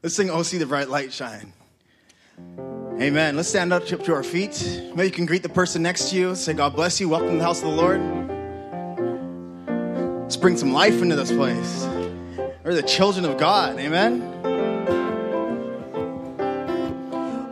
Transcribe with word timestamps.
Let's 0.00 0.14
sing, 0.14 0.30
Oh, 0.30 0.44
see 0.44 0.58
the 0.58 0.66
bright 0.66 0.88
light 0.88 1.12
shine. 1.12 1.52
Amen. 3.00 3.34
Let's 3.34 3.48
stand 3.48 3.72
up 3.72 3.84
to 3.86 4.14
our 4.14 4.22
feet. 4.22 4.62
Maybe 4.94 5.08
you 5.08 5.10
can 5.10 5.26
greet 5.26 5.42
the 5.42 5.48
person 5.48 5.82
next 5.82 6.10
to 6.10 6.16
you. 6.16 6.34
Say, 6.36 6.52
God 6.52 6.76
bless 6.76 7.00
you. 7.00 7.08
Welcome 7.08 7.30
to 7.30 7.36
the 7.38 7.42
house 7.42 7.62
of 7.62 7.70
the 7.70 7.74
Lord. 7.74 8.00
Let's 10.22 10.36
bring 10.36 10.56
some 10.56 10.72
life 10.72 11.02
into 11.02 11.16
this 11.16 11.32
place. 11.32 11.84
We're 12.62 12.74
the 12.74 12.82
children 12.82 13.24
of 13.24 13.38
God. 13.38 13.76
Amen. 13.80 14.22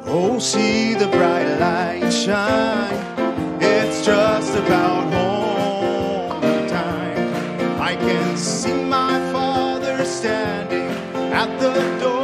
Oh, 0.04 0.38
see 0.38 0.94
the 0.94 1.08
bright 1.08 1.58
light 1.58 2.12
shine. 2.12 3.60
It's 3.60 4.06
just 4.06 4.56
about 4.56 5.12
home 5.12 6.68
time. 6.68 7.80
I 7.80 7.96
can 7.96 8.36
see 8.36 8.84
my 8.84 9.18
Father 9.32 10.04
standing 10.04 10.86
at 11.32 11.58
the 11.58 11.98
door. 11.98 12.15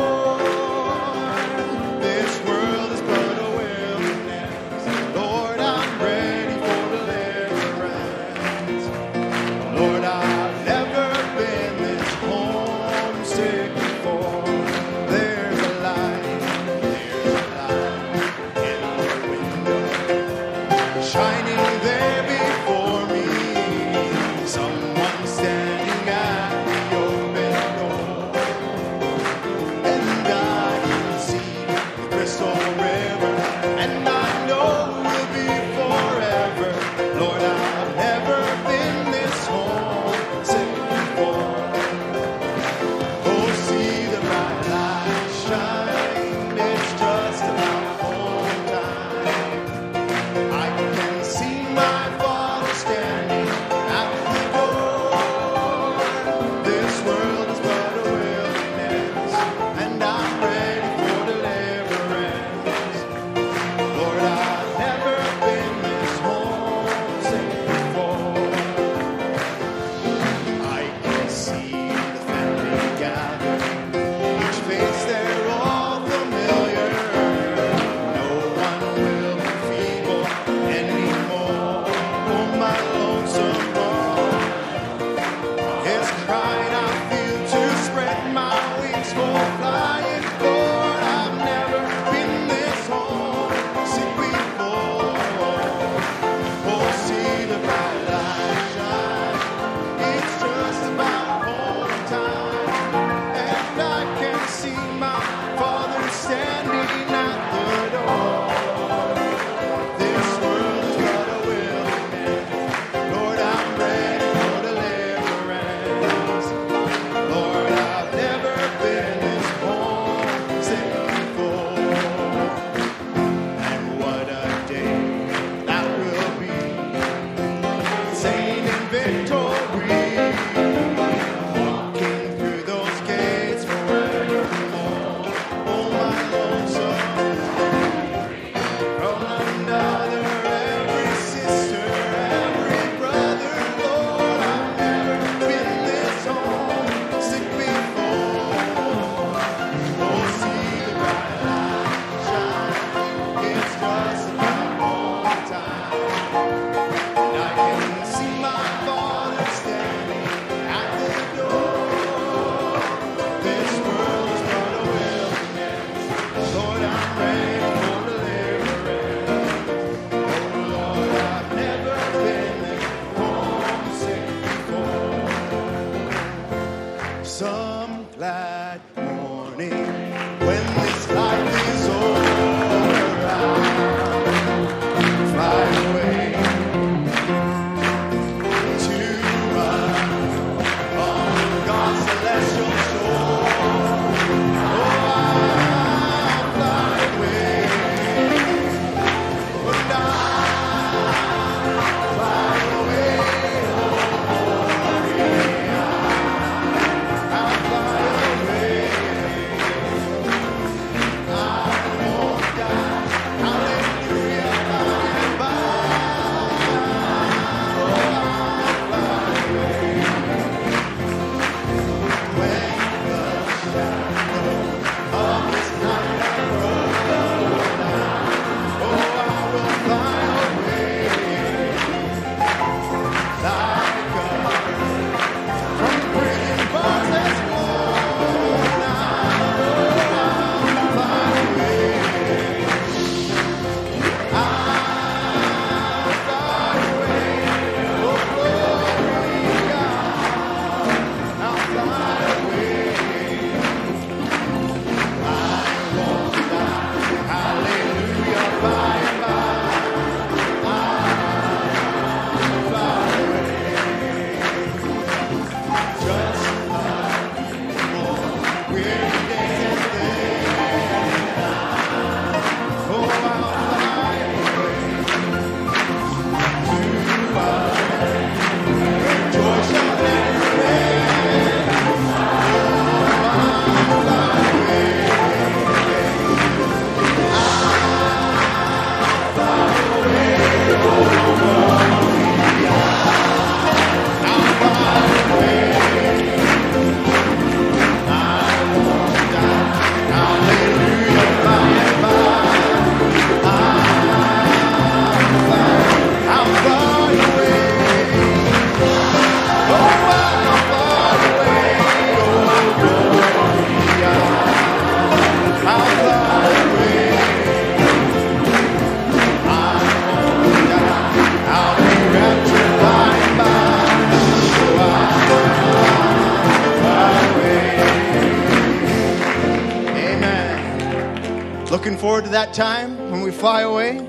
Forward 332.12 332.26
to 332.26 332.30
that 332.32 332.52
time 332.52 333.10
when 333.10 333.22
we 333.22 333.30
fly 333.30 333.62
away. 333.62 334.06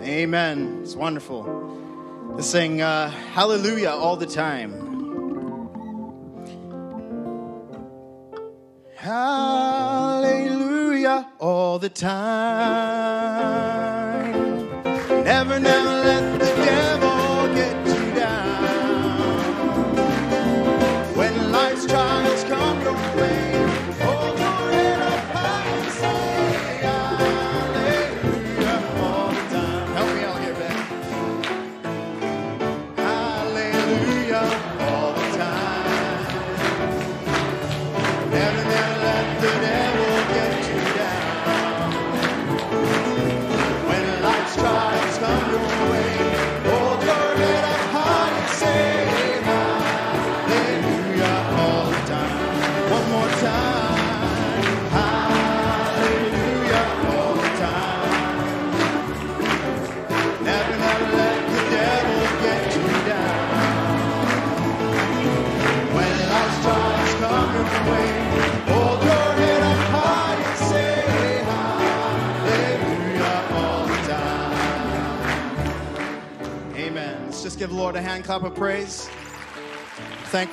Amen. 0.00 0.80
It's 0.82 0.96
wonderful 0.96 1.44
to 2.38 2.42
sing 2.42 2.80
uh, 2.80 3.10
hallelujah 3.10 3.90
all 3.90 4.16
the 4.16 4.24
time. 4.24 4.72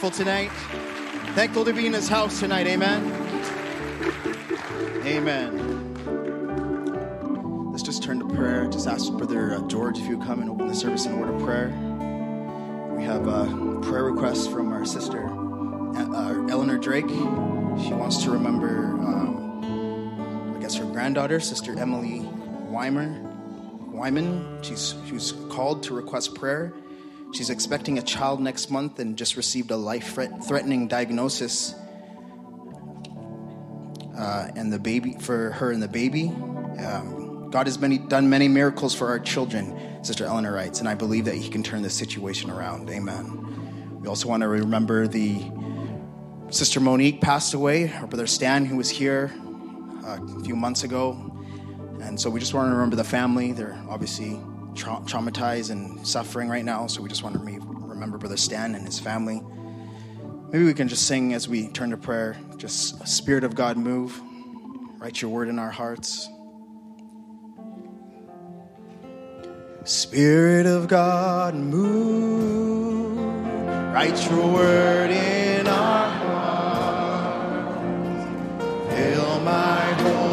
Thankful 0.06 0.24
tonight. 0.24 0.52
Thankful 1.34 1.66
to 1.66 1.74
be 1.74 1.88
in 1.88 1.94
his 1.94 2.08
house 2.08 2.40
tonight. 2.40 2.68
Amen. 2.68 3.12
Amen. 5.04 5.92
Let's 7.72 7.82
just 7.82 8.04
turn 8.04 8.20
to 8.20 8.28
prayer. 8.36 8.68
Just 8.68 8.86
ask 8.86 9.12
Brother 9.14 9.56
uh, 9.56 9.62
George 9.68 9.98
if 9.98 10.06
you 10.08 10.20
come 10.20 10.42
and 10.42 10.50
open 10.52 10.68
the 10.68 10.76
service 10.76 11.08
in 11.08 11.20
word 11.20 11.34
of 11.34 11.42
prayer. 11.42 11.70
We 12.96 13.04
have 13.04 13.26
a 13.26 13.80
prayer 13.82 14.04
request 14.04 14.52
from 14.52 14.72
our 14.74 14.86
sister, 14.86 15.26
uh, 15.26 16.50
Eleanor 16.50 16.78
Drake. 16.78 17.10
She 17.10 17.92
wants 17.92 18.22
to 18.26 18.30
remember, 18.30 18.90
um, 19.00 20.54
I 20.56 20.60
guess, 20.60 20.76
her 20.76 20.86
granddaughter, 20.86 21.40
Sister 21.40 21.80
Emily 21.80 22.20
Weimer. 22.70 23.24
Wyman. 23.88 24.60
She's 24.62 24.94
she 25.08 25.14
was 25.14 25.32
called 25.50 25.82
to 25.82 25.96
request 25.96 26.36
prayer. 26.36 26.76
She's 27.36 27.50
expecting 27.50 27.98
a 27.98 28.02
child 28.02 28.40
next 28.40 28.72
month 28.72 29.00
and 29.00 29.18
just 29.18 29.36
received 29.36 29.70
a 29.70 29.76
life-threatening 29.76 30.88
diagnosis. 30.88 31.76
Uh, 34.18 34.48
and 34.56 34.72
the 34.72 34.80
baby 34.80 35.18
for 35.20 35.52
her 35.52 35.72
and 35.74 35.84
the 35.84 35.90
baby. 35.90 36.30
Um, 36.30 37.50
God 37.52 37.68
has 37.68 37.78
many, 37.78 37.98
done 37.98 38.30
many 38.30 38.48
miracles 38.48 38.96
for 38.96 39.10
our 39.10 39.20
children, 39.20 39.78
Sister 40.02 40.24
Eleanor 40.24 40.54
writes, 40.54 40.80
and 40.80 40.88
I 40.88 40.96
believe 40.96 41.26
that 41.26 41.36
He 41.36 41.50
can 41.50 41.62
turn 41.62 41.82
this 41.82 41.94
situation 41.94 42.50
around. 42.50 42.90
Amen. 42.90 44.00
We 44.00 44.08
also 44.08 44.30
want 44.30 44.40
to 44.42 44.48
remember 44.48 45.06
the 45.06 45.44
Sister 46.52 46.80
Monique 46.80 47.20
passed 47.20 47.54
away, 47.54 47.92
our 47.92 48.08
brother 48.08 48.28
Stan, 48.28 48.64
who 48.64 48.78
was 48.78 48.90
here 48.90 49.34
uh, 50.06 50.20
a 50.24 50.44
few 50.46 50.56
months 50.56 50.86
ago. 50.86 51.36
And 52.02 52.18
so 52.18 52.30
we 52.30 52.40
just 52.40 52.54
want 52.54 52.70
to 52.70 52.74
remember 52.74 52.96
the 52.96 53.04
family. 53.04 53.52
They're 53.52 53.78
obviously 53.90 54.40
tra- 54.76 55.02
traumatized 55.06 55.72
and 55.72 56.06
suffering 56.06 56.50
right 56.50 56.66
now. 56.66 56.88
So 56.88 57.02
we 57.02 57.10
just 57.10 57.24
want 57.24 57.36
to 57.36 57.42
re- 57.42 57.60
remember 57.62 58.18
Brother 58.18 58.38
Stan 58.38 58.76
and 58.76 58.86
his 58.86 59.00
family. 59.00 59.42
Maybe 60.52 60.66
we 60.66 60.74
can 60.74 60.88
just 60.88 61.08
sing 61.08 61.34
as 61.34 61.48
we 61.48 61.70
turn 61.70 61.90
to 61.90 61.98
prayer. 61.98 62.38
Just 62.58 63.08
Spirit 63.08 63.44
of 63.44 63.56
God, 63.56 63.78
move. 63.78 64.22
Write 65.00 65.22
your 65.22 65.32
word 65.32 65.50
in 65.50 65.60
our 65.60 65.72
hearts. 65.72 66.30
Spirit 69.84 70.66
of 70.66 70.88
God, 70.88 71.56
move. 71.56 73.18
Write 73.94 74.30
your 74.30 74.52
word 74.52 75.12
in 75.12 75.68
our 75.68 76.10
hearts. 76.10 77.76
Fill 78.94 79.40
my 79.42 79.82
whole 79.94 80.25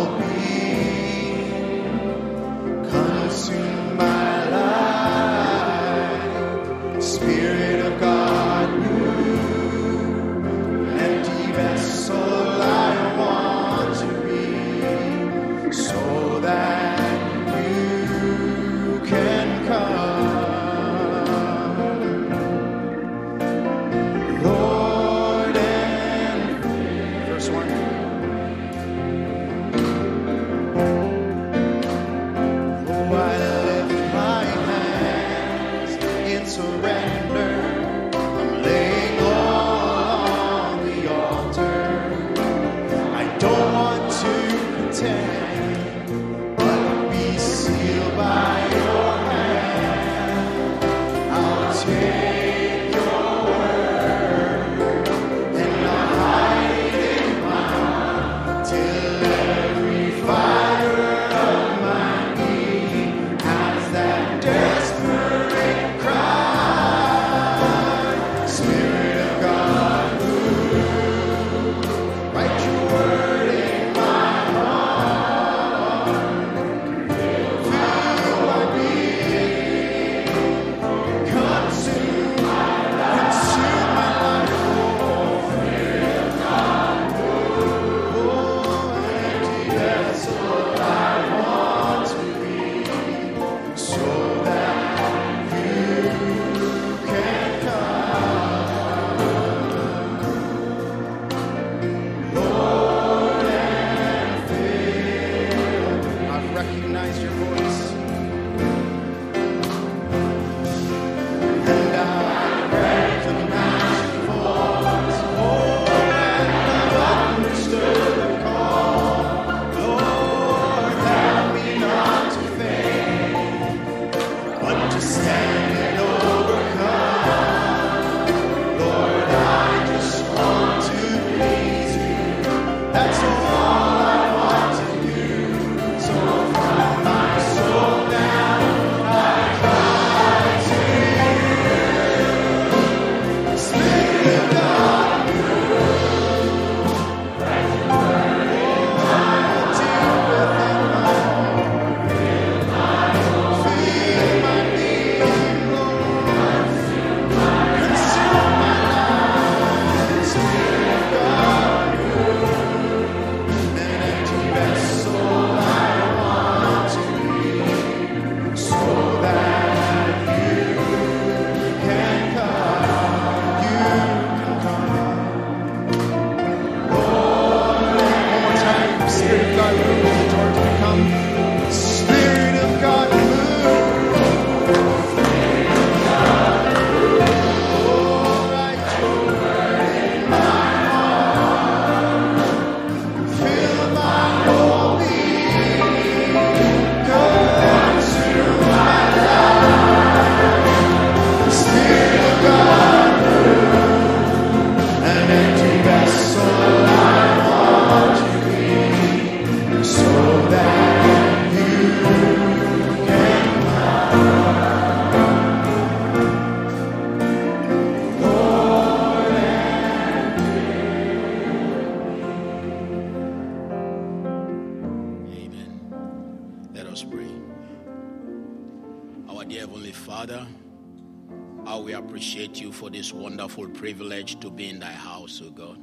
house, 235.32 235.42
O 235.46 235.50
God. 235.50 235.78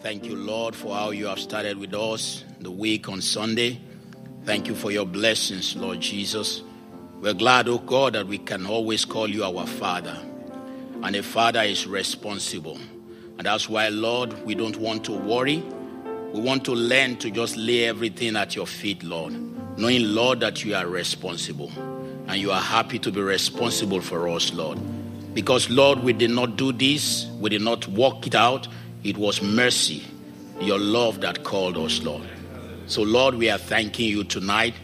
Thank 0.00 0.24
you, 0.24 0.34
Lord, 0.34 0.74
for 0.74 0.94
how 0.94 1.10
you 1.10 1.26
have 1.26 1.38
started 1.38 1.78
with 1.78 1.94
us 1.94 2.44
the 2.60 2.70
week 2.70 3.08
on 3.08 3.20
Sunday. 3.20 3.80
Thank 4.44 4.66
you 4.66 4.74
for 4.74 4.90
your 4.90 5.06
blessings, 5.06 5.76
Lord 5.76 6.00
Jesus. 6.00 6.62
We're 7.20 7.34
glad, 7.34 7.68
oh 7.68 7.78
God, 7.78 8.14
that 8.14 8.26
we 8.26 8.38
can 8.38 8.66
always 8.66 9.04
call 9.04 9.28
you 9.28 9.44
our 9.44 9.64
Father. 9.66 10.18
And 11.02 11.14
a 11.14 11.22
father 11.22 11.62
is 11.62 11.86
responsible. 11.86 12.78
And 13.38 13.46
that's 13.46 13.68
why, 13.68 13.88
Lord, 13.88 14.44
we 14.44 14.56
don't 14.56 14.76
want 14.76 15.04
to 15.04 15.12
worry. 15.12 15.62
We 16.32 16.40
want 16.40 16.64
to 16.64 16.72
learn 16.72 17.16
to 17.18 17.30
just 17.30 17.56
lay 17.56 17.84
everything 17.84 18.34
at 18.34 18.56
your 18.56 18.66
feet, 18.66 19.04
Lord, 19.04 19.34
knowing, 19.78 20.14
Lord, 20.14 20.40
that 20.40 20.64
you 20.64 20.74
are 20.74 20.86
responsible 20.86 21.70
and 22.26 22.40
you 22.40 22.50
are 22.50 22.60
happy 22.60 22.98
to 23.00 23.12
be 23.12 23.20
responsible 23.20 24.00
for 24.00 24.28
us, 24.28 24.52
Lord. 24.52 24.78
Because, 25.34 25.70
Lord, 25.70 26.00
we 26.00 26.12
did 26.12 26.30
not 26.30 26.56
do 26.56 26.72
this, 26.72 27.26
we 27.40 27.50
did 27.50 27.62
not 27.62 27.88
work 27.88 28.26
it 28.26 28.34
out. 28.34 28.68
It 29.02 29.16
was 29.16 29.42
mercy, 29.42 30.04
your 30.60 30.78
love 30.78 31.20
that 31.22 31.42
called 31.42 31.76
us, 31.78 32.02
Lord. 32.02 32.28
So, 32.86 33.02
Lord, 33.02 33.36
we 33.36 33.48
are 33.48 33.58
thanking 33.58 34.08
you 34.08 34.24
tonight 34.24 34.74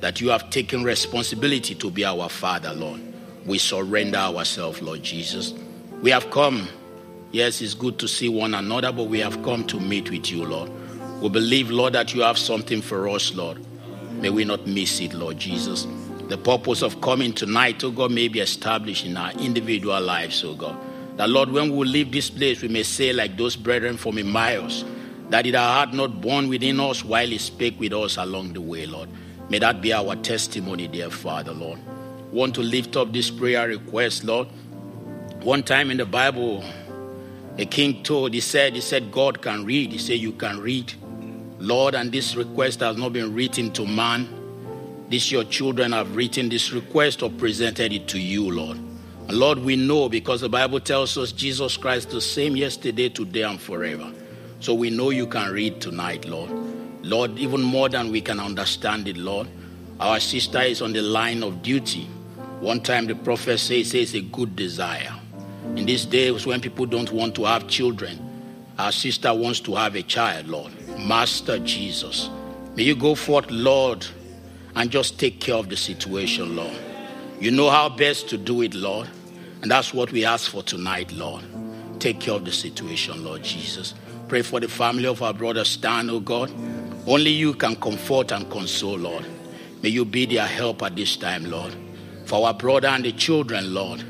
that 0.00 0.20
you 0.20 0.30
have 0.30 0.50
taken 0.50 0.82
responsibility 0.82 1.74
to 1.76 1.90
be 1.90 2.04
our 2.04 2.28
Father, 2.28 2.72
Lord. 2.74 3.00
We 3.46 3.58
surrender 3.58 4.18
ourselves, 4.18 4.82
Lord 4.82 5.02
Jesus. 5.02 5.54
We 6.02 6.10
have 6.10 6.30
come. 6.30 6.68
Yes, 7.30 7.60
it's 7.62 7.74
good 7.74 7.98
to 8.00 8.08
see 8.08 8.28
one 8.28 8.54
another, 8.54 8.92
but 8.92 9.04
we 9.04 9.20
have 9.20 9.42
come 9.44 9.64
to 9.68 9.78
meet 9.78 10.10
with 10.10 10.30
you, 10.30 10.44
Lord. 10.44 10.70
We 11.22 11.28
believe, 11.28 11.70
Lord, 11.70 11.92
that 11.92 12.12
you 12.12 12.22
have 12.22 12.36
something 12.36 12.82
for 12.82 13.08
us, 13.08 13.32
Lord. 13.34 13.64
May 14.20 14.30
we 14.30 14.44
not 14.44 14.66
miss 14.66 15.00
it, 15.00 15.14
Lord 15.14 15.38
Jesus. 15.38 15.86
The 16.32 16.38
purpose 16.38 16.80
of 16.80 16.98
coming 17.02 17.34
tonight, 17.34 17.84
oh 17.84 17.90
God, 17.90 18.10
may 18.10 18.26
be 18.26 18.40
established 18.40 19.04
in 19.04 19.18
our 19.18 19.32
individual 19.32 20.00
lives, 20.00 20.42
oh 20.42 20.54
God. 20.54 20.78
That, 21.18 21.28
Lord, 21.28 21.50
when 21.50 21.76
we 21.76 21.86
leave 21.86 22.10
this 22.10 22.30
place, 22.30 22.62
we 22.62 22.68
may 22.68 22.84
say, 22.84 23.12
like 23.12 23.36
those 23.36 23.54
brethren 23.54 23.98
from 23.98 24.16
Emmaus, 24.16 24.82
that 25.28 25.44
it 25.44 25.54
had 25.54 25.92
not 25.92 26.22
born 26.22 26.48
within 26.48 26.80
us 26.80 27.04
while 27.04 27.26
He 27.26 27.36
spake 27.36 27.78
with 27.78 27.92
us 27.92 28.16
along 28.16 28.54
the 28.54 28.62
way, 28.62 28.86
Lord. 28.86 29.10
May 29.50 29.58
that 29.58 29.82
be 29.82 29.92
our 29.92 30.16
testimony, 30.16 30.88
dear 30.88 31.10
Father, 31.10 31.52
Lord. 31.52 31.78
Want 32.32 32.54
to 32.54 32.62
lift 32.62 32.96
up 32.96 33.12
this 33.12 33.30
prayer 33.30 33.68
request, 33.68 34.24
Lord. 34.24 34.48
One 35.42 35.62
time 35.62 35.90
in 35.90 35.98
the 35.98 36.06
Bible, 36.06 36.64
a 37.58 37.66
king 37.66 38.02
told, 38.02 38.32
he 38.32 38.40
said, 38.40 38.72
he 38.72 38.80
said, 38.80 39.12
God 39.12 39.42
can 39.42 39.66
read. 39.66 39.92
He 39.92 39.98
said, 39.98 40.16
You 40.16 40.32
can 40.32 40.60
read. 40.60 40.94
Lord, 41.58 41.94
and 41.94 42.10
this 42.10 42.36
request 42.36 42.80
has 42.80 42.96
not 42.96 43.12
been 43.12 43.34
written 43.34 43.70
to 43.72 43.84
man. 43.84 44.38
This 45.12 45.30
your 45.30 45.44
children 45.44 45.92
have 45.92 46.16
written 46.16 46.48
this 46.48 46.72
request 46.72 47.22
or 47.22 47.28
presented 47.28 47.92
it 47.92 48.08
to 48.08 48.18
you, 48.18 48.50
Lord. 48.50 48.78
And 49.28 49.32
Lord, 49.32 49.58
we 49.58 49.76
know 49.76 50.08
because 50.08 50.40
the 50.40 50.48
Bible 50.48 50.80
tells 50.80 51.18
us 51.18 51.32
Jesus 51.32 51.76
Christ 51.76 52.08
the 52.08 52.20
same 52.22 52.56
yesterday, 52.56 53.10
today, 53.10 53.42
and 53.42 53.60
forever. 53.60 54.10
So 54.60 54.72
we 54.72 54.88
know 54.88 55.10
you 55.10 55.26
can 55.26 55.52
read 55.52 55.82
tonight, 55.82 56.24
Lord. 56.24 56.50
Lord, 57.02 57.38
even 57.38 57.60
more 57.60 57.90
than 57.90 58.10
we 58.10 58.22
can 58.22 58.40
understand 58.40 59.06
it, 59.06 59.18
Lord. 59.18 59.48
Our 60.00 60.18
sister 60.18 60.62
is 60.62 60.80
on 60.80 60.94
the 60.94 61.02
line 61.02 61.42
of 61.42 61.62
duty. 61.62 62.04
One 62.60 62.80
time 62.80 63.06
the 63.06 63.14
prophet 63.14 63.58
says, 63.58 63.90
says 63.90 64.14
a 64.14 64.22
good 64.22 64.56
desire. 64.56 65.12
In 65.76 65.84
these 65.84 66.06
days 66.06 66.46
when 66.46 66.62
people 66.62 66.86
don't 66.86 67.12
want 67.12 67.34
to 67.34 67.44
have 67.44 67.68
children, 67.68 68.18
our 68.78 68.92
sister 68.92 69.34
wants 69.34 69.60
to 69.60 69.74
have 69.74 69.94
a 69.94 70.02
child, 70.02 70.48
Lord. 70.48 70.72
Master 70.98 71.58
Jesus. 71.58 72.30
May 72.76 72.84
you 72.84 72.96
go 72.96 73.14
forth, 73.14 73.50
Lord, 73.50 74.06
and 74.76 74.90
just 74.90 75.18
take 75.18 75.40
care 75.40 75.56
of 75.56 75.68
the 75.68 75.76
situation, 75.76 76.56
Lord. 76.56 76.76
You 77.40 77.50
know 77.50 77.70
how 77.70 77.88
best 77.88 78.28
to 78.30 78.38
do 78.38 78.62
it, 78.62 78.74
Lord. 78.74 79.08
And 79.62 79.70
that's 79.70 79.94
what 79.94 80.12
we 80.12 80.24
ask 80.24 80.50
for 80.50 80.62
tonight, 80.62 81.12
Lord. 81.12 81.44
Take 82.00 82.20
care 82.20 82.34
of 82.34 82.44
the 82.44 82.52
situation, 82.52 83.24
Lord 83.24 83.42
Jesus. 83.42 83.94
Pray 84.28 84.42
for 84.42 84.60
the 84.60 84.68
family 84.68 85.06
of 85.06 85.22
our 85.22 85.32
brother 85.34 85.64
Stan, 85.64 86.10
oh 86.10 86.20
God. 86.20 86.50
Only 87.06 87.30
you 87.30 87.54
can 87.54 87.76
comfort 87.76 88.32
and 88.32 88.50
console, 88.50 88.98
Lord. 88.98 89.26
May 89.82 89.90
you 89.90 90.04
be 90.04 90.26
their 90.26 90.46
help 90.46 90.82
at 90.82 90.96
this 90.96 91.16
time, 91.16 91.50
Lord. 91.50 91.74
For 92.26 92.46
our 92.46 92.54
brother 92.54 92.88
and 92.88 93.04
the 93.04 93.12
children, 93.12 93.74
Lord, 93.74 94.02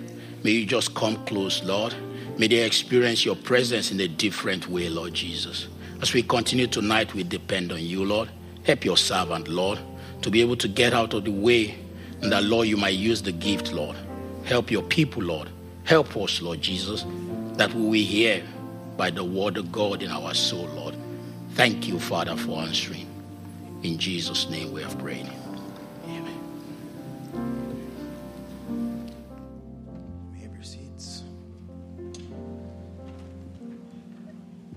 may 0.45 0.51
you 0.53 0.67
just 0.67 0.95
come 0.95 1.17
close, 1.27 1.63
Lord. 1.65 1.95
May 2.39 2.49
they 2.49 2.65
experience 2.65 3.25
your 3.25 3.37
presence 3.37 3.91
in 3.91 4.01
a 4.01 4.09
different 4.09 4.69
way, 4.69 4.89
Lord 4.89 5.15
Jesus. 5.15 5.69
As 6.01 6.13
we 6.13 6.23
continue 6.23 6.67
tonight, 6.67 7.15
we 7.15 7.25
depend 7.25 7.73
on 7.73 7.81
you, 7.81 8.05
Lord. 8.05 8.31
Help 8.65 8.85
your 8.85 8.97
servant, 8.97 9.49
Lord, 9.49 9.79
to 10.23 10.31
be 10.31 10.41
able 10.41 10.57
to 10.57 10.69
get 10.69 10.95
out 10.95 11.15
of 11.15 11.25
the 11.25 11.31
way, 11.31 11.77
and 12.21 12.33
that, 12.33 12.45
Lord, 12.45 12.69
you 12.69 12.77
might 12.77 12.95
use 12.95 13.23
the 13.23 13.33
gift, 13.33 13.73
Lord. 13.73 13.97
Help 14.45 14.71
your 14.71 14.83
people, 14.83 15.23
Lord. 15.23 15.49
Help 15.85 16.17
us, 16.17 16.41
Lord 16.41 16.63
Jesus, 16.63 17.05
that 17.57 17.75
we 17.75 17.83
will 17.83 17.93
hear 17.93 18.43
by 18.97 19.11
the 19.11 19.25
word 19.25 19.57
of 19.57 19.73
God 19.73 20.03
in 20.03 20.11
our 20.11 20.33
soul, 20.33 20.67
Lord. 20.75 20.95
Thank 21.55 21.89
you, 21.89 21.99
Father, 21.99 22.37
for 22.37 22.61
answering. 22.61 23.07
In 23.83 23.99
Jesus' 23.99 24.49
name 24.49 24.73
we 24.73 24.83
have 24.83 24.97
prayed. 24.99 25.29
Amen. 26.07 26.39
May 30.33 30.43
have 30.43 30.55
your 30.55 30.63
seats. 30.63 31.25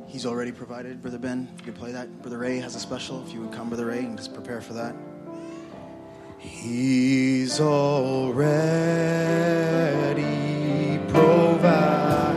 He's 0.08 0.26
already 0.26 0.52
provided, 0.52 1.02
Brother 1.04 1.20
Ben. 1.20 1.48
You 1.60 1.66
could 1.66 1.76
play 1.76 1.92
that. 1.92 2.22
Brother 2.24 2.40
Ray 2.40 2.58
has 2.58 2.76
a 2.76 2.80
special. 2.80 3.24
If 3.28 3.32
you 3.32 3.42
would 3.42 3.52
come, 3.52 3.70
Brother 3.70 3.86
Ray, 3.86 4.00
and 4.00 4.18
just 4.18 4.34
prepare 4.34 4.60
for 4.60 4.74
that. 4.74 4.96
He's 6.46 7.60
already 7.60 8.44
provided. 11.10 12.35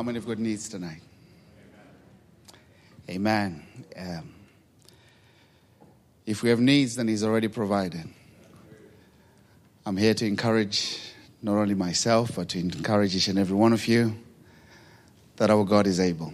How 0.00 0.04
many 0.04 0.16
have 0.16 0.26
got 0.26 0.38
needs 0.38 0.66
tonight? 0.66 1.02
Amen. 3.10 3.62
Um, 3.94 4.34
if 6.24 6.42
we 6.42 6.48
have 6.48 6.58
needs, 6.58 6.96
then 6.96 7.06
He's 7.06 7.22
already 7.22 7.48
provided. 7.48 8.08
I'm 9.84 9.98
here 9.98 10.14
to 10.14 10.24
encourage 10.24 10.98
not 11.42 11.58
only 11.58 11.74
myself, 11.74 12.36
but 12.36 12.48
to 12.48 12.58
encourage 12.58 13.14
each 13.14 13.28
and 13.28 13.38
every 13.38 13.54
one 13.54 13.74
of 13.74 13.86
you 13.88 14.16
that 15.36 15.50
our 15.50 15.64
God 15.64 15.86
is 15.86 16.00
able. 16.00 16.32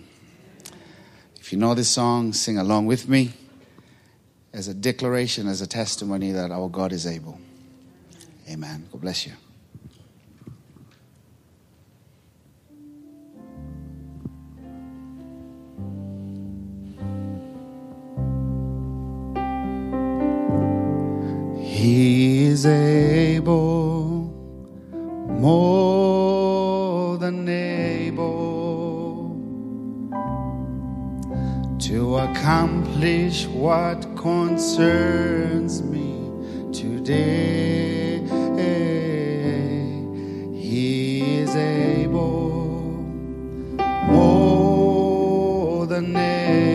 If 1.41 1.53
you 1.53 1.59
know 1.59 1.75
this 1.75 1.89
song, 1.89 2.35
sing 2.35 2.59
along 2.59 2.87
with 2.87 3.09
me 3.09 3.33
as 4.53 4.69
a 4.69 4.75
declaration, 4.75 5.49
as 5.49 5.61
a 5.61 5.67
testimony 5.67 6.31
that 6.31 6.53
our 6.53 6.69
God 6.69 6.93
is 6.93 7.05
able. 7.05 7.41
Amen. 8.49 8.87
God 8.93 9.01
bless 9.01 9.27
you. 9.27 9.33
able, 22.67 24.31
more 25.41 27.17
than 27.19 27.49
able, 27.49 29.31
to 31.79 32.17
accomplish 32.17 33.47
what 33.47 34.17
concerns 34.17 35.83
me 35.83 36.31
today. 36.73 38.23
He 40.53 41.39
is 41.39 41.55
able, 41.55 42.81
more 44.11 45.87
than 45.87 46.17
able. 46.17 46.66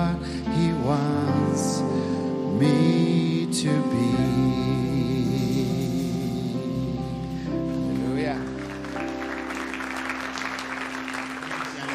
what 0.00 0.26
He 0.56 0.72
wants 0.72 1.80
me 2.60 3.46
to 3.52 3.82
be. 3.90 4.10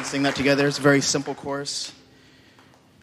Sing 0.04 0.22
that 0.22 0.36
together. 0.36 0.68
It's 0.68 0.78
a 0.78 0.82
very 0.82 1.00
simple 1.00 1.34
chorus. 1.34 1.92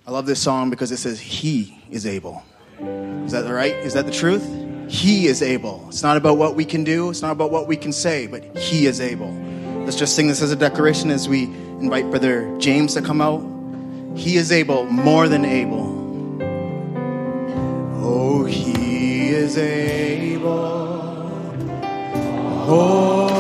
I 0.08 0.12
love 0.12 0.26
this 0.26 0.40
song 0.40 0.70
because 0.70 0.90
it 0.90 0.98
says, 0.98 1.20
He 1.20 1.84
is 1.92 2.08
able. 2.08 2.42
Is 2.80 3.34
that 3.34 3.50
right? 3.52 3.74
Is 3.74 3.94
that 3.94 4.06
the 4.06 4.12
truth? 4.12 4.42
He 4.90 5.28
is 5.28 5.42
able. 5.42 5.84
It's 5.90 6.02
not 6.02 6.16
about 6.16 6.38
what 6.38 6.56
we 6.56 6.64
can 6.64 6.86
do, 6.86 7.10
it's 7.10 7.22
not 7.22 7.32
about 7.34 7.52
what 7.52 7.68
we 7.68 7.76
can 7.76 7.92
say, 7.92 8.26
but 8.28 8.58
He 8.58 8.86
is 8.86 9.02
able. 9.02 9.34
Let's 9.84 9.98
just 9.98 10.16
sing 10.16 10.30
this 10.30 10.42
as 10.42 10.54
a 10.54 10.56
declaration 10.56 11.12
as 11.12 11.28
we 11.28 11.44
invite 11.44 12.10
Brother 12.10 12.58
James 12.58 12.94
to 12.94 13.02
come 13.02 13.20
out. 13.20 13.53
He 14.16 14.38
is 14.38 14.52
able, 14.52 14.86
more 14.86 15.28
than 15.28 15.44
able. 15.46 15.92
Oh, 18.06 18.46
He 18.46 19.30
is 19.30 19.58
able, 19.58 20.44
more 22.68 23.33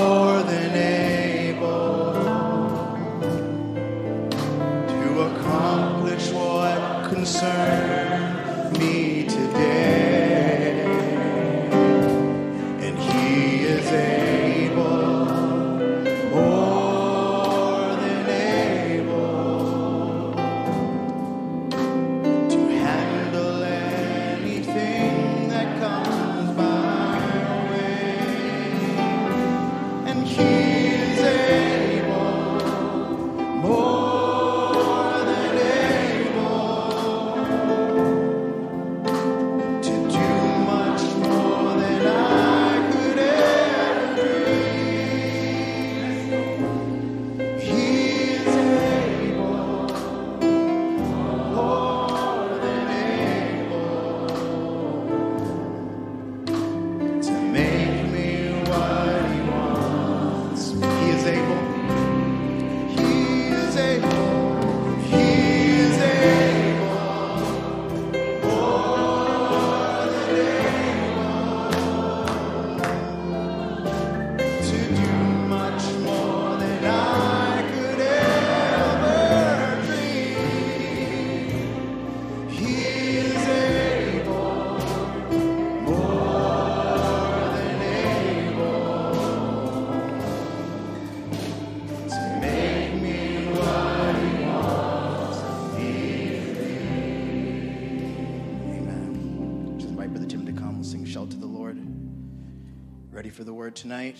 tonight? 103.83 104.15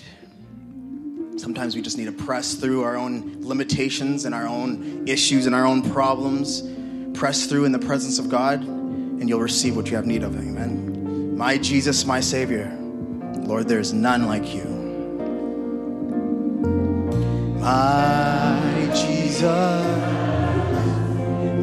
Sometimes 1.38 1.74
we 1.74 1.82
just 1.82 1.98
need 1.98 2.08
to 2.08 2.12
press 2.12 2.56
through 2.56 2.84
our 2.84 2.98
own 2.98 3.38
limitations 3.40 4.26
and 4.26 4.36
our 4.36 4.46
own 4.46 5.08
issues 5.08 5.46
and 5.46 5.56
our 5.56 5.66
own 5.66 5.90
problems. 5.90 6.64
Press 7.18 7.46
through 7.46 7.64
in 7.64 7.72
the 7.72 7.80
presence 7.80 8.20
of 8.20 8.28
God, 8.28 8.60
and 8.62 9.30
you'll 9.30 9.40
receive 9.40 9.78
what 9.78 9.90
you 9.90 9.96
have 9.96 10.06
need 10.06 10.22
of. 10.22 10.36
Amen. 10.36 11.38
My 11.38 11.58
Jesus, 11.58 12.04
my 12.04 12.20
Savior. 12.20 12.78
Lord, 13.38 13.70
there 13.70 13.80
is 13.80 13.94
none 13.94 14.28
like 14.28 14.54
you. 14.54 14.66
My 17.62 18.92
Jesus, 18.94 19.48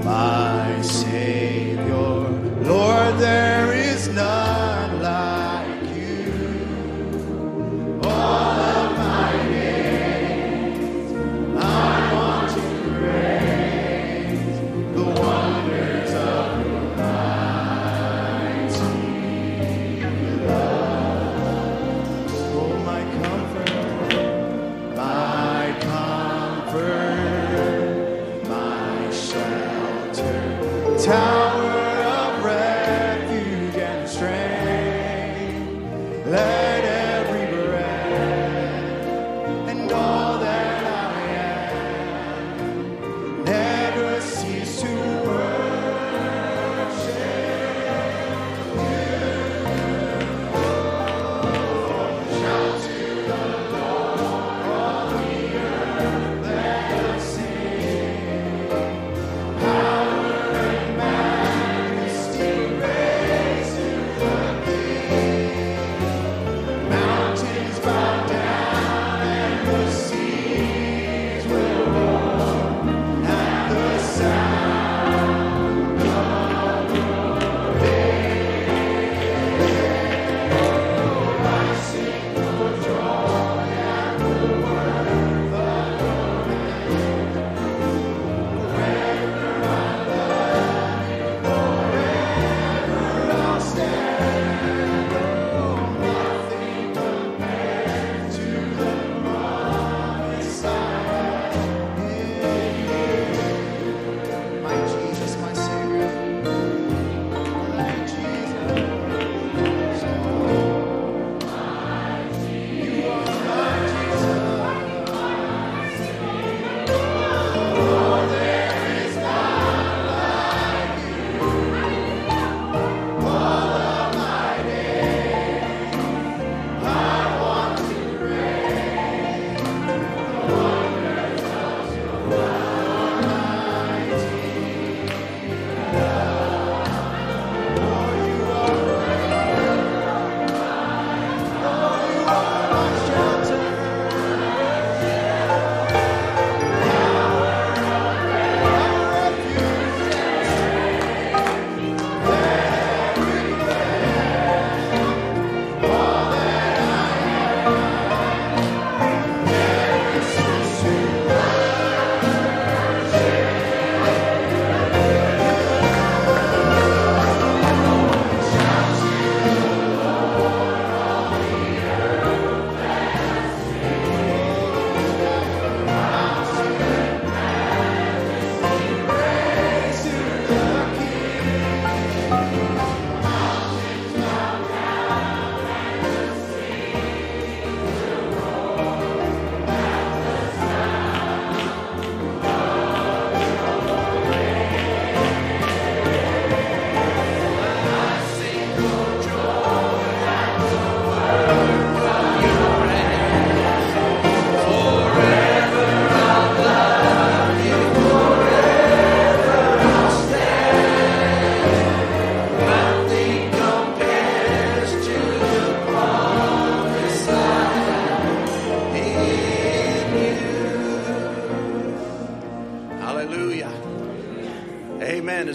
my 0.03 0.81
Savior. 0.81 2.31
Lord, 2.63 3.19
there 3.19 3.75
is 3.75 4.09
none 4.09 4.60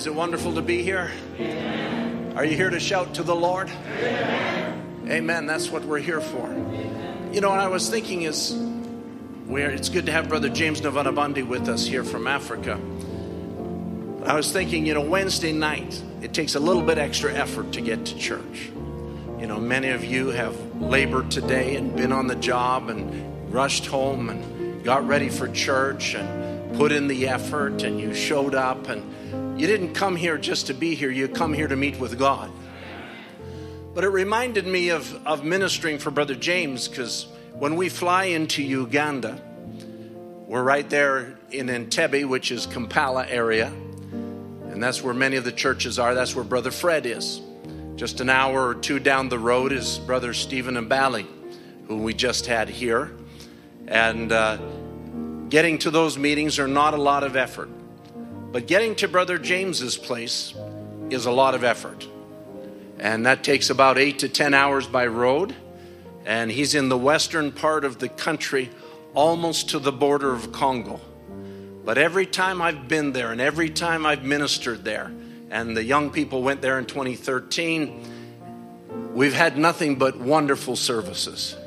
Is 0.06 0.10
it 0.10 0.14
wonderful 0.14 0.54
to 0.54 0.62
be 0.62 0.84
here? 0.84 1.10
Amen. 1.40 2.34
Are 2.38 2.46
you 2.46 2.56
here 2.56 2.70
to 2.70 2.80
shout 2.80 3.16
to 3.16 3.24
the 3.24 3.36
Lord? 3.36 3.72
Amen. 3.72 5.10
Amen. 5.10 5.46
That's 5.48 5.72
what 5.72 5.84
we're 5.84 5.98
here 5.98 6.22
for. 6.22 6.48
You 7.34 7.42
know, 7.42 7.50
what 7.50 7.60
I 7.60 7.70
was 7.70 7.90
thinking 7.90 8.22
is, 8.22 8.54
where 9.48 9.72
it's 9.72 9.90
good 9.90 10.06
to 10.06 10.12
have 10.12 10.30
Brother 10.30 10.50
James 10.50 10.80
Nvunabandi 10.82 11.48
with 11.48 11.68
us 11.70 11.88
here 11.88 12.04
from 12.04 12.28
Africa. 12.28 12.80
I 14.28 14.36
was 14.36 14.52
thinking, 14.52 14.86
you 14.86 14.94
know, 14.94 15.02
Wednesday 15.02 15.52
night, 15.52 16.04
it 16.22 16.36
takes 16.36 16.54
a 16.54 16.60
little 16.60 16.84
bit 16.84 17.00
extra 17.00 17.34
effort 17.34 17.72
to 17.72 17.82
get 17.82 18.06
to 18.06 18.16
church. 18.16 18.70
You 19.40 19.48
know, 19.48 19.60
many 19.60 19.90
of 19.90 20.06
you 20.06 20.28
have 20.28 20.56
labored 20.80 21.32
today 21.32 21.78
and 21.78 21.96
been 21.96 22.12
on 22.12 22.28
the 22.28 22.36
job 22.36 22.90
and 22.90 23.52
rushed 23.52 23.88
home 23.88 24.30
and 24.30 24.84
got 24.84 25.08
ready 25.08 25.30
for 25.30 25.48
church 25.48 26.14
and 26.14 26.78
put 26.78 26.92
in 26.92 27.08
the 27.08 27.28
effort 27.28 27.82
and 27.82 28.00
you 28.00 28.14
showed 28.14 28.54
up 28.54 28.88
and 28.88 29.15
you 29.56 29.68
didn't 29.68 29.94
come 29.94 30.18
here 30.18 30.38
just 30.38 30.68
to 30.68 30.74
be 30.74 30.96
here, 30.96 31.10
you 31.10 31.30
come 31.30 31.54
here 31.54 31.68
to 31.68 31.78
meet 31.78 31.98
with 31.98 32.20
God. 32.20 32.52
But 33.94 34.04
it 34.04 34.10
reminded 34.10 34.68
me 34.68 34.90
of, 34.90 35.26
of 35.26 35.46
ministering 35.46 35.98
for 35.98 36.12
Brother 36.12 36.36
James 36.36 36.90
because 36.90 37.28
when 37.54 37.78
we 37.78 37.88
fly 37.88 38.26
into 38.26 38.62
Uganda, 38.62 39.42
we're 40.46 40.62
right 40.62 40.90
there 40.90 41.38
in 41.52 41.68
Entebbe, 41.68 42.28
which 42.28 42.52
is 42.52 42.66
Kampala 42.66 43.26
area, 43.28 43.68
and 43.68 44.84
that's 44.84 45.02
where 45.02 45.14
many 45.14 45.38
of 45.38 45.46
the 45.46 45.54
churches 45.54 45.98
are. 46.00 46.14
That's 46.14 46.36
where 46.36 46.44
Brother 46.44 46.72
Fred 46.72 47.06
is. 47.06 47.42
Just 47.96 48.20
an 48.20 48.30
hour 48.30 48.68
or 48.68 48.76
two 48.76 49.00
down 49.00 49.30
the 49.30 49.40
road 49.40 49.72
is 49.72 50.00
Brother 50.00 50.34
Stephen 50.34 50.76
and 50.76 50.90
Bally, 50.90 51.26
who 51.88 52.00
we 52.00 52.14
just 52.14 52.46
had 52.46 52.68
here. 52.68 53.14
And 53.88 54.34
uh, 54.34 54.58
getting 55.48 55.78
to 55.80 55.92
those 55.92 56.18
meetings 56.18 56.60
are 56.60 56.68
not 56.68 56.94
a 56.94 57.02
lot 57.02 57.24
of 57.24 57.38
effort. 57.38 57.70
But 58.56 58.68
getting 58.68 58.96
to 58.96 59.10
Brother 59.10 59.38
James's 59.38 59.98
place 59.98 60.54
is 61.10 61.26
a 61.26 61.32
lot 61.32 61.56
of 61.56 61.66
effort. 61.66 62.08
And 63.00 63.26
that 63.26 63.44
takes 63.44 63.70
about 63.70 63.98
eight 63.98 64.20
to 64.20 64.30
10 64.30 64.54
hours 64.54 64.88
by 64.88 65.08
road 65.08 65.54
and 66.26 66.50
he's 66.50 66.74
in 66.74 66.88
the 66.88 66.98
western 66.98 67.52
part 67.52 67.84
of 67.84 68.00
the 68.00 68.08
country, 68.08 68.70
almost 69.14 69.72
to 69.72 69.80
the 69.80 69.92
border 69.92 70.32
of 70.32 70.54
Congo. 70.54 71.02
But 71.84 71.98
every 71.98 72.26
time 72.26 72.62
I've 72.62 72.88
been 72.88 73.12
there 73.12 73.34
and 73.34 73.42
every 73.42 73.70
time 73.70 74.06
I've 74.06 74.24
ministered 74.24 74.86
there, 74.86 75.12
and 75.52 75.76
the 75.76 75.84
young 75.84 76.10
people 76.10 76.42
went 76.42 76.62
there 76.62 76.80
in 76.80 76.86
2013, 76.86 79.12
we've 79.14 79.34
had 79.34 79.58
nothing 79.58 79.98
but 79.98 80.18
wonderful 80.18 80.78
services. 80.78 81.58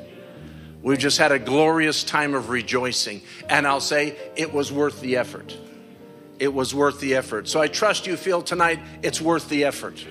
We've 0.81 0.97
just 0.97 1.19
had 1.19 1.31
a 1.31 1.37
glorious 1.37 2.03
time 2.03 2.33
of 2.33 2.49
rejoicing. 2.49 3.21
And 3.47 3.67
I'll 3.67 3.79
say 3.79 4.17
it 4.35 4.51
was 4.51 4.71
worth 4.71 4.99
the 5.01 5.17
effort. 5.17 5.55
It 6.39 6.53
was 6.53 6.73
worth 6.73 6.99
the 6.99 7.15
effort. 7.15 7.47
So 7.47 7.59
I 7.59 7.67
trust 7.67 8.07
you 8.07 8.15
feel 8.15 8.41
tonight 8.41 8.79
it's 9.03 9.21
worth 9.21 9.49
the 9.49 9.65
effort. 9.65 10.05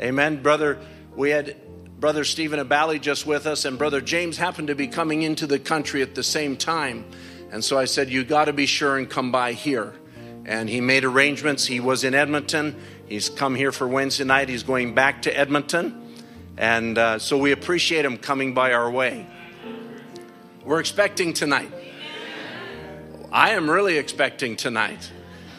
Amen. 0.00 0.42
Brother, 0.42 0.78
we 1.14 1.30
had 1.30 1.56
Brother 2.00 2.24
Stephen 2.24 2.60
Abali 2.60 3.00
just 3.00 3.26
with 3.26 3.46
us, 3.46 3.64
and 3.64 3.78
Brother 3.78 4.00
James 4.00 4.36
happened 4.36 4.68
to 4.68 4.74
be 4.74 4.86
coming 4.86 5.22
into 5.22 5.46
the 5.46 5.58
country 5.58 6.02
at 6.02 6.14
the 6.14 6.22
same 6.22 6.56
time. 6.56 7.04
And 7.50 7.64
so 7.64 7.78
I 7.78 7.86
said, 7.86 8.10
You 8.10 8.24
got 8.24 8.46
to 8.46 8.52
be 8.52 8.66
sure 8.66 8.98
and 8.98 9.08
come 9.08 9.32
by 9.32 9.52
here. 9.52 9.94
And 10.44 10.68
he 10.68 10.80
made 10.80 11.04
arrangements. 11.04 11.66
He 11.66 11.80
was 11.80 12.04
in 12.04 12.14
Edmonton. 12.14 12.76
He's 13.06 13.28
come 13.28 13.54
here 13.54 13.72
for 13.72 13.88
Wednesday 13.88 14.24
night. 14.24 14.48
He's 14.48 14.62
going 14.62 14.94
back 14.94 15.22
to 15.22 15.36
Edmonton. 15.36 16.02
And 16.56 16.96
uh, 16.96 17.18
so 17.18 17.36
we 17.36 17.52
appreciate 17.52 18.04
him 18.04 18.16
coming 18.16 18.54
by 18.54 18.72
our 18.72 18.90
way. 18.90 19.26
We're 20.64 20.80
expecting 20.80 21.32
tonight. 21.32 21.72
I 23.32 23.50
am 23.50 23.68
really 23.68 23.98
expecting 23.98 24.56
tonight. 24.56 25.10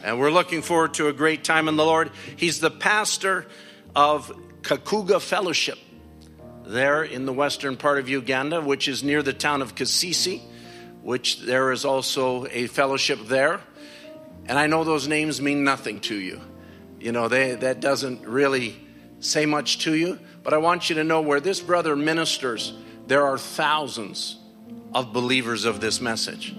And 0.08 0.22
we're 0.22 0.32
looking 0.32 0.62
forward 0.62 0.94
to 0.94 1.10
a 1.10 1.14
great 1.14 1.44
time 1.44 1.68
in 1.68 1.76
the 1.76 1.84
Lord. 1.84 2.12
He's 2.38 2.62
the 2.62 2.72
pastor 2.72 3.46
of 3.94 4.32
Kakuga 4.62 5.20
Fellowship 5.20 5.78
there 6.66 7.04
in 7.04 7.26
the 7.26 7.34
western 7.34 7.76
part 7.76 8.00
of 8.00 8.08
Uganda, 8.08 8.62
which 8.62 8.88
is 8.88 9.04
near 9.04 9.22
the 9.22 9.34
town 9.34 9.62
of 9.62 9.76
Kasese, 9.76 10.40
which 11.02 11.42
there 11.42 11.74
is 11.74 11.84
also 11.84 12.48
a 12.52 12.68
fellowship 12.68 13.20
there. 13.26 13.60
And 14.46 14.58
I 14.58 14.68
know 14.68 14.86
those 14.86 15.10
names 15.10 15.42
mean 15.42 15.66
nothing 15.66 16.00
to 16.02 16.16
you. 16.16 16.40
You 17.02 17.12
know, 17.12 17.28
they, 17.28 17.56
that 17.56 17.82
doesn't 17.82 18.26
really 18.26 18.78
say 19.20 19.46
much 19.46 19.80
to 19.80 19.94
you. 19.94 20.20
But 20.42 20.54
I 20.54 20.58
want 20.58 20.90
you 20.90 20.96
to 20.96 21.04
know 21.04 21.20
where 21.20 21.42
this 21.42 21.60
brother 21.60 21.98
ministers, 21.98 22.74
there 23.08 23.26
are 23.26 23.38
thousands 23.38 24.38
of 24.94 25.12
believers 25.12 25.66
of 25.66 25.82
this 25.82 26.00
message. 26.00 26.56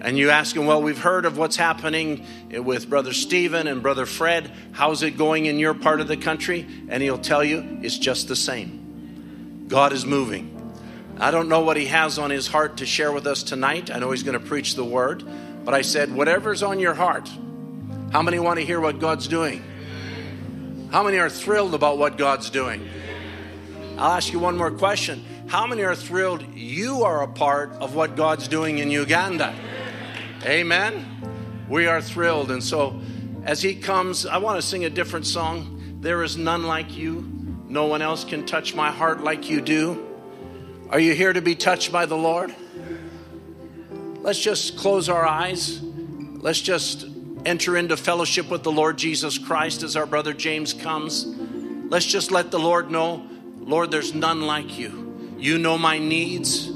And 0.00 0.16
you 0.16 0.30
ask 0.30 0.54
him, 0.54 0.66
Well, 0.66 0.82
we've 0.82 0.98
heard 0.98 1.24
of 1.24 1.38
what's 1.38 1.56
happening 1.56 2.24
with 2.50 2.88
Brother 2.88 3.12
Stephen 3.12 3.66
and 3.66 3.82
Brother 3.82 4.06
Fred. 4.06 4.52
How's 4.72 5.02
it 5.02 5.16
going 5.18 5.46
in 5.46 5.58
your 5.58 5.74
part 5.74 6.00
of 6.00 6.08
the 6.08 6.16
country? 6.16 6.66
And 6.88 7.02
he'll 7.02 7.18
tell 7.18 7.42
you 7.42 7.80
it's 7.82 7.98
just 7.98 8.28
the 8.28 8.36
same. 8.36 9.66
God 9.68 9.92
is 9.92 10.06
moving. 10.06 10.54
I 11.20 11.32
don't 11.32 11.48
know 11.48 11.60
what 11.60 11.76
he 11.76 11.86
has 11.86 12.18
on 12.18 12.30
his 12.30 12.46
heart 12.46 12.76
to 12.76 12.86
share 12.86 13.10
with 13.10 13.26
us 13.26 13.42
tonight. 13.42 13.90
I 13.90 13.98
know 13.98 14.12
he's 14.12 14.22
going 14.22 14.38
to 14.38 14.46
preach 14.46 14.76
the 14.76 14.84
word, 14.84 15.24
but 15.64 15.74
I 15.74 15.82
said, 15.82 16.14
whatever's 16.14 16.62
on 16.62 16.78
your 16.78 16.94
heart, 16.94 17.28
how 18.12 18.22
many 18.22 18.38
want 18.38 18.60
to 18.60 18.64
hear 18.64 18.80
what 18.80 19.00
God's 19.00 19.26
doing? 19.26 19.62
How 20.92 21.02
many 21.02 21.18
are 21.18 21.28
thrilled 21.28 21.74
about 21.74 21.98
what 21.98 22.16
God's 22.18 22.50
doing? 22.50 22.88
I'll 23.98 24.12
ask 24.12 24.32
you 24.32 24.38
one 24.38 24.56
more 24.56 24.70
question. 24.70 25.24
How 25.48 25.66
many 25.66 25.82
are 25.82 25.96
thrilled 25.96 26.54
you 26.54 27.02
are 27.02 27.22
a 27.22 27.28
part 27.28 27.72
of 27.72 27.94
what 27.94 28.14
God's 28.14 28.46
doing 28.46 28.78
in 28.78 28.90
Uganda? 28.90 29.54
Amen. 30.44 31.66
We 31.68 31.86
are 31.86 32.00
thrilled. 32.00 32.50
And 32.50 32.62
so 32.62 33.00
as 33.44 33.60
he 33.60 33.74
comes, 33.74 34.24
I 34.24 34.38
want 34.38 34.60
to 34.60 34.66
sing 34.66 34.84
a 34.84 34.90
different 34.90 35.26
song. 35.26 35.98
There 36.00 36.22
is 36.22 36.36
none 36.36 36.64
like 36.64 36.96
you. 36.96 37.26
No 37.66 37.86
one 37.86 38.02
else 38.02 38.24
can 38.24 38.46
touch 38.46 38.74
my 38.74 38.90
heart 38.90 39.22
like 39.22 39.50
you 39.50 39.60
do. 39.60 40.06
Are 40.90 41.00
you 41.00 41.14
here 41.14 41.32
to 41.32 41.42
be 41.42 41.54
touched 41.54 41.90
by 41.90 42.06
the 42.06 42.16
Lord? 42.16 42.54
Let's 44.20 44.38
just 44.38 44.76
close 44.78 45.08
our 45.08 45.26
eyes. 45.26 45.82
Let's 45.82 46.60
just 46.60 47.06
enter 47.44 47.76
into 47.76 47.96
fellowship 47.96 48.48
with 48.48 48.62
the 48.62 48.72
Lord 48.72 48.96
Jesus 48.96 49.38
Christ 49.38 49.82
as 49.82 49.96
our 49.96 50.06
brother 50.06 50.32
James 50.32 50.72
comes. 50.72 51.26
Let's 51.26 52.06
just 52.06 52.30
let 52.30 52.50
the 52.50 52.58
Lord 52.58 52.90
know, 52.90 53.26
Lord, 53.58 53.90
there's 53.90 54.14
none 54.14 54.42
like 54.42 54.78
you. 54.78 55.34
You 55.36 55.58
know 55.58 55.78
my 55.78 55.98
needs. 55.98 56.70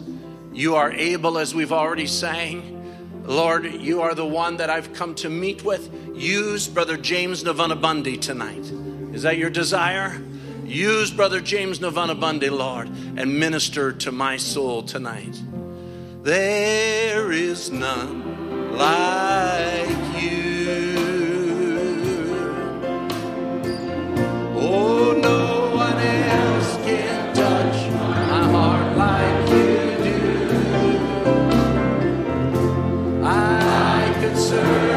You 0.52 0.74
are 0.76 0.90
able, 0.90 1.38
as 1.38 1.54
we've 1.54 1.72
already 1.72 2.06
sang. 2.06 2.81
Lord, 3.24 3.64
you 3.64 4.02
are 4.02 4.14
the 4.14 4.26
one 4.26 4.56
that 4.56 4.68
I've 4.68 4.92
come 4.92 5.14
to 5.16 5.30
meet 5.30 5.64
with. 5.64 5.90
Use 6.14 6.66
Brother 6.68 6.96
James 6.96 7.44
Nvunabandi 7.44 8.20
tonight. 8.20 8.70
Is 9.14 9.22
that 9.22 9.38
your 9.38 9.50
desire? 9.50 10.20
Use 10.64 11.10
Brother 11.10 11.40
James 11.40 11.78
Nvunabandi, 11.78 12.50
Lord, 12.50 12.88
and 13.16 13.38
minister 13.38 13.92
to 13.92 14.10
my 14.10 14.36
soul 14.38 14.82
tonight. 14.82 15.40
There 16.22 17.30
is 17.30 17.70
none 17.70 18.76
like 18.76 20.22
you. 20.22 20.92
Oh, 24.56 25.12
no 25.20 25.41
I 34.54 34.91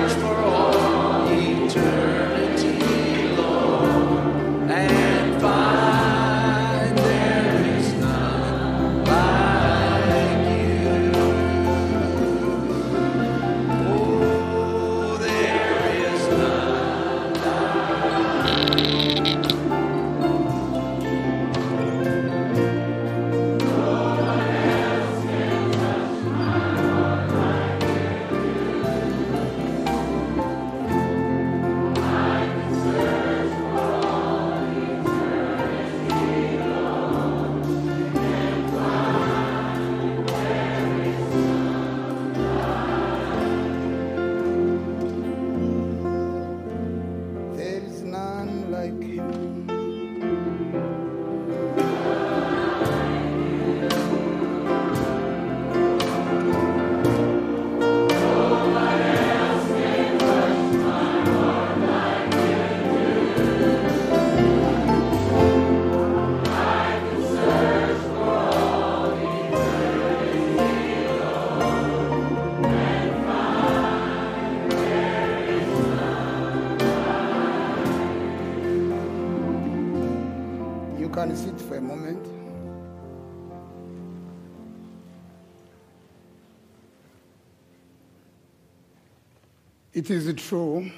It 90.05 90.11
is 90.11 90.31
true, 90.35 90.91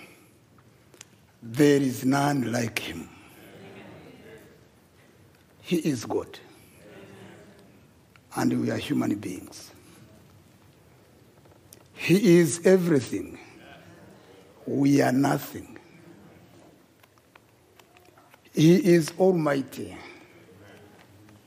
there 1.42 1.82
is 1.82 2.04
none 2.04 2.52
like 2.52 2.78
him. 2.78 3.08
He 5.62 5.78
is 5.78 6.04
God. 6.04 6.38
And 8.36 8.60
we 8.60 8.70
are 8.70 8.76
human 8.76 9.16
beings. 9.16 9.72
He 11.94 12.40
is 12.40 12.60
everything. 12.66 13.40
We 14.66 15.02
are 15.02 15.14
nothing. 15.14 15.80
He 18.54 18.76
is 18.94 19.14
almighty. 19.18 19.98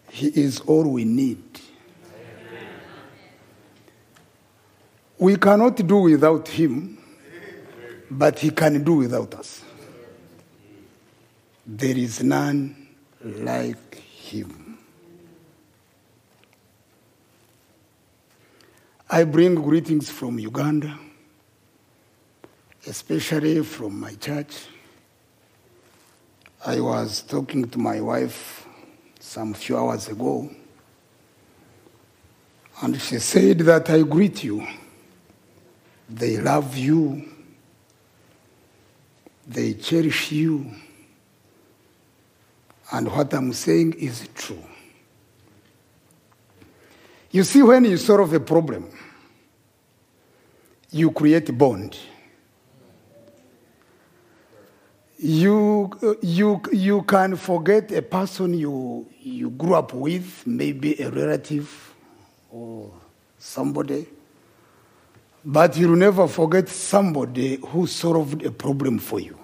He 0.09 0.29
is 0.29 0.61
all 0.61 0.91
we 0.91 1.05
need. 1.05 1.61
We 5.19 5.37
cannot 5.37 5.77
do 5.87 5.99
without 5.99 6.49
him, 6.49 6.97
but 8.11 8.41
he 8.41 8.51
can 8.51 8.83
do 8.83 8.95
without 8.95 9.35
us. 9.35 9.63
There 11.65 11.97
is 11.97 12.23
none 12.23 12.89
like 13.23 13.95
him. 13.95 14.79
I 19.09 19.25
bring 19.25 19.55
greetings 19.57 20.11
from 20.11 20.39
Uganda, 20.39 20.99
especially 22.87 23.63
from 23.63 24.01
my 24.01 24.15
church. 24.15 24.67
I 26.65 26.81
was 26.81 27.23
talking 27.23 27.69
to 27.71 27.79
my 27.79 28.01
wife 28.01 28.67
some 29.19 29.55
few 29.55 29.77
hours 29.77 30.09
ago, 30.09 30.51
and 32.83 33.01
she 33.01 33.19
said 33.19 33.59
that 33.61 33.91
I 33.91 34.03
greet 34.03 34.45
you. 34.45 34.67
They 36.09 36.39
love 36.39 36.77
you, 36.77 37.30
they 39.51 39.75
cherish 39.75 40.31
you, 40.31 40.71
and 42.93 43.11
what 43.11 43.35
I'm 43.35 43.53
saying 43.53 43.95
is 43.95 44.29
true. 44.35 44.63
You 47.33 47.43
see, 47.43 47.63
when 47.63 47.85
you 47.85 47.97
solve 47.97 48.33
a 48.33 48.41
problem, 48.41 48.89
you 50.93 51.11
create 51.11 51.49
a 51.49 51.53
bond. 51.53 51.97
You, 55.19 55.91
you, 56.23 56.61
you 56.73 57.03
can 57.03 57.37
forget 57.37 57.91
a 57.93 58.03
person 58.03 58.55
you, 58.55 59.07
you 59.21 59.51
grew 59.51 59.75
up 59.75 59.93
with, 59.93 60.47
maybe 60.47 61.01
a 61.03 61.11
relative 61.11 61.95
or 62.51 62.93
somebody, 63.37 64.07
but 65.45 65.77
you'll 65.77 65.97
never 65.97 66.29
forget 66.29 66.69
somebody 66.69 67.57
who 67.57 67.87
solved 67.87 68.45
a 68.47 68.51
problem 68.53 68.99
for 68.99 69.19
you. 69.19 69.40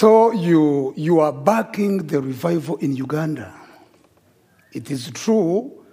So 0.00 0.32
you, 0.32 0.94
you 0.96 1.20
are 1.20 1.30
backing 1.30 2.06
the 2.06 2.22
revival 2.22 2.78
in 2.78 2.96
Uganda. 2.96 3.52
It 4.72 4.90
is 4.90 5.10
true, 5.10 5.84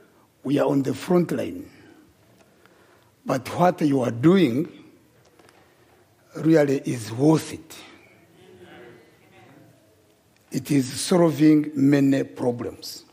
we 0.46 0.60
are 0.60 0.66
on 0.66 0.84
the 0.84 0.94
front 0.94 1.34
line. 1.34 1.70
But 3.26 3.46
what 3.60 3.82
you 3.82 4.00
are 4.04 4.12
doing 4.12 4.70
really 6.38 6.78
is 6.86 7.12
worth 7.12 7.52
it. 7.52 7.76
It 10.54 10.72
is 10.72 11.02
solving 11.02 11.70
many 11.76 12.24
problems. 12.24 13.04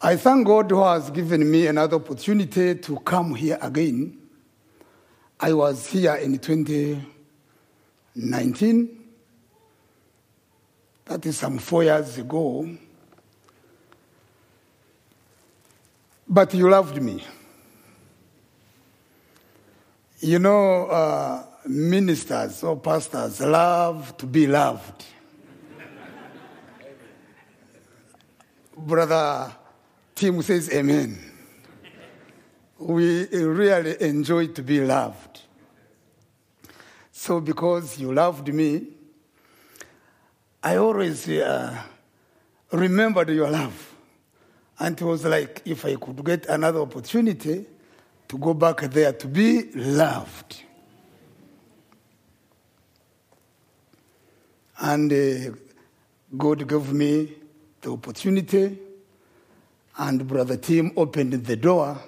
I 0.00 0.14
thank 0.14 0.46
God 0.46 0.70
who 0.70 0.80
has 0.84 1.10
given 1.10 1.50
me 1.50 1.66
another 1.66 1.96
opportunity 1.96 2.76
to 2.76 3.00
come 3.00 3.34
here 3.34 3.58
again. 3.60 4.23
I 5.40 5.52
was 5.52 5.86
here 5.86 6.14
in 6.14 6.38
2019. 6.38 9.00
That 11.06 11.26
is 11.26 11.36
some 11.36 11.58
four 11.58 11.82
years 11.84 12.16
ago. 12.18 12.68
But 16.26 16.54
you 16.54 16.70
loved 16.70 17.02
me. 17.02 17.22
You 20.20 20.38
know, 20.38 20.86
uh, 20.86 21.44
ministers 21.66 22.62
or 22.62 22.78
pastors 22.78 23.40
love 23.40 24.16
to 24.16 24.26
be 24.26 24.46
loved. 24.46 25.04
Brother 28.76 29.52
Tim 30.14 30.40
says, 30.42 30.70
Amen. 30.72 31.32
We 32.84 33.24
really 33.28 33.96
enjoy 34.02 34.48
to 34.48 34.62
be 34.62 34.80
loved. 34.82 35.40
So, 37.10 37.40
because 37.40 37.98
you 37.98 38.12
loved 38.12 38.52
me, 38.52 38.88
I 40.62 40.76
always 40.76 41.26
uh, 41.26 41.82
remembered 42.72 43.30
your 43.30 43.50
love. 43.50 43.94
And 44.78 45.00
it 45.00 45.02
was 45.02 45.24
like 45.24 45.62
if 45.64 45.86
I 45.86 45.94
could 45.94 46.22
get 46.22 46.44
another 46.44 46.80
opportunity 46.80 47.64
to 48.28 48.38
go 48.38 48.52
back 48.52 48.82
there 48.82 49.14
to 49.14 49.28
be 49.28 49.70
loved. 49.72 50.62
And 54.80 55.10
uh, 55.10 55.56
God 56.36 56.68
gave 56.68 56.92
me 56.92 57.32
the 57.80 57.92
opportunity, 57.92 58.78
and 59.96 60.28
Brother 60.28 60.58
Tim 60.58 60.92
opened 60.98 61.32
the 61.32 61.56
door, 61.56 61.98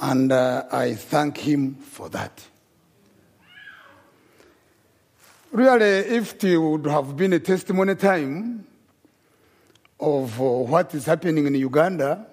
and 0.00 0.32
uh, 0.32 0.64
I 0.72 0.94
thank 0.94 1.38
him 1.38 1.74
for 1.74 2.08
that. 2.08 2.42
Really, 5.52 6.16
if 6.16 6.42
it 6.42 6.56
would 6.56 6.86
have 6.86 7.16
been 7.16 7.32
a 7.32 7.40
testimony 7.40 7.94
time, 7.96 8.66
of 10.00 10.40
uh, 10.40 10.44
what 10.44 10.94
is 10.94 11.04
happening 11.04 11.46
in 11.46 11.54
Uganda, 11.54 12.26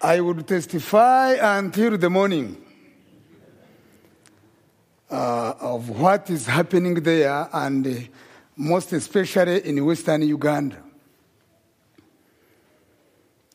I 0.00 0.20
would 0.20 0.46
testify 0.46 1.58
until 1.58 1.96
the 1.96 2.10
morning 2.10 2.56
uh, 5.10 5.54
of 5.60 5.88
what 5.90 6.28
is 6.30 6.46
happening 6.46 6.94
there, 6.94 7.48
and 7.52 7.86
uh, 7.86 7.90
most 8.56 8.92
especially 8.92 9.66
in 9.68 9.84
western 9.84 10.22
Uganda, 10.22 10.82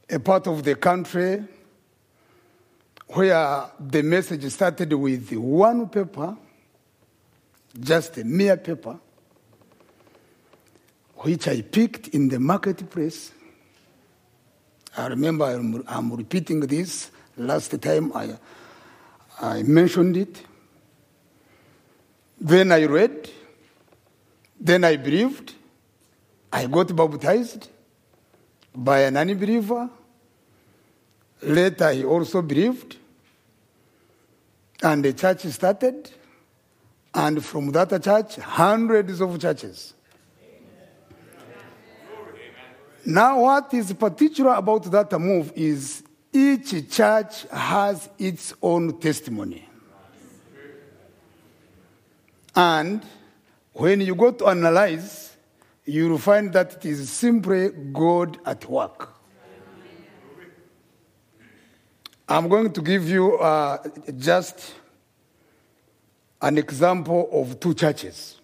a 0.09 0.19
part 0.19 0.47
of 0.47 0.63
the 0.63 0.75
country 0.75 1.43
where 3.07 3.69
the 3.79 4.01
message 4.03 4.43
started 4.51 4.91
with 4.93 5.31
one 5.33 5.87
paper, 5.89 6.35
just 7.79 8.17
a 8.17 8.23
mere 8.23 8.57
paper, 8.57 8.99
which 11.17 11.47
I 11.47 11.61
picked 11.61 12.09
in 12.09 12.29
the 12.29 12.39
marketplace. 12.39 13.31
I 14.97 15.07
remember 15.07 15.45
I'm, 15.45 15.83
I'm, 15.87 16.13
repeating 16.13 16.61
this. 16.61 17.11
Last 17.37 17.79
time 17.81 18.11
I, 18.15 18.37
I 19.41 19.63
mentioned 19.63 20.17
it. 20.17 20.41
Then 22.39 22.71
I 22.71 22.85
read. 22.85 23.29
Then 24.59 24.83
I 24.83 24.95
believed. 24.95 25.53
I 26.51 26.67
got 26.67 26.95
baptized 26.95 27.67
by 28.73 29.01
an 29.01 29.17
unbeliever. 29.17 29.89
Later, 31.45 31.91
he 31.91 32.03
also 32.03 32.41
believed. 32.41 32.97
And 34.81 35.05
the 35.05 35.13
church 35.13 35.45
started. 35.45 36.11
And 37.13 37.43
from 37.43 37.71
that 37.71 38.03
church, 38.03 38.35
hundreds 38.37 39.21
of 39.21 39.39
churches. 39.39 39.93
Now, 43.05 43.41
what 43.41 43.73
is 43.73 43.93
particular 43.93 44.53
about 44.53 44.83
that 44.91 45.17
move 45.19 45.53
is 45.55 46.03
each 46.33 46.91
church 46.91 47.43
has 47.51 48.09
its 48.17 48.53
own 48.61 48.99
testimony. 48.99 49.69
And 52.55 53.03
when 53.73 54.01
you 54.01 54.15
go 54.15 54.31
to 54.31 54.47
analyze, 54.47 55.35
you 55.85 56.09
will 56.09 56.17
find 56.17 56.51
that 56.53 56.73
it 56.77 56.85
is 56.85 57.09
simply 57.09 57.69
God 57.69 58.39
at 58.45 58.67
work. 58.67 59.14
I'm 62.28 62.49
going 62.49 62.73
to 62.73 62.82
give 62.82 63.07
you 63.07 63.38
uh, 63.38 63.78
just 64.17 64.73
an 66.41 66.57
example 66.57 67.30
of 67.32 67.59
two 67.59 67.76
churches. 67.76 68.39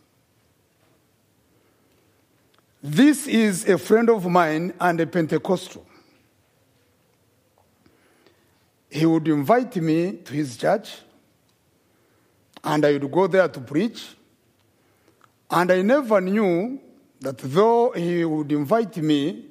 This 2.84 3.28
is 3.28 3.68
a 3.68 3.80
friend 3.80 4.10
of 4.10 4.28
mine 4.28 4.74
and 4.80 5.00
a 5.02 5.08
Pentecostal. 5.08 5.86
He 8.90 9.06
would 9.06 9.28
invite 9.28 9.76
me 9.78 10.14
to 10.26 10.34
his 10.34 10.58
church, 10.58 11.00
and 12.64 12.86
I 12.86 12.94
would 12.94 13.12
go 13.12 13.26
there 13.26 13.48
to 13.48 13.60
preach. 13.60 14.16
And 15.50 15.72
I 15.72 15.82
never 15.82 16.22
knew 16.22 16.80
that 17.20 17.40
though 17.40 17.92
he 17.92 18.26
would 18.26 18.52
invite 18.52 18.98
me, 18.98 19.46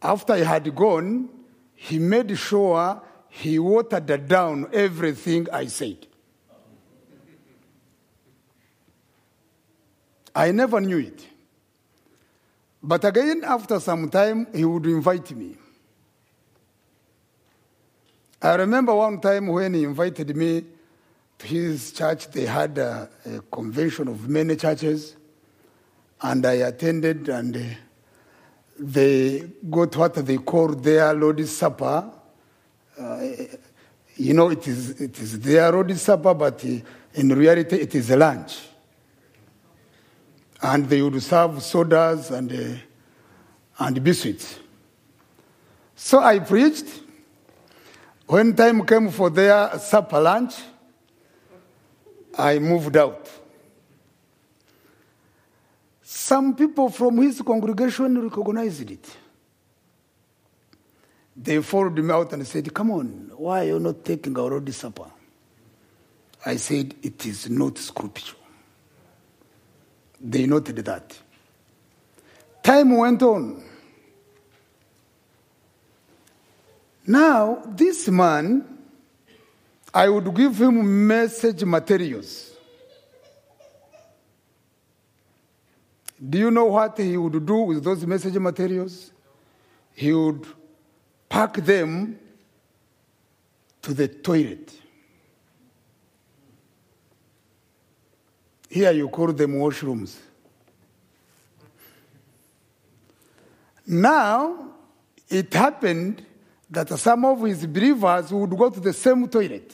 after 0.00 0.34
I 0.34 0.44
had 0.44 0.72
gone, 0.76 1.28
he 1.74 1.98
made 1.98 2.36
sure 2.38 3.02
he 3.42 3.58
watered 3.58 4.28
down 4.28 4.66
everything 4.72 5.46
I 5.52 5.66
said. 5.66 6.06
I 10.34 10.52
never 10.52 10.80
knew 10.80 10.98
it. 10.98 11.26
But 12.82 13.04
again, 13.04 13.42
after 13.44 13.78
some 13.78 14.08
time, 14.08 14.46
he 14.54 14.64
would 14.64 14.86
invite 14.86 15.36
me. 15.36 15.56
I 18.40 18.54
remember 18.54 18.94
one 18.94 19.20
time 19.20 19.48
when 19.48 19.74
he 19.74 19.84
invited 19.84 20.34
me 20.34 20.64
to 21.38 21.46
his 21.46 21.92
church, 21.92 22.30
they 22.30 22.46
had 22.46 22.78
a, 22.78 23.10
a 23.26 23.40
convention 23.54 24.08
of 24.08 24.28
many 24.30 24.56
churches, 24.56 25.14
and 26.22 26.46
I 26.46 26.54
attended, 26.54 27.28
and 27.28 27.76
they 28.78 29.40
got 29.70 29.94
what 29.96 30.14
they 30.14 30.38
call 30.38 30.68
their 30.68 31.12
Lord's 31.12 31.54
Supper. 31.54 32.12
Uh, 32.98 33.20
you 34.16 34.32
know, 34.32 34.50
it 34.50 34.66
is, 34.66 35.00
it 35.00 35.18
is 35.18 35.38
their 35.40 35.70
Lord's 35.70 36.00
Supper, 36.00 36.34
but 36.34 36.64
in 36.64 37.28
reality, 37.34 37.76
it 37.76 37.94
is 37.94 38.10
lunch. 38.10 38.58
And 40.62 40.88
they 40.88 41.02
would 41.02 41.22
serve 41.22 41.62
sodas 41.62 42.30
and, 42.30 42.50
uh, 42.50 43.84
and 43.84 44.02
biscuits. 44.02 44.58
So 45.94 46.20
I 46.20 46.38
preached. 46.38 47.02
When 48.26 48.56
time 48.56 48.84
came 48.84 49.10
for 49.10 49.30
their 49.30 49.78
supper 49.78 50.20
lunch, 50.20 50.54
I 52.36 52.58
moved 52.58 52.96
out. 52.96 53.30
Some 56.02 56.56
people 56.56 56.88
from 56.88 57.18
his 57.18 57.40
congregation 57.40 58.20
recognized 58.20 58.90
it. 58.90 59.16
They 61.36 61.60
followed 61.60 61.98
me 61.98 62.12
out 62.12 62.32
and 62.32 62.46
said, 62.46 62.72
Come 62.72 62.90
on, 62.92 63.30
why 63.36 63.60
are 63.60 63.64
you 63.64 63.78
not 63.78 64.04
taking 64.04 64.36
our 64.38 64.50
Lord's 64.50 64.76
Supper? 64.76 65.10
I 66.44 66.56
said, 66.56 66.94
It 67.02 67.26
is 67.26 67.50
not 67.50 67.76
scriptural. 67.76 68.40
They 70.18 70.46
noted 70.46 70.76
that. 70.76 71.18
Time 72.62 72.96
went 72.96 73.22
on. 73.22 73.62
Now, 77.06 77.62
this 77.66 78.08
man, 78.08 78.64
I 79.92 80.08
would 80.08 80.34
give 80.34 80.60
him 80.60 81.06
message 81.06 81.62
materials. 81.64 82.52
Do 86.28 86.38
you 86.38 86.50
know 86.50 86.64
what 86.64 86.98
he 86.98 87.16
would 87.16 87.44
do 87.44 87.56
with 87.56 87.84
those 87.84 88.04
message 88.06 88.34
materials? 88.36 89.12
He 89.94 90.12
would 90.12 90.46
pack 91.28 91.54
them 91.54 92.18
to 93.82 93.94
the 93.94 94.08
toilet. 94.08 94.72
Here 98.68 98.92
you 98.92 99.08
call 99.08 99.32
them 99.32 99.54
washrooms. 99.54 100.16
Now, 103.86 104.72
it 105.28 105.52
happened 105.54 106.24
that 106.68 106.88
some 106.98 107.24
of 107.24 107.42
his 107.42 107.64
believers 107.66 108.32
would 108.32 108.50
go 108.50 108.70
to 108.70 108.80
the 108.80 108.92
same 108.92 109.28
toilet. 109.28 109.72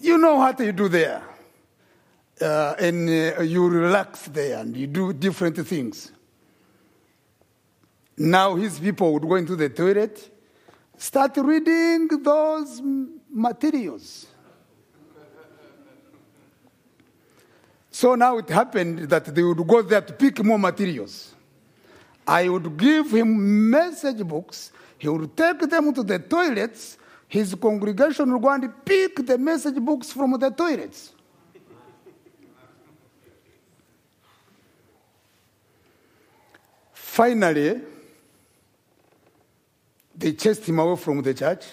You 0.00 0.18
know 0.18 0.36
what 0.36 0.58
you 0.60 0.72
do 0.72 0.88
there. 0.88 1.22
Uh, 2.40 2.74
and 2.78 3.08
uh, 3.08 3.42
you 3.42 3.68
relax 3.68 4.26
there 4.26 4.58
and 4.58 4.76
you 4.76 4.86
do 4.86 5.12
different 5.12 5.56
things. 5.66 6.10
Now 8.16 8.54
his 8.54 8.78
people 8.78 9.12
would 9.12 9.28
go 9.28 9.34
into 9.34 9.56
the 9.56 9.68
toilet, 9.68 10.30
start 10.96 11.36
reading 11.36 12.08
those 12.22 12.80
materials. 13.28 14.26
So 17.90 18.14
now 18.14 18.38
it 18.38 18.48
happened 18.48 19.08
that 19.10 19.24
they 19.34 19.42
would 19.42 19.66
go 19.66 19.82
there 19.82 20.00
to 20.00 20.12
pick 20.12 20.42
more 20.44 20.58
materials. 20.58 21.34
I 22.26 22.48
would 22.48 22.76
give 22.76 23.10
him 23.12 23.70
message 23.70 24.18
books. 24.26 24.72
He 24.98 25.08
would 25.08 25.36
take 25.36 25.60
them 25.60 25.92
to 25.92 26.02
the 26.02 26.18
toilets. 26.18 26.98
His 27.28 27.54
congregation 27.54 28.32
would 28.32 28.42
go 28.42 28.50
and 28.50 28.84
pick 28.84 29.26
the 29.26 29.38
message 29.38 29.76
books 29.76 30.12
from 30.12 30.38
the 30.38 30.50
toilets. 30.50 31.12
Finally, 36.92 37.80
they 40.16 40.32
chased 40.32 40.64
him 40.64 40.78
away 40.78 40.96
from 40.96 41.22
the 41.22 41.34
church, 41.34 41.64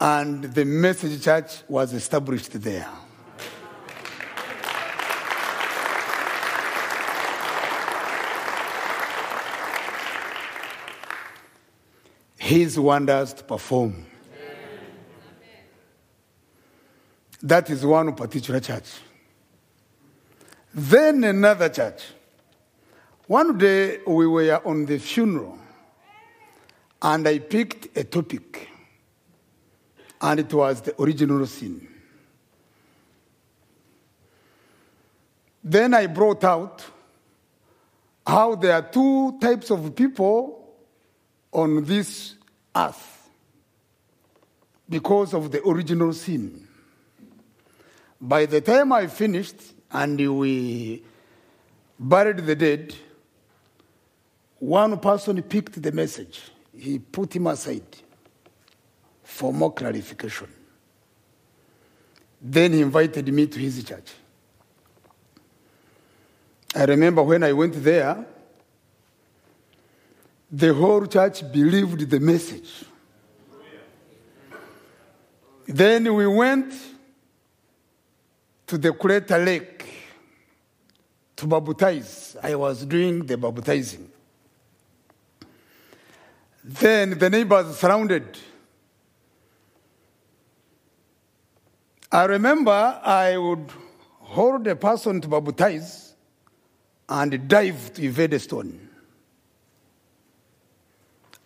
and 0.00 0.44
the 0.44 0.64
message 0.64 1.22
church 1.22 1.62
was 1.68 1.92
established 1.92 2.52
there. 2.60 2.88
His 12.36 12.78
wonders 12.78 13.32
to 13.32 13.44
perform. 13.44 14.04
That 17.42 17.70
is 17.70 17.84
one 17.84 18.14
particular 18.14 18.60
church. 18.60 18.90
Then 20.74 21.24
another 21.24 21.68
church. 21.68 22.02
One 23.26 23.56
day 23.56 24.00
we 24.06 24.26
were 24.26 24.60
on 24.66 24.84
the 24.84 24.98
funeral, 24.98 25.58
and 27.04 27.28
I 27.28 27.38
picked 27.38 27.96
a 27.98 28.02
topic, 28.02 28.66
and 30.22 30.40
it 30.40 30.52
was 30.54 30.80
the 30.80 31.00
original 31.00 31.46
sin. 31.46 31.86
Then 35.62 35.92
I 35.92 36.06
brought 36.06 36.44
out 36.44 36.82
how 38.26 38.54
there 38.54 38.72
are 38.72 38.82
two 38.82 39.38
types 39.38 39.70
of 39.70 39.94
people 39.94 40.74
on 41.52 41.84
this 41.84 42.36
earth 42.74 43.28
because 44.88 45.34
of 45.34 45.52
the 45.52 45.62
original 45.62 46.14
sin. 46.14 46.66
By 48.18 48.46
the 48.46 48.62
time 48.62 48.94
I 48.94 49.08
finished 49.08 49.74
and 49.90 50.38
we 50.38 51.04
buried 51.98 52.38
the 52.38 52.56
dead, 52.56 52.94
one 54.58 54.98
person 54.98 55.42
picked 55.42 55.82
the 55.82 55.92
message. 55.92 56.40
He 56.76 56.98
put 56.98 57.34
him 57.34 57.46
aside 57.46 57.82
for 59.22 59.52
more 59.52 59.72
clarification. 59.72 60.48
Then 62.40 62.72
he 62.72 62.82
invited 62.82 63.32
me 63.32 63.46
to 63.46 63.58
his 63.58 63.82
church. 63.82 64.12
I 66.74 66.84
remember 66.84 67.22
when 67.22 67.42
I 67.42 67.52
went 67.52 67.82
there, 67.82 68.26
the 70.50 70.74
whole 70.74 71.06
church 71.06 71.50
believed 71.50 72.10
the 72.10 72.20
message. 72.20 72.84
Then 75.66 76.14
we 76.14 76.26
went 76.26 76.74
to 78.66 78.76
the 78.76 78.92
Crater 78.92 79.38
Lake 79.38 79.86
to 81.36 81.46
baptize. 81.46 82.36
I 82.42 82.54
was 82.54 82.84
doing 82.84 83.24
the 83.24 83.38
baptizing. 83.38 84.10
Then 86.64 87.18
the 87.18 87.28
neighbors 87.28 87.76
surrounded. 87.76 88.38
I 92.10 92.24
remember 92.24 92.70
I 92.70 93.36
would 93.36 93.70
hold 94.20 94.66
a 94.66 94.74
person 94.74 95.20
to 95.20 95.28
baptize 95.28 96.14
and 97.06 97.46
dive 97.46 97.92
to 97.94 98.02
evade 98.02 98.32
a 98.32 98.38
stone. 98.38 98.88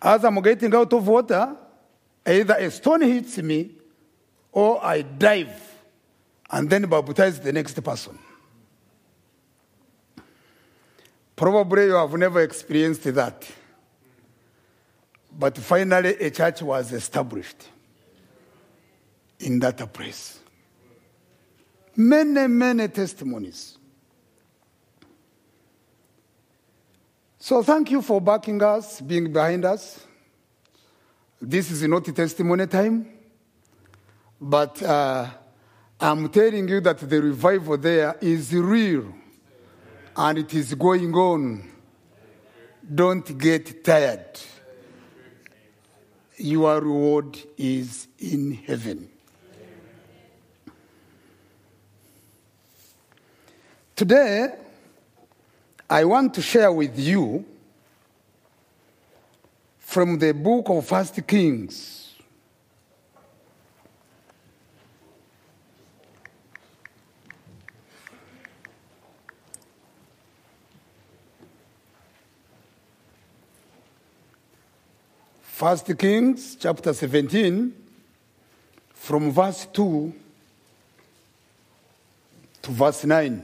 As 0.01 0.23
I'm 0.23 0.41
getting 0.41 0.73
out 0.73 0.93
of 0.93 1.05
water, 1.05 1.53
either 2.25 2.53
a 2.53 2.71
stone 2.71 3.01
hits 3.01 3.37
me 3.39 3.71
or 4.53 4.83
I 4.83 5.01
dive 5.01 5.61
and 6.49 6.69
then 6.69 6.83
baptize 6.83 7.41
the 7.41 7.51
next 7.51 7.83
person. 7.83 8.17
Probably 11.35 11.85
you 11.85 11.95
have 11.95 12.13
never 12.13 12.41
experienced 12.41 13.03
that. 13.03 13.51
But 15.31 15.57
finally, 15.57 16.15
a 16.15 16.31
church 16.31 16.61
was 16.61 16.91
established 16.91 17.67
in 19.39 19.59
that 19.59 19.93
place. 19.93 20.39
Many, 21.95 22.47
many 22.47 22.87
testimonies. 22.87 23.77
So 27.39 27.63
thank 27.63 27.91
you 27.91 28.01
for 28.01 28.19
backing 28.19 28.61
us, 28.61 29.01
being 29.01 29.31
behind 29.31 29.65
us. 29.65 30.05
This 31.41 31.71
is 31.71 31.83
not 31.83 32.05
a 32.07 32.11
testimony 32.11 32.67
time, 32.67 33.07
but 34.41 34.83
uh, 34.83 35.25
I'm 35.99 36.27
telling 36.29 36.67
you 36.67 36.81
that 36.81 36.97
the 36.97 37.21
revival 37.21 37.77
there 37.77 38.17
is 38.19 38.53
real 38.53 39.13
and 40.17 40.37
it 40.37 40.53
is 40.53 40.73
going 40.73 41.13
on. 41.13 41.63
Don't 42.93 43.37
get 43.37 43.83
tired. 43.85 44.39
Your 46.41 46.79
reward 46.79 47.37
is 47.57 48.07
in 48.17 48.53
heaven. 48.53 49.09
Today, 53.93 54.55
I 55.89 56.05
want 56.05 56.33
to 56.35 56.41
share 56.41 56.71
with 56.71 56.97
you 56.97 57.43
from 59.79 60.17
the 60.17 60.31
book 60.33 60.69
of 60.69 60.87
First 60.87 61.27
Kings. 61.27 61.98
First 75.59 75.91
Kings 75.97 76.55
chapter 76.57 76.93
17 76.93 77.73
from 78.93 79.29
verse 79.29 79.67
2 79.73 80.13
to 82.61 82.71
verse 82.71 83.03
9. 83.03 83.43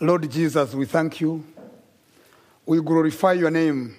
Lord 0.00 0.30
Jesus, 0.30 0.72
we 0.72 0.86
thank 0.86 1.20
you. 1.20 1.44
We 2.64 2.80
glorify 2.80 3.34
your 3.34 3.50
name. 3.50 3.94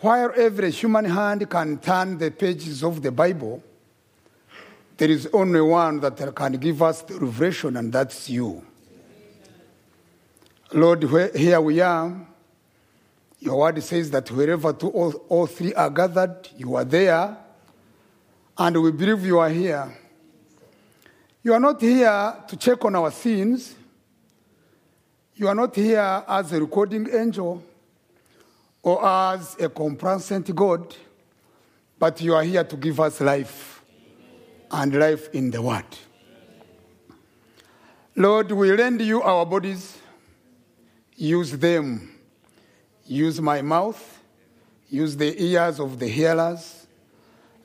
While 0.00 0.34
every 0.36 0.70
human 0.70 1.06
hand 1.06 1.48
can 1.48 1.78
turn 1.78 2.18
the 2.18 2.30
pages 2.30 2.84
of 2.84 3.00
the 3.00 3.10
Bible, 3.10 3.62
there 4.98 5.10
is 5.10 5.30
only 5.32 5.62
one 5.62 5.98
that 6.00 6.34
can 6.36 6.52
give 6.58 6.82
us 6.82 7.00
the 7.00 7.14
revelation, 7.14 7.78
and 7.78 7.90
that's 7.90 8.28
you. 8.28 8.62
Lord, 10.74 11.04
here 11.34 11.62
we 11.62 11.80
are. 11.80 12.28
Your 13.42 13.58
word 13.58 13.82
says 13.82 14.08
that 14.12 14.30
wherever 14.30 14.72
two 14.72 14.86
or, 14.90 15.12
or 15.28 15.48
three 15.48 15.74
are 15.74 15.90
gathered, 15.90 16.48
you 16.56 16.76
are 16.76 16.84
there. 16.84 17.36
And 18.56 18.80
we 18.80 18.92
believe 18.92 19.26
you 19.26 19.40
are 19.40 19.48
here. 19.48 19.92
You 21.42 21.52
are 21.52 21.58
not 21.58 21.80
here 21.80 22.36
to 22.46 22.56
check 22.56 22.84
on 22.84 22.94
our 22.94 23.10
sins. 23.10 23.74
You 25.34 25.48
are 25.48 25.56
not 25.56 25.74
here 25.74 26.22
as 26.28 26.52
a 26.52 26.60
recording 26.60 27.12
angel 27.12 27.64
or 28.80 29.04
as 29.04 29.56
a 29.58 29.68
complacent 29.68 30.54
God, 30.54 30.94
but 31.98 32.20
you 32.20 32.36
are 32.36 32.44
here 32.44 32.62
to 32.62 32.76
give 32.76 33.00
us 33.00 33.20
life 33.20 33.82
and 34.70 34.94
life 34.94 35.34
in 35.34 35.50
the 35.50 35.60
Word. 35.60 35.84
Lord, 38.14 38.52
we 38.52 38.70
lend 38.70 39.00
you 39.00 39.20
our 39.20 39.44
bodies. 39.44 39.98
Use 41.16 41.50
them. 41.50 42.11
Use 43.12 43.42
my 43.42 43.60
mouth. 43.60 44.20
Use 44.88 45.16
the 45.16 45.42
ears 45.42 45.78
of 45.78 45.98
the 45.98 46.08
hearers. 46.08 46.86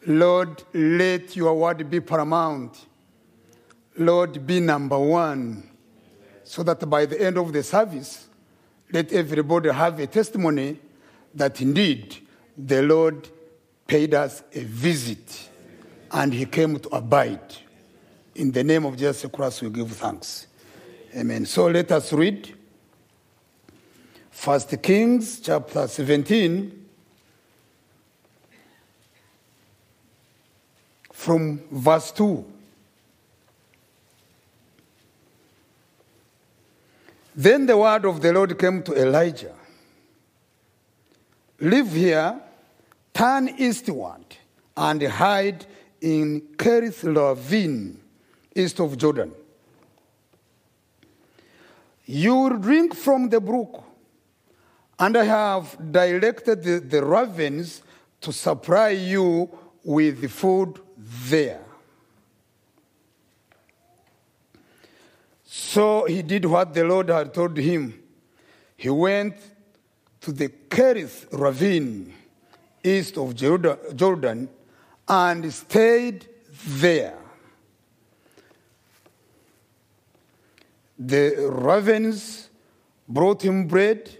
Lord, 0.05 0.61
let 0.73 1.35
your 1.35 1.53
word 1.53 1.89
be 1.89 2.01
paramount. 2.01 2.85
Lord, 3.97 4.45
be 4.45 4.59
number 4.59 4.99
one 4.99 5.69
so 6.43 6.63
that 6.63 6.89
by 6.89 7.05
the 7.05 7.21
end 7.21 7.37
of 7.37 7.51
the 7.53 7.63
service, 7.63 8.27
let 8.91 9.11
everybody 9.13 9.71
have 9.71 9.99
a 9.99 10.07
testimony 10.07 10.79
that 11.33 11.61
indeed 11.61 12.17
the 12.57 12.81
Lord 12.81 13.29
paid 13.85 14.13
us 14.13 14.43
a 14.53 14.63
visit 14.63 15.49
and 16.11 16.33
he 16.33 16.45
came 16.45 16.77
to 16.79 16.89
abide. 16.89 17.55
In 18.35 18.51
the 18.51 18.63
name 18.63 18.85
of 18.85 18.97
Jesus 18.97 19.29
Christ, 19.31 19.61
we 19.61 19.69
give 19.69 19.91
thanks. 19.91 20.47
Amen. 21.15 21.45
So 21.45 21.67
let 21.67 21.91
us 21.91 22.11
read 22.11 22.56
First 24.37 24.81
Kings 24.83 25.39
chapter 25.39 25.87
17 25.87 26.85
from 31.11 31.59
verse 31.71 32.11
2. 32.11 32.45
Then 37.35 37.65
the 37.65 37.75
word 37.75 38.05
of 38.05 38.21
the 38.21 38.31
Lord 38.31 38.57
came 38.59 38.83
to 38.83 38.93
Elijah 38.93 39.55
Live 41.59 41.91
here, 41.91 42.39
turn 43.11 43.49
eastward, 43.57 44.37
and 44.77 45.01
hide 45.01 45.65
in 45.99 46.41
Kerith 46.57 47.03
Ravine, 47.03 47.99
east 48.55 48.79
of 48.79 48.95
Jordan. 48.99 49.31
You 52.05 52.35
will 52.35 52.57
drink 52.57 52.93
from 52.93 53.29
the 53.29 53.41
brook, 53.41 53.86
and 54.99 55.15
I 55.15 55.23
have 55.25 55.91
directed 55.91 56.63
the, 56.63 56.79
the 56.79 57.05
ravens 57.05 57.81
to 58.21 58.33
supply 58.33 58.89
you 58.89 59.49
with 59.83 60.21
the 60.21 60.29
food 60.29 60.79
there. 60.97 61.63
So 65.45 66.05
he 66.05 66.21
did 66.21 66.45
what 66.45 66.73
the 66.73 66.83
Lord 66.83 67.09
had 67.09 67.33
told 67.33 67.57
him. 67.57 68.03
He 68.75 68.89
went 68.89 69.35
to 70.21 70.31
the 70.31 70.49
Kerith 70.49 71.27
ravine 71.31 72.13
east 72.83 73.17
of 73.17 73.35
Jordan- 73.35 73.77
Jordan 73.95 74.49
and 75.07 75.53
stayed 75.53 76.27
there. 76.65 77.17
The 80.99 81.49
ravens 81.49 82.49
brought 83.07 83.43
him 83.43 83.67
bread 83.67 84.17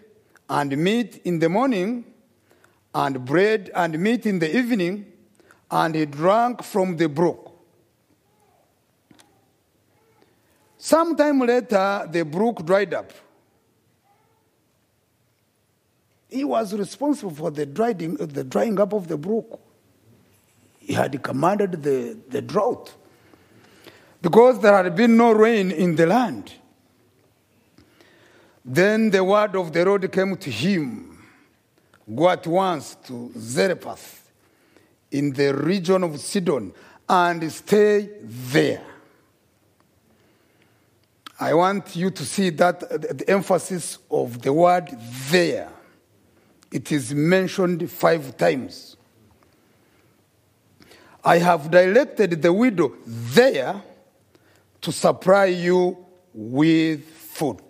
and 0.49 0.77
meat 0.77 1.21
in 1.23 1.39
the 1.39 1.49
morning, 1.49 2.05
and 2.93 3.25
bread 3.25 3.69
and 3.75 3.99
meat 3.99 4.25
in 4.25 4.39
the 4.39 4.57
evening, 4.57 5.05
and 5.69 5.95
he 5.95 6.05
drank 6.05 6.63
from 6.63 6.97
the 6.97 7.07
brook. 7.07 7.51
Sometime 10.77 11.39
later, 11.39 12.07
the 12.09 12.23
brook 12.23 12.65
dried 12.65 12.93
up. 12.93 13.11
He 16.29 16.43
was 16.43 16.73
responsible 16.73 17.31
for 17.31 17.51
the 17.51 17.65
drying, 17.65 18.15
the 18.15 18.43
drying 18.43 18.79
up 18.79 18.93
of 18.93 19.07
the 19.07 19.17
brook. 19.17 19.59
He 20.79 20.93
had 20.93 21.21
commanded 21.21 21.83
the, 21.83 22.17
the 22.29 22.41
drought 22.41 22.93
because 24.21 24.59
there 24.61 24.81
had 24.81 24.95
been 24.95 25.17
no 25.17 25.31
rain 25.31 25.71
in 25.71 25.95
the 25.95 26.05
land. 26.05 26.53
Then 28.69 29.09
the 29.09 29.23
word 29.23 29.55
of 29.55 29.71
the 29.71 29.85
Lord 29.85 30.11
came 30.11 30.35
to 30.35 30.51
him 30.51 31.17
Go 32.15 32.29
at 32.29 32.47
once 32.47 32.95
to 33.07 33.31
Zarephath 33.37 34.31
in 35.11 35.33
the 35.33 35.53
region 35.53 36.03
of 36.03 36.17
Sidon 36.19 36.73
and 37.07 37.51
stay 37.51 38.09
there. 38.23 38.83
I 41.39 41.53
want 41.53 41.95
you 41.95 42.09
to 42.09 42.25
see 42.25 42.49
that 42.51 42.83
uh, 42.83 42.97
the 42.97 43.25
emphasis 43.27 43.99
of 44.09 44.41
the 44.41 44.51
word 44.53 44.89
there. 45.29 45.69
It 46.71 46.91
is 46.91 47.13
mentioned 47.13 47.89
five 47.91 48.37
times. 48.37 48.95
I 51.23 51.39
have 51.39 51.69
directed 51.69 52.41
the 52.41 52.51
widow 52.51 52.93
there 53.05 53.81
to 54.81 54.91
supply 54.91 55.45
you 55.45 55.97
with 56.33 57.05
food. 57.05 57.66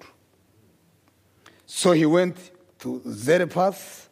So 1.77 1.91
he 1.91 2.07
went 2.07 2.37
to 2.79 3.03
Zarephath. 3.07 4.09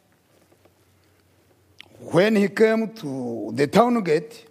When 1.98 2.36
he 2.36 2.48
came 2.48 2.94
to 2.94 3.50
the 3.52 3.66
town 3.66 4.04
gate, 4.04 4.46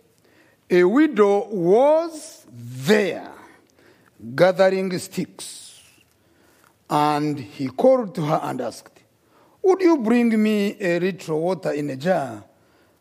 a 0.69 0.83
widow 0.83 1.47
was 1.47 2.45
there 2.51 3.31
gathering 4.35 4.99
sticks. 4.99 5.81
And 6.89 7.39
he 7.39 7.69
called 7.69 8.15
to 8.15 8.21
her 8.23 8.41
and 8.43 8.59
asked, 8.59 8.99
Would 9.61 9.79
you 9.79 9.97
bring 9.99 10.43
me 10.43 10.75
a 10.77 10.99
little 10.99 11.39
water 11.39 11.71
in 11.71 11.91
a 11.91 11.95
jar 11.95 12.43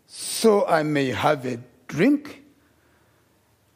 so 0.06 0.64
I 0.64 0.84
may 0.84 1.06
have 1.10 1.44
a 1.44 1.58
drink? 1.88 2.44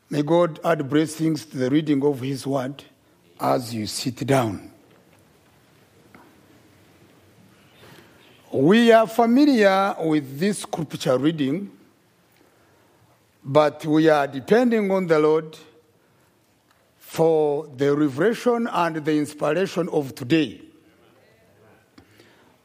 May 0.08 0.22
God 0.22 0.60
add 0.62 0.88
blessings 0.88 1.46
to 1.46 1.56
the 1.58 1.68
reading 1.68 2.04
of 2.04 2.20
his 2.20 2.46
word 2.46 2.84
as 3.40 3.74
you 3.74 3.88
sit 3.88 4.24
down. 4.24 4.77
We 8.50 8.92
are 8.92 9.06
familiar 9.06 9.94
with 10.00 10.38
this 10.38 10.60
scripture 10.60 11.18
reading, 11.18 11.70
but 13.44 13.84
we 13.84 14.08
are 14.08 14.26
depending 14.26 14.90
on 14.90 15.06
the 15.06 15.18
Lord 15.18 15.58
for 16.96 17.66
the 17.76 17.94
revelation 17.94 18.66
and 18.72 19.04
the 19.04 19.18
inspiration 19.18 19.90
of 19.90 20.14
today. 20.14 20.62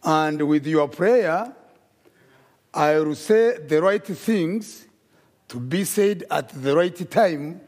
And 0.06 0.48
with 0.48 0.66
your 0.66 0.88
prayer, 0.88 1.54
I 2.74 3.00
will 3.00 3.16
say 3.16 3.58
the 3.58 3.82
right 3.82 4.06
things 4.06 4.86
to 5.50 5.60
be 5.60 5.84
said 5.84 6.24
at 6.32 6.48
the 6.48 6.74
right 6.78 7.12
time 7.12 7.60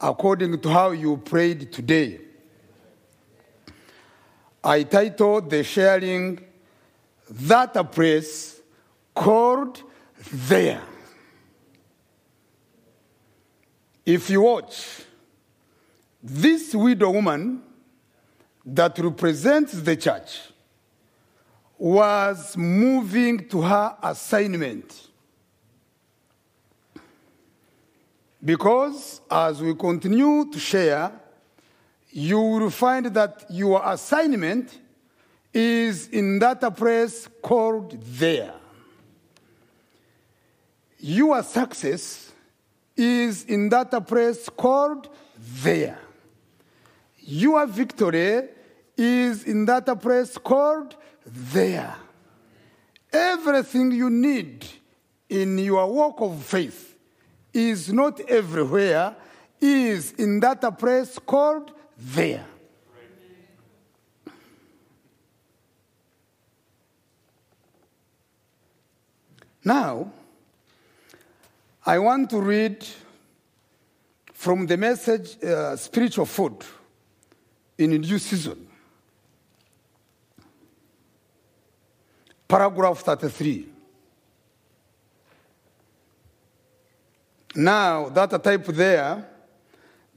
according 0.00 0.60
to 0.60 0.68
how 0.70 0.90
you 0.90 1.18
prayed 1.18 1.72
today. 1.72 2.18
I 4.64 4.82
titled 4.82 5.50
the 5.50 5.62
sharing 5.62 6.47
that 7.30 7.76
a 7.76 7.84
place 7.84 8.60
called 9.14 9.82
there. 10.32 10.82
If 14.04 14.30
you 14.30 14.42
watch, 14.42 15.02
this 16.22 16.74
widow 16.74 17.10
woman 17.10 17.62
that 18.64 18.98
represents 18.98 19.72
the 19.72 19.96
church 19.96 20.40
was 21.76 22.56
moving 22.56 23.48
to 23.48 23.62
her 23.62 23.96
assignment. 24.02 25.08
Because 28.44 29.20
as 29.30 29.60
we 29.60 29.74
continue 29.74 30.50
to 30.50 30.58
share, 30.58 31.12
you 32.10 32.40
will 32.40 32.70
find 32.70 33.06
that 33.06 33.44
your 33.50 33.82
assignment 33.84 34.78
is 35.60 36.06
in 36.10 36.38
that 36.38 36.60
place 36.76 37.28
called 37.42 38.00
there. 38.00 38.54
Your 41.00 41.42
success 41.42 42.30
is 42.96 43.44
in 43.44 43.68
that 43.70 43.90
place 44.06 44.48
called 44.48 45.08
there. 45.36 45.98
Your 47.18 47.66
victory 47.66 48.50
is 48.96 49.42
in 49.42 49.64
that 49.64 50.00
place 50.00 50.38
called 50.38 50.94
there. 51.26 51.96
Everything 53.12 53.90
you 53.90 54.10
need 54.10 54.64
in 55.28 55.58
your 55.58 55.90
walk 55.90 56.20
of 56.20 56.40
faith 56.40 56.94
is 57.52 57.92
not 57.92 58.20
everywhere, 58.20 59.16
is 59.60 60.12
in 60.12 60.38
that 60.38 60.78
place 60.78 61.18
called 61.18 61.72
there. 61.96 62.46
Now, 69.68 70.10
I 71.84 71.98
want 71.98 72.30
to 72.30 72.40
read 72.40 72.86
from 74.32 74.66
the 74.66 74.78
message 74.78 75.36
uh, 75.44 75.76
Spiritual 75.76 76.24
Food 76.24 76.64
in 77.76 77.92
a 77.92 77.98
New 77.98 78.18
season. 78.18 78.66
Paragraph 82.48 83.00
33. 83.00 83.68
Now, 87.56 88.08
that 88.08 88.32
I 88.32 88.38
type 88.38 88.64
there, 88.68 89.28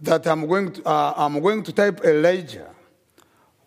that 0.02 0.28
I'm 0.28 0.48
going 0.48 0.72
to, 0.76 0.88
uh, 0.88 1.14
I'm 1.18 1.42
going 1.42 1.62
to 1.64 1.74
type 1.74 2.06
Elijah, 2.06 2.70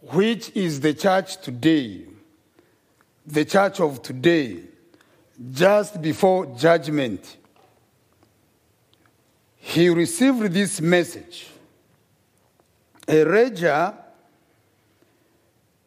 which 0.00 0.50
is 0.56 0.80
the 0.80 0.94
church 0.94 1.42
today, 1.42 2.06
the 3.26 3.44
church 3.44 3.80
of 3.80 4.00
today, 4.00 4.68
just 5.50 6.00
before 6.00 6.46
judgment. 6.56 7.36
He 9.56 9.88
received 9.88 10.52
this 10.52 10.80
message. 10.80 11.48
A 13.08 13.22
Elijah, 13.22 13.98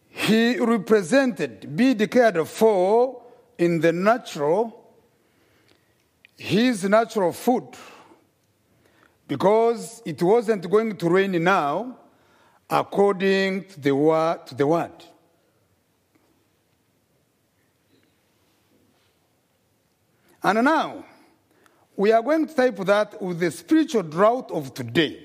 he 0.09 0.57
represented, 0.57 1.75
be 1.75 1.93
declared 1.93 2.47
for 2.47 3.21
in 3.57 3.79
the 3.79 3.91
natural, 3.91 4.93
his 6.37 6.83
natural 6.83 7.31
food 7.31 7.75
because 9.27 10.01
it 10.05 10.21
wasn't 10.21 10.69
going 10.69 10.95
to 10.95 11.09
rain 11.09 11.43
now 11.43 11.97
according 12.69 13.65
to 13.65 13.79
the 13.79 13.95
word. 13.95 14.45
To 14.47 14.55
the 14.55 14.67
word. 14.67 14.91
And 20.47 20.63
now, 20.63 21.03
we 21.97 22.13
are 22.13 22.21
going 22.21 22.47
to 22.47 22.55
type 22.55 22.77
that 22.77 23.21
with 23.21 23.39
the 23.41 23.51
spiritual 23.51 24.03
drought 24.03 24.49
of 24.49 24.73
today. 24.73 25.21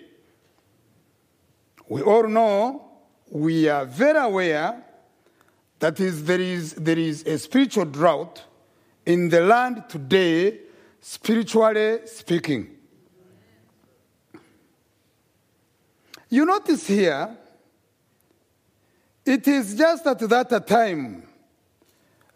We 1.89 2.03
all 2.03 2.27
know, 2.27 2.91
we 3.31 3.69
are 3.69 3.85
very 3.85 4.19
aware 4.19 4.83
that 5.79 6.01
is, 6.01 6.25
there, 6.25 6.41
is, 6.41 6.75
there 6.75 6.99
is 6.99 7.25
a 7.25 7.39
spiritual 7.39 7.85
drought 7.85 8.43
in 9.07 9.29
the 9.29 9.43
land 9.43 9.85
today, 9.89 10.59
spiritually 11.01 12.01
speaking. 12.07 12.71
You 16.31 16.47
notice 16.47 16.89
here, 16.89 17.37
it 19.25 19.47
is 19.47 19.77
just 19.77 20.05
at 20.05 20.19
that 20.19 20.67
time 20.67 21.29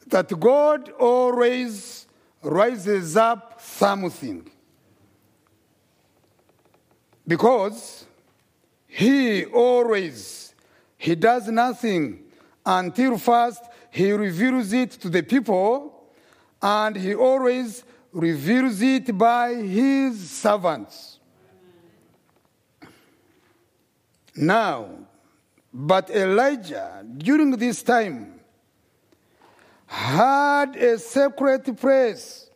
that 0.07 0.39
God 0.39 0.91
always 1.01 2.06
rises 2.47 3.16
up 3.16 3.61
something. 3.61 4.49
Because 7.26 8.07
he 8.86 9.44
always, 9.47 10.55
he 10.97 11.14
does 11.14 11.49
nothing 11.49 12.22
until 12.64 13.18
first 13.18 13.62
he 13.90 14.12
reveals 14.12 14.72
it 14.72 14.92
to 14.92 15.09
the 15.09 15.22
people, 15.22 16.11
and 16.62 16.97
he 16.97 17.14
always 17.14 17.84
reveals 18.12 18.80
it 18.80 19.16
by 19.16 19.55
his 19.55 20.30
servants. 20.30 21.18
Now, 24.34 24.88
but 25.72 26.11
Elijah, 26.11 27.05
during 27.18 27.51
this 27.53 27.82
time, 27.82 28.36
had 29.87 30.76
a 30.76 30.99
secret 30.99 31.76
place 31.76 32.51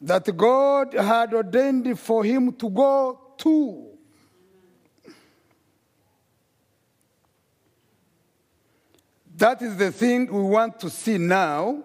that 0.00 0.36
God 0.36 0.94
had 0.94 1.34
ordained 1.34 1.98
for 1.98 2.24
him 2.24 2.52
to 2.52 2.70
go 2.70 3.20
to. 3.38 3.84
That 9.36 9.62
is 9.62 9.76
the 9.76 9.92
thing 9.92 10.32
we 10.32 10.42
want 10.42 10.80
to 10.80 10.90
see 10.90 11.16
now, 11.16 11.84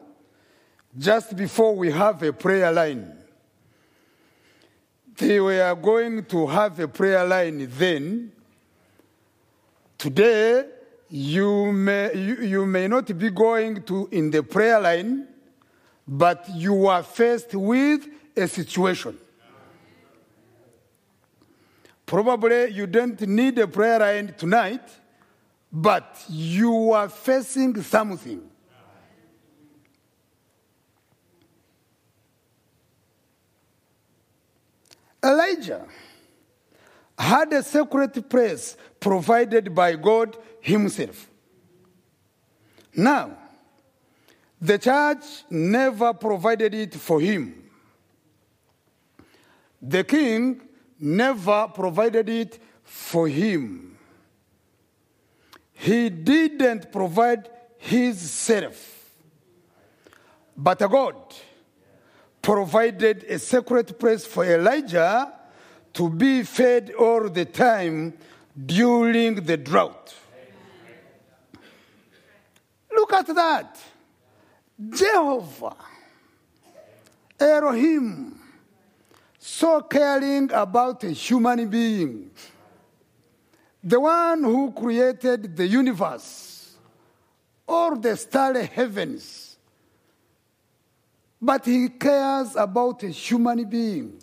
just 0.97 1.35
before 1.35 1.75
we 1.75 1.91
have 1.91 2.23
a 2.23 2.33
prayer 2.33 2.71
line. 2.71 3.15
They 5.17 5.39
were 5.39 5.75
going 5.75 6.25
to 6.25 6.47
have 6.47 6.79
a 6.79 6.87
prayer 6.87 7.23
line 7.23 7.67
then. 7.77 8.31
Today, 9.99 10.65
you 11.15 11.71
may, 11.71 12.11
you, 12.15 12.37
you 12.37 12.65
may 12.65 12.87
not 12.87 13.15
be 13.19 13.29
going 13.29 13.83
to 13.83 14.09
in 14.11 14.31
the 14.31 14.41
prayer 14.41 14.79
line, 14.79 15.27
but 16.07 16.43
you 16.55 16.87
are 16.87 17.03
faced 17.03 17.53
with 17.53 18.07
a 18.35 18.47
situation. 18.47 19.15
Probably 22.07 22.71
you 22.71 22.87
don't 22.87 23.21
need 23.27 23.59
a 23.59 23.67
prayer 23.67 23.99
line 23.99 24.33
tonight, 24.35 24.89
but 25.71 26.25
you 26.27 26.91
are 26.93 27.09
facing 27.09 27.79
something. 27.83 28.49
Elijah 35.23 35.85
had 37.19 37.53
a 37.53 37.61
secret 37.61 38.27
place 38.27 38.75
provided 38.99 39.75
by 39.75 39.95
God 39.95 40.35
Himself. 40.63 41.29
Now, 42.95 43.37
the 44.61 44.77
church 44.77 45.43
never 45.49 46.13
provided 46.13 46.73
it 46.73 46.93
for 46.95 47.19
him. 47.19 47.69
The 49.81 50.05
king 50.05 50.61
never 50.97 51.67
provided 51.67 52.29
it 52.29 52.59
for 52.81 53.27
him. 53.27 53.97
He 55.73 56.09
didn't 56.09 56.93
provide 56.93 57.49
his 57.77 58.21
self. 58.31 59.09
But 60.55 60.79
God 60.79 61.17
provided 62.41 63.25
a 63.25 63.37
secret 63.37 63.99
place 63.99 64.25
for 64.25 64.45
Elijah 64.45 65.33
to 65.91 66.09
be 66.09 66.43
fed 66.43 66.93
all 66.97 67.27
the 67.27 67.43
time 67.43 68.13
during 68.65 69.35
the 69.35 69.57
drought. 69.57 70.15
Look 72.95 73.13
at 73.13 73.27
that. 73.27 73.79
Jehovah, 74.89 75.75
Elohim, 77.39 78.39
so 79.37 79.81
caring 79.81 80.51
about 80.51 81.03
a 81.03 81.11
human 81.11 81.67
being, 81.69 82.31
the 83.83 83.99
one 83.99 84.43
who 84.43 84.71
created 84.71 85.55
the 85.55 85.67
universe, 85.67 86.75
or 87.67 87.97
the 87.97 88.15
starry 88.17 88.65
heavens, 88.65 89.57
but 91.41 91.65
he 91.65 91.89
cares 91.89 92.55
about 92.55 93.03
a 93.03 93.09
human 93.09 93.63
being. 93.69 94.19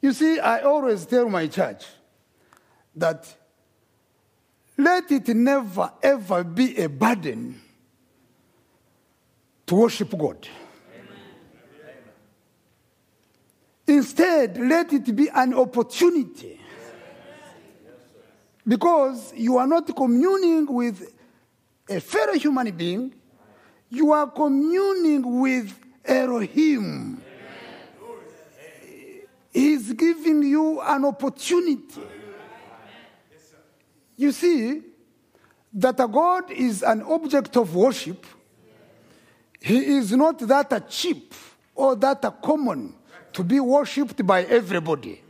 You 0.00 0.12
see, 0.12 0.40
I 0.40 0.62
always 0.62 1.06
tell 1.06 1.28
my 1.28 1.46
church 1.46 1.84
that 2.96 3.34
let 4.82 5.10
it 5.10 5.28
never 5.28 5.92
ever 6.02 6.44
be 6.44 6.76
a 6.76 6.88
burden 6.88 7.60
to 9.66 9.74
worship 9.74 10.16
God. 10.16 10.48
Instead, 13.86 14.58
let 14.58 14.92
it 14.92 15.14
be 15.14 15.28
an 15.28 15.54
opportunity. 15.54 16.58
Because 18.66 19.32
you 19.36 19.58
are 19.58 19.66
not 19.66 19.94
communing 19.94 20.72
with 20.72 21.12
a 21.88 22.00
fellow 22.00 22.34
human 22.34 22.70
being, 22.70 23.12
you 23.90 24.12
are 24.12 24.30
communing 24.30 25.40
with 25.40 25.78
Elohim. 26.04 27.20
He's 29.52 29.92
giving 29.92 30.42
you 30.44 30.80
an 30.80 31.04
opportunity. 31.04 32.00
You 34.22 34.30
see, 34.30 34.82
that 35.72 35.98
a 35.98 36.06
God 36.06 36.52
is 36.52 36.84
an 36.84 37.02
object 37.02 37.56
of 37.56 37.74
worship, 37.74 38.24
He 39.60 39.96
is 39.96 40.12
not 40.12 40.38
that 40.46 40.72
a 40.72 40.78
cheap 40.78 41.34
or 41.74 41.96
that 41.96 42.24
a 42.24 42.30
common 42.30 42.94
to 43.32 43.42
be 43.42 43.58
worshipped 43.58 44.24
by 44.24 44.44
everybody. 44.44 45.20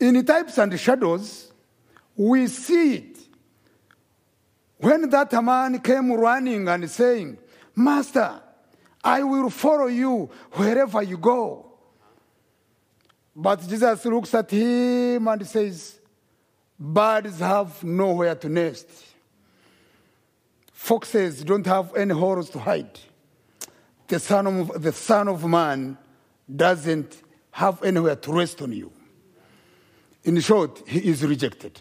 In 0.00 0.24
types 0.24 0.58
and 0.58 0.80
shadows, 0.80 1.52
we 2.16 2.48
see 2.48 2.94
it. 2.96 3.18
When 4.78 5.08
that 5.08 5.32
man 5.44 5.78
came 5.82 6.14
running 6.14 6.66
and 6.66 6.90
saying, 6.90 7.38
Master, 7.76 8.40
I 9.04 9.22
will 9.22 9.50
follow 9.50 9.86
you 9.86 10.30
wherever 10.54 11.00
you 11.00 11.16
go. 11.16 11.67
But 13.40 13.68
Jesus 13.68 14.04
looks 14.04 14.34
at 14.34 14.50
him 14.50 15.28
and 15.28 15.46
says, 15.46 16.00
Birds 16.76 17.38
have 17.38 17.84
nowhere 17.84 18.34
to 18.34 18.48
nest. 18.48 18.88
Foxes 20.72 21.44
don't 21.44 21.64
have 21.64 21.94
any 21.94 22.12
holes 22.12 22.50
to 22.50 22.58
hide. 22.58 22.98
The 24.08 24.18
son 24.18 24.46
of, 24.48 24.82
the 24.82 24.90
son 24.90 25.28
of 25.28 25.44
Man 25.44 25.96
doesn't 26.54 27.22
have 27.52 27.80
anywhere 27.84 28.16
to 28.16 28.32
rest 28.32 28.60
on 28.60 28.72
you. 28.72 28.90
In 30.24 30.40
short, 30.40 30.82
he 30.88 31.08
is 31.08 31.24
rejected. 31.24 31.80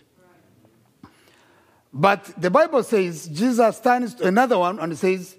But 1.92 2.40
the 2.40 2.52
Bible 2.52 2.84
says 2.84 3.30
Jesus 3.30 3.80
turns 3.80 4.14
to 4.16 4.28
another 4.28 4.60
one 4.60 4.78
and 4.78 4.96
says, 4.96 5.36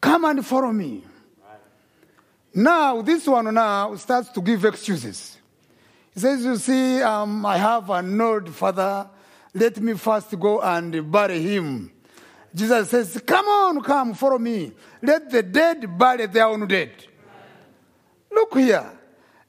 Come 0.00 0.24
and 0.24 0.44
follow 0.44 0.72
me. 0.72 1.04
Now, 2.54 3.00
this 3.02 3.26
one 3.26 3.52
now 3.54 3.94
starts 3.94 4.28
to 4.30 4.40
give 4.40 4.64
excuses. 4.64 5.36
He 6.12 6.20
says, 6.20 6.44
You 6.44 6.56
see, 6.56 7.00
um, 7.02 7.46
I 7.46 7.56
have 7.56 7.88
an 7.90 8.20
old 8.20 8.50
father. 8.50 9.08
Let 9.54 9.80
me 9.80 9.94
first 9.94 10.38
go 10.38 10.60
and 10.60 11.10
bury 11.10 11.40
him. 11.40 11.92
Jesus 12.54 12.90
says, 12.90 13.22
Come 13.24 13.46
on, 13.46 13.82
come, 13.82 14.14
follow 14.14 14.38
me. 14.38 14.72
Let 15.02 15.30
the 15.30 15.42
dead 15.42 15.96
bury 15.96 16.26
their 16.26 16.46
own 16.46 16.66
dead. 16.66 16.90
Look 18.30 18.56
here. 18.56 18.98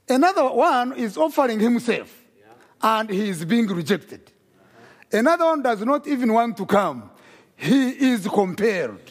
Another 0.08 0.50
one 0.52 0.94
is 0.94 1.18
offering 1.18 1.60
himself, 1.60 2.14
and 2.82 3.10
he 3.10 3.30
is 3.30 3.46
being 3.46 3.68
rejected. 3.68 4.32
Another 5.12 5.46
one 5.46 5.62
does 5.62 5.82
not 5.82 6.08
even 6.08 6.34
want 6.34 6.58
to 6.58 6.66
come. 6.66 7.10
He 7.56 8.12
is 8.12 8.28
compelled. 8.28 9.11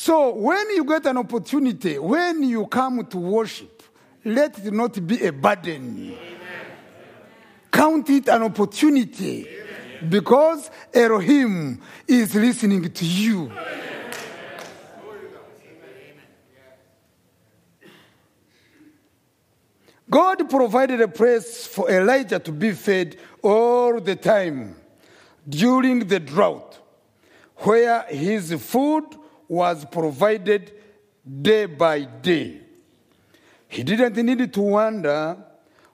So 0.00 0.32
when 0.32 0.70
you 0.76 0.84
get 0.84 1.06
an 1.06 1.16
opportunity, 1.16 1.98
when 1.98 2.44
you 2.44 2.68
come 2.68 3.04
to 3.06 3.18
worship, 3.18 3.82
let 4.24 4.56
it 4.64 4.72
not 4.72 5.04
be 5.04 5.26
a 5.26 5.32
burden. 5.32 6.16
Count 7.72 8.08
it 8.08 8.28
an 8.28 8.44
opportunity 8.44 9.48
because 10.08 10.70
Elohim 10.94 11.80
is 12.06 12.32
listening 12.32 12.92
to 12.92 13.04
you. 13.04 13.50
God 20.08 20.48
provided 20.48 21.00
a 21.00 21.08
place 21.08 21.66
for 21.66 21.90
Elijah 21.90 22.38
to 22.38 22.52
be 22.52 22.70
fed 22.70 23.16
all 23.42 24.00
the 24.00 24.14
time 24.14 24.76
during 25.48 26.06
the 26.06 26.20
drought, 26.20 26.78
where 27.56 28.04
his 28.04 28.52
food 28.62 29.17
was 29.48 29.84
provided 29.86 30.72
day 31.42 31.66
by 31.66 32.02
day. 32.02 32.60
He 33.68 33.82
didn't 33.82 34.16
need 34.24 34.52
to 34.52 34.60
wonder 34.60 35.36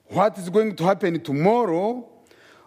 what 0.06 0.36
is 0.38 0.48
going 0.50 0.76
to 0.76 0.84
happen 0.84 1.20
tomorrow 1.22 2.08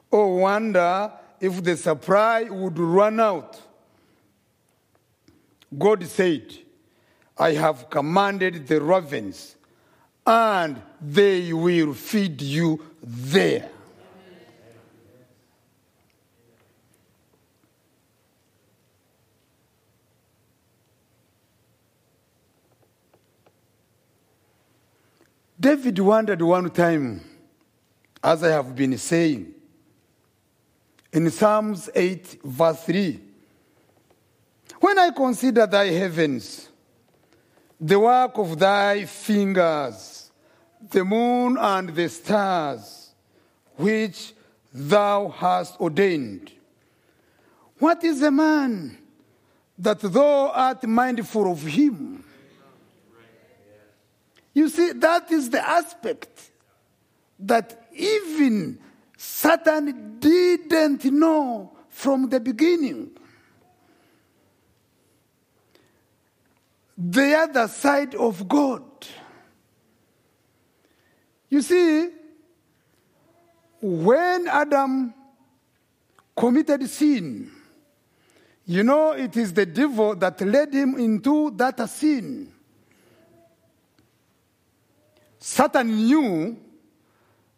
or 0.09 0.37
wonder 0.39 1.11
if 1.39 1.63
the 1.63 1.77
supply 1.77 2.43
would 2.43 2.79
run 2.79 3.19
out. 3.19 3.61
God 5.77 6.03
said, 6.05 6.57
I 7.37 7.51
have 7.51 7.89
commanded 7.89 8.67
the 8.67 8.81
ravens, 8.81 9.55
and 10.25 10.81
they 10.99 11.53
will 11.53 11.93
feed 11.93 12.41
you 12.41 12.83
there. 13.03 13.69
David 25.67 25.99
wondered 25.99 26.41
one 26.41 26.69
time, 26.69 27.19
as 28.23 28.41
I 28.41 28.51
have 28.51 28.73
been 28.73 28.97
saying, 28.97 29.53
in 31.11 31.29
Psalms 31.29 31.89
8, 31.93 32.39
verse 32.41 32.83
3 32.85 33.19
When 34.79 34.97
I 34.97 35.09
consider 35.09 35.67
thy 35.67 35.87
heavens, 35.87 36.69
the 37.81 37.99
work 37.99 38.37
of 38.37 38.57
thy 38.57 39.03
fingers, 39.03 40.31
the 40.89 41.03
moon 41.03 41.57
and 41.57 41.93
the 41.93 42.07
stars, 42.07 43.11
which 43.75 44.33
thou 44.73 45.27
hast 45.27 45.81
ordained, 45.81 46.49
what 47.77 48.05
is 48.05 48.21
a 48.21 48.31
man 48.31 48.97
that 49.77 49.99
thou 49.99 50.47
art 50.47 50.87
mindful 50.87 51.51
of 51.51 51.61
him? 51.61 52.23
You 54.57 54.69
see, 54.69 54.91
that 54.93 55.31
is 55.31 55.51
the 55.51 55.63
aspect 55.63 56.49
that 57.41 57.89
even 57.93 58.79
Satan 59.15 60.17
didn't 60.17 61.05
know 61.05 61.77
from 61.89 62.27
the 62.27 62.39
beginning. 62.39 63.11
The 66.97 67.35
other 67.35 67.67
side 67.67 68.15
of 68.15 68.47
God. 68.47 68.81
You 71.51 71.61
see, 71.61 72.09
when 73.79 74.47
Adam 74.47 75.13
committed 76.35 76.89
sin, 76.89 77.51
you 78.65 78.81
know, 78.81 79.11
it 79.11 79.37
is 79.37 79.53
the 79.53 79.67
devil 79.67 80.15
that 80.15 80.41
led 80.41 80.73
him 80.73 80.95
into 80.95 81.51
that 81.57 81.87
sin. 81.87 82.56
Satan 85.47 85.87
knew 85.87 86.57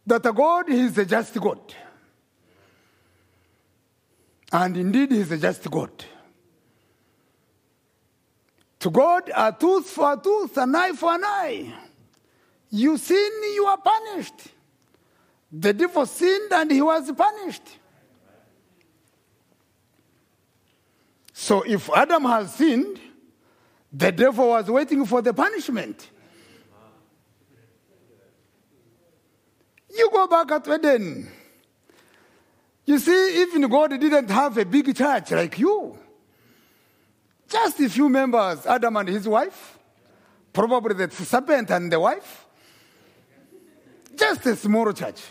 that 0.06 0.22
God 0.22 0.70
is 0.70 0.96
a 1.00 1.06
just 1.08 1.34
God. 1.42 1.74
And 4.52 4.78
indeed, 4.78 5.12
He 5.12 5.18
is 5.22 5.32
a 5.32 5.40
just 5.40 5.70
God. 5.72 5.90
To 8.82 8.92
God, 8.92 9.32
a 9.36 9.52
tooth 9.60 9.90
for 9.90 10.14
a 10.14 10.18
tooth, 10.18 10.56
an 10.58 10.76
eye 10.76 10.92
for 10.92 11.16
an 11.16 11.24
eye. 11.24 11.74
You 12.70 12.96
sin, 12.96 13.32
you 13.56 13.66
are 13.66 13.80
punished. 13.80 14.54
The 15.52 15.74
devil 15.74 16.06
sinned 16.06 16.54
and 16.54 16.72
he 16.72 16.84
was 16.84 17.12
punished. 17.12 17.70
So 21.34 21.64
if 21.64 21.90
Adam 21.90 22.24
has 22.26 22.54
sinned, 22.54 23.00
the 23.92 24.12
devil 24.12 24.50
was 24.50 24.70
waiting 24.70 25.08
for 25.08 25.24
the 25.24 25.34
punishment. 25.34 26.12
You 30.00 30.10
go 30.10 30.28
back 30.28 30.50
at 30.52 30.66
Eden. 30.66 31.30
You 32.86 33.00
see, 33.00 33.42
even 33.42 33.68
God 33.68 33.90
didn't 34.00 34.30
have 34.30 34.58
a 34.58 34.64
big 34.64 34.96
church 34.96 35.32
like 35.32 35.60
you. 35.60 35.98
Just 37.50 37.82
a 37.82 37.90
few 37.90 38.08
members, 38.08 38.66
Adam 38.66 38.96
and 38.96 39.10
his 39.10 39.28
wife, 39.28 39.78
probably 40.54 41.06
the 41.06 41.12
serpent 41.12 41.70
and 41.72 41.92
the 41.92 42.00
wife. 42.00 42.46
Just 44.16 44.46
a 44.46 44.56
small 44.56 44.94
church. 44.94 45.22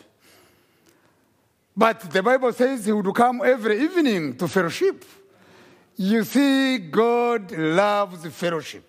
But 1.74 2.00
the 2.10 2.22
Bible 2.22 2.52
says 2.52 2.84
he 2.84 2.92
would 2.92 3.14
come 3.14 3.40
every 3.42 3.80
evening 3.80 4.36
to 4.36 4.48
fellowship. 4.48 5.02
You 5.96 6.24
see, 6.24 6.78
God 6.78 7.52
loves 7.52 8.26
fellowship. 8.34 8.87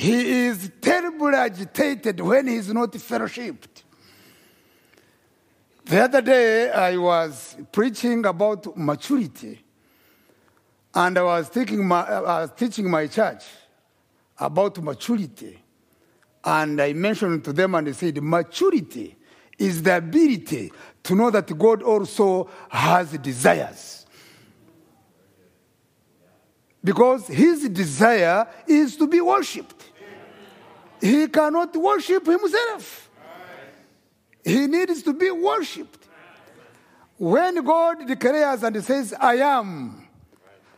He 0.00 0.46
is 0.46 0.72
terribly 0.80 1.34
agitated 1.34 2.20
when 2.20 2.46
he 2.46 2.54
is 2.54 2.72
not 2.72 2.90
fellowshipped. 2.92 3.82
The 5.84 6.04
other 6.04 6.22
day, 6.22 6.70
I 6.70 6.96
was 6.96 7.58
preaching 7.70 8.24
about 8.24 8.78
maturity, 8.78 9.62
and 10.94 11.18
I 11.18 11.22
was, 11.22 11.54
my, 11.54 12.00
I 12.00 12.40
was 12.40 12.50
teaching 12.56 12.90
my 12.90 13.08
church 13.08 13.44
about 14.38 14.82
maturity. 14.82 15.58
And 16.42 16.80
I 16.80 16.94
mentioned 16.94 17.44
to 17.44 17.52
them, 17.52 17.74
and 17.74 17.86
they 17.86 17.92
said, 17.92 18.22
Maturity 18.22 19.14
is 19.58 19.82
the 19.82 19.98
ability 19.98 20.72
to 21.02 21.14
know 21.14 21.30
that 21.30 21.58
God 21.58 21.82
also 21.82 22.48
has 22.70 23.10
desires. 23.18 24.06
Because 26.82 27.26
his 27.26 27.68
desire 27.68 28.48
is 28.66 28.96
to 28.96 29.06
be 29.06 29.20
worshipped. 29.20 29.79
He 31.00 31.28
cannot 31.28 31.74
worship 31.76 32.26
himself. 32.26 33.10
He 34.44 34.66
needs 34.66 35.02
to 35.02 35.12
be 35.12 35.30
worshipped. 35.30 36.08
When 37.16 37.62
God 37.62 38.06
declares 38.06 38.62
and 38.62 38.82
says, 38.82 39.14
I 39.18 39.36
am, 39.36 40.08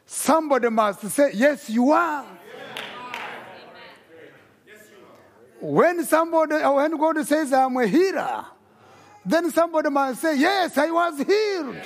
somebody 0.04 0.68
must 0.68 1.02
say, 1.10 1.30
Yes, 1.34 1.70
you 1.70 1.92
are. 1.92 2.26
When 5.60 6.04
somebody, 6.04 6.56
when 6.56 6.96
God 6.96 7.24
says, 7.24 7.52
I'm 7.52 7.76
a 7.76 7.86
healer, 7.86 8.44
then 9.24 9.50
somebody 9.52 9.90
must 9.90 10.20
say, 10.20 10.36
Yes, 10.36 10.76
I 10.76 10.90
was 10.90 11.18
healed. 11.18 11.76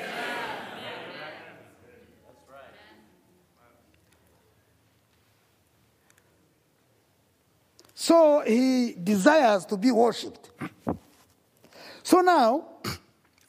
So 8.06 8.40
he 8.46 8.92
desires 8.92 9.64
to 9.64 9.76
be 9.76 9.90
worshipped. 9.90 10.50
So 12.04 12.20
now, 12.20 12.64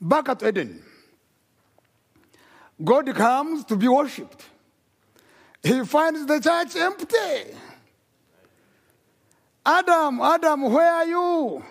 back 0.02 0.30
at 0.30 0.42
Eden, 0.42 0.82
God 2.84 3.14
comes 3.14 3.66
to 3.66 3.76
be 3.76 3.88
worshipped. 3.88 4.44
He 5.62 5.86
finds 5.86 6.26
the 6.26 6.40
church 6.40 6.76
empty. 6.76 7.54
Adam, 9.64 10.22
Adam, 10.22 10.64
where 10.74 10.92
are 10.92 11.06
you? 11.06 11.64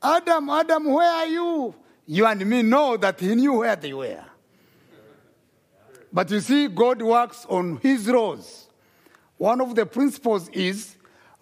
Adam, 0.00 0.50
Adam, 0.50 0.84
where 0.84 1.10
are 1.10 1.26
you? 1.26 1.74
You 2.06 2.26
and 2.26 2.46
me 2.46 2.62
know 2.62 2.96
that 2.96 3.18
he 3.18 3.34
knew 3.34 3.54
where 3.54 3.74
they 3.74 3.92
were. 3.92 4.24
But 6.12 6.30
you 6.30 6.38
see, 6.38 6.68
God 6.68 7.02
works 7.02 7.44
on 7.48 7.78
his 7.78 8.06
laws. 8.06 8.68
One 9.36 9.60
of 9.60 9.74
the 9.74 9.84
principles 9.84 10.48
is 10.50 10.94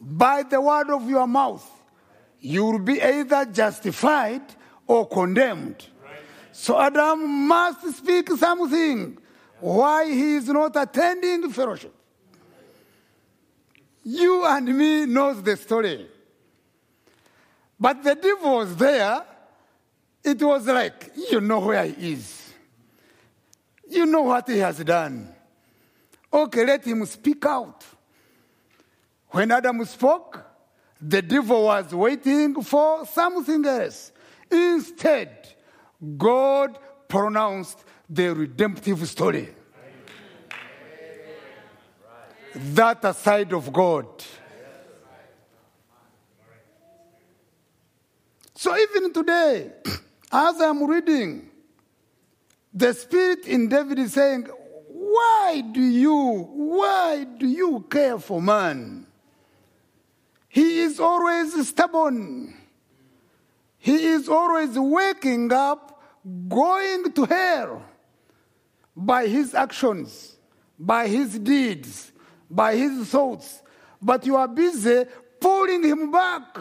by 0.02 0.42
the 0.42 0.60
word 0.60 0.90
of 0.90 1.08
your 1.08 1.28
mouth, 1.28 1.68
you 2.40 2.64
will 2.64 2.80
be 2.80 3.00
either 3.00 3.44
justified 3.44 4.42
or 4.86 5.08
condemned. 5.08 5.86
So 6.50 6.78
Adam 6.78 7.46
must 7.46 7.96
speak 7.96 8.28
something 8.30 9.16
why 9.60 10.06
he 10.06 10.34
is 10.34 10.48
not 10.48 10.74
attending 10.74 11.50
fellowship. 11.50 11.94
You 14.04 14.44
and 14.44 14.76
me 14.76 15.06
knows 15.06 15.40
the 15.40 15.56
story. 15.56 16.08
But 17.78 18.02
the 18.02 18.16
devil 18.16 18.56
was 18.56 18.74
there. 18.76 19.24
It 20.24 20.42
was 20.42 20.66
like, 20.66 21.12
you 21.30 21.40
know 21.40 21.60
where 21.60 21.84
he 21.84 22.12
is. 22.12 22.52
You 23.88 24.06
know 24.06 24.22
what 24.22 24.48
he 24.48 24.58
has 24.58 24.78
done. 24.78 25.32
Okay, 26.32 26.64
let 26.64 26.84
him 26.84 27.04
speak 27.06 27.46
out. 27.46 27.84
When 29.32 29.50
Adam 29.50 29.82
spoke, 29.86 30.44
the 31.00 31.22
devil 31.22 31.64
was 31.64 31.94
waiting 31.94 32.62
for 32.62 33.06
something 33.06 33.64
else. 33.64 34.12
Instead, 34.50 35.48
God 36.18 36.78
pronounced 37.08 37.82
the 38.08 38.34
redemptive 38.34 39.08
story. 39.08 39.48
That 42.54 43.16
side 43.16 43.54
of 43.54 43.72
God. 43.72 44.06
So 48.54 48.76
even 48.76 49.14
today, 49.14 49.72
as 50.32 50.60
I'm 50.60 50.84
reading, 50.84 51.48
the 52.74 52.92
spirit 52.92 53.46
in 53.46 53.68
David 53.68 53.98
is 53.98 54.12
saying, 54.12 54.44
Why 54.88 55.62
do 55.72 55.80
you, 55.80 56.48
why 56.52 57.24
do 57.24 57.48
you 57.48 57.86
care 57.90 58.18
for 58.18 58.40
man? 58.42 59.01
He 60.52 60.80
is 60.80 61.00
always 61.00 61.66
stubborn. 61.66 62.54
He 63.78 64.04
is 64.04 64.28
always 64.28 64.78
waking 64.78 65.50
up, 65.50 65.98
going 66.46 67.10
to 67.12 67.24
hell 67.24 67.82
by 68.94 69.28
his 69.28 69.54
actions, 69.54 70.36
by 70.78 71.08
his 71.08 71.38
deeds, 71.38 72.12
by 72.50 72.76
his 72.76 73.08
thoughts. 73.08 73.62
But 74.02 74.26
you 74.26 74.36
are 74.36 74.46
busy 74.46 75.06
pulling 75.40 75.84
him 75.84 76.12
back. 76.12 76.58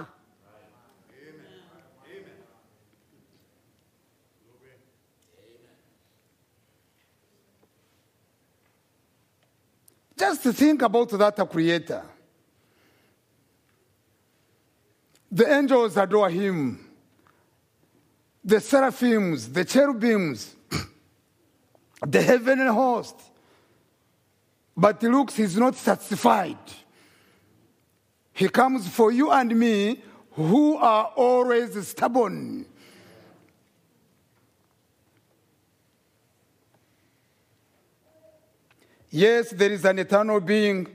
Just 10.18 10.44
think 10.44 10.82
about 10.82 11.10
that 11.10 11.50
creator. 11.50 12.04
The 15.32 15.50
angels 15.50 15.96
adore 15.96 16.30
him. 16.30 16.86
The 18.44 18.60
seraphims, 18.60 19.50
the 19.50 19.64
cherubims, 19.64 20.56
the 22.06 22.22
heavenly 22.22 22.66
host. 22.68 23.16
But 24.76 25.02
looks, 25.04 25.36
he's 25.36 25.56
not 25.56 25.76
satisfied. 25.76 26.58
He 28.34 28.50
comes 28.50 28.88
for 28.88 29.12
you 29.12 29.32
and 29.32 29.58
me 29.58 30.02
who 30.32 30.78
are 30.78 31.12
always 31.16 31.88
stubborn. 31.88 32.66
Yes, 39.10 39.52
there 39.52 39.72
is 39.72 39.84
an 39.84 40.00
eternal 40.00 40.40
being, 40.40 40.88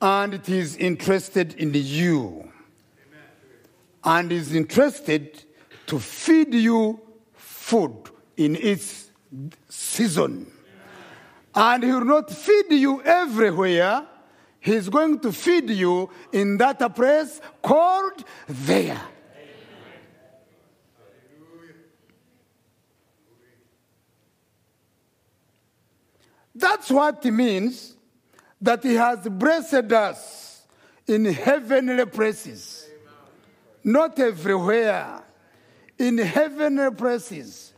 and 0.00 0.34
it 0.34 0.48
is 0.48 0.76
interested 0.76 1.54
in 1.54 1.72
you. 1.74 2.47
And 4.08 4.32
is 4.32 4.54
interested 4.54 5.44
to 5.86 5.98
feed 5.98 6.54
you 6.54 6.98
food 7.34 8.10
in 8.38 8.56
its 8.56 9.10
season. 9.68 10.50
And 11.54 11.82
he 11.82 11.92
will 11.92 12.06
not 12.06 12.30
feed 12.30 12.70
you 12.70 13.02
everywhere. 13.02 14.06
He's 14.60 14.88
going 14.88 15.20
to 15.20 15.30
feed 15.30 15.68
you 15.68 16.08
in 16.32 16.56
that 16.56 16.94
place 16.94 17.38
called 17.62 18.24
there. 18.48 19.00
That's 26.54 26.90
what 26.90 27.24
it 27.26 27.30
means 27.30 27.94
that 28.60 28.82
He 28.82 28.94
has 28.94 29.28
blessed 29.28 29.92
us 29.92 30.66
in 31.06 31.26
heavenly 31.26 32.06
places. 32.06 32.87
Not 33.88 34.18
everywhere, 34.18 35.22
in 35.98 36.18
heavenly 36.18 36.90
places. 36.90 37.72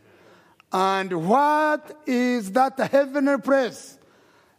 And 0.72 1.28
what 1.28 2.02
is 2.04 2.50
that 2.50 2.76
heavenly 2.80 3.38
place? 3.38 3.96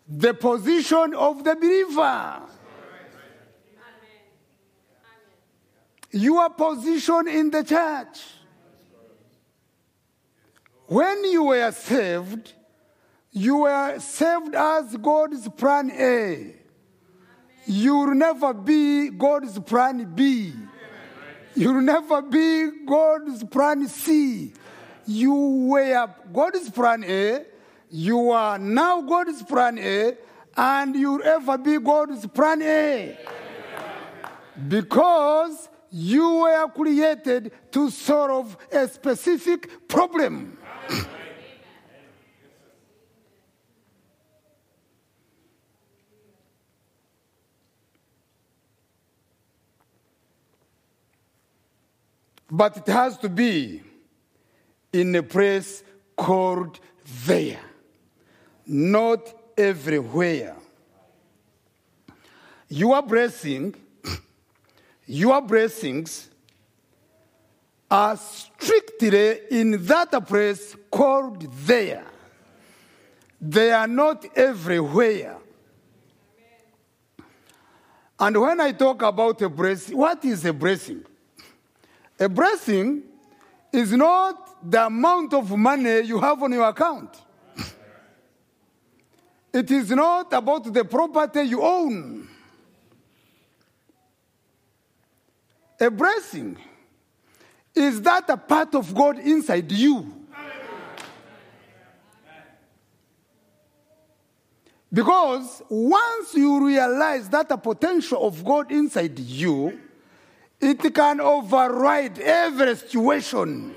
The 0.07 0.33
position 0.33 1.13
of 1.13 1.43
the 1.43 1.55
believer. 1.55 2.39
Your 6.11 6.49
position 6.51 7.27
in 7.27 7.49
the 7.51 7.63
church. 7.65 8.21
When 10.87 11.25
you 11.25 11.43
were 11.43 11.71
saved, 11.73 12.53
you 13.33 13.57
were 13.57 13.99
saved 13.99 14.55
as 14.55 14.95
God's 14.95 15.49
plan 15.49 15.91
A. 15.91 16.55
You 17.65 17.97
will 17.97 18.15
never 18.15 18.53
be 18.53 19.09
God's 19.09 19.59
plan 19.59 20.15
B. 20.15 20.53
You 21.55 21.73
will 21.73 21.81
never 21.81 22.21
be 22.21 22.69
God's 22.85 23.43
plan 23.43 23.87
C. 23.87 24.53
You 25.05 25.33
were 25.33 26.09
God's 26.31 26.69
plan 26.69 27.03
A. 27.03 27.45
You 27.89 28.31
are 28.31 28.57
now 28.57 29.01
God's 29.01 29.43
plan 29.43 29.77
A, 29.77 30.15
and 30.55 30.95
you'll 30.95 31.23
ever 31.23 31.57
be 31.57 31.77
God's 31.79 32.25
plan 32.27 32.61
A. 32.61 33.17
Because 34.67 35.69
you 35.91 36.35
were 36.35 36.67
created 36.69 37.51
to 37.71 37.89
solve 37.89 38.55
a 38.71 38.87
specific 38.87 39.89
problem. 39.89 40.57
But 52.51 52.75
it 52.75 52.87
has 52.87 53.17
to 53.19 53.29
be 53.29 53.81
in 54.91 55.15
a 55.15 55.23
place 55.23 55.83
called 56.17 56.81
there, 57.25 57.61
not 58.67 59.33
everywhere. 59.57 60.57
Your 62.67 63.01
blessing, 63.01 63.73
your 65.05 65.41
blessings 65.41 66.29
are 67.89 68.17
strictly 68.17 69.39
in 69.49 69.85
that 69.85 70.27
place 70.27 70.75
called 70.89 71.49
there. 71.65 72.05
They 73.39 73.71
are 73.71 73.87
not 73.87 74.25
everywhere. 74.37 75.37
And 78.19 78.39
when 78.39 78.59
I 78.59 78.73
talk 78.73 79.01
about 79.01 79.41
a 79.41 79.49
blessing, 79.49 79.97
what 79.97 80.23
is 80.25 80.45
a 80.45 80.53
blessing? 80.53 81.05
A 82.21 82.29
blessing 82.29 83.01
is 83.73 83.91
not 83.93 84.69
the 84.69 84.85
amount 84.85 85.33
of 85.33 85.57
money 85.57 86.01
you 86.01 86.19
have 86.19 86.43
on 86.43 86.51
your 86.51 86.67
account. 86.67 87.19
It 89.51 89.71
is 89.71 89.89
not 89.89 90.31
about 90.31 90.71
the 90.71 90.85
property 90.85 91.41
you 91.41 91.63
own. 91.63 92.29
A 95.79 95.89
blessing 95.89 96.57
is 97.73 97.99
that 98.03 98.29
a 98.29 98.37
part 98.37 98.75
of 98.75 98.93
God 98.93 99.17
inside 99.17 99.71
you. 99.71 100.13
Because 104.93 105.63
once 105.69 106.35
you 106.35 106.67
realize 106.67 107.27
that 107.29 107.49
the 107.49 107.57
potential 107.57 108.27
of 108.27 108.45
God 108.45 108.71
inside 108.71 109.17
you, 109.17 109.79
it 110.61 110.93
can 110.93 111.19
override 111.19 112.19
every 112.19 112.75
situation. 112.75 113.75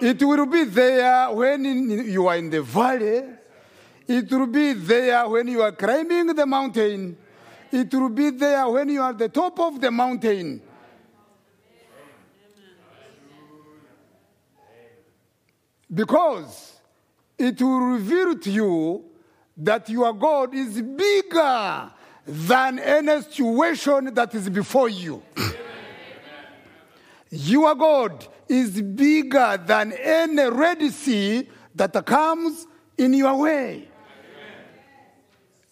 It 0.00 0.22
will 0.22 0.46
be 0.46 0.64
there 0.64 1.30
when 1.30 1.64
you 1.64 2.26
are 2.26 2.36
in 2.36 2.50
the 2.50 2.62
valley. 2.62 3.22
It 4.06 4.30
will 4.30 4.46
be 4.46 4.72
there 4.72 5.28
when 5.28 5.48
you 5.48 5.62
are 5.62 5.72
climbing 5.72 6.28
the 6.28 6.46
mountain. 6.46 7.16
It 7.72 7.92
will 7.94 8.08
be 8.08 8.30
there 8.30 8.68
when 8.68 8.88
you 8.88 9.00
are 9.02 9.10
at 9.10 9.18
the 9.18 9.28
top 9.28 9.58
of 9.60 9.80
the 9.80 9.90
mountain. 9.90 10.62
Because 15.92 16.80
it 17.38 17.60
will 17.60 17.80
reveal 17.80 18.38
to 18.38 18.50
you 18.50 19.04
that 19.56 19.88
your 19.88 20.12
God 20.12 20.54
is 20.54 20.80
bigger 20.80 21.90
than 22.26 22.78
any 22.78 23.22
situation 23.22 24.14
that 24.14 24.34
is 24.34 24.48
before 24.48 24.88
you. 24.88 25.22
your 27.30 27.74
God 27.74 28.26
is 28.48 28.80
bigger 28.82 29.62
than 29.64 29.92
any 29.92 30.48
Red 30.50 30.82
Sea 30.92 31.48
that 31.74 32.04
comes 32.04 32.66
in 32.98 33.14
your 33.14 33.36
way. 33.36 33.88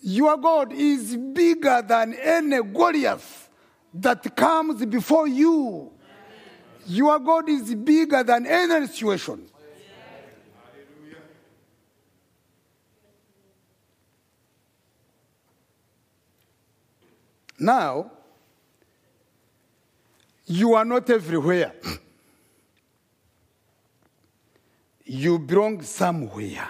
Your 0.01 0.37
God 0.37 0.73
is 0.73 1.17
bigger 1.17 1.83
than 1.87 2.15
any 2.15 2.63
Goliath 2.63 3.51
that 3.95 4.37
comes 4.37 4.85
before 4.87 5.27
you. 5.27 5.91
Your 6.87 7.19
God 7.19 7.49
is 7.49 7.75
bigger 7.75 8.23
than 8.23 8.47
any 8.47 8.87
situation. 8.87 9.49
Now, 17.59 18.11
you 20.47 20.75
are 20.75 20.85
not 20.85 21.11
everywhere. 21.11 21.73
you 25.09 25.39
belong 25.39 25.83
somewhere. 25.83 26.69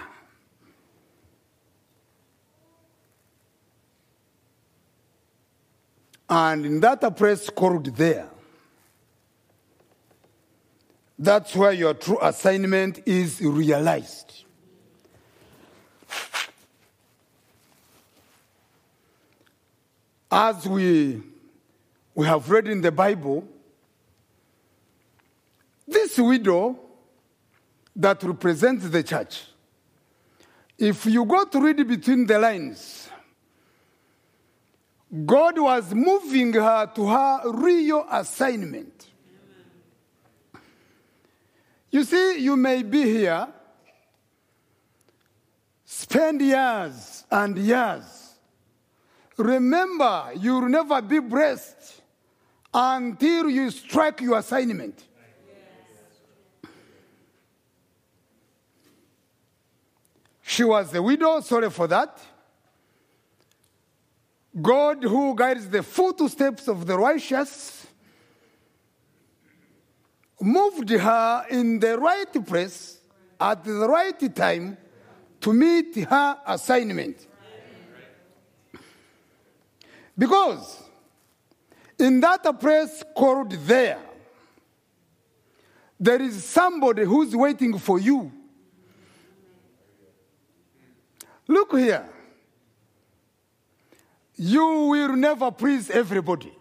And 6.29 6.65
in 6.65 6.79
that 6.79 7.17
place 7.17 7.49
called 7.49 7.85
there, 7.97 8.29
that's 11.17 11.55
where 11.55 11.73
your 11.73 11.95
true 11.95 12.19
assignment 12.21 13.01
is 13.05 13.41
realized. 13.41 14.28
As 20.31 20.67
we, 20.67 21.21
we 22.13 22.25
have 22.27 22.49
read 22.49 22.67
in 22.67 22.81
the 22.81 22.91
Bible, 22.91 23.47
this 25.87 26.17
widow 26.17 26.77
that 27.95 28.21
represents 28.23 28.87
the 28.89 29.01
church, 29.01 29.45
if 30.77 31.05
you 31.05 31.25
go 31.25 31.45
to 31.45 31.59
read 31.59 31.87
between 31.87 32.25
the 32.25 32.37
lines, 32.37 33.09
God 35.25 35.57
was 35.57 35.93
moving 35.93 36.53
her 36.53 36.85
to 36.93 37.07
her 37.07 37.41
real 37.51 38.05
assignment. 38.11 39.07
You 41.91 42.03
see, 42.03 42.39
you 42.39 42.55
may 42.55 42.83
be 42.83 43.01
here, 43.01 43.47
spend 45.85 46.41
years 46.41 47.25
and 47.31 47.57
years. 47.57 48.18
Remember, 49.39 50.33
you'll 50.35 50.67
never 50.67 51.01
be 51.01 51.19
blessed 51.19 52.01
until 52.73 53.49
you 53.49 53.71
strike 53.71 54.19
your 54.19 54.37
assignment. 54.37 55.01
She 60.41 60.65
was 60.65 60.93
a 60.93 61.01
widow, 61.01 61.39
sorry 61.39 61.69
for 61.69 61.87
that. 61.87 62.19
God, 64.61 65.03
who 65.03 65.33
guides 65.33 65.69
the 65.69 65.83
footsteps 65.83 66.67
of 66.67 66.85
the 66.85 66.97
righteous, 66.97 67.87
moved 70.41 70.89
her 70.89 71.45
in 71.49 71.79
the 71.79 71.97
right 71.97 72.45
place 72.45 72.99
at 73.39 73.63
the 73.63 73.87
right 73.87 74.35
time 74.35 74.77
to 75.39 75.53
meet 75.53 75.95
her 75.95 76.39
assignment. 76.45 77.28
Because 80.19 80.83
in 81.97 82.19
that 82.19 82.43
place 82.59 83.03
called 83.15 83.53
there, 83.53 83.99
there 85.97 86.21
is 86.21 86.43
somebody 86.43 87.05
who's 87.05 87.33
waiting 87.33 87.79
for 87.79 87.99
you. 87.99 88.29
Look 91.47 91.71
here. 91.77 92.05
You 94.35 94.65
will 94.89 95.15
never 95.15 95.51
please 95.51 95.89
everybody. 95.89 96.53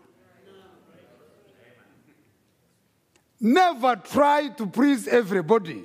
Never 3.40 3.96
try 3.96 4.48
to 4.56 4.66
please 4.68 5.08
everybody. 5.08 5.82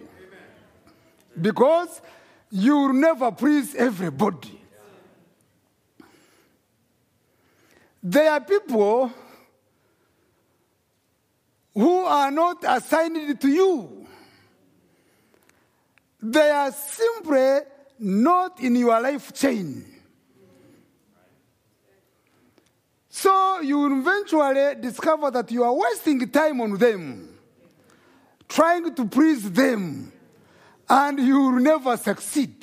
Because 1.39 2.02
you 2.52 2.77
will 2.77 2.93
never 2.93 3.31
please 3.31 3.73
everybody. 3.73 4.62
There 8.03 8.30
are 8.30 8.41
people 8.41 9.13
who 11.73 12.03
are 12.03 12.30
not 12.30 12.57
assigned 12.67 13.39
to 13.39 13.47
you. 13.47 14.05
They 16.21 16.49
are 16.49 16.71
simply 16.71 17.59
not 17.99 18.59
in 18.59 18.75
your 18.75 18.99
life 18.99 19.34
chain. 19.34 19.85
So 23.09 23.61
you 23.61 24.01
eventually 24.01 24.75
discover 24.81 25.31
that 25.31 25.49
you 25.51 25.63
are 25.63 25.73
wasting 25.73 26.27
time 26.30 26.59
on 26.59 26.77
them, 26.77 27.30
trying 28.49 28.93
to 28.95 29.05
please 29.05 29.49
them, 29.49 30.11
and 30.89 31.19
you 31.19 31.39
will 31.39 31.59
never 31.59 31.95
succeed. 31.95 32.55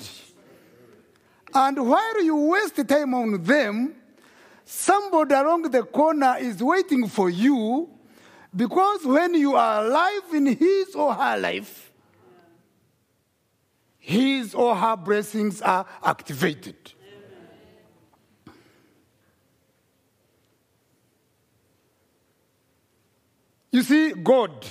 And 1.54 1.88
while 1.88 2.22
you 2.22 2.36
waste 2.36 2.86
time 2.86 3.14
on 3.14 3.42
them, 3.42 3.94
somebody 4.70 5.34
along 5.34 5.62
the 5.62 5.82
corner 5.82 6.36
is 6.38 6.62
waiting 6.62 7.08
for 7.08 7.28
you 7.28 7.90
because 8.54 9.04
when 9.04 9.34
you 9.34 9.56
are 9.56 9.84
alive 9.84 10.32
in 10.32 10.46
his 10.46 10.94
or 10.94 11.12
her 11.12 11.36
life, 11.36 11.92
his 13.98 14.54
or 14.54 14.76
her 14.76 14.96
blessings 14.96 15.60
are 15.60 15.84
activated. 16.02 16.76
You 23.72 23.82
see, 23.82 24.12
God, 24.12 24.66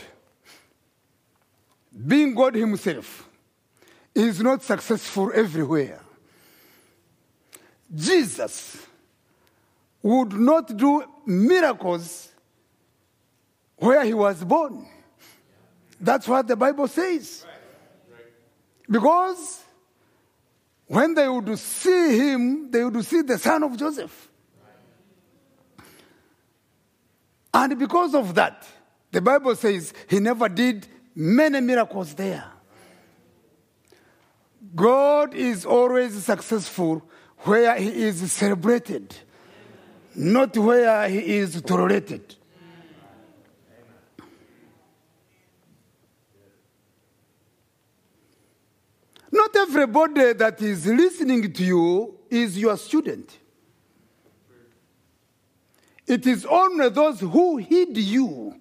being 2.05 2.35
God 2.35 2.55
Himself, 2.55 3.29
is 4.13 4.41
not 4.41 4.61
successful 4.61 5.31
everywhere. 5.33 6.01
Jesus 7.95 8.88
would 10.01 10.33
not 10.33 10.75
do 10.75 11.03
miracles 11.25 12.29
where 13.77 14.03
He 14.03 14.13
was 14.13 14.43
born. 14.43 14.85
That's 15.99 16.27
what 16.27 16.47
the 16.47 16.55
Bible 16.55 16.87
says. 16.87 17.45
Because 18.89 19.63
when 20.87 21.13
they 21.13 21.27
would 21.27 21.57
see 21.59 22.17
Him, 22.17 22.71
they 22.71 22.83
would 22.83 23.03
see 23.05 23.21
the 23.21 23.37
son 23.37 23.63
of 23.63 23.77
Joseph. 23.77 24.29
And 27.53 27.77
because 27.77 28.13
of 28.13 28.35
that, 28.35 28.65
the 29.11 29.21
Bible 29.21 29.55
says 29.55 29.93
he 30.07 30.19
never 30.19 30.47
did 30.47 30.87
many 31.15 31.61
miracles 31.61 32.13
there. 32.13 32.45
God 34.75 35.33
is 35.33 35.65
always 35.65 36.23
successful 36.23 37.01
where 37.39 37.75
he 37.77 37.89
is 37.89 38.31
celebrated, 38.31 39.15
not 40.15 40.57
where 40.57 41.07
he 41.09 41.37
is 41.37 41.61
tolerated. 41.61 42.35
Not 49.31 49.55
everybody 49.55 50.33
that 50.33 50.61
is 50.61 50.85
listening 50.85 51.53
to 51.53 51.63
you 51.63 52.19
is 52.29 52.57
your 52.57 52.77
student. 52.77 53.37
It 56.07 56.25
is 56.25 56.45
only 56.45 56.89
those 56.89 57.19
who 57.19 57.57
heed 57.57 57.95
you 57.95 58.59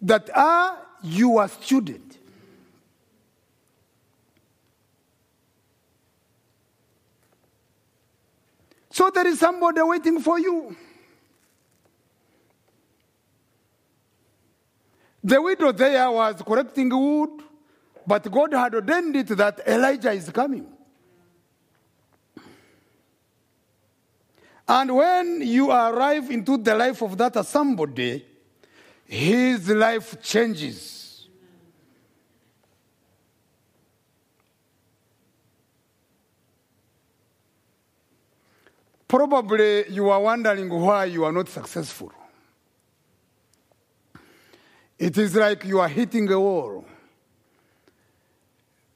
that 0.00 0.30
are 0.34 0.78
your 1.02 1.46
student. 1.48 2.03
So 8.94 9.10
there 9.10 9.26
is 9.26 9.40
somebody 9.40 9.82
waiting 9.82 10.20
for 10.20 10.38
you. 10.38 10.76
The 15.24 15.42
widow 15.42 15.72
there 15.72 16.08
was 16.12 16.40
collecting 16.42 16.90
wood, 16.90 17.42
but 18.06 18.30
God 18.30 18.54
had 18.54 18.72
ordained 18.72 19.16
it 19.16 19.36
that 19.36 19.66
Elijah 19.66 20.12
is 20.12 20.30
coming. 20.30 20.68
And 24.68 24.94
when 24.94 25.42
you 25.42 25.72
arrive 25.72 26.30
into 26.30 26.56
the 26.56 26.76
life 26.76 27.02
of 27.02 27.18
that 27.18 27.44
somebody, 27.44 28.24
his 29.06 29.68
life 29.70 30.22
changes. 30.22 31.03
Probably 39.14 39.88
you 39.90 40.10
are 40.10 40.20
wondering 40.20 40.68
why 40.68 41.04
you 41.04 41.22
are 41.22 41.30
not 41.30 41.48
successful. 41.48 42.10
It 44.98 45.16
is 45.16 45.36
like 45.36 45.64
you 45.64 45.78
are 45.78 45.86
hitting 45.86 46.28
a 46.32 46.40
wall. 46.40 46.84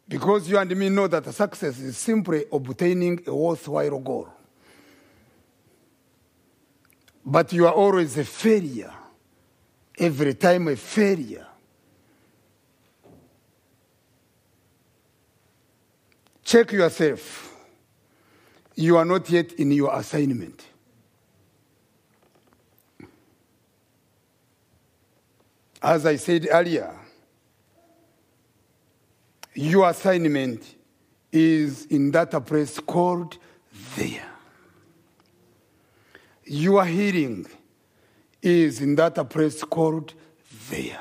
Because 0.08 0.50
you 0.50 0.58
and 0.58 0.76
me 0.76 0.88
know 0.88 1.06
that 1.06 1.32
success 1.32 1.78
is 1.78 1.96
simply 1.96 2.46
obtaining 2.52 3.20
a 3.28 3.32
worthwhile 3.32 4.00
goal. 4.00 4.28
But 7.24 7.52
you 7.52 7.68
are 7.68 7.74
always 7.74 8.18
a 8.18 8.24
failure. 8.24 8.92
Every 9.96 10.34
time 10.34 10.66
a 10.66 10.74
failure. 10.74 11.46
Check 16.42 16.72
yourself. 16.72 17.47
You 18.78 18.96
are 18.96 19.04
not 19.04 19.28
yet 19.28 19.54
in 19.54 19.72
your 19.72 19.92
assignment. 19.92 20.64
As 25.82 26.06
I 26.06 26.14
said 26.14 26.46
earlier, 26.48 26.94
your 29.52 29.90
assignment 29.90 30.76
is 31.32 31.86
in 31.86 32.12
that 32.12 32.30
place 32.46 32.78
called 32.78 33.38
there. 33.96 34.30
Your 36.44 36.84
healing 36.84 37.48
is 38.40 38.80
in 38.80 38.94
that 38.94 39.28
place 39.28 39.64
called 39.64 40.14
there. 40.70 41.00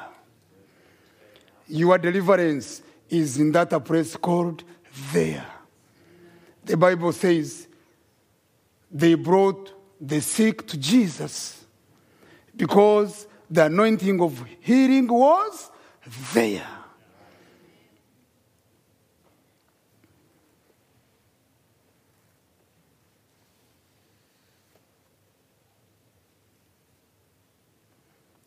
Your 1.67 1.99
deliverance 1.99 2.81
is 3.07 3.37
in 3.37 3.51
that 3.51 3.69
place 3.85 4.15
called 4.15 4.63
there. 5.13 5.45
The 6.65 6.75
Bible 6.75 7.13
says 7.13 7.66
they 8.91 9.15
brought 9.15 9.73
the 9.99 10.22
sick 10.22 10.65
to 10.68 10.77
Jesus 10.77 11.65
because 12.55 13.27
the 13.49 13.65
anointing 13.65 14.22
of 14.22 14.43
healing 14.61 15.07
was 15.07 15.69
there. 16.34 16.68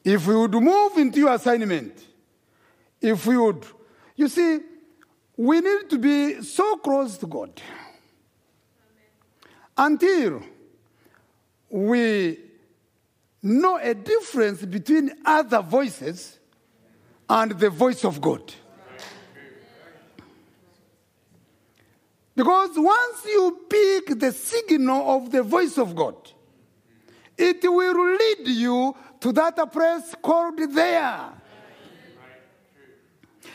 If 0.03 0.27
we 0.27 0.35
would 0.35 0.55
move 0.55 0.97
into 0.97 1.19
your 1.19 1.35
assignment, 1.35 1.93
if 3.01 3.27
we 3.27 3.37
would, 3.37 3.65
you 4.17 4.29
see, 4.29 4.61
we 5.37 5.61
need 5.61 5.91
to 5.91 5.99
be 5.99 6.43
so 6.43 6.77
close 6.77 7.17
to 7.19 7.27
God 7.27 7.61
until 9.81 10.43
we 11.71 12.39
know 13.43 13.79
a 13.79 13.95
difference 13.95 14.63
between 14.63 15.11
other 15.25 15.63
voices 15.63 16.39
and 17.29 17.53
the 17.53 17.71
voice 17.71 18.05
of 18.05 18.21
God. 18.21 18.53
Because 22.37 22.71
once 22.77 23.25
you 23.25 23.59
pick 23.71 24.19
the 24.19 24.33
signal 24.33 25.17
of 25.17 25.31
the 25.31 25.43
voice 25.43 25.79
of 25.79 25.97
God, 25.97 26.17
it 27.39 27.63
will 27.63 28.17
lead 28.17 28.49
you 28.49 28.95
to 29.21 29.33
that 29.33 29.73
place 29.73 30.15
called 30.21 30.59
there. 30.75 31.21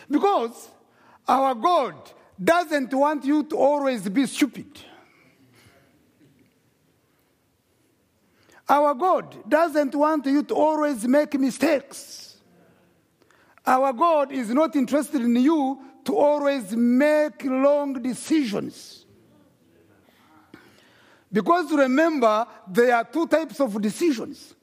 Because 0.10 0.70
our 1.28 1.54
God 1.54 1.96
doesn't 2.44 2.92
want 2.94 3.26
you 3.26 3.44
to 3.44 3.56
always 3.56 4.10
be 4.10 4.26
stupid. 4.26 4.68
Our 8.68 8.94
God 8.96 9.48
doesn't 9.48 9.94
want 9.94 10.26
you 10.26 10.44
to 10.44 10.56
always 10.56 11.08
make 11.08 11.40
mistakes. 11.40 12.38
Our 13.66 13.94
God 13.94 14.32
is 14.32 14.50
not 14.50 14.76
interested 14.76 15.22
in 15.22 15.36
you 15.36 15.80
to 16.06 16.16
always 16.16 16.76
make 16.76 17.44
long 17.44 17.94
decisions. 18.02 19.06
Because 21.32 21.72
remember, 21.72 22.48
there 22.68 22.96
are 22.96 23.04
two 23.04 23.28
types 23.28 23.60
of 23.60 23.82
decisions. 23.82 24.54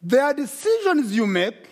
There 0.00 0.22
are 0.22 0.32
decisions 0.34 1.14
you 1.14 1.26
make, 1.26 1.68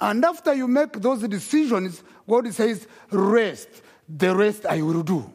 and 0.00 0.24
after 0.24 0.54
you 0.54 0.68
make 0.68 0.92
those 0.94 1.20
decisions, 1.22 2.02
God 2.28 2.52
says, 2.54 2.86
rest. 3.10 3.68
The 4.08 4.34
rest 4.34 4.66
I 4.66 4.82
will 4.82 5.02
do. 5.02 5.32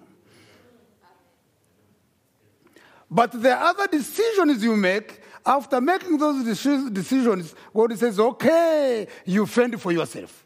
But 3.09 3.31
the 3.41 3.55
other 3.55 3.87
decisions 3.87 4.63
you 4.63 4.75
make, 4.75 5.21
after 5.45 5.79
making 5.79 6.17
those 6.17 6.43
decisions, 6.43 7.55
God 7.73 7.97
says, 7.97 8.19
okay, 8.19 9.07
you 9.25 9.45
fend 9.45 9.79
for 9.81 9.91
yourself. 9.91 10.45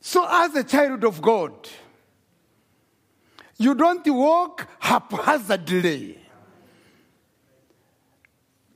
So, 0.00 0.26
as 0.28 0.54
a 0.54 0.62
child 0.62 1.02
of 1.04 1.20
God, 1.22 1.66
you 3.56 3.74
don't 3.74 4.06
walk 4.06 4.68
haphazardly. 4.78 6.18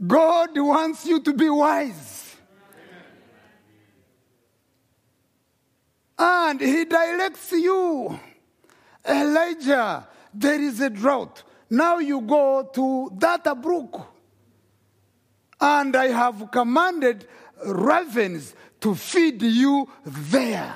God 0.05 0.51
wants 0.57 1.05
you 1.05 1.20
to 1.20 1.35
be 1.35 1.51
wise. 1.51 2.27
And 6.19 6.61
He 6.61 6.85
directs 6.85 7.53
you. 7.53 8.19
Elijah, 9.09 10.09
there 10.35 10.61
is 10.61 10.81
a 10.81 10.90
drought. 10.90 11.43
Now 11.70 11.99
you 11.99 12.20
go 12.20 12.69
to 12.74 13.11
that 13.19 13.45
brook. 13.62 14.07
And 15.61 15.95
I 15.97 16.09
have 16.09 16.51
commanded 16.51 17.27
ravens 17.65 18.55
to 18.81 18.95
feed 18.95 19.43
you 19.43 19.89
there. 20.05 20.74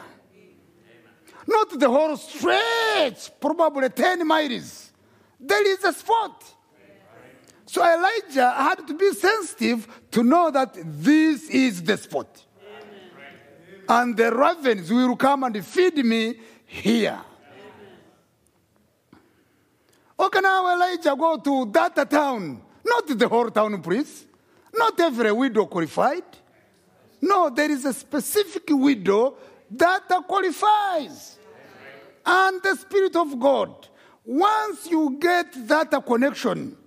Not 1.47 1.79
the 1.79 1.89
whole 1.89 2.17
stretch, 2.17 3.31
probably 3.41 3.89
10 3.89 4.27
miles. 4.27 4.93
There 5.39 5.67
is 5.67 5.83
a 5.85 5.93
spot. 5.93 6.45
So 7.67 7.83
Elijah 7.83 8.51
had 8.51 8.87
to 8.87 8.95
be 8.95 9.13
sensitive 9.13 9.89
to 10.11 10.23
know 10.23 10.51
that 10.51 10.77
this 10.85 11.49
is 11.49 11.83
the 11.83 11.97
spot. 11.97 12.45
And 13.93 14.17
the 14.17 14.35
ravens 14.35 14.91
will 14.91 15.17
come 15.17 15.45
and 15.45 15.63
feed 15.63 16.03
me 16.03 16.35
here. 16.65 17.21
Okay, 20.19 20.41
now 20.41 20.75
Elijah 20.75 21.15
go 21.15 21.37
to 21.37 21.71
that 21.73 22.09
town. 22.09 22.63
Not 22.83 23.07
the 23.07 23.29
whole 23.29 23.51
town, 23.51 23.83
please. 23.83 24.25
Not 24.73 24.99
every 24.99 25.31
widow 25.31 25.67
qualified. 25.67 26.25
No, 27.21 27.51
there 27.51 27.71
is 27.71 27.85
a 27.85 27.93
specific 27.93 28.65
widow 28.71 29.37
that 29.71 30.09
qualifies. 30.27 31.37
And 32.25 32.63
the 32.63 32.75
Spirit 32.77 33.15
of 33.15 33.39
God. 33.39 33.89
Once 34.25 34.87
you 34.91 35.19
get 35.21 35.69
that 35.69 35.91
connection, 36.07 36.79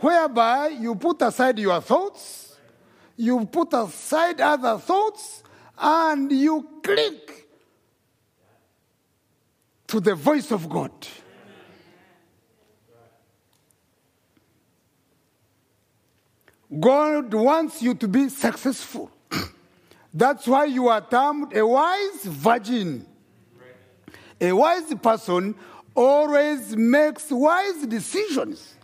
whereby 0.00 0.68
you 0.68 0.96
put 0.96 1.22
aside 1.22 1.56
your 1.60 1.80
thoughts, 1.80 2.56
you 3.16 3.46
put 3.46 3.72
aside 3.74 4.40
other 4.40 4.76
thoughts, 4.78 5.44
and 5.80 6.30
you 6.30 6.66
click 6.82 7.48
to 9.86 10.00
the 10.00 10.14
voice 10.14 10.50
of 10.50 10.68
God. 10.68 10.92
God 16.78 17.32
wants 17.32 17.80
you 17.80 17.94
to 17.94 18.08
be 18.08 18.28
successful. 18.28 19.10
That's 20.14 20.46
why 20.46 20.66
you 20.66 20.88
are 20.88 21.00
termed 21.00 21.56
a 21.56 21.66
wise 21.66 22.24
virgin. 22.24 23.06
A 24.40 24.52
wise 24.52 24.94
person 25.02 25.54
always 25.94 26.76
makes 26.76 27.30
wise 27.30 27.86
decisions. 27.86 28.74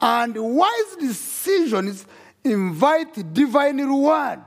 And 0.00 0.36
wise 0.36 0.96
decisions 0.98 2.06
invite 2.44 3.32
divine 3.32 3.78
reward. 3.78 4.40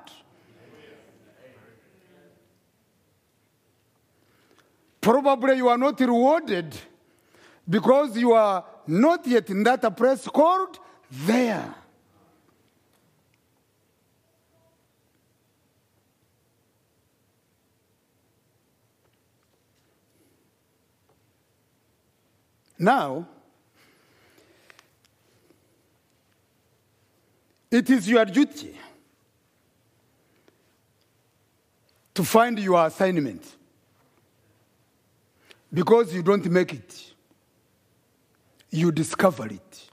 Probably 5.02 5.58
you 5.58 5.70
are 5.70 5.78
not 5.78 6.00
rewarded 6.00 6.76
because 7.70 8.18
you 8.18 8.34
are 8.34 8.66
not 8.88 9.26
yet 9.28 9.50
in 9.50 9.64
that 9.64 9.96
place 9.96 10.28
called 10.28 10.80
there. 11.12 11.76
Now, 22.78 23.28
it 27.70 27.90
is 27.90 28.10
your 28.10 28.24
duty 28.24 28.78
to 32.14 32.24
find 32.24 32.58
your 32.58 32.86
assignment 32.86 33.59
because 35.74 36.14
you 36.14 36.24
don't 36.24 36.46
make 36.46 36.74
it, 36.74 37.14
you 38.72 38.92
discover 38.92 39.48
it. 39.48 39.90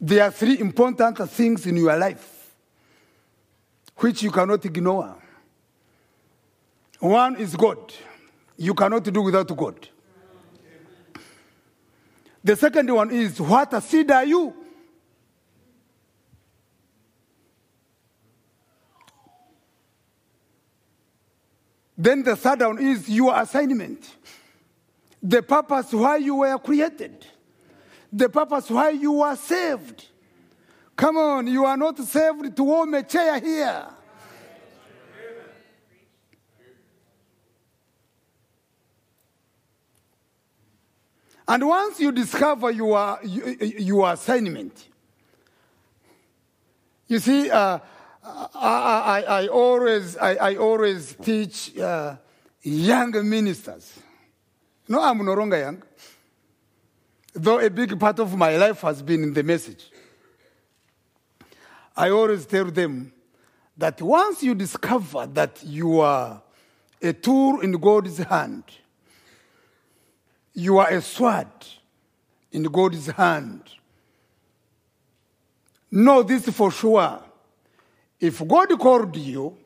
There 0.00 0.24
are 0.24 0.32
three 0.32 0.58
important 0.58 1.18
things 1.30 1.64
in 1.66 1.76
your 1.76 1.96
life 1.96 2.54
which 3.96 4.22
you 4.22 4.32
cannot 4.32 4.64
ignore. 4.64 5.16
One 6.98 7.36
is 7.36 7.54
God. 7.54 7.92
You 8.56 8.74
cannot 8.74 9.04
do 9.04 9.22
without 9.22 9.56
God. 9.56 9.88
The 12.42 12.56
second 12.56 12.92
one 12.92 13.10
is 13.12 13.40
what 13.40 13.72
a 13.74 13.80
seed 13.80 14.10
are 14.10 14.24
you? 14.24 14.61
Then 22.02 22.24
the 22.24 22.34
third 22.34 22.60
one 22.62 22.80
is 22.80 23.08
your 23.08 23.32
assignment. 23.40 24.16
The 25.22 25.40
purpose 25.40 25.92
why 25.92 26.16
you 26.16 26.34
were 26.34 26.58
created. 26.58 27.24
The 28.12 28.28
purpose 28.28 28.68
why 28.68 28.90
you 28.90 29.12
were 29.12 29.36
saved. 29.36 30.08
Come 30.96 31.16
on, 31.16 31.46
you 31.46 31.64
are 31.64 31.76
not 31.76 31.98
saved 31.98 32.56
to 32.56 32.64
warm 32.64 32.94
a 32.94 33.04
chair 33.04 33.38
here. 33.38 33.86
And 41.46 41.68
once 41.68 42.00
you 42.00 42.10
discover 42.10 42.72
your, 42.72 43.20
your 43.22 44.12
assignment, 44.12 44.88
you 47.06 47.20
see, 47.20 47.48
uh, 47.48 47.78
I, 48.24 49.24
I, 49.26 49.46
always, 49.48 50.16
I, 50.16 50.34
I 50.34 50.56
always 50.56 51.16
teach 51.22 51.76
uh, 51.78 52.16
young 52.62 53.28
ministers. 53.28 53.98
No, 54.88 55.02
I'm 55.02 55.24
no 55.24 55.34
longer 55.34 55.58
young. 55.58 55.82
Though 57.34 57.58
a 57.58 57.70
big 57.70 57.98
part 57.98 58.18
of 58.20 58.36
my 58.36 58.56
life 58.56 58.82
has 58.82 59.02
been 59.02 59.22
in 59.22 59.32
the 59.32 59.42
message. 59.42 59.90
I 61.96 62.10
always 62.10 62.46
tell 62.46 62.70
them 62.70 63.12
that 63.76 64.00
once 64.00 64.42
you 64.42 64.54
discover 64.54 65.26
that 65.26 65.62
you 65.64 66.00
are 66.00 66.42
a 67.00 67.12
tool 67.12 67.60
in 67.60 67.72
God's 67.72 68.18
hand, 68.18 68.64
you 70.54 70.78
are 70.78 70.88
a 70.88 71.00
sword 71.00 71.48
in 72.52 72.64
God's 72.64 73.06
hand. 73.06 73.62
Know 75.90 76.22
this 76.22 76.48
for 76.50 76.70
sure. 76.70 77.22
If 78.22 78.46
God 78.46 78.78
called 78.78 79.16
you 79.16 79.58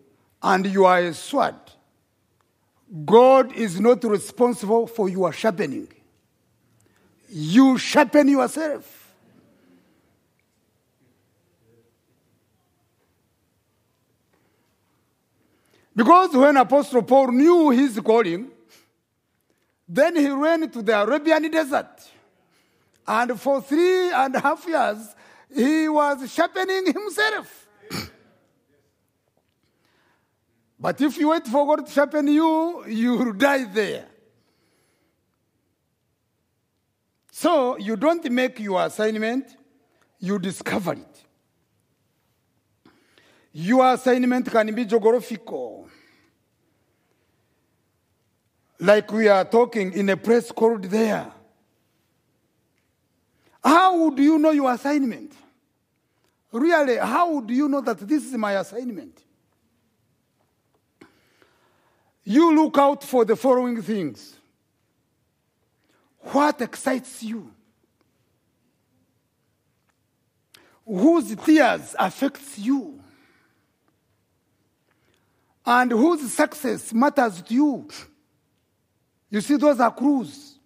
and 0.42 0.64
you 0.64 0.86
are 0.86 1.00
a 1.00 1.12
sword, 1.12 1.56
God 3.04 3.54
is 3.54 3.78
not 3.78 4.02
responsible 4.04 4.86
for 4.86 5.10
your 5.10 5.30
sharpening. 5.30 5.88
You 7.28 7.76
sharpen 7.76 8.28
yourself. 8.28 9.12
Because 15.94 16.34
when 16.34 16.56
Apostle 16.56 17.02
Paul 17.02 17.32
knew 17.32 17.68
his 17.68 18.00
calling, 18.00 18.50
then 19.86 20.16
he 20.16 20.30
ran 20.30 20.70
to 20.70 20.80
the 20.80 21.02
Arabian 21.02 21.50
desert. 21.50 22.10
And 23.06 23.38
for 23.38 23.60
three 23.60 24.10
and 24.12 24.34
a 24.34 24.40
half 24.40 24.66
years, 24.66 25.14
he 25.54 25.90
was 25.90 26.32
sharpening 26.32 26.86
himself. 26.86 27.65
But 30.86 31.00
if 31.00 31.18
you 31.18 31.30
wait 31.30 31.44
for 31.48 31.66
God 31.66 31.84
to 31.84 31.92
sharpen 31.92 32.28
you, 32.28 32.84
you 32.86 33.16
will 33.16 33.32
die 33.32 33.64
there. 33.64 34.04
So 37.32 37.76
you 37.76 37.96
don't 37.96 38.24
make 38.30 38.60
your 38.60 38.86
assignment, 38.86 39.56
you 40.20 40.38
discover 40.38 40.92
it. 40.92 41.24
Your 43.52 43.94
assignment 43.94 44.48
can 44.48 44.72
be 44.76 44.84
geographical. 44.84 45.88
Like 48.78 49.10
we 49.10 49.26
are 49.26 49.44
talking 49.44 49.92
in 49.92 50.08
a 50.10 50.16
place 50.16 50.52
called 50.52 50.84
there. 50.84 51.32
How 53.64 54.04
would 54.04 54.20
you 54.20 54.38
know 54.38 54.52
your 54.52 54.72
assignment? 54.72 55.32
Really, 56.52 56.98
how 56.98 57.32
would 57.32 57.50
you 57.50 57.68
know 57.68 57.80
that 57.80 57.98
this 57.98 58.24
is 58.24 58.34
my 58.34 58.52
assignment? 58.52 59.25
You 62.28 62.56
look 62.56 62.76
out 62.76 63.04
for 63.04 63.24
the 63.24 63.36
following 63.36 63.80
things. 63.80 64.34
What 66.18 66.60
excites 66.60 67.22
you? 67.22 67.52
Whose 70.84 71.36
tears 71.36 71.94
affects 71.96 72.58
you? 72.58 73.00
And 75.64 75.92
whose 75.92 76.32
success 76.32 76.92
matters 76.92 77.42
to 77.42 77.54
you? 77.54 77.88
You 79.30 79.40
see, 79.40 79.56
those 79.56 79.78
are 79.78 79.92
clues. 79.92 80.58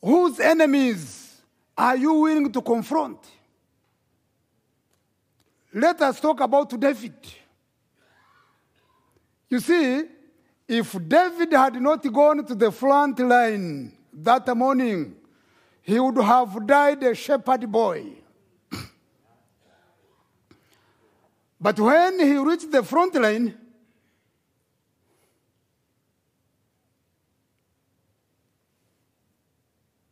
Whose 0.00 0.38
enemies 0.38 1.40
are 1.76 1.96
you 1.96 2.12
willing 2.14 2.52
to 2.52 2.62
confront? 2.62 3.18
Let 5.74 6.00
us 6.02 6.20
talk 6.20 6.38
about 6.38 6.78
David. 6.78 7.14
You 9.48 9.60
see, 9.60 10.04
if 10.66 10.92
David 11.08 11.52
had 11.52 11.80
not 11.80 12.02
gone 12.12 12.44
to 12.44 12.54
the 12.54 12.70
front 12.70 13.18
line 13.20 13.92
that 14.12 14.54
morning, 14.56 15.16
he 15.82 15.98
would 15.98 16.18
have 16.18 16.66
died 16.66 17.02
a 17.02 17.14
shepherd 17.14 17.70
boy. 17.72 18.04
but 21.60 21.80
when 21.80 22.20
he 22.20 22.36
reached 22.36 22.70
the 22.70 22.82
front 22.82 23.14
line, 23.14 23.56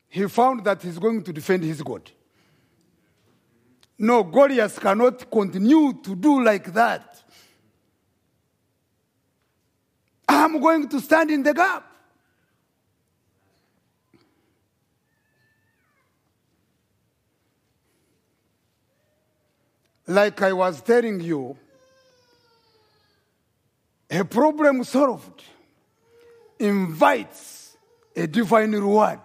he 0.09 0.27
found 0.29 0.65
that 0.65 0.83
he's 0.83 0.99
going 0.99 1.23
to 1.23 1.31
defend 1.31 1.63
his 1.63 1.83
God. 1.83 2.11
No, 3.99 4.23
Goliath 4.23 4.81
cannot 4.81 5.31
continue 5.31 5.93
to 6.03 6.17
do 6.17 6.43
like 6.43 6.73
that. 6.73 7.16
I'm 10.47 10.61
going 10.61 10.89
to 10.91 11.01
stand 11.01 11.33
in 11.33 11.43
the 11.43 11.53
gap. 11.53 11.85
Like 20.07 20.41
I 20.43 20.53
was 20.53 20.81
telling 20.83 21.21
you, 21.21 21.57
a 24.09 24.25
problem 24.25 24.85
solved 24.85 25.43
invites 26.61 27.77
a 28.15 28.29
divine 28.29 28.71
reward. 28.71 29.19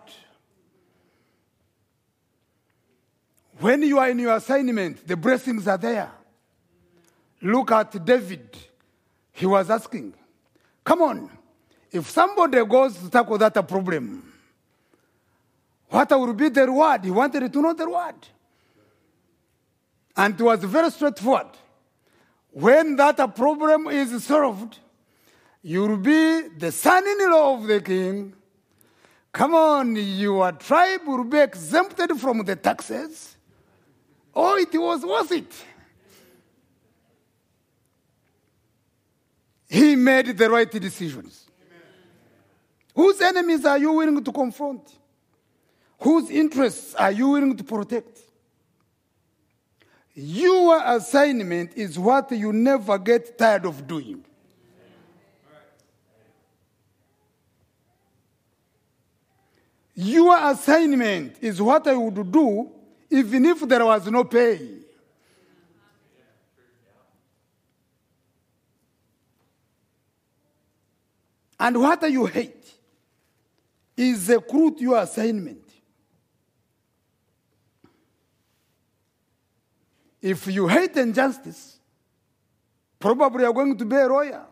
When 3.60 3.84
you 3.84 3.99
are 3.99 4.10
in 4.10 4.18
your 4.18 4.35
assignment, 4.35 5.07
the 5.07 5.15
blessings 5.15 5.68
are 5.68 5.77
there. 5.77 6.10
Look 7.43 7.72
at 7.72 8.03
David. 8.03 8.57
He 9.34 9.45
was 9.45 9.69
asking, 9.69 10.15
Come 10.84 11.02
on, 11.02 11.30
if 11.91 12.10
somebody 12.10 12.64
goes 12.66 12.98
to 12.98 13.10
tackle 13.10 13.38
that 13.38 13.68
problem, 13.68 14.34
what 15.90 16.10
will 16.12 16.34
be 16.34 16.49
the 16.49 16.66
reward? 16.66 17.03
He 17.03 17.12
wanted 17.12 17.52
to 17.52 17.62
know 17.62 17.74
the 17.74 17.86
reward. 17.86 18.16
And 20.16 20.40
it 20.40 20.44
was 20.44 20.64
very 20.64 20.90
straightforward. 20.90 21.48
When 22.52 22.95
that 22.95 23.36
problem 23.36 23.88
is 23.88 24.24
solved, 24.24 24.80
you 25.62 25.82
will 25.82 25.98
be 25.98 26.48
the 26.58 26.72
son 26.72 27.06
in 27.08 27.32
law 27.32 27.56
of 27.58 27.68
the 27.68 27.82
king. 27.82 28.34
Come 29.32 29.53
on, 29.53 29.95
your 29.95 30.52
tribe 30.53 31.02
will 31.06 31.24
be 31.24 31.40
exempted 31.40 32.20
from 32.20 32.44
the 32.44 32.56
taxes. 32.56 33.38
Oh, 34.34 34.58
it 34.58 34.74
was 34.74 35.06
worth 35.06 35.32
it. 35.32 35.66
He 39.72 39.95
made 39.95 40.38
the 40.38 40.49
right 40.49 40.69
decisions. 40.69 41.45
Whose 42.93 43.22
enemies 43.22 43.64
are 43.64 43.77
you 43.77 43.93
willing 43.93 44.22
to 44.22 44.30
confront? 44.30 44.81
Whose 45.98 46.30
interests 46.30 46.93
are 46.93 47.14
you 47.14 47.30
willing 47.30 47.56
to 47.56 47.64
protect? 47.64 48.19
Your 50.14 50.81
assignment 50.84 51.77
is 51.77 51.98
what 51.98 52.30
you 52.34 52.52
never 52.52 52.98
get 52.98 53.38
tired 53.38 53.65
of 53.65 53.88
doing. 53.88 54.26
Your 59.95 60.52
assignment 60.52 61.38
is 61.39 61.61
what 61.61 61.88
I 61.88 61.95
would 61.95 62.30
do 62.30 62.69
even 63.10 63.45
if 63.45 63.61
there 63.61 63.85
was 63.85 64.06
no 64.11 64.26
pay. 64.26 64.81
And 71.62 71.80
what 71.80 72.02
you 72.10 72.26
hate 72.26 72.74
is 73.96 74.26
the 74.26 74.42
crude 74.42 74.80
your 74.80 74.98
assignment. 74.98 75.64
If 80.20 80.48
you 80.48 80.68
hate 80.68 80.98
injustice, 80.98 81.78
probably 82.98 83.44
you're 83.44 83.54
going 83.54 83.78
to 83.78 83.86
be 83.86 83.96
a 83.96 84.08
lawyer. 84.08 84.44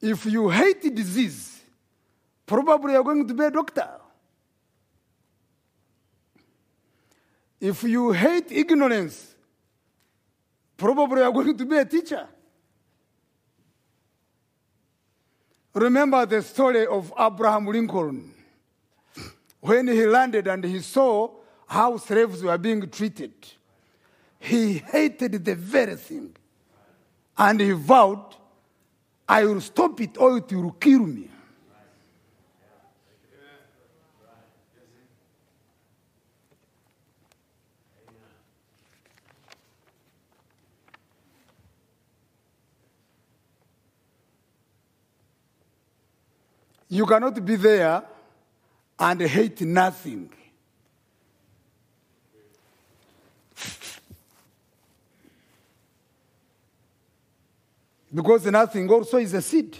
If 0.00 0.24
you 0.24 0.48
hate 0.48 0.94
disease, 0.94 1.60
probably 2.46 2.94
you're 2.94 3.04
going 3.04 3.28
to 3.28 3.34
be 3.34 3.44
a 3.44 3.50
doctor. 3.50 3.90
If 7.60 7.82
you 7.82 8.12
hate 8.12 8.50
ignorance, 8.50 9.34
probably 10.78 11.20
you're 11.20 11.32
going 11.32 11.58
to 11.58 11.66
be 11.66 11.76
a 11.76 11.84
teacher. 11.84 12.26
Remember 15.74 16.26
the 16.26 16.42
story 16.42 16.86
of 16.86 17.12
Abraham 17.18 17.66
Lincoln 17.66 18.34
when 19.60 19.88
he 19.88 20.06
landed 20.06 20.46
and 20.46 20.64
he 20.64 20.80
saw 20.80 21.30
how 21.66 21.96
slaves 21.96 22.42
were 22.42 22.58
being 22.58 22.88
treated. 22.90 23.32
He 24.38 24.74
hated 24.74 25.44
the 25.44 25.54
very 25.54 25.96
thing. 25.96 26.36
And 27.38 27.60
he 27.60 27.70
vowed, 27.70 28.36
I 29.28 29.44
will 29.46 29.60
stop 29.60 30.00
it 30.00 30.18
or 30.18 30.38
it 30.38 30.52
will 30.52 30.72
kill 30.72 31.06
me. 31.06 31.30
You 46.92 47.06
cannot 47.06 47.42
be 47.42 47.56
there 47.56 48.02
and 48.98 49.20
hate 49.22 49.62
nothing. 49.62 50.30
Because 58.12 58.44
nothing 58.44 58.90
also 58.90 59.16
is 59.16 59.32
a 59.32 59.40
seed. 59.40 59.78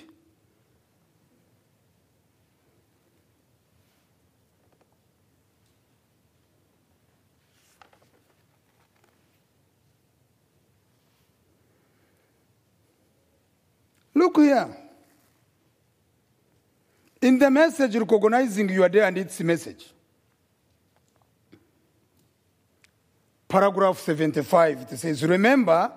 Look 14.14 14.38
here. 14.38 14.81
In 17.22 17.38
the 17.38 17.48
message, 17.48 17.94
recognizing 17.94 18.68
your 18.68 18.88
day 18.88 19.06
and 19.06 19.16
its 19.16 19.40
message. 19.40 19.86
Paragraph 23.46 24.00
75, 24.00 24.88
it 24.90 24.98
says, 24.98 25.22
Remember, 25.22 25.92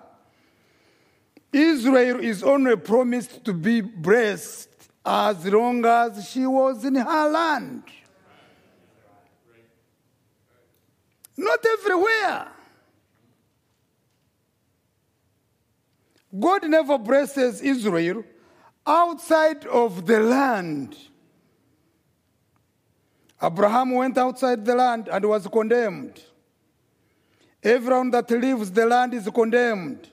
Israel 1.52 2.20
is 2.20 2.44
only 2.44 2.76
promised 2.76 3.44
to 3.44 3.54
be 3.54 3.82
blessed 3.82 4.70
as 5.04 5.44
long 5.46 5.84
as 5.84 6.30
she 6.30 6.46
was 6.46 6.86
in 6.86 6.94
her 6.94 7.30
land. 7.30 7.84
Not 11.38 11.66
everywhere. 11.66 12.48
God 16.38 16.68
never 16.68 17.00
blesses 17.00 17.62
Israel 17.62 18.24
outside 18.86 19.66
of 19.66 20.06
the 20.06 20.20
land. 20.20 20.96
Abraham 23.42 23.92
went 23.92 24.18
outside 24.18 24.66
the 24.66 24.76
land 24.76 25.10
and 25.10 25.26
was 25.26 25.48
condemned. 25.48 26.22
Everyone 27.62 28.12
that 28.12 28.30
leaves 28.32 28.72
the 28.72 28.86
land 28.86 29.14
is 29.14 29.30
condemned. 29.34 30.10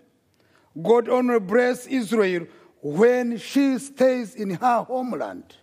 God 0.81 1.09
only 1.09 1.39
bless 1.39 1.87
Israel 1.87 2.47
when 2.81 3.37
she 3.39 3.79
stays 3.79 4.35
in 4.35 4.51
her 4.51 4.83
homeland. 4.83 5.57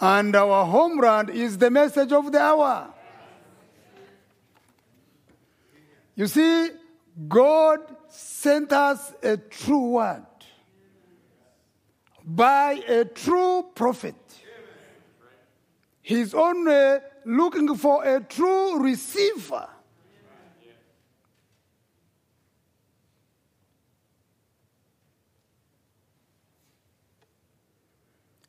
And 0.00 0.34
our 0.34 0.64
homeland 0.66 1.30
is 1.30 1.58
the 1.58 1.70
message 1.70 2.12
of 2.12 2.32
the 2.32 2.40
hour. 2.40 2.92
You 6.16 6.26
see, 6.26 6.70
God 7.28 7.80
sent 8.08 8.72
us 8.72 9.12
a 9.22 9.36
true 9.36 9.90
word 9.90 10.26
by 12.24 12.82
a 12.88 13.04
true 13.04 13.66
prophet. 13.74 14.14
He's 16.02 16.34
only 16.34 16.98
looking 17.24 17.76
for 17.76 18.04
a 18.04 18.20
true 18.20 18.82
receiver. 18.82 19.68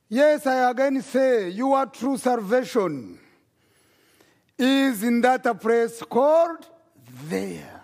Yes, 0.10 0.46
I 0.46 0.70
again 0.70 1.02
say, 1.02 1.50
your 1.50 1.86
true 1.88 2.18
salvation 2.18 3.20
is 4.58 5.02
in 5.02 5.22
that 5.22 5.60
place 5.60 6.04
called 6.04 6.68
there. 7.28 7.82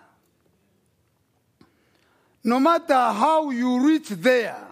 No 2.43 2.59
matter 2.59 2.93
how 2.93 3.49
you 3.49 3.79
reach 3.85 4.09
there, 4.09 4.63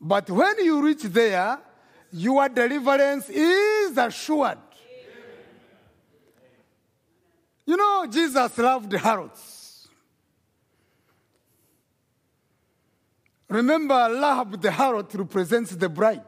but 0.00 0.28
when 0.28 0.64
you 0.64 0.84
reach 0.84 1.02
there, 1.02 1.58
your 2.16 2.48
deliverance 2.48 3.28
is 3.28 3.98
assured. 3.98 4.58
You 7.66 7.76
know, 7.76 8.06
Jesus 8.08 8.56
loved 8.56 8.92
harlots. 8.94 9.88
Remember, 13.48 13.94
Lahab 13.94 14.60
the 14.60 14.68
harlot 14.68 15.12
represents 15.18 15.72
the 15.72 15.88
bride. 15.88 16.22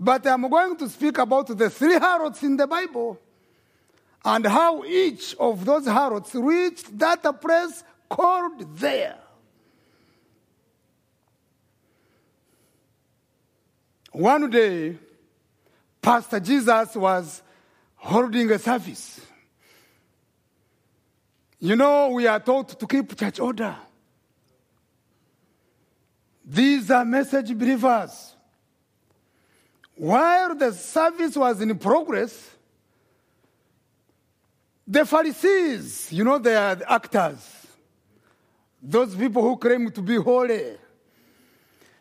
But 0.00 0.26
I'm 0.26 0.48
going 0.48 0.76
to 0.78 0.88
speak 0.88 1.18
about 1.18 1.48
the 1.48 1.68
three 1.68 1.98
harlots 1.98 2.42
in 2.42 2.56
the 2.56 2.66
Bible 2.66 3.20
and 4.24 4.46
how 4.46 4.84
each 4.84 5.34
of 5.38 5.66
those 5.66 5.86
harlots 5.86 6.34
reached 6.34 6.98
that 6.98 7.22
place 7.42 7.84
called 8.08 8.78
there. 8.78 9.18
One 14.18 14.50
day, 14.50 14.98
Pastor 16.02 16.40
Jesus 16.40 16.96
was 16.96 17.40
holding 17.94 18.50
a 18.50 18.58
service. 18.58 19.20
You 21.60 21.76
know, 21.76 22.08
we 22.08 22.26
are 22.26 22.40
taught 22.40 22.80
to 22.80 22.84
keep 22.84 23.16
church 23.16 23.38
order. 23.38 23.76
These 26.44 26.90
are 26.90 27.04
message 27.04 27.56
believers. 27.56 28.34
While 29.94 30.56
the 30.56 30.72
service 30.72 31.36
was 31.36 31.60
in 31.60 31.78
progress, 31.78 32.50
the 34.84 35.06
Pharisees, 35.06 36.10
you 36.10 36.24
know, 36.24 36.40
they 36.40 36.56
are 36.56 36.74
the 36.74 36.92
actors, 36.92 37.68
those 38.82 39.14
people 39.14 39.42
who 39.42 39.56
claim 39.56 39.92
to 39.92 40.02
be 40.02 40.16
holy, 40.16 40.74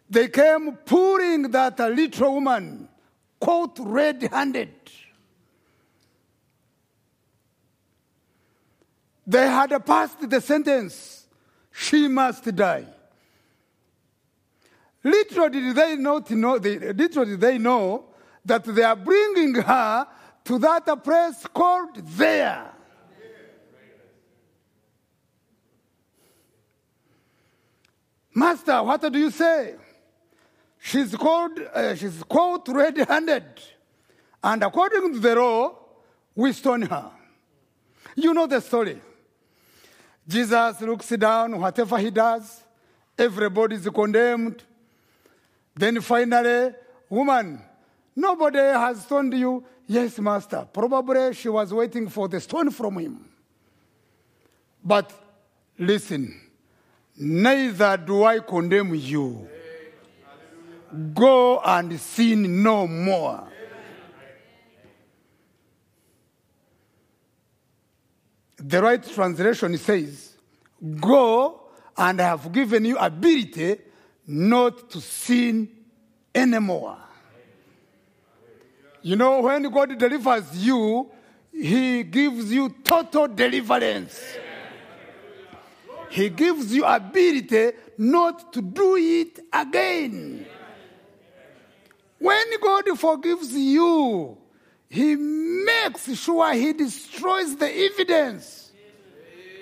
they 0.09 0.29
came 0.29 0.73
pulling 0.85 1.51
that 1.51 1.79
little 1.79 2.35
woman, 2.35 2.87
caught 3.39 3.77
red 3.79 4.23
handed. 4.31 4.73
They 9.25 9.45
had 9.47 9.85
passed 9.85 10.29
the 10.29 10.39
sentence, 10.39 11.25
she 11.71 12.07
must 12.07 12.55
die. 12.55 12.85
Little 15.03 15.49
did 15.49 15.75
they 15.75 15.95
not 15.95 16.31
know, 16.31 16.55
little 16.55 17.25
did 17.25 17.41
they 17.41 17.57
know 17.57 18.05
that 18.45 18.63
they 18.63 18.83
are 18.83 18.95
bringing 18.95 19.55
her 19.55 20.07
to 20.45 20.57
that 20.59 21.03
place 21.03 21.45
called 21.53 21.97
there. 21.97 22.71
Master, 28.33 28.83
what 28.83 29.01
do 29.11 29.19
you 29.19 29.31
say? 29.31 29.75
She's 30.79 31.15
called, 31.15 31.59
uh, 31.73 31.95
she's 31.95 32.23
caught 32.23 32.67
red-handed, 32.67 33.43
and 34.43 34.63
according 34.63 35.13
to 35.13 35.19
the 35.19 35.35
law, 35.35 35.75
we 36.35 36.53
stone 36.53 36.83
her. 36.83 37.11
You 38.15 38.33
know 38.33 38.47
the 38.47 38.61
story. 38.61 39.01
Jesus 40.27 40.81
looks 40.81 41.09
down, 41.09 41.59
whatever 41.59 41.97
he 41.97 42.09
does, 42.11 42.63
everybody 43.17 43.75
is 43.75 43.89
condemned. 43.89 44.63
Then 45.75 46.01
finally, 46.01 46.73
woman, 47.09 47.61
nobody 48.15 48.59
has 48.59 49.03
stoned 49.03 49.33
you. 49.33 49.63
Yes, 49.87 50.19
master. 50.19 50.67
Probably 50.71 51.33
she 51.33 51.49
was 51.49 51.73
waiting 51.73 52.09
for 52.09 52.27
the 52.27 52.41
stone 52.41 52.71
from 52.71 52.97
him. 52.97 53.29
But 54.83 55.13
listen, 55.77 56.39
neither 57.17 57.97
do 57.97 58.23
I 58.23 58.39
condemn 58.39 58.95
you. 58.95 59.47
Go 61.13 61.59
and 61.59 61.99
sin 61.99 62.63
no 62.63 62.87
more. 62.87 63.47
The 68.57 68.81
right 68.81 69.03
translation 69.03 69.77
says, 69.77 70.35
Go 70.99 71.61
and 71.97 72.21
I 72.21 72.25
have 72.25 72.51
given 72.51 72.85
you 72.85 72.97
ability 72.97 73.77
not 74.27 74.89
to 74.91 75.01
sin 75.01 75.69
anymore. 76.33 76.97
You 79.01 79.15
know, 79.15 79.41
when 79.41 79.63
God 79.71 79.97
delivers 79.97 80.55
you, 80.55 81.09
He 81.51 82.03
gives 82.03 82.51
you 82.51 82.69
total 82.83 83.27
deliverance. 83.27 84.21
He 86.09 86.29
gives 86.29 86.73
you 86.73 86.85
ability 86.85 87.71
not 87.97 88.53
to 88.53 88.61
do 88.61 88.95
it 88.95 89.39
again. 89.51 90.45
When 92.19 92.45
God 92.61 92.99
forgives 92.99 93.53
you, 93.53 94.37
He 94.89 95.15
makes 95.15 96.13
sure 96.17 96.53
He 96.53 96.73
destroys 96.73 97.55
the 97.55 97.71
evidence. 97.71 98.71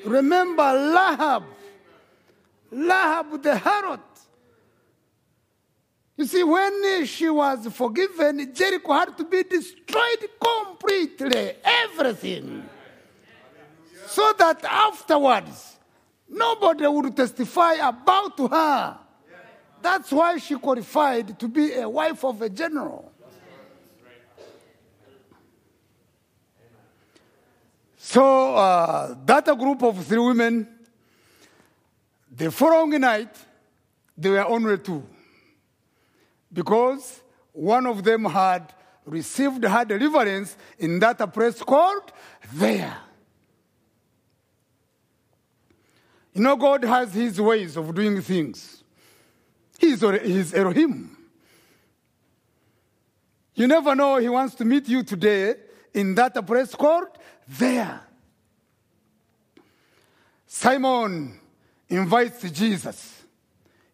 Remember 0.05 0.63
Lahab, 0.63 1.43
Lahab 2.71 3.41
the 3.41 3.53
harlot. 3.53 3.99
You 6.17 6.25
see, 6.25 6.43
when 6.43 7.05
she 7.05 7.29
was 7.29 7.67
forgiven, 7.73 8.53
Jericho 8.53 8.93
had 8.93 9.17
to 9.17 9.25
be 9.25 9.43
destroyed 9.43 10.29
completely, 10.39 11.53
everything. 11.63 12.63
So 14.07 14.33
that 14.37 14.63
afterwards, 14.63 15.75
nobody 16.29 16.87
would 16.87 17.17
testify 17.17 17.73
about 17.73 18.39
her. 18.39 18.99
That's 19.85 20.11
why 20.11 20.39
she 20.39 20.55
qualified 20.55 21.37
to 21.37 21.47
be 21.47 21.71
a 21.73 21.87
wife 21.87 22.25
of 22.25 22.41
a 22.41 22.49
general. 22.49 23.13
So 27.95 28.55
uh, 28.55 29.15
that 29.27 29.47
a 29.47 29.55
group 29.55 29.83
of 29.83 30.03
three 30.03 30.17
women, 30.17 30.67
the 32.35 32.49
following 32.49 32.99
night, 32.99 33.29
they 34.17 34.31
were 34.31 34.47
only 34.47 34.79
two. 34.79 35.03
Because 36.51 37.21
one 37.51 37.85
of 37.85 38.03
them 38.03 38.25
had 38.25 38.73
received 39.05 39.63
her 39.63 39.85
deliverance 39.85 40.57
in 40.79 40.97
that 40.97 41.31
place 41.31 41.61
called 41.61 42.11
there. 42.53 42.97
You 46.33 46.41
know, 46.41 46.55
God 46.55 46.83
has 46.85 47.13
his 47.13 47.39
ways 47.39 47.77
of 47.77 47.93
doing 47.93 48.19
things. 48.23 48.74
He's, 49.79 50.01
he's 50.01 50.53
Elohim. 50.53 51.17
You 53.55 53.67
never 53.67 53.95
know, 53.95 54.17
he 54.17 54.29
wants 54.29 54.55
to 54.55 54.65
meet 54.65 54.87
you 54.87 55.03
today 55.03 55.55
in 55.93 56.13
that 56.15 56.45
place 56.45 56.75
called 56.75 57.07
there. 57.47 58.01
Simon 60.45 61.39
invites 61.89 62.49
Jesus. 62.51 63.23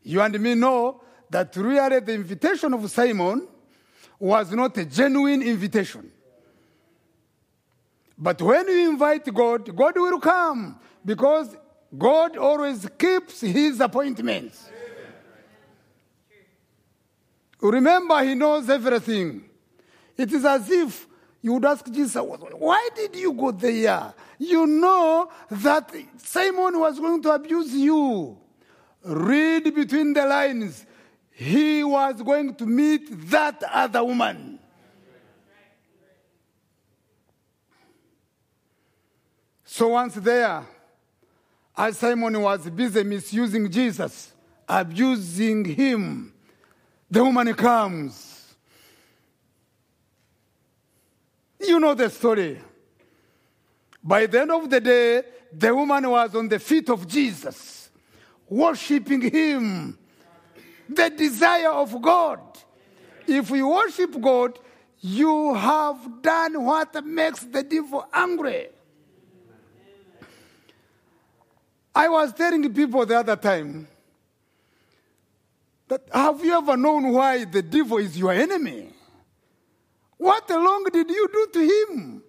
You 0.03 0.21
and 0.21 0.39
me 0.39 0.55
know 0.55 1.01
that 1.29 1.55
really 1.55 1.99
the 1.99 2.13
invitation 2.13 2.73
of 2.73 2.89
Simon 2.89 3.47
was 4.19 4.51
not 4.51 4.77
a 4.77 4.85
genuine 4.85 5.41
invitation. 5.41 6.11
But 8.17 8.41
when 8.41 8.67
you 8.67 8.89
invite 8.91 9.31
God, 9.33 9.75
God 9.75 9.95
will 9.95 10.19
come 10.19 10.79
because 11.03 11.55
God 11.97 12.37
always 12.37 12.87
keeps 12.97 13.41
his 13.41 13.79
appointments. 13.79 14.69
Remember, 17.61 18.23
he 18.23 18.33
knows 18.33 18.69
everything. 18.69 19.43
It 20.17 20.33
is 20.33 20.43
as 20.43 20.69
if 20.69 21.07
you 21.41 21.53
would 21.53 21.65
ask 21.65 21.89
Jesus, 21.91 22.21
Why 22.23 22.89
did 22.95 23.15
you 23.15 23.33
go 23.33 23.51
there? 23.51 24.13
You 24.37 24.65
know 24.65 25.29
that 25.49 25.93
Simon 26.17 26.79
was 26.79 26.99
going 26.99 27.21
to 27.23 27.31
abuse 27.31 27.73
you. 27.73 28.37
Read 29.03 29.73
between 29.73 30.13
the 30.13 30.25
lines. 30.25 30.85
He 31.31 31.83
was 31.83 32.21
going 32.21 32.55
to 32.55 32.65
meet 32.65 33.29
that 33.29 33.63
other 33.71 34.03
woman. 34.03 34.59
So 39.63 39.87
once 39.87 40.15
there, 40.15 40.65
as 41.77 41.97
Simon 41.97 42.39
was 42.41 42.69
busy 42.69 43.03
misusing 43.03 43.71
Jesus, 43.71 44.33
abusing 44.67 45.65
him, 45.65 46.33
the 47.11 47.21
woman 47.21 47.53
comes. 47.53 48.55
You 51.59 51.79
know 51.79 51.93
the 51.93 52.09
story. 52.09 52.59
By 54.01 54.25
the 54.25 54.41
end 54.41 54.51
of 54.51 54.69
the 54.69 54.79
day, 54.79 55.23
the 55.51 55.75
woman 55.75 56.09
was 56.09 56.33
on 56.33 56.47
the 56.47 56.57
feet 56.57 56.89
of 56.89 57.05
Jesus, 57.05 57.89
worshiping 58.49 59.21
him, 59.21 59.97
the 60.87 61.09
desire 61.09 61.69
of 61.69 62.01
God. 62.01 62.39
If 63.27 63.49
you 63.51 63.67
worship 63.67 64.19
God, 64.19 64.57
you 65.01 65.53
have 65.53 66.21
done 66.21 66.63
what 66.63 67.05
makes 67.05 67.41
the 67.41 67.61
devil 67.61 68.07
angry. 68.13 68.69
I 71.93 72.07
was 72.07 72.33
telling 72.33 72.73
people 72.73 73.05
the 73.05 73.19
other 73.19 73.35
time 73.35 73.87
that 75.91 76.07
have 76.13 76.43
you 76.45 76.57
ever 76.57 76.77
known 76.77 77.11
why 77.11 77.43
the 77.43 77.61
devil 77.61 77.97
is 77.97 78.17
your 78.17 78.31
enemy? 78.31 78.87
What 80.15 80.49
wrong 80.49 80.87
did 80.89 81.09
you 81.09 81.27
do 81.27 81.47
to 81.51 81.59
him? 81.59 82.23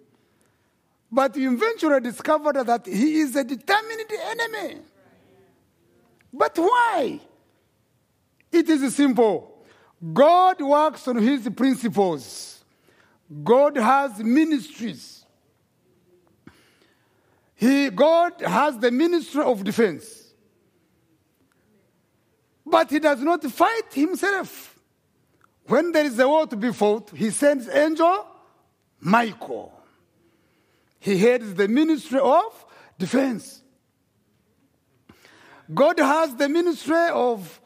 But 1.09 1.37
you 1.37 1.53
eventually 1.53 2.01
discovered 2.01 2.61
that 2.65 2.85
he 2.85 3.21
is 3.21 3.37
a 3.37 3.43
determined 3.45 4.11
enemy. 4.31 4.81
But 6.33 6.57
why? 6.57 7.21
It 8.51 8.67
is 8.67 8.93
simple. 8.93 9.63
God 10.11 10.59
works 10.59 11.07
on 11.07 11.15
his 11.19 11.47
principles. 11.55 12.65
God 13.45 13.77
has 13.77 14.19
ministries. 14.19 15.25
He, 17.55 17.89
God 17.91 18.41
has 18.41 18.77
the 18.77 18.91
ministry 18.91 19.41
of 19.41 19.63
defense. 19.63 20.22
But 22.65 22.89
he 22.89 22.99
does 22.99 23.21
not 23.21 23.43
fight 23.43 23.93
himself. 23.93 24.79
When 25.65 25.91
there 25.91 26.05
is 26.05 26.19
a 26.19 26.27
war 26.27 26.47
to 26.47 26.55
be 26.55 26.71
fought, 26.71 27.11
he 27.11 27.29
sends 27.29 27.69
angel 27.69 28.25
Michael. 28.99 29.71
He 30.99 31.17
heads 31.17 31.53
the 31.53 31.67
ministry 31.67 32.19
of 32.19 32.65
defense. 32.97 33.61
God 35.73 35.99
has 35.99 36.35
the 36.35 36.47
ministry 36.49 37.09
of 37.09 37.59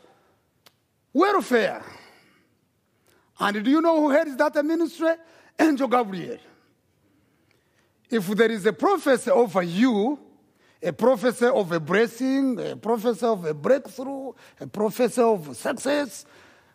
welfare. 1.13 1.83
And 3.39 3.63
do 3.63 3.69
you 3.69 3.81
know 3.81 4.01
who 4.01 4.09
heads 4.09 4.35
that 4.37 4.63
ministry? 4.65 5.13
Angel 5.59 5.87
Gabriel. 5.87 6.37
If 8.09 8.27
there 8.27 8.51
is 8.51 8.65
a 8.65 8.73
prophecy 8.73 9.29
over 9.29 9.61
you, 9.61 10.19
a 10.81 10.93
prophecy 10.93 11.45
of 11.45 11.71
a 11.71 11.79
blessing, 11.79 12.59
a 12.59 12.75
prophecy 12.75 13.25
of 13.25 13.45
a 13.45 13.53
breakthrough, 13.53 14.33
a 14.59 14.67
prophecy 14.67 15.21
of 15.21 15.55
success, 15.55 16.25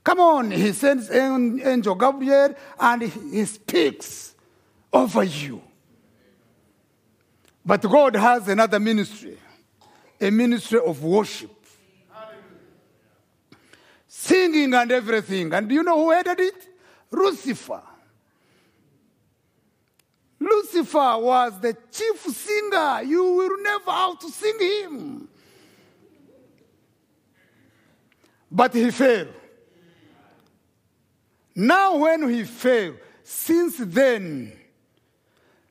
come 0.03 0.21
on, 0.21 0.51
he 0.51 0.73
sends 0.73 1.09
an 1.11 1.61
Angel 1.65 1.95
Gabriel 1.95 2.55
and 2.81 3.03
he 3.03 3.45
speaks 3.45 4.35
over 4.93 5.23
you. 5.23 5.63
But 7.65 7.83
God 7.83 8.17
has 8.17 8.49
another 8.49 8.81
ministry, 8.81 9.39
a 10.21 10.31
ministry 10.31 10.81
of 10.85 11.03
worship. 11.03 11.51
Singing 14.09 14.75
and 14.75 14.93
everything. 14.93 15.53
And 15.53 15.69
do 15.69 15.75
you 15.75 15.83
know 15.83 15.97
who 15.97 16.11
headed 16.11 16.39
it? 16.39 16.69
Lucifer. 17.11 17.83
Lucifer 20.53 21.19
was 21.19 21.61
the 21.61 21.77
chief 21.91 22.21
singer. 22.21 23.03
You 23.03 23.25
will 23.25 23.63
never 23.63 23.91
out 23.91 24.21
to 24.21 24.31
sing 24.31 24.59
him. 24.59 25.29
But 28.51 28.75
he 28.75 28.91
failed. 28.91 29.29
Now, 31.55 31.97
when 31.97 32.29
he 32.29 32.45
failed, 32.45 32.97
since 33.25 33.77
then, 33.79 34.53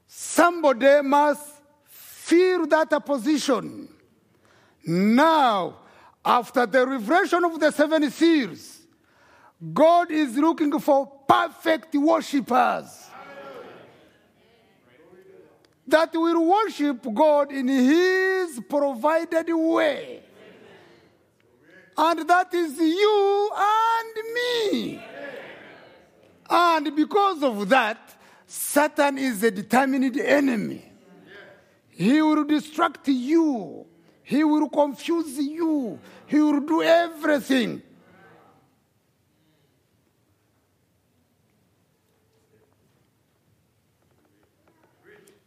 somebody 0.08 1.02
must 1.02 1.48
fill 1.86 2.68
that 2.68 3.06
position. 3.06 3.88
Now, 4.86 5.78
after 6.24 6.66
the 6.66 6.88
revelation 6.88 7.44
of 7.44 7.60
the 7.60 7.72
seven 7.72 8.10
seals, 8.10 8.80
God 9.74 10.12
is 10.12 10.38
looking 10.38 10.80
for 10.80 11.06
perfect 11.28 11.94
worshippers 11.96 13.11
that 15.88 16.14
will 16.14 16.46
worship 16.46 17.06
God 17.14 17.52
in 17.52 17.68
His 17.68 18.60
provided 18.70 19.48
way. 19.50 20.24
And 21.98 22.28
that 22.28 22.54
is 22.54 22.78
you 22.78 23.52
and 23.56 24.34
me. 24.34 25.04
And 26.50 26.96
because 26.96 27.44
of 27.44 27.70
that, 27.70 28.16
Satan 28.48 29.18
is 29.18 29.44
a 29.44 29.52
determined 29.52 30.20
enemy. 30.20 30.92
He 31.90 32.22
will 32.22 32.44
distract 32.44 33.08
you. 33.08 33.86
He 34.24 34.44
will 34.44 34.70
confuse 34.70 35.38
you. 35.38 36.00
He 36.26 36.40
will 36.40 36.60
do 36.62 36.82
everything. 36.82 37.82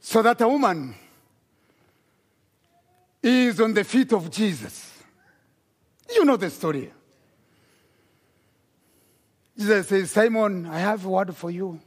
So 0.07 0.21
that 0.21 0.39
a 0.43 0.47
woman 0.47 0.95
is 3.23 3.59
on 3.59 3.73
the 3.73 3.85
feet 3.85 4.13
of 4.13 4.31
Jesus. 4.31 4.93
You 6.15 6.27
know 6.27 6.37
the 6.37 6.51
story. 6.51 6.93
Jesus 9.57 9.89
says, 9.89 10.11
Simon, 10.11 10.67
I 10.67 10.79
have 10.81 11.07
a 11.07 11.09
word 11.09 11.35
for 11.35 11.51
you. 11.51 11.81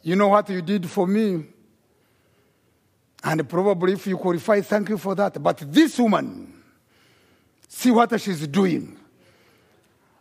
You 0.00 0.16
know 0.16 0.28
what 0.28 0.48
you 0.48 0.62
did 0.62 0.88
for 0.88 1.06
me. 1.06 1.44
And 3.22 3.46
probably 3.46 3.92
if 3.92 4.06
you 4.06 4.16
qualify, 4.16 4.62
thank 4.62 4.88
you 4.88 4.96
for 4.96 5.14
that. 5.14 5.42
But 5.42 5.58
this 5.70 5.98
woman, 5.98 6.54
see 7.68 7.90
what 7.90 8.18
she's 8.18 8.46
doing. 8.46 8.96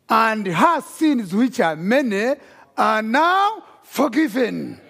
And 0.09 0.45
her 0.45 0.81
sins, 0.81 1.33
which 1.33 1.61
are 1.61 1.77
many, 1.77 2.35
are 2.75 3.01
now 3.01 3.63
forgiven. 3.83 4.81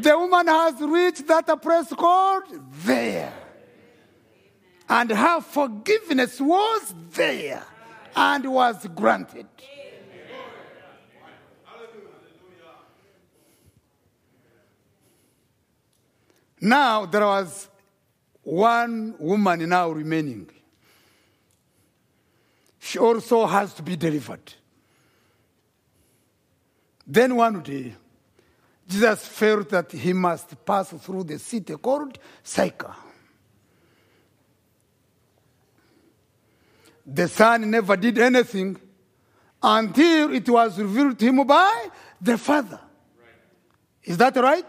The 0.00 0.16
woman 0.16 0.46
has 0.46 0.80
reached 0.80 1.26
that 1.26 1.46
place 1.60 1.88
called 1.88 2.44
there. 2.84 3.32
And 4.88 5.10
her 5.10 5.40
forgiveness 5.40 6.40
was 6.40 6.94
there 7.10 7.64
and 8.14 8.52
was 8.52 8.86
granted. 8.94 9.46
Now 16.60 17.06
there 17.06 17.26
was 17.26 17.68
one 18.42 19.14
woman 19.18 19.68
now 19.68 19.90
remaining. 19.90 20.48
She 22.78 22.98
also 22.98 23.46
has 23.46 23.74
to 23.74 23.82
be 23.82 23.96
delivered. 23.96 24.54
Then 27.06 27.36
one 27.36 27.62
day, 27.62 27.94
Jesus 28.88 29.26
felt 29.26 29.68
that 29.68 29.92
he 29.92 30.14
must 30.14 30.64
pass 30.64 30.88
through 30.90 31.24
the 31.24 31.38
city 31.38 31.76
called 31.76 32.18
Sychar. 32.42 32.94
The 37.04 37.28
son 37.28 37.70
never 37.70 37.96
did 37.96 38.18
anything 38.18 38.78
until 39.62 40.34
it 40.34 40.48
was 40.48 40.78
revealed 40.78 41.18
to 41.18 41.24
him 41.26 41.46
by 41.46 41.88
the 42.20 42.38
father. 42.38 42.80
Is 44.04 44.16
that 44.16 44.36
right? 44.36 44.66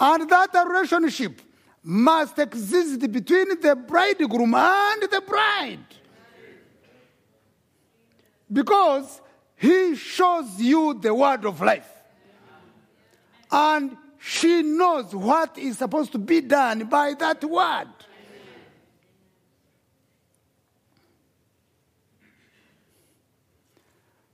And 0.00 0.28
that 0.30 0.66
relationship 0.66 1.40
must 1.82 2.38
exist 2.38 3.00
between 3.00 3.60
the 3.60 3.76
bridegroom 3.76 4.54
and 4.54 5.02
the 5.02 5.22
bride. 5.26 5.84
Because 8.50 9.20
he 9.56 9.96
shows 9.96 10.60
you 10.60 10.94
the 10.94 11.12
word 11.14 11.44
of 11.44 11.60
life. 11.60 11.93
And 13.56 13.96
she 14.18 14.62
knows 14.62 15.14
what 15.14 15.56
is 15.56 15.78
supposed 15.78 16.10
to 16.10 16.18
be 16.18 16.40
done 16.40 16.86
by 16.86 17.14
that 17.14 17.44
word. 17.44 17.86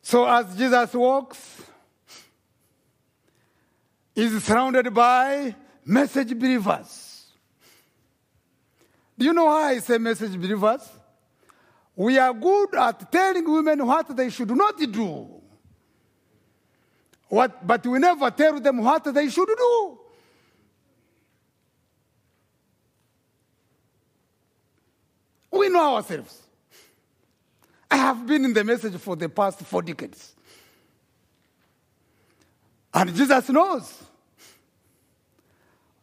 So 0.00 0.26
as 0.26 0.56
Jesus 0.56 0.94
walks, 0.94 1.62
is 4.16 4.42
surrounded 4.42 4.94
by 4.94 5.54
message 5.84 6.30
believers. 6.38 7.26
Do 9.18 9.26
you 9.26 9.34
know 9.34 9.44
why 9.44 9.72
I 9.72 9.78
say 9.80 9.98
message 9.98 10.32
believers? 10.32 10.88
We 11.94 12.16
are 12.18 12.32
good 12.32 12.74
at 12.74 13.12
telling 13.12 13.52
women 13.52 13.86
what 13.86 14.16
they 14.16 14.30
should 14.30 14.50
not 14.50 14.78
do. 14.78 15.39
What, 17.30 17.64
but 17.64 17.86
we 17.86 18.00
never 18.00 18.28
tell 18.32 18.60
them 18.60 18.78
what 18.78 19.04
they 19.14 19.28
should 19.28 19.46
do. 19.46 19.98
We 25.52 25.68
know 25.68 25.94
ourselves. 25.94 26.42
I 27.88 27.98
have 27.98 28.26
been 28.26 28.46
in 28.46 28.52
the 28.52 28.64
message 28.64 28.96
for 28.96 29.14
the 29.14 29.28
past 29.28 29.60
four 29.60 29.80
decades. 29.80 30.34
And 32.92 33.14
Jesus 33.14 33.48
knows. 33.50 34.02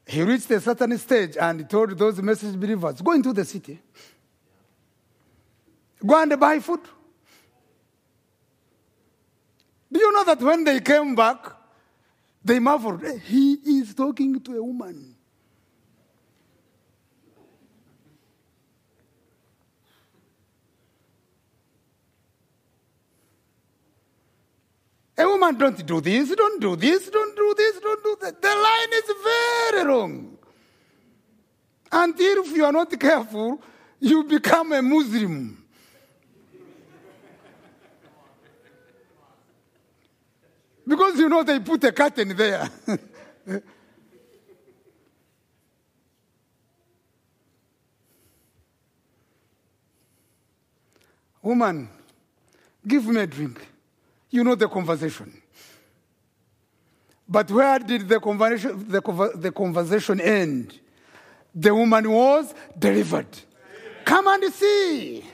He 0.05 0.21
reached 0.21 0.49
a 0.51 0.61
certain 0.61 0.97
stage 0.97 1.35
and 1.35 1.59
he 1.59 1.65
told 1.65 1.97
those 1.97 2.21
message 2.21 2.57
believers, 2.57 3.01
go 3.01 3.11
into 3.11 3.33
the 3.33 3.43
city. 3.43 3.79
Go 6.05 6.21
and 6.21 6.39
buy 6.39 6.59
food. 6.59 6.79
Do 9.91 9.99
you 9.99 10.11
know 10.11 10.23
that 10.25 10.39
when 10.39 10.63
they 10.63 10.79
came 10.81 11.15
back, 11.15 11.51
they 12.43 12.59
marveled, 12.59 13.03
eh, 13.03 13.17
he 13.25 13.53
is 13.53 13.93
talking 13.93 14.39
to 14.41 14.57
a 14.57 14.63
woman. 14.63 15.15
A 25.19 25.25
woman, 25.27 25.57
don't 25.57 25.83
do 25.85 25.99
this, 25.99 26.35
don't 26.35 26.61
do 26.61 26.75
this, 26.75 27.09
don't 27.09 27.35
do 27.35 27.55
this, 27.57 27.79
don't 27.79 28.03
do 28.03 28.17
that. 28.21 28.39
The 28.39 28.47
line 28.47 28.93
is 28.93 29.11
very 29.23 29.83
long. 29.91 30.37
Until 31.91 32.43
if 32.43 32.55
you 32.55 32.65
are 32.65 32.71
not 32.71 32.99
careful, 32.99 33.59
you 33.99 34.23
become 34.25 34.73
a 34.73 34.81
Muslim. 34.81 35.66
Because 40.87 41.19
you 41.19 41.27
know 41.27 41.43
they 41.43 41.59
put 41.59 41.83
a 41.83 41.91
curtain 41.91 42.35
there. 42.35 42.69
Woman, 51.41 51.89
give 52.85 53.05
me 53.05 53.21
a 53.21 53.27
drink. 53.27 53.67
You 54.29 54.43
know 54.43 54.55
the 54.55 54.67
conversation. 54.69 55.41
But 57.27 57.51
where 57.51 57.79
did 57.79 58.07
the 58.07 58.19
conversation, 58.21 58.85
the, 58.87 59.01
the 59.35 59.51
conversation 59.51 60.21
end? 60.21 60.79
The 61.53 61.75
woman 61.75 62.09
was 62.09 62.53
delivered. 62.77 63.27
Come 64.05 64.27
and 64.27 64.53
see. 64.53 65.25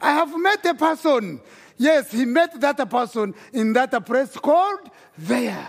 I 0.00 0.12
have 0.12 0.34
met 0.38 0.64
a 0.64 0.74
person. 0.74 1.40
Yes, 1.76 2.12
he 2.12 2.24
met 2.24 2.60
that 2.60 2.88
person 2.90 3.34
in 3.52 3.72
that 3.72 4.04
place 4.04 4.36
called 4.36 4.90
there. 5.18 5.68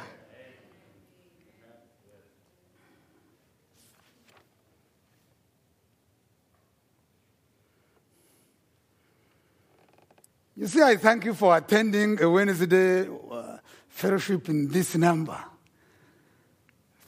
You 10.55 10.67
see, 10.67 10.81
I 10.81 10.97
thank 10.97 11.25
you 11.25 11.34
for 11.34 11.57
attending 11.57 12.21
a 12.21 12.30
Wednesday 12.30 13.07
uh, 13.07 13.57
fellowship 13.89 14.47
in 14.49 14.67
this 14.67 14.95
number. 14.95 15.38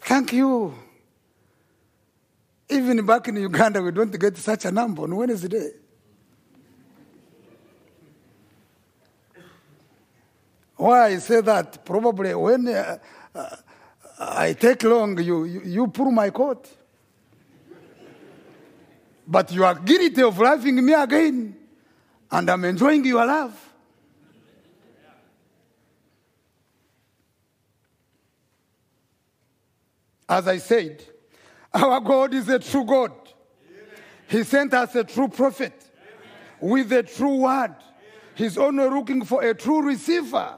Thank 0.02 0.34
you. 0.34 0.74
Even 2.70 3.06
back 3.06 3.28
in 3.28 3.36
Uganda, 3.38 3.82
we 3.82 3.92
don't 3.92 4.20
get 4.20 4.36
such 4.38 4.66
a 4.66 4.72
number 4.72 5.04
on 5.04 5.16
Wednesday. 5.16 5.72
Why 10.76 11.08
I 11.08 11.18
say 11.18 11.42
that? 11.42 11.86
Probably 11.86 12.34
when 12.36 12.68
uh, 12.68 12.98
uh, 13.34 13.56
I 14.20 14.54
take 14.54 14.84
long, 14.84 15.22
you, 15.22 15.46
you, 15.46 15.62
you 15.64 15.88
pull 15.88 16.12
my 16.12 16.30
coat. 16.30 16.70
But 19.28 19.52
you 19.52 19.66
are 19.66 19.76
guilty 19.76 20.22
of 20.22 20.38
laughing 20.38 20.86
me 20.86 20.94
again, 20.94 21.56
and 22.30 22.50
I'm 22.50 22.64
enjoying 22.66 23.04
your 23.06 23.26
laugh. 23.26 23.74
As 30.28 30.48
I 30.48 30.58
said, 30.58 31.04
our 31.74 32.00
God 32.00 32.34
is 32.34 32.50
a 32.50 32.60
true 32.60 32.86
God. 32.86 33.12
He 34.28 34.44
sent 34.44 34.74
us 34.74 34.96
a 34.96 35.04
true 35.04 35.28
prophet 35.28 35.74
with 36.60 36.92
a 36.92 37.04
true 37.04 37.38
word. 37.38 37.76
He's 38.36 38.58
only 38.58 38.88
looking 38.90 39.24
for 39.24 39.44
a 39.44 39.54
true 39.54 39.82
receiver. 39.82 40.58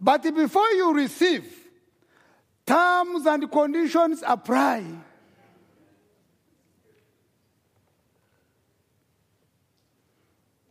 But 0.00 0.22
before 0.22 0.70
you 0.72 0.92
receive, 0.94 1.46
terms 2.66 3.26
and 3.26 3.50
conditions 3.50 4.22
apply. 4.26 4.84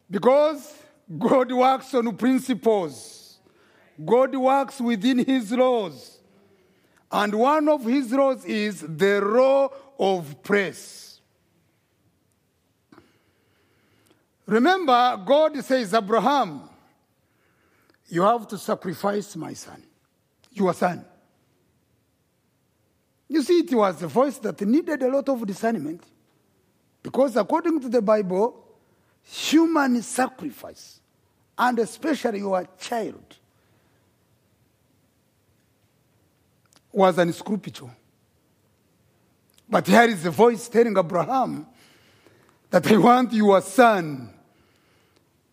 Because 0.09 0.73
God 1.17 1.51
works 1.51 1.93
on 1.93 2.15
principles, 2.15 3.39
God 4.03 4.35
works 4.35 4.79
within 4.79 5.19
His 5.19 5.51
laws. 5.51 6.19
And 7.11 7.33
one 7.33 7.69
of 7.69 7.83
His 7.83 8.11
laws 8.11 8.45
is 8.45 8.81
the 8.81 9.21
law 9.21 9.69
of 9.97 10.43
praise. 10.43 11.19
Remember, 14.45 15.19
God 15.25 15.63
says, 15.63 15.93
Abraham, 15.93 16.69
you 18.07 18.21
have 18.21 18.47
to 18.47 18.57
sacrifice 18.57 19.35
my 19.35 19.53
son, 19.53 19.81
your 20.51 20.73
son. 20.73 21.03
You 23.27 23.41
see, 23.41 23.59
it 23.59 23.73
was 23.73 24.01
a 24.03 24.07
voice 24.07 24.37
that 24.39 24.61
needed 24.61 25.01
a 25.01 25.09
lot 25.09 25.27
of 25.29 25.45
discernment. 25.45 26.03
Because 27.01 27.35
according 27.35 27.79
to 27.81 27.89
the 27.89 28.01
Bible, 28.01 28.63
human 29.23 30.01
sacrifice, 30.01 30.99
and 31.57 31.79
especially 31.79 32.39
your 32.39 32.67
child, 32.79 33.37
was 36.91 37.17
unscrupulous. 37.17 37.91
But 39.67 39.87
here 39.87 40.03
is 40.03 40.25
a 40.25 40.31
voice 40.31 40.67
telling 40.69 40.97
Abraham 40.97 41.65
that 42.69 42.89
I 42.91 42.97
want 42.97 43.33
your 43.33 43.61
son. 43.61 44.34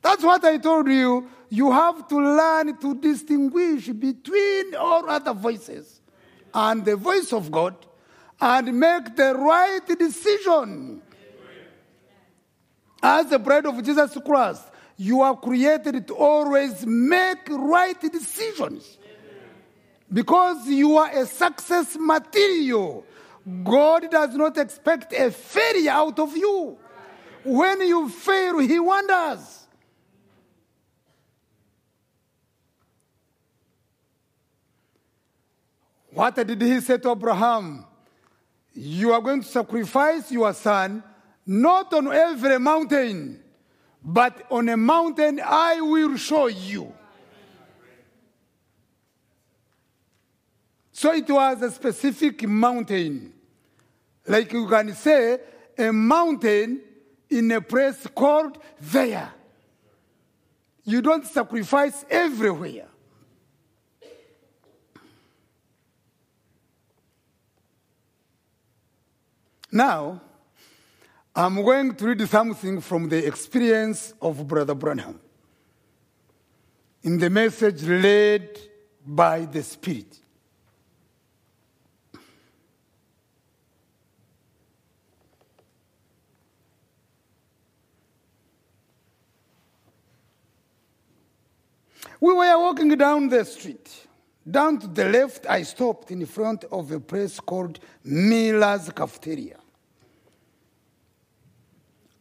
That's 0.03 0.23
what 0.25 0.45
I 0.45 0.59
told 0.59 0.89
you. 0.89 1.29
You 1.49 1.71
have 1.71 2.09
to 2.09 2.17
learn 2.17 2.77
to 2.79 2.95
distinguish 2.97 3.89
between 3.89 4.75
all 4.75 5.09
other 5.09 5.33
voices 5.33 6.01
and 6.53 6.85
the 6.85 6.97
voice 6.97 7.33
of 7.33 7.51
God 7.51 7.77
and 8.41 8.79
make 8.79 9.15
the 9.15 9.35
right 9.35 9.87
decision. 9.99 11.03
As 13.03 13.27
the 13.27 13.39
bride 13.39 13.67
of 13.67 13.83
Jesus 13.83 14.17
Christ, 14.25 14.65
you 14.97 15.23
are 15.23 15.37
created 15.37 16.07
to 16.09 16.15
always 16.15 16.85
make 16.87 17.49
right 17.49 18.01
decisions. 18.01 18.99
Because 20.13 20.69
you 20.69 20.97
are 20.97 21.11
a 21.11 21.27
success 21.27 21.97
material. 21.99 23.05
God 23.65 24.11
does 24.11 24.35
not 24.35 24.59
expect 24.59 25.13
a 25.13 25.31
failure 25.31 25.91
out 25.91 26.19
of 26.19 26.37
you. 26.37 26.79
When 27.45 27.81
you 27.81 28.09
fail, 28.09 28.59
He 28.59 28.79
wonders. 28.79 29.62
What 36.13 36.35
did 36.35 36.61
He 36.61 36.81
say 36.81 36.99
to 36.99 37.11
Abraham? 37.13 37.87
You 38.75 39.13
are 39.13 39.21
going 39.21 39.43
to 39.43 39.49
sacrifice 39.49 40.31
your 40.31 40.53
son 40.53 41.03
not 41.47 41.93
on 41.93 42.13
every 42.13 42.59
mountain, 42.59 43.43
but 44.05 44.47
on 44.51 44.69
a 44.69 44.77
mountain 44.77 45.41
I 45.45 45.81
will 45.81 46.17
show 46.17 46.47
you. 46.47 46.93
So 50.93 51.13
it 51.13 51.29
was 51.29 51.63
a 51.63 51.71
specific 51.71 52.47
mountain. 52.47 53.33
Like 54.27 54.53
you 54.53 54.69
can 54.69 54.95
say, 54.95 55.41
a 55.77 55.93
mountain 55.93 56.81
in 57.29 57.51
a 57.51 57.61
place 57.61 58.07
called 58.15 58.59
there. 58.81 59.33
You 60.85 61.01
don't 61.01 61.27
sacrifice 61.27 62.05
everywhere. 62.11 62.92
Now, 69.73 70.21
I'm 71.35 71.63
going 71.63 71.95
to 71.95 72.05
read 72.05 72.29
something 72.29 72.83
from 72.83 73.09
the 73.09 73.27
experience 73.27 74.13
of 74.21 74.47
Brother 74.47 74.75
Branham 74.75 75.19
in 77.03 77.17
the 77.17 77.31
message 77.31 77.83
led 77.83 78.59
by 79.07 79.47
the 79.47 79.63
Spirit. 79.63 80.19
We 92.21 92.33
were 92.33 92.59
walking 92.59 92.91
down 92.91 93.31
the 93.31 93.45
street. 93.45 94.07
Down 94.49 94.79
to 94.81 94.87
the 94.87 95.09
left, 95.09 95.47
I 95.49 95.63
stopped 95.63 96.11
in 96.11 96.27
front 96.27 96.65
of 96.65 96.93
a 96.93 97.01
place 97.01 97.41
called 97.41 97.81
Miller's 98.05 98.91
Cafeteria. 98.91 99.62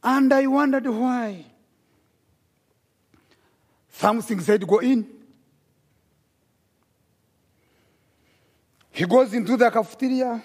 And 0.04 0.34
I 0.34 0.48
wondered 0.48 0.88
why. 0.88 1.46
Something 3.92 4.40
said, 4.40 4.66
Go 4.66 4.80
in. 4.80 5.08
He 8.92 9.06
goes 9.06 9.34
into 9.34 9.56
the 9.56 9.70
cafeteria, 9.70 10.44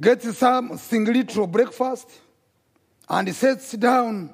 gets 0.00 0.38
some 0.38 0.78
little 0.90 1.46
breakfast, 1.46 2.08
and 3.08 3.28
he 3.28 3.34
sits 3.34 3.72
down. 3.72 4.30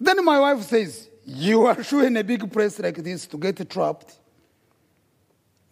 Then 0.00 0.24
my 0.24 0.40
wife 0.40 0.62
says, 0.62 1.08
You 1.24 1.66
are 1.66 1.82
sure 1.82 2.06
in 2.06 2.16
a 2.16 2.24
big 2.24 2.50
place 2.50 2.78
like 2.78 2.96
this 2.96 3.26
to 3.26 3.36
get 3.36 3.68
trapped? 3.68 4.18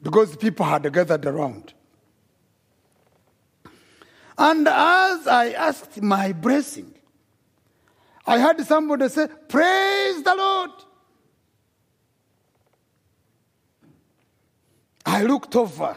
Because 0.03 0.37
people 0.37 0.67
had 0.67 0.93
gathered 0.93 1.25
around. 1.27 1.73
And 4.37 4.67
as 4.67 5.27
I 5.27 5.53
asked 5.57 6.01
my 6.01 6.33
blessing, 6.33 6.95
I 8.27 8.39
heard 8.39 8.61
somebody 8.63 9.09
say, 9.09 9.29
Praise 9.49 10.23
the 10.23 10.35
Lord. 10.35 10.71
I 15.05 15.25
looked 15.25 15.57
over, 15.57 15.97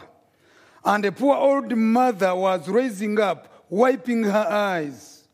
and 0.84 1.04
a 1.04 1.12
poor 1.12 1.36
old 1.36 1.76
mother 1.76 2.34
was 2.34 2.68
raising 2.68 3.18
up, 3.20 3.64
wiping 3.70 4.24
her 4.24 4.46
eyes. 4.50 5.24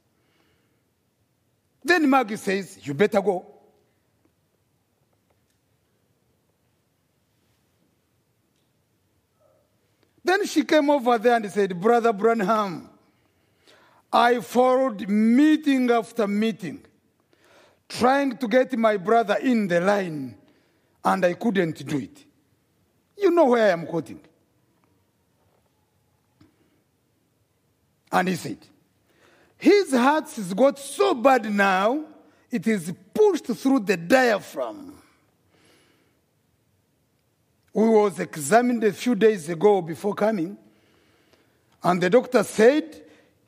Then 1.83 2.09
Maggie 2.09 2.37
says, 2.37 2.79
You 2.87 2.95
better 2.95 3.21
go. 3.21 3.47
Then 10.25 10.47
she 10.47 10.65
came 10.65 10.89
over 10.89 11.19
there 11.19 11.37
and 11.37 11.51
said, 11.51 11.81
Brother 11.81 12.13
Branham, 12.13 12.89
I 14.13 14.41
followed 14.41 15.09
meeting 15.09 15.91
after 15.91 16.27
meeting, 16.27 16.85
trying 17.89 18.37
to 18.37 18.47
get 18.47 18.77
my 18.77 18.99
brother 18.99 19.37
in 19.41 19.67
the 19.69 19.81
line, 19.81 20.37
and 21.03 21.25
I 21.25 21.33
couldn't 21.33 21.87
do 21.87 21.99
it. 21.99 22.25
You 23.17 23.31
know 23.31 23.47
where 23.47 23.69
I 23.69 23.71
am 23.71 23.87
quoting. 23.87 24.21
And 28.11 28.29
he 28.29 28.37
said, 28.37 28.59
His 29.57 29.93
heart 29.93 30.31
has 30.33 30.53
got 30.53 30.79
so 30.79 31.15
bad 31.15 31.51
now, 31.51 32.05
it 32.51 32.67
is 32.67 32.93
pushed 33.15 33.47
through 33.47 33.81
the 33.81 33.97
diaphragm. 33.97 34.99
We 37.73 37.89
was 37.89 38.21
examined 38.21 38.85
a 38.85 38.93
few 38.93 39.15
days 39.15 39.49
ago 39.49 39.81
before 39.81 40.13
coming, 40.13 40.59
and 41.83 42.03
the 42.03 42.11
doctor 42.11 42.43
said 42.43 43.02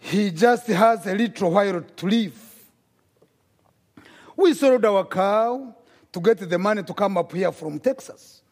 he 0.04 0.30
just 0.30 0.66
has 0.66 1.06
a 1.06 1.14
little 1.14 1.50
while 1.50 1.80
to 1.80 2.06
live. 2.06 2.38
We 4.36 4.52
sold 4.52 4.84
our 4.84 5.06
cow 5.06 5.74
to 6.12 6.20
get 6.20 6.38
the 6.46 6.58
money 6.58 6.82
to 6.82 6.92
come 6.92 7.16
up 7.16 7.32
here 7.32 7.50
from 7.50 7.80
Texas. 7.80 8.42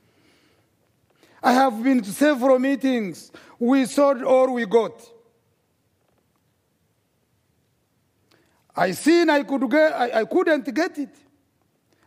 I 1.43 1.53
have 1.53 1.83
been 1.85 2.01
to 2.01 2.11
several 2.11 2.59
meetings. 2.59 3.31
We 3.59 3.85
sold 3.85 4.23
all 4.23 4.55
we 4.55 4.65
got. 4.65 4.99
I 8.74 8.93
seen 8.93 9.29
I 9.29 9.43
could 9.43 9.70
get 9.70 9.93
I, 9.93 10.20
I 10.20 10.24
couldn't 10.24 10.74
get 10.74 10.97
it. 10.97 11.15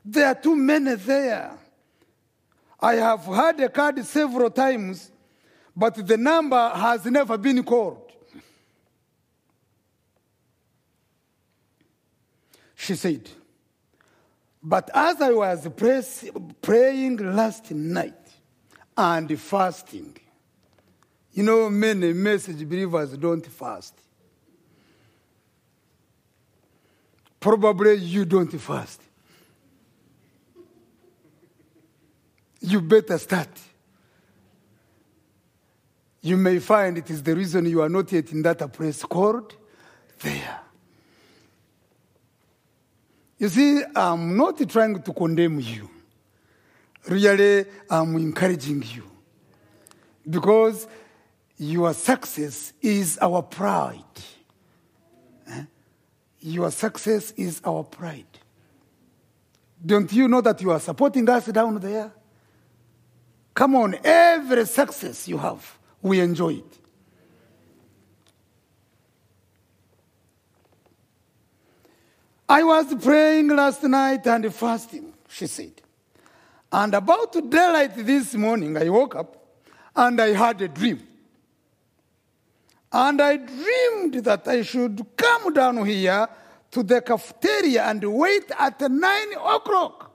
There 0.04 0.26
are 0.26 0.36
too 0.36 0.56
many 0.56 0.96
there. 0.96 1.52
I 2.80 2.96
have 2.96 3.24
had 3.26 3.60
a 3.60 3.70
card 3.70 4.04
several 4.04 4.50
times, 4.50 5.12
but 5.76 6.08
the 6.08 6.18
number 6.18 6.70
has 6.70 7.06
never 7.06 7.38
been 7.38 7.64
called. 7.64 8.05
She 12.76 12.95
said, 12.95 13.30
But 14.61 14.89
as 14.93 15.22
I 15.22 15.31
was 15.31 15.68
praying 16.61 17.18
last 17.18 17.72
night 17.72 18.14
and 18.97 19.39
fasting, 19.39 20.18
you 21.31 21.43
know, 21.43 21.69
many 21.69 22.14
message 22.14 22.68
believers 22.68 23.18
don't 23.18 23.45
fast. 23.45 23.93
Probably 27.39 27.95
you 27.95 28.26
don't 28.26 28.52
fast. 28.60 29.02
You 32.61 32.81
better 32.81 33.18
start. 33.18 33.49
You 36.22 36.38
may 36.38 36.57
find 36.57 36.97
it 36.97 37.07
is 37.11 37.22
the 37.22 37.35
reason 37.35 37.68
you 37.68 37.81
are 37.81 37.89
not 37.89 38.11
yet 38.11 38.31
in 38.31 38.41
that 38.41 38.73
place 38.73 39.03
called 39.03 39.56
there. 40.22 40.65
You 43.38 43.49
see, 43.49 43.84
I'm 43.95 44.38
not 44.38 44.68
trying 44.70 45.02
to 45.02 45.14
condemn 45.14 45.60
you. 45.60 45.90
Really, 47.07 47.66
I'm 47.90 48.16
encouraging 48.16 48.84
you. 48.94 49.03
Because 50.28 50.88
your 51.57 51.94
success 51.94 52.74
is 52.82 53.18
our 53.22 53.41
pride. 53.44 53.99
Eh? 55.49 55.64
Your 56.40 56.72
success 56.72 57.32
is 57.38 57.62
our 57.64 57.84
pride. 57.84 58.26
Don't 59.86 60.12
you 60.12 60.28
know 60.28 60.41
that 60.41 60.62
you 60.62 60.72
are 60.72 60.80
supporting 60.80 61.30
us 61.30 61.45
down 61.48 61.80
there? 61.80 62.12
Come 63.53 63.76
on, 63.76 63.95
every 64.03 64.66
success 64.66 65.28
you 65.28 65.38
have, 65.38 65.78
we 66.02 66.20
enjoy 66.20 66.56
it. 66.56 66.80
I 72.48 72.64
was 72.64 72.94
praying 73.04 73.48
last 73.48 73.84
night 73.84 74.26
and 74.28 74.54
fasting, 74.54 75.14
she 75.28 75.48
said. 75.48 75.82
And 76.72 76.94
about 76.94 77.34
daylight 77.50 77.96
this 77.96 78.36
morning, 78.36 78.78
I 78.78 78.90
woke 78.90 79.16
up 79.16 79.36
and 79.96 80.22
I 80.22 80.34
had 80.34 80.62
a 80.62 80.68
dream. 80.68 81.02
And 82.92 83.22
I 83.22 83.38
dreamed 83.38 84.24
that 84.26 84.48
I 84.48 84.62
should 84.62 85.06
come 85.18 85.54
down 85.54 85.86
here 85.86 86.28
to 86.72 86.84
the 86.84 87.02
cafeteria 87.02 87.84
and 87.86 88.04
wait 88.14 88.52
at 88.58 88.80
nine 88.92 89.34
o'clock. 89.34 90.12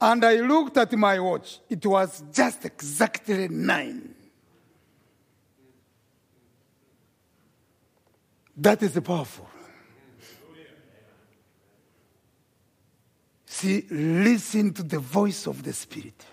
And 0.00 0.24
I 0.24 0.36
looked 0.36 0.76
at 0.76 0.92
my 0.92 1.18
watch. 1.18 1.60
It 1.68 1.84
was 1.84 2.22
just 2.32 2.64
exactly 2.64 3.48
nine. 3.48 4.14
That 8.60 8.82
is 8.82 8.92
powerful. 9.00 9.48
See, 13.46 13.86
listen 13.90 14.74
to 14.74 14.82
the 14.82 14.98
voice 14.98 15.46
of 15.46 15.62
the 15.62 15.72
Spirit. 15.72 16.26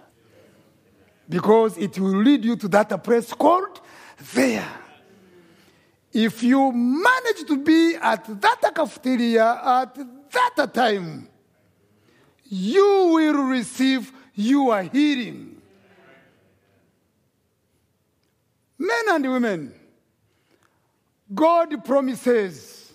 Because 1.30 1.78
it 1.78 1.98
will 1.98 2.22
lead 2.22 2.44
you 2.44 2.58
to 2.58 2.68
that 2.68 3.02
place 3.02 3.34
called 3.34 3.80
there. 4.34 4.68
If 6.12 6.44
you 6.44 6.72
manage 6.74 7.46
to 7.48 7.64
be 7.64 7.96
at 7.96 8.26
that 8.42 8.72
cafeteria 8.76 9.62
at 9.64 9.96
that 10.56 10.74
time, 10.74 11.30
you 12.44 13.12
will 13.14 13.44
receive 13.44 14.12
your 14.36 14.82
healing. 14.84 15.62
Men 18.78 19.04
and 19.12 19.32
women, 19.32 19.74
God 21.34 21.84
promises. 21.84 22.94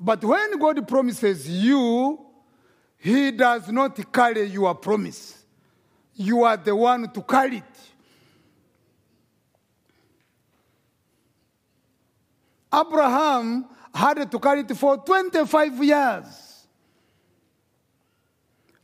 But 0.00 0.24
when 0.24 0.58
God 0.58 0.86
promises 0.86 1.48
you, 1.48 2.18
He 2.96 3.30
does 3.32 3.68
not 3.70 4.12
carry 4.12 4.44
your 4.44 4.74
promise. 4.74 5.42
You 6.14 6.44
are 6.44 6.56
the 6.56 6.74
one 6.74 7.12
to 7.12 7.22
carry 7.22 7.58
it. 7.58 7.64
Abraham 12.72 13.66
had 13.94 14.30
to 14.30 14.38
carry 14.38 14.60
it 14.60 14.76
for 14.76 14.96
25 14.98 15.84
years. 15.84 16.66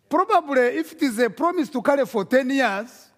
Probably, 0.09 0.63
if 0.79 0.93
it 0.93 1.03
is 1.03 1.19
a 1.19 1.29
promise 1.29 1.69
to 1.71 1.83
carry 1.83 2.07
for 2.07 2.25
10 2.25 2.51
years, 2.51 3.09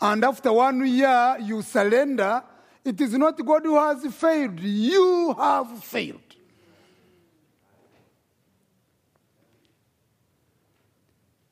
and 0.00 0.24
after 0.24 0.52
one 0.52 0.86
year 0.86 1.36
you 1.40 1.62
surrender, 1.62 2.42
it 2.88 3.00
is 3.02 3.12
not 3.12 3.44
God 3.44 3.62
who 3.64 3.76
has 3.76 4.02
failed. 4.14 4.58
You 4.60 5.34
have 5.38 5.84
failed. 5.84 6.20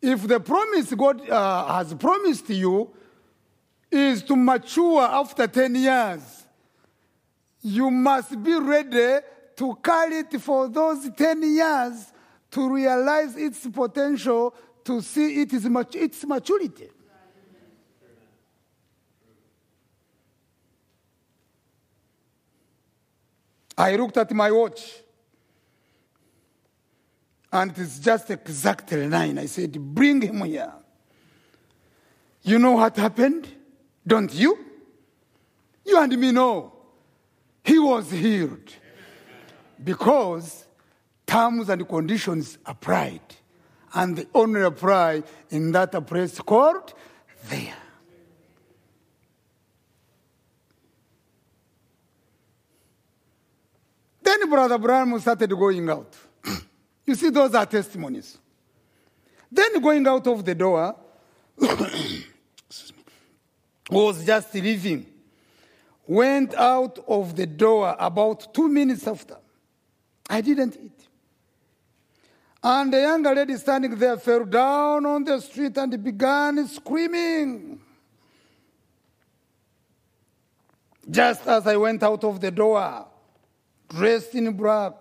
If 0.00 0.26
the 0.26 0.40
promise 0.40 0.94
God 0.94 1.28
uh, 1.28 1.66
has 1.74 1.92
promised 1.94 2.48
you 2.48 2.90
is 3.90 4.22
to 4.22 4.36
mature 4.36 5.02
after 5.02 5.46
10 5.46 5.74
years, 5.74 6.44
you 7.60 7.90
must 7.90 8.42
be 8.42 8.54
ready 8.58 9.20
to 9.56 9.74
carry 9.82 10.18
it 10.18 10.40
for 10.40 10.68
those 10.68 11.10
10 11.10 11.42
years 11.42 12.12
to 12.52 12.72
realize 12.72 13.36
its 13.36 13.66
potential, 13.66 14.54
to 14.84 15.02
see 15.02 15.42
it 15.42 15.52
is 15.52 15.66
its 15.66 16.24
maturity. 16.24 16.88
I 23.76 23.96
looked 23.96 24.16
at 24.16 24.30
my 24.32 24.50
watch 24.50 24.94
and 27.52 27.70
it 27.70 27.78
is 27.78 27.98
just 27.98 28.30
exactly 28.30 29.06
nine. 29.06 29.38
I 29.38 29.46
said, 29.46 29.72
Bring 29.72 30.22
him 30.22 30.42
here. 30.44 30.72
You 32.42 32.58
know 32.58 32.72
what 32.72 32.96
happened? 32.96 33.48
Don't 34.06 34.32
you? 34.32 34.58
You 35.84 35.98
and 35.98 36.16
me 36.18 36.32
know. 36.32 36.72
He 37.64 37.78
was 37.78 38.10
healed 38.10 38.72
because 39.82 40.66
terms 41.26 41.68
and 41.68 41.88
conditions 41.88 42.58
applied. 42.64 43.20
And 43.94 44.16
they 44.16 44.26
only 44.34 44.62
apply 44.62 45.22
in 45.50 45.72
that 45.72 46.06
place 46.06 46.38
called 46.40 46.94
there. 47.48 47.74
Then 54.26 54.50
Brother 54.50 54.76
Branham 54.76 55.20
started 55.20 55.50
going 55.50 55.88
out. 55.88 56.12
you 57.06 57.14
see, 57.14 57.30
those 57.30 57.54
are 57.54 57.64
testimonies. 57.64 58.36
Then 59.52 59.80
going 59.80 60.04
out 60.04 60.26
of 60.26 60.44
the 60.44 60.52
door 60.52 60.96
was 63.88 64.24
just 64.26 64.52
leaving. 64.52 65.06
Went 66.08 66.54
out 66.54 66.98
of 67.06 67.36
the 67.36 67.46
door 67.46 67.94
about 68.00 68.52
two 68.52 68.66
minutes 68.68 69.06
after. 69.06 69.36
I 70.28 70.40
didn't 70.40 70.76
eat. 70.82 71.06
And 72.64 72.92
the 72.92 73.02
younger 73.02 73.32
lady 73.32 73.54
standing 73.58 73.94
there 73.94 74.16
fell 74.16 74.44
down 74.44 75.06
on 75.06 75.22
the 75.22 75.40
street 75.40 75.78
and 75.78 76.02
began 76.02 76.66
screaming. 76.66 77.80
Just 81.08 81.46
as 81.46 81.64
I 81.68 81.76
went 81.76 82.02
out 82.02 82.24
of 82.24 82.40
the 82.40 82.50
door, 82.50 83.06
dressed 83.88 84.34
in 84.34 84.52
black, 84.52 84.92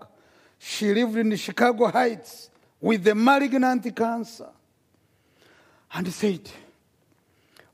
she 0.59 0.93
lived 0.93 1.17
in 1.17 1.35
Chicago 1.35 1.87
Heights 1.87 2.49
with 2.81 3.03
the 3.03 3.15
malignant 3.15 3.95
cancer. 3.95 4.49
And 5.93 6.11
said, 6.11 6.49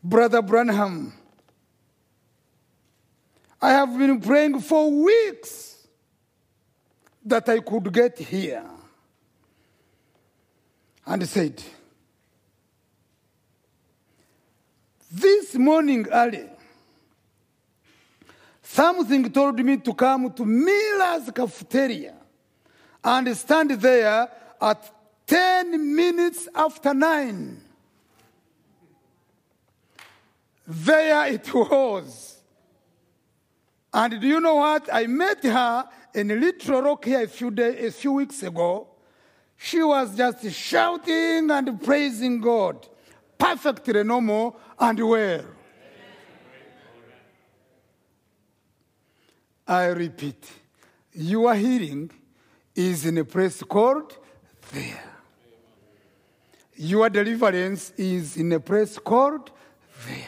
Brother 0.03 0.41
Branham, 0.41 1.13
I 3.61 3.71
have 3.71 3.97
been 3.97 4.19
praying 4.19 4.59
for 4.61 4.91
weeks 4.91 5.87
that 7.25 7.47
I 7.47 7.59
could 7.59 7.91
get 7.93 8.17
here. 8.17 8.65
And 11.05 11.27
said, 11.27 11.61
This 15.11 15.55
morning 15.55 16.07
early, 16.11 16.50
something 18.73 19.29
told 19.31 19.59
me 19.59 19.77
to 19.77 19.93
come 19.93 20.31
to 20.31 20.45
Miller's 20.45 21.29
cafeteria 21.31 22.15
and 23.03 23.35
stand 23.35 23.71
there 23.71 24.29
at 24.61 24.91
10 25.27 25.95
minutes 25.95 26.47
after 26.55 26.93
9. 26.93 27.61
There 30.67 31.27
it 31.27 31.53
was. 31.53 32.37
And 33.93 34.21
do 34.21 34.27
you 34.27 34.39
know 34.39 34.55
what? 34.55 34.87
I 34.93 35.05
met 35.07 35.43
her 35.43 35.89
in 36.13 36.29
Little 36.29 36.81
Rock 36.81 37.03
here 37.05 37.23
a 37.23 37.27
few, 37.27 37.51
day, 37.51 37.87
a 37.87 37.91
few 37.91 38.13
weeks 38.13 38.41
ago. 38.41 38.87
She 39.57 39.83
was 39.83 40.15
just 40.15 40.49
shouting 40.51 41.51
and 41.51 41.83
praising 41.83 42.39
God, 42.39 42.87
perfectly 43.37 44.03
normal 44.03 44.57
and 44.79 44.99
well. 45.07 45.45
I 49.71 49.85
repeat, 49.85 50.51
your 51.13 51.55
healing 51.55 52.11
is 52.75 53.05
in 53.05 53.17
a 53.17 53.23
place 53.23 53.63
called 53.63 54.17
there. 54.73 55.01
Your 56.75 57.09
deliverance 57.09 57.93
is 57.95 58.35
in 58.35 58.51
a 58.51 58.59
place 58.59 58.99
called 58.99 59.49
there. 60.05 60.27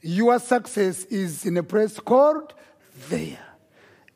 Your 0.00 0.40
success 0.40 1.04
is 1.04 1.46
in 1.46 1.58
a 1.58 1.62
place 1.62 2.00
called 2.00 2.54
there. 3.08 3.38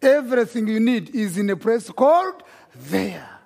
Everything 0.03 0.67
you 0.67 0.81
need 0.81 1.15
is 1.15 1.39
in 1.39 1.49
a 1.51 1.57
place 1.57 1.89
called 1.89 2.43
there. 2.75 3.39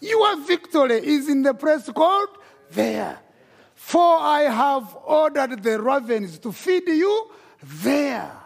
Your 0.00 0.36
victory 0.46 1.04
is 1.04 1.28
in 1.28 1.42
the 1.42 1.54
place 1.54 1.90
called 1.90 2.38
there. 2.70 3.18
For 3.74 4.16
I 4.20 4.42
have 4.42 4.96
ordered 5.04 5.60
the 5.60 5.82
ravens 5.82 6.38
to 6.38 6.52
feed 6.52 6.86
you 6.86 7.32
there. 7.60 8.43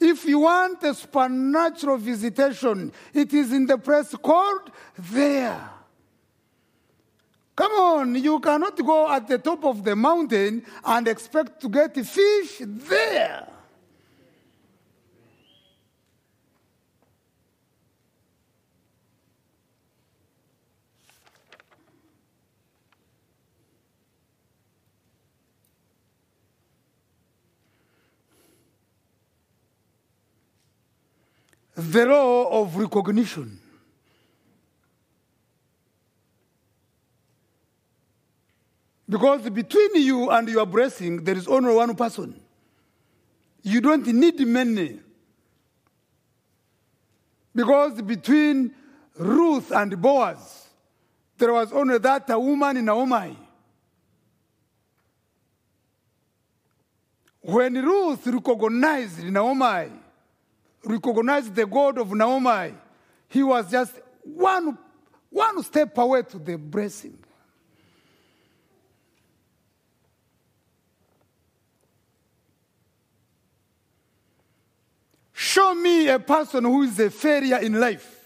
If 0.00 0.24
you 0.24 0.40
want 0.40 0.82
a 0.82 0.94
supernatural 0.94 1.98
visitation, 1.98 2.90
it 3.12 3.34
is 3.34 3.52
in 3.52 3.66
the 3.66 3.76
place 3.76 4.14
called 4.22 4.70
there. 4.98 5.70
Come 7.54 7.72
on, 7.72 8.14
you 8.14 8.40
cannot 8.40 8.76
go 8.78 9.12
at 9.12 9.28
the 9.28 9.36
top 9.36 9.62
of 9.66 9.84
the 9.84 9.94
mountain 9.94 10.64
and 10.82 11.06
expect 11.06 11.60
to 11.60 11.68
get 11.68 11.94
fish 11.94 12.62
there. 12.64 13.46
The 31.80 32.04
law 32.04 32.60
of 32.60 32.76
recognition. 32.76 33.58
Because 39.08 39.48
between 39.48 39.94
you 39.96 40.30
and 40.30 40.46
your 40.48 40.66
blessing, 40.66 41.24
there 41.24 41.36
is 41.36 41.48
only 41.48 41.74
one 41.74 41.96
person. 41.96 42.38
You 43.62 43.80
don't 43.80 44.06
need 44.06 44.38
many. 44.46 45.00
Because 47.54 48.02
between 48.02 48.74
Ruth 49.16 49.72
and 49.72 50.00
Boaz, 50.00 50.68
there 51.38 51.52
was 51.52 51.72
only 51.72 51.96
that 51.98 52.28
woman 52.28 52.76
in 52.76 52.84
Naomi. 52.84 53.36
When 57.40 57.74
Ruth 57.74 58.26
recognized 58.26 59.24
Naomi, 59.24 59.90
recognized 60.84 61.54
the 61.54 61.66
God 61.66 61.98
of 61.98 62.12
Naomi, 62.12 62.74
he 63.28 63.42
was 63.42 63.70
just 63.70 63.92
one, 64.22 64.76
one 65.28 65.62
step 65.62 65.96
away 65.98 66.22
to 66.22 66.38
the 66.38 66.56
blessing. 66.56 67.18
Show 75.32 75.74
me 75.74 76.08
a 76.08 76.18
person 76.18 76.64
who 76.64 76.82
is 76.82 76.98
a 77.00 77.10
failure 77.10 77.58
in 77.58 77.80
life. 77.80 78.16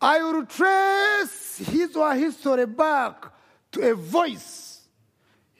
I 0.00 0.22
will 0.22 0.44
trace 0.44 1.58
his 1.58 1.96
or 1.96 2.10
her 2.10 2.18
history 2.18 2.66
back 2.66 3.32
to 3.72 3.90
a 3.90 3.94
voice 3.94 4.66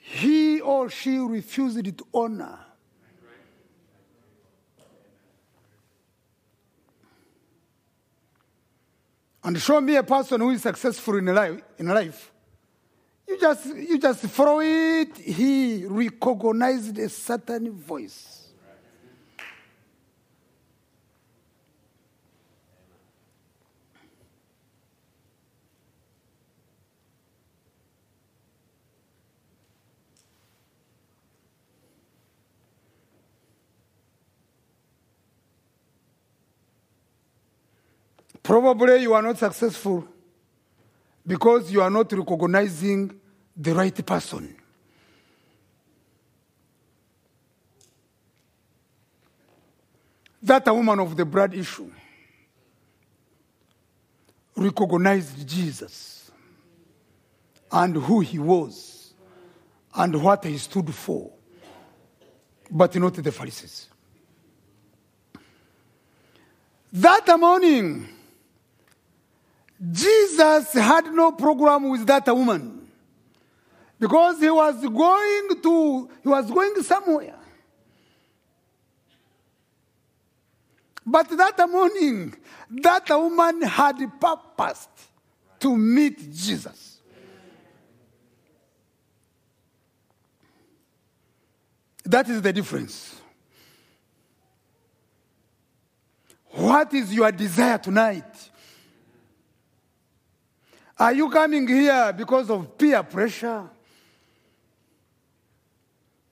he 0.09 0.61
or 0.61 0.89
she 0.89 1.17
refused 1.17 1.97
to 1.97 2.07
honor. 2.13 2.66
And 9.47 9.61
show 9.61 9.79
me 9.79 9.95
a 9.95 10.03
person 10.03 10.41
who 10.41 10.49
is 10.49 10.61
successful 10.61 11.15
in 11.19 11.25
life. 11.27 11.61
In 11.79 11.87
life. 11.87 12.33
You 13.25 13.39
just 13.39 13.65
you 13.65 13.97
just 13.97 14.19
throw 14.23 14.59
it. 14.59 15.15
He 15.15 15.85
recognized 15.85 16.99
a 16.99 17.07
certain 17.07 17.71
voice. 17.71 18.36
Probably 38.47 39.01
you 39.01 39.13
are 39.13 39.21
not 39.21 39.37
successful 39.37 40.07
because 41.27 41.69
you 41.69 41.81
are 41.81 41.89
not 41.89 42.09
recognizing 42.13 43.13
the 43.53 43.73
right 43.73 44.05
person. 44.05 44.55
That 50.41 50.65
woman 50.67 50.97
of 51.01 51.17
the 51.17 51.25
blood 51.25 51.55
issue 51.55 51.91
recognized 54.55 55.45
Jesus 55.45 56.31
and 57.69 57.97
who 57.97 58.21
he 58.21 58.39
was 58.39 59.13
and 59.93 60.23
what 60.23 60.45
he 60.45 60.57
stood 60.57 60.95
for, 60.95 61.29
but 62.71 62.95
not 62.95 63.13
the 63.13 63.31
Pharisees. 63.33 63.87
That 66.93 67.27
morning, 67.37 68.07
Jesus 69.91 70.73
had 70.73 71.05
no 71.13 71.31
program 71.31 71.89
with 71.89 72.05
that 72.07 72.25
woman 72.27 72.87
because 73.99 74.39
he 74.39 74.49
was 74.49 74.81
going 74.81 75.61
to 75.61 76.09
he 76.23 76.29
was 76.29 76.49
going 76.49 76.81
somewhere. 76.83 77.35
But 81.05 81.29
that 81.37 81.69
morning, 81.69 82.35
that 82.69 83.07
woman 83.09 83.61
had 83.61 83.97
purposed 84.19 84.89
to 85.59 85.77
meet 85.77 86.33
Jesus. 86.33 86.99
That 92.03 92.27
is 92.29 92.41
the 92.41 92.51
difference. 92.51 93.21
What 96.51 96.93
is 96.93 97.13
your 97.13 97.31
desire 97.31 97.77
tonight? 97.77 98.49
Are 100.99 101.13
you 101.13 101.29
coming 101.29 101.67
here 101.67 102.13
because 102.13 102.49
of 102.49 102.77
peer 102.77 103.03
pressure? 103.03 103.69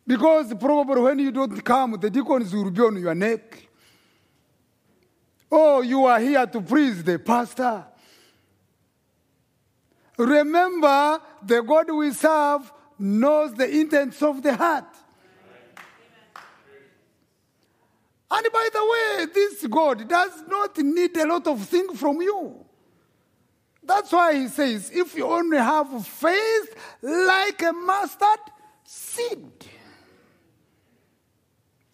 Because 0.08 0.54
probably 0.56 1.02
when 1.02 1.20
you 1.20 1.32
don't 1.32 1.64
come, 1.64 1.98
the 2.00 2.10
deacons 2.10 2.54
will 2.54 2.72
be 2.72 2.82
on 2.82 2.98
your 2.98 3.16
neck. 3.16 3.68
Oh, 5.52 5.82
you 5.82 6.06
are 6.06 6.20
here 6.20 6.46
to 6.46 6.62
please 6.62 7.04
the 7.04 7.20
pastor. 7.20 7.86
Remember, 10.18 11.20
the 11.44 11.62
God 11.62 11.92
we 11.92 12.12
serve 12.12 12.72
knows 12.98 13.54
the 13.54 13.70
intents 13.70 14.22
of 14.22 14.42
the 14.42 14.56
heart. 14.56 14.86
And 18.32 18.48
by 18.52 18.70
the 18.74 18.84
way, 18.84 19.26
this 19.34 19.68
God 19.68 20.08
does 20.08 20.44
not 20.48 20.78
need 20.78 21.16
a 21.18 21.28
lot 21.28 21.48
of 21.48 21.62
things 21.68 22.00
from 22.00 22.22
you. 22.22 22.66
That's 23.86 24.12
why 24.12 24.36
he 24.36 24.48
says, 24.48 24.92
if 24.94 25.16
you 25.16 25.26
only 25.28 25.58
have 25.58 26.06
faith 26.06 26.76
like 27.02 27.62
a 27.62 27.72
mustard 27.72 28.40
seed, 28.84 29.52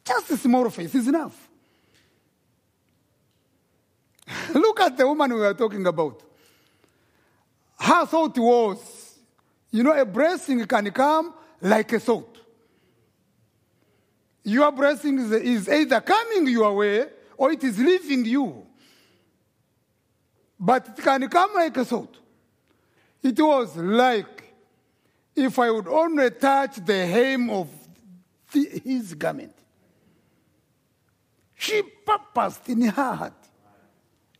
just 0.06 0.32
a 0.32 0.38
small 0.38 0.70
faith 0.70 0.96
is 0.96 1.08
enough. 1.08 1.50
Look 4.54 4.80
at 4.80 4.98
the 4.98 5.06
woman 5.08 5.34
we 5.34 5.40
were 5.42 5.54
talking 5.54 5.86
about. 5.86 6.24
Her 7.80 8.06
thought 8.06 8.38
was, 8.38 9.18
you 9.72 9.84
know, 9.84 9.94
a 9.94 10.06
blessing 10.06 10.66
can 10.66 10.92
come 10.92 11.34
like 11.62 11.92
a 11.94 12.00
thought. 12.00 12.38
Your 14.44 14.72
blessing 14.72 15.20
is, 15.20 15.32
is 15.32 15.70
either 15.70 16.00
coming 16.02 16.48
your 16.48 16.76
way 16.76 17.06
or 17.38 17.52
it 17.52 17.64
is 17.64 17.78
leaving 17.78 18.26
you. 18.26 18.66
But 20.64 20.90
it 20.90 21.04
can 21.04 21.28
come 21.28 21.56
like 21.56 21.76
a 21.76 21.84
thought. 21.84 22.16
It 23.24 23.40
was 23.40 23.76
like 23.76 24.54
if 25.36 25.58
I 25.58 25.72
would 25.72 25.88
only 25.88 26.30
touch 26.30 26.76
the 26.86 27.06
hem 27.08 27.50
of 27.50 27.68
the, 28.52 28.82
his 28.84 29.16
garment. 29.16 29.56
She 31.56 31.82
purposed 31.82 32.70
in 32.70 32.82
her 32.84 32.92
heart. 32.92 33.34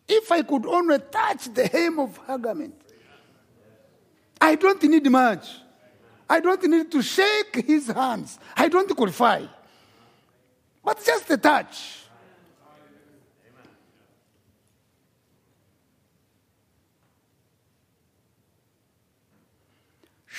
If 0.08 0.32
I 0.32 0.44
could 0.44 0.68
only 0.68 1.00
touch 1.00 1.46
the 1.54 1.66
hem 1.68 2.00
of 2.00 2.18
her 2.18 2.38
garment, 2.38 2.76
I 4.40 4.56
don't 4.56 4.84
need 4.84 5.10
much. 5.10 5.48
I 6.30 6.40
don't 6.40 6.64
need 6.64 6.92
to 6.92 7.02
shake 7.02 7.66
his 7.66 7.88
hands. 7.88 8.38
I 8.56 8.68
don't 8.68 8.96
qualify. 8.96 9.46
But 10.84 11.04
just 11.04 11.30
a 11.32 11.38
touch. 11.38 12.01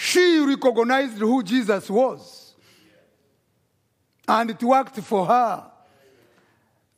She 0.05 0.41
recognized 0.41 1.19
who 1.19 1.45
Jesus 1.45 1.89
was. 1.89 2.57
And 4.27 4.51
it 4.51 4.61
worked 4.61 4.99
for 4.99 5.25
her. 5.27 5.71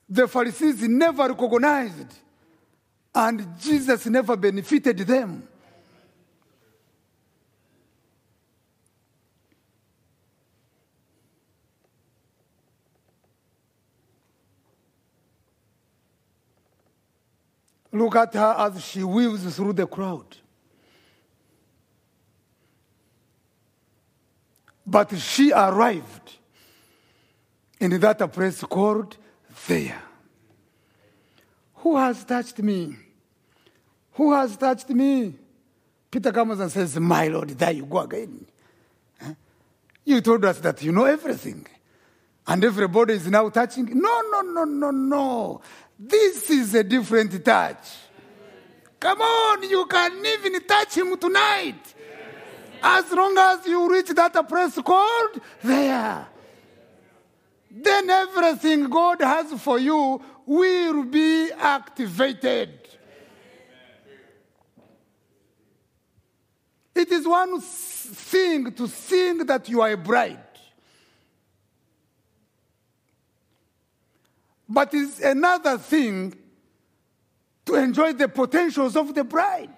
The 0.09 0.26
Pharisees 0.26 0.81
never 0.89 1.28
recognized, 1.28 2.14
and 3.14 3.47
Jesus 3.60 4.06
never 4.06 4.36
benefited 4.36 4.97
them. 5.01 5.47
Look 17.93 18.16
at 18.16 18.32
her 18.32 18.55
as 18.59 18.82
she 18.82 19.05
weaves 19.05 19.55
through 19.55 19.74
the 19.74 19.86
crowd. 19.86 20.39
But 24.86 25.16
she 25.19 25.52
arrived 25.52 26.36
in 27.81 27.98
that 28.01 28.32
place 28.32 28.62
called 28.62 29.16
there. 29.66 30.02
Who 31.77 31.97
has 31.97 32.24
touched 32.24 32.59
me? 32.61 32.97
Who 34.12 34.32
has 34.32 34.56
touched 34.56 34.90
me? 34.90 35.35
Peter 36.11 36.32
comes 36.32 36.61
and 36.61 36.70
says, 36.70 36.98
My 36.98 37.28
Lord, 37.28 37.51
there 37.51 37.73
you 37.73 37.86
go 37.86 37.98
again. 37.98 38.47
You 40.05 40.20
told 40.20 40.44
us 40.44 40.59
that 40.61 40.82
you 40.82 40.93
know 40.93 41.05
everything. 41.05 41.66
And 42.47 42.62
everybody 42.62 43.15
is 43.15 43.27
now 43.27 43.48
touching. 43.48 43.86
No, 43.98 44.23
no, 44.31 44.43
no, 44.43 44.65
no, 44.65 44.90
no. 44.90 45.61
This 45.98 46.51
is 46.51 46.74
a 46.74 46.85
different 46.85 47.43
touch. 47.44 47.86
Come 49.01 49.20
on, 49.20 49.62
you 49.69 49.86
can 49.86 50.24
even 50.24 50.62
touch 50.66 50.97
him 50.97 51.16
tonight. 51.16 51.93
As 52.86 53.11
long 53.12 53.35
as 53.39 53.66
you 53.66 53.90
reach 53.90 54.09
that 54.09 54.47
place 54.47 54.74
called 54.74 55.40
there. 55.62 56.27
Then 57.70 58.11
everything 58.11 58.90
God 58.90 59.23
has 59.23 59.59
for 59.59 59.78
you 59.78 60.20
will 60.44 61.05
be 61.05 61.51
activated. 61.52 62.78
It 66.94 67.11
is 67.11 67.27
one 67.27 67.59
thing 67.62 68.70
to 68.73 68.86
think 68.86 69.47
that 69.47 69.66
you 69.66 69.81
are 69.81 69.93
a 69.93 69.97
bride. 69.97 70.39
But 74.69 74.93
it's 74.93 75.20
another 75.20 75.78
thing 75.78 76.35
to 77.65 77.77
enjoy 77.77 78.12
the 78.12 78.28
potentials 78.28 78.94
of 78.94 79.15
the 79.15 79.24
bride. 79.24 79.70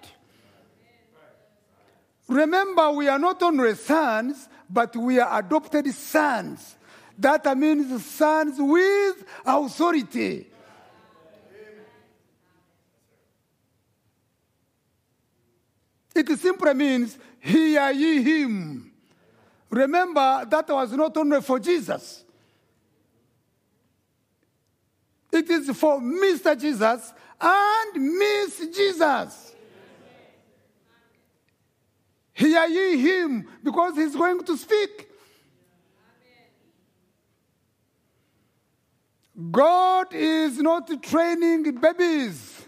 Remember, 2.27 2.91
we 2.91 3.07
are 3.07 3.19
not 3.19 3.41
only 3.41 3.73
sons, 3.75 4.49
but 4.69 4.95
we 4.95 5.19
are 5.19 5.39
adopted 5.39 5.87
sons. 5.93 6.75
That 7.17 7.57
means 7.57 8.05
sons 8.05 8.55
with 8.59 9.23
authority. 9.45 10.47
It 16.13 16.39
simply 16.39 16.73
means, 16.73 17.17
hear 17.39 17.91
ye 17.91 18.21
him. 18.21 18.91
Remember, 19.69 20.45
that 20.49 20.67
was 20.69 20.91
not 20.93 21.15
only 21.15 21.41
for 21.41 21.59
Jesus. 21.59 22.23
It 25.31 25.49
is 25.49 25.69
for 25.77 25.99
Mr. 25.99 26.59
Jesus 26.59 27.13
and 27.39 28.17
Miss 28.17 28.67
Jesus. 28.75 29.53
Hear 32.37 32.67
ye 32.67 32.97
him 32.97 33.47
because 33.63 33.95
he's 33.95 34.15
going 34.15 34.43
to 34.43 34.55
speak. 34.55 35.09
God 39.49 40.13
is 40.13 40.59
not 40.59 41.01
training 41.01 41.63
babies. 41.81 42.63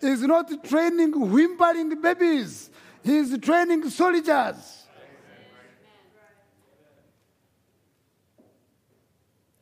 He's 0.00 0.22
not 0.22 0.64
training 0.64 1.12
whimpering 1.30 2.00
babies. 2.02 2.70
He's 3.04 3.38
training 3.38 3.88
soldiers. 3.88 4.86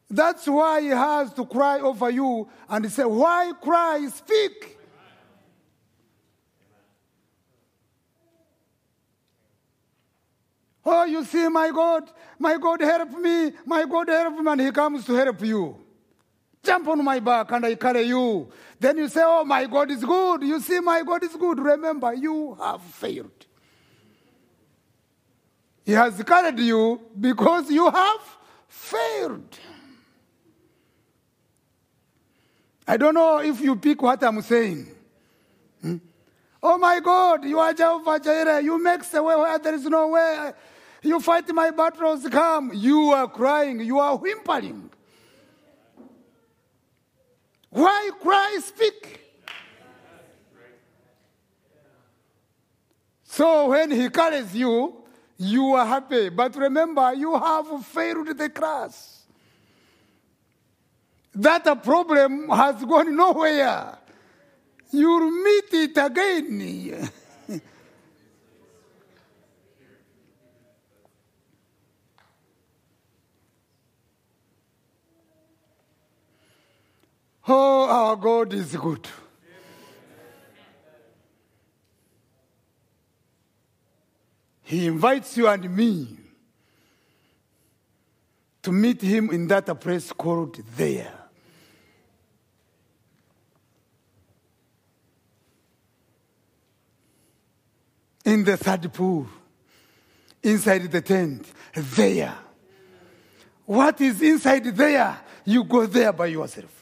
That's 0.09 0.47
why 0.47 0.81
he 0.81 0.89
has 0.89 1.35
to 1.35 1.45
cry 1.45 1.81
over 1.81 2.09
you 2.09 2.49
and 2.71 2.91
say, 2.91 3.05
Why 3.05 3.53
cry? 3.61 4.09
Speak. 4.09 4.76
Oh, 10.89 11.05
you 11.05 11.25
see, 11.25 11.49
my 11.49 11.71
God, 11.73 12.09
my 12.39 12.57
God, 12.59 12.81
help 12.81 13.11
me, 13.11 13.51
my 13.65 13.85
God, 13.85 14.09
help 14.09 14.39
me, 14.39 14.53
and 14.53 14.61
he 14.61 14.71
comes 14.71 15.05
to 15.07 15.15
help 15.15 15.43
you. 15.43 15.77
Jump 16.63 16.87
on 16.87 17.05
my 17.05 17.19
back 17.19 17.51
and 17.51 17.67
I 17.67 17.75
carry 17.75 18.03
you. 18.03 18.49
Then 18.79 18.99
you 18.99 19.09
say, 19.09 19.23
Oh, 19.25 19.45
my 19.45 19.67
God 19.67 19.91
is 19.91 20.05
good. 20.05 20.43
You 20.43 20.61
see, 20.61 20.79
my 20.79 21.03
God 21.03 21.25
is 21.25 21.35
good. 21.35 21.59
Remember, 21.59 22.15
you 22.15 22.55
have 22.61 22.83
failed. 22.83 23.47
He 25.85 25.93
has 25.93 26.23
carried 26.23 26.59
you 26.59 27.01
because 27.19 27.71
you 27.71 27.91
have 27.91 28.21
failed. 28.69 29.59
I 32.87 32.97
don't 32.97 33.15
know 33.15 33.39
if 33.39 33.61
you 33.61 33.75
pick 33.77 34.03
what 34.03 34.23
I'm 34.23 34.41
saying. 34.43 34.89
Hmm? 35.83 35.97
Oh 36.63 36.79
my 36.79 37.01
God, 37.01 37.45
you 37.45 37.59
are 37.59 37.73
Jehovah 37.73 38.19
Jireh. 38.21 38.63
You 38.63 38.83
make 38.83 39.03
the 39.05 39.23
way 39.23 39.37
where 39.37 39.59
there 39.59 39.75
is 39.75 39.85
no 39.85 40.09
way. 40.09 40.53
You 41.07 41.21
fight 41.21 41.49
my 41.49 41.71
battles, 41.71 42.27
come. 42.29 42.73
You 42.75 43.11
are 43.13 43.29
crying. 43.29 43.81
You 43.81 43.99
are 43.99 44.17
whimpering. 44.17 44.91
Why 47.71 48.11
cry? 48.21 48.59
Speak. 48.61 49.21
So 53.25 53.69
when 53.71 53.91
he 53.91 54.09
carries 54.09 54.55
you, 54.55 55.05
you 55.39 55.75
are 55.75 55.87
happy. 55.87 56.31
But 56.31 56.57
remember, 56.57 57.15
you 57.15 57.39
have 57.39 57.87
failed 57.87 58.37
the 58.37 58.49
class 58.49 59.17
that 61.37 61.83
problem 61.83 62.49
has 62.49 62.83
gone 62.85 63.15
nowhere. 63.15 63.99
You'll 64.91 65.31
meet 65.31 65.73
it 65.73 65.97
again. 65.99 67.11
oh, 77.49 77.89
our 77.89 78.17
God 78.17 78.53
is 78.53 78.75
good. 78.77 79.07
He 84.63 84.89
invites 84.89 85.37
you 85.37 85.47
and 85.47 85.75
me 85.77 86.19
to 88.63 88.73
meet 88.73 89.01
him 89.01 89.31
in 89.31 89.47
that 89.47 89.81
place 89.81 90.11
called 90.11 90.61
there. 90.77 91.13
In 98.25 98.43
the 98.43 98.57
third 98.57 98.93
pool, 98.93 99.29
inside 100.43 100.91
the 100.91 101.01
tent, 101.01 101.47
there. 101.73 102.35
What 103.67 104.01
is 104.01 104.21
inside 104.21 104.65
there? 104.65 105.17
You 105.45 105.63
go 105.63 105.87
there 105.87 106.13
by 106.13 106.27
yourself. 106.27 106.76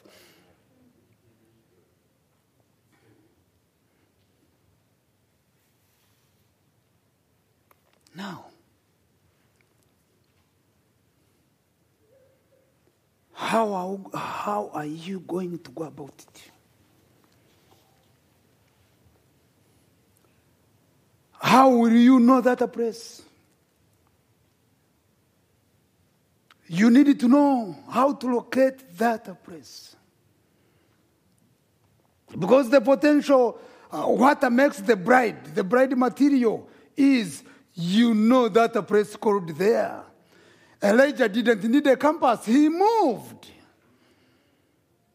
Now, 8.14 8.46
how 13.32 13.72
are, 13.72 14.18
how 14.18 14.70
are 14.72 14.86
you 14.86 15.20
going 15.20 15.58
to 15.58 15.70
go 15.72 15.84
about 15.84 16.14
it? 16.18 16.50
How 21.32 21.70
will 21.70 21.92
you 21.92 22.20
know 22.20 22.40
that 22.40 22.72
place? 22.72 23.22
You 26.66 26.90
need 26.90 27.20
to 27.20 27.28
know 27.28 27.76
how 27.90 28.14
to 28.14 28.26
locate 28.26 28.96
that 28.96 29.44
place. 29.44 29.94
Because 32.38 32.70
the 32.70 32.80
potential, 32.80 33.58
uh, 33.90 34.04
what 34.04 34.50
makes 34.50 34.78
the 34.78 34.96
bride, 34.96 35.54
the 35.54 35.62
bride 35.62 35.96
material, 35.96 36.68
is 36.96 37.42
you 37.74 38.14
know 38.14 38.48
that 38.48 38.76
a 38.76 38.82
place 38.82 39.16
called 39.16 39.48
there. 39.56 40.02
Elijah 40.82 41.28
didn't 41.28 41.64
need 41.64 41.86
a 41.86 41.96
compass, 41.96 42.46
he 42.46 42.68
moved. 42.68 43.50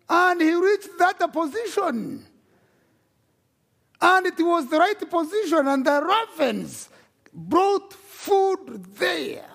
And 0.09 0.41
he 0.41 0.53
reached 0.53 0.97
that 0.97 1.19
position. 1.31 2.25
And 4.01 4.25
it 4.25 4.39
was 4.39 4.69
the 4.69 4.79
right 4.79 5.09
position, 5.09 5.67
and 5.67 5.85
the 5.85 6.01
ravens 6.01 6.89
brought 7.33 7.93
food 7.93 8.85
there. 8.95 9.45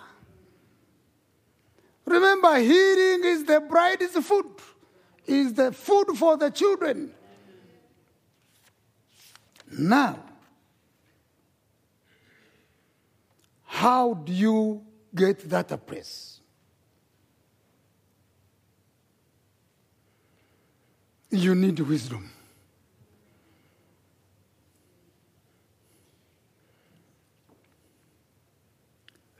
Remember, 2.04 2.56
healing 2.58 3.24
is 3.24 3.44
the 3.44 3.60
bride's 3.60 4.12
food, 4.12 4.46
is 5.26 5.54
the 5.54 5.72
food 5.72 6.16
for 6.16 6.36
the 6.36 6.50
children. 6.50 7.12
Now, 9.76 10.23
how 13.74 14.14
do 14.14 14.32
you 14.32 14.82
get 15.12 15.50
that 15.50 15.84
place? 15.84 16.38
You 21.28 21.56
need 21.56 21.80
wisdom. 21.80 22.30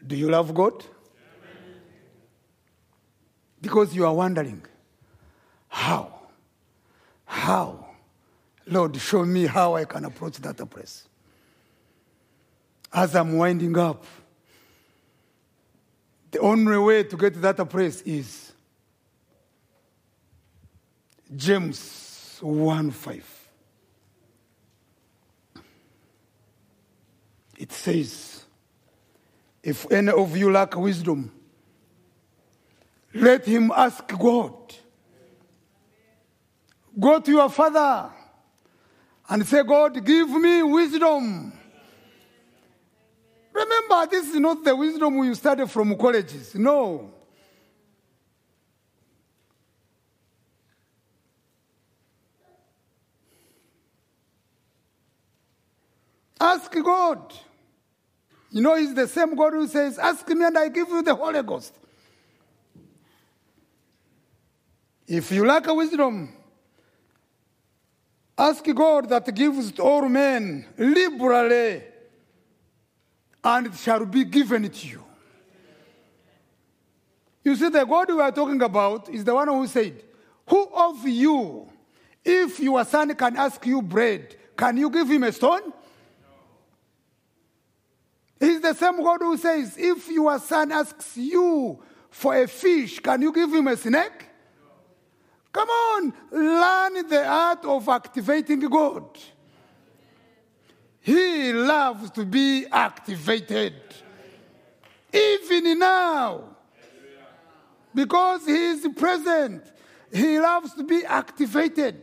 Do 0.05 0.17
you 0.17 0.29
love 0.29 0.53
God? 0.53 0.85
Because 3.61 3.95
you 3.95 4.05
are 4.05 4.13
wondering, 4.13 4.63
how? 5.69 6.13
How? 7.25 7.87
Lord, 8.67 8.97
show 8.97 9.25
me 9.25 9.47
how 9.47 9.77
I 9.77 9.85
can 9.85 10.05
approach 10.05 10.39
that 10.39 10.57
place. 10.69 11.07
As 12.93 13.15
I'm 13.15 13.39
winding 13.39 13.79
up, 13.79 14.05
the 16.35 16.41
only 16.41 16.77
way 16.79 17.05
to 17.05 17.17
get 17.17 17.33
to 17.35 17.39
that 17.39 17.57
place 17.71 18.03
is 18.03 18.53
James 21.35 22.39
1 22.41 22.91
5. 22.91 23.49
It 27.57 27.71
says, 27.71 28.45
If 29.63 29.91
any 29.93 30.11
of 30.11 30.37
you 30.37 30.51
lack 30.51 30.77
wisdom, 30.77 31.31
let 33.15 33.45
him 33.45 33.71
ask 33.71 34.05
God. 34.09 34.75
Go 36.99 37.21
to 37.21 37.31
your 37.31 37.49
father 37.49 38.11
and 39.29 39.47
say, 39.47 39.63
God, 39.63 40.05
give 40.05 40.29
me 40.31 40.65
wisdom. 40.65 41.53
Remember, 43.55 44.07
this 44.11 44.29
is 44.31 44.41
not 44.41 44.65
the 44.65 44.75
wisdom 44.75 45.15
you 45.23 45.35
study 45.35 45.65
from 45.67 45.97
colleges. 45.97 46.57
No. 46.57 47.13
Ask 56.41 56.73
God. 56.73 57.33
You 58.51 58.61
know, 58.61 58.75
He's 58.75 58.93
the 58.93 59.07
same 59.07 59.37
God 59.37 59.53
who 59.53 59.69
says, 59.69 59.99
Ask 59.99 60.29
me 60.29 60.45
and 60.45 60.59
I 60.59 60.69
give 60.69 60.89
you 60.89 61.03
the 61.03 61.15
Holy 61.15 61.43
Ghost. 61.43 61.75
If 65.07 65.31
you 65.31 65.47
lack 65.47 65.67
wisdom, 65.67 66.33
ask 68.37 68.65
God 68.75 69.09
that 69.11 69.33
gives 69.33 69.71
to 69.73 69.83
all 69.83 70.09
men 70.09 70.67
liberally, 70.77 71.83
and 73.45 73.67
it 73.67 73.75
shall 73.75 74.05
be 74.07 74.25
given 74.25 74.69
to 74.69 74.87
you. 74.89 75.05
You 77.45 77.55
see, 77.57 77.69
the 77.69 77.85
God 77.85 78.09
we 78.09 78.21
are 78.21 78.33
talking 78.33 78.63
about 78.63 79.11
is 79.11 79.23
the 79.23 79.35
one 79.35 79.49
who 79.49 79.67
said, 79.67 80.03
Who 80.49 80.67
of 80.73 81.07
you, 81.07 81.69
if 82.25 82.59
your 82.59 82.83
son 82.87 83.15
can 83.15 83.37
ask 83.37 83.65
you 83.67 83.83
bread, 83.83 84.35
can 84.57 84.79
you 84.79 84.89
give 84.89 85.11
him 85.11 85.25
a 85.25 85.33
stone? 85.33 85.73
He's 88.41 88.61
the 88.61 88.73
same 88.73 89.03
God 89.03 89.21
who 89.21 89.37
says, 89.37 89.77
If 89.79 90.09
your 90.09 90.39
son 90.39 90.73
asks 90.73 91.19
you 91.19 91.83
for 92.09 92.35
a 92.35 92.49
fish, 92.49 92.99
can 93.01 93.21
you 93.21 93.33
give 93.33 93.53
him 93.53 93.69
a 93.69 93.77
snake? 93.77 94.27
Come 95.53 95.69
on, 95.69 96.15
learn 96.33 97.09
the 97.09 97.25
art 97.27 97.65
of 97.65 97.89
activating 97.89 98.61
God. 98.61 99.05
He 101.05 101.53
loves 101.53 102.11
to 102.13 102.25
be 102.25 102.65
activated. 102.73 103.75
Even 105.13 105.79
now. 105.79 106.45
Because 107.95 108.47
He 108.47 108.69
is 108.69 108.89
present, 108.97 109.63
He 110.11 110.41
loves 110.41 110.73
to 110.73 110.83
be 110.83 111.05
activated. 111.05 112.03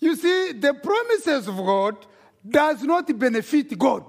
You 0.00 0.16
see, 0.16 0.50
the 0.50 0.74
promises 0.74 1.46
of 1.46 1.56
God 1.58 2.04
does 2.46 2.82
not 2.82 3.16
benefit 3.16 3.78
God. 3.78 4.04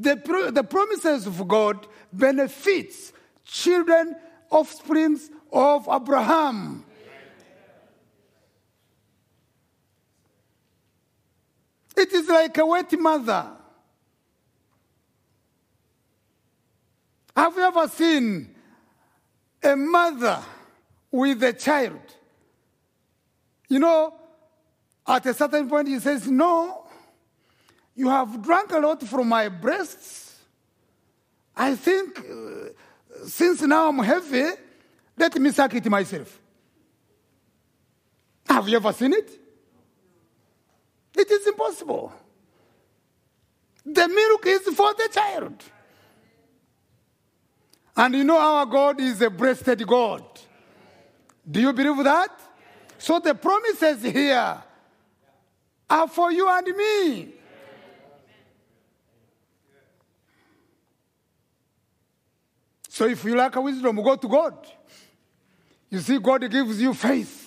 The, 0.00 0.16
pro- 0.16 0.50
the 0.50 0.64
promises 0.64 1.28
of 1.28 1.46
God 1.46 1.86
benefits 2.12 3.12
children, 3.44 4.16
offsprings 4.50 5.30
of 5.52 5.88
Abraham. 5.88 6.84
It 11.96 12.12
is 12.12 12.28
like 12.28 12.58
a 12.58 12.66
wet 12.66 12.92
mother. 12.98 13.46
Have 17.34 17.54
you 17.54 17.62
ever 17.62 17.88
seen 17.88 18.54
a 19.62 19.76
mother 19.76 20.42
with 21.10 21.42
a 21.42 21.52
child? 21.52 22.00
You 23.68 23.78
know, 23.78 24.14
at 25.06 25.24
a 25.26 25.34
certain 25.34 25.68
point, 25.68 25.88
he 25.88 25.98
says, 25.98 26.26
No, 26.28 26.86
you 27.94 28.08
have 28.08 28.42
drunk 28.42 28.72
a 28.72 28.78
lot 28.78 29.02
from 29.02 29.28
my 29.28 29.48
breasts. 29.48 30.38
I 31.56 31.74
think 31.74 32.18
uh, 32.18 33.26
since 33.26 33.62
now 33.62 33.88
I'm 33.88 33.98
heavy, 33.98 34.50
let 35.16 35.34
me 35.38 35.50
suck 35.50 35.74
it 35.74 35.86
myself. 35.86 36.38
Have 38.48 38.68
you 38.68 38.76
ever 38.76 38.92
seen 38.92 39.14
it? 39.14 39.45
It 41.16 41.30
is 41.30 41.46
impossible. 41.46 42.12
The 43.84 44.08
milk 44.08 44.46
is 44.46 44.62
for 44.74 44.92
the 44.94 45.08
child. 45.12 45.62
And 47.96 48.14
you 48.14 48.24
know 48.24 48.38
our 48.38 48.66
God 48.66 49.00
is 49.00 49.22
a 49.22 49.30
breasted 49.30 49.86
God. 49.86 50.24
Do 51.50 51.60
you 51.60 51.72
believe 51.72 52.04
that? 52.04 52.30
So 52.98 53.18
the 53.20 53.34
promises 53.34 54.02
here 54.02 54.62
are 55.88 56.08
for 56.08 56.32
you 56.32 56.48
and 56.48 56.76
me. 56.76 57.32
So 62.88 63.06
if 63.06 63.24
you 63.24 63.36
lack 63.36 63.54
wisdom, 63.56 63.96
go 63.96 64.16
to 64.16 64.28
God. 64.28 64.66
You 65.90 66.00
see, 66.00 66.18
God 66.18 66.50
gives 66.50 66.80
you 66.80 66.92
faith. 66.92 67.45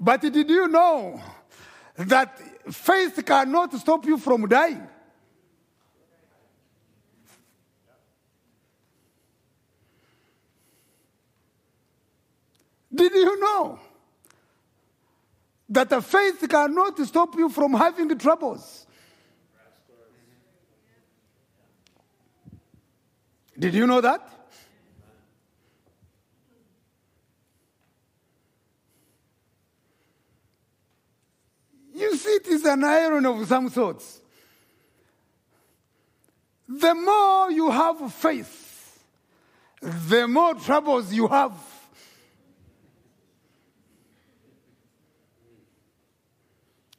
But 0.00 0.22
did 0.22 0.48
you 0.48 0.66
know 0.66 1.20
that 1.94 2.40
faith 2.72 3.22
cannot 3.26 3.74
stop 3.74 4.06
you 4.06 4.16
from 4.16 4.48
dying? 4.48 4.88
Did 12.92 13.12
you 13.12 13.40
know 13.40 13.78
that 15.68 16.02
faith 16.02 16.48
cannot 16.48 16.98
stop 17.00 17.36
you 17.36 17.50
from 17.50 17.74
having 17.74 18.18
troubles? 18.18 18.86
Did 23.58 23.74
you 23.74 23.86
know 23.86 24.00
that? 24.00 24.39
You 32.00 32.16
see, 32.16 32.30
it 32.30 32.46
is 32.46 32.64
an 32.64 32.82
iron 32.82 33.26
of 33.26 33.46
some 33.46 33.68
sorts. 33.68 34.22
The 36.66 36.94
more 36.94 37.50
you 37.50 37.70
have 37.70 38.12
faith, 38.14 39.04
the 39.82 40.26
more 40.26 40.54
troubles 40.54 41.12
you 41.12 41.28
have. 41.28 41.52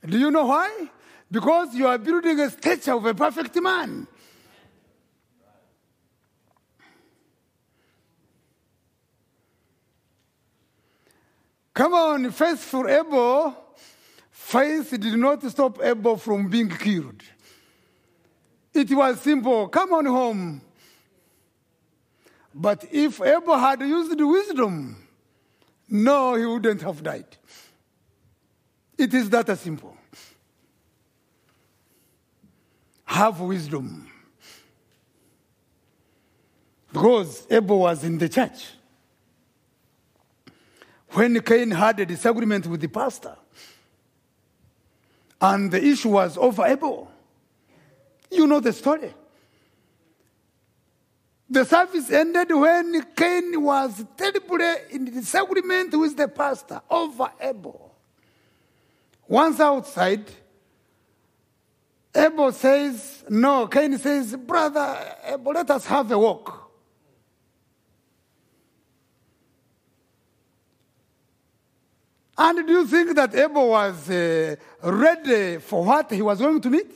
Do 0.06 0.20
you 0.20 0.30
know 0.30 0.46
why? 0.46 0.90
Because 1.32 1.74
you 1.74 1.88
are 1.88 1.98
building 1.98 2.40
a 2.40 2.52
statue 2.52 2.98
of 2.98 3.06
a 3.06 3.16
perfect 3.16 3.56
man. 3.60 4.06
Come 11.74 11.94
on, 11.94 12.30
faithful 12.32 12.88
Abel. 12.88 13.61
Faith 14.52 14.90
did 15.00 15.18
not 15.18 15.42
stop 15.50 15.82
Abel 15.82 16.18
from 16.18 16.50
being 16.50 16.68
killed. 16.68 17.24
It 18.74 18.92
was 18.92 19.22
simple 19.22 19.70
come 19.70 19.94
on 19.94 20.06
home. 20.06 20.62
But 22.54 22.84
if 22.92 23.22
Abel 23.22 23.58
had 23.58 23.80
used 23.80 24.20
wisdom, 24.20 25.08
no, 25.88 26.36
he 26.36 26.46
wouldn't 26.46 26.82
have 26.82 27.02
died. 27.02 27.38
It 28.98 29.14
is 29.14 29.30
that 29.30 29.58
simple. 29.58 29.96
Have 33.06 33.40
wisdom. 33.40 34.12
Because 36.92 37.48
Abel 37.50 37.80
was 37.80 38.04
in 38.04 38.18
the 38.18 38.28
church. 38.28 38.66
When 41.12 41.40
Cain 41.40 41.72
had 41.72 42.02
a 42.02 42.06
disagreement 42.06 42.68
with 42.68 42.82
the 42.82 42.90
pastor, 42.90 43.38
and 45.42 45.72
the 45.72 45.84
issue 45.84 46.10
was 46.10 46.38
over 46.38 46.66
Abel. 46.66 47.12
You 48.32 48.48
know 48.48 48.60
the 48.60 48.72
story. 48.72 49.14
The 51.50 51.66
service 51.66 52.10
ended 52.12 52.50
when 52.52 53.06
Cain 53.14 53.62
was 53.62 54.06
terribly 54.16 54.74
in 54.92 55.06
disagreement 55.06 55.94
with 56.00 56.16
the 56.16 56.30
pastor 56.30 56.82
over 56.90 57.30
Abel. 57.42 57.94
Once 59.28 59.60
outside, 59.60 60.32
Abel 62.16 62.52
says, 62.54 63.26
No, 63.30 63.68
Cain 63.68 63.98
says, 63.98 64.36
Brother 64.36 65.16
Abel, 65.26 65.54
let 65.54 65.70
us 65.72 65.86
have 65.88 66.10
a 66.12 66.18
walk. 66.18 66.71
And 72.44 72.66
do 72.66 72.74
you 72.74 72.88
think 72.88 73.16
that 73.16 73.36
Abel 73.36 73.70
was 73.70 74.10
uh, 74.10 74.56
ready 74.82 75.60
for 75.60 75.86
what 75.86 76.10
he 76.10 76.24
was 76.24 76.40
going 76.40 76.60
to 76.60 76.72
meet? 76.72 76.92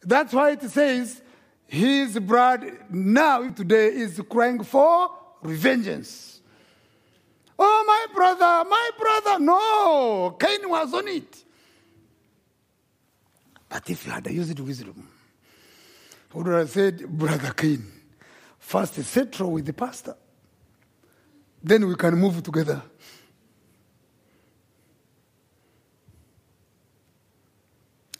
That's 0.00 0.32
why 0.32 0.52
it 0.52 0.62
says 0.62 1.20
his 1.66 2.18
blood 2.18 2.64
now 2.88 3.46
today 3.50 3.88
is 3.88 4.18
crying 4.26 4.64
for 4.64 5.10
revengeance. 5.44 6.38
Oh, 7.58 7.84
my 7.86 8.14
brother, 8.14 8.70
my 8.70 8.90
brother. 8.98 9.38
No, 9.44 10.34
Cain 10.40 10.66
was 10.66 10.94
on 10.94 11.06
it. 11.08 11.44
But 13.68 13.90
if 13.90 14.06
you 14.06 14.12
had 14.12 14.26
used 14.30 14.58
wisdom, 14.60 15.10
would 16.32 16.46
have 16.46 16.70
said, 16.70 17.06
Brother 17.06 17.52
Cain, 17.52 17.84
first 18.58 18.94
settle 18.94 19.52
with 19.52 19.66
the 19.66 19.74
pastor. 19.74 20.16
Then 21.62 21.86
we 21.86 21.94
can 21.96 22.14
move 22.14 22.42
together. 22.42 22.82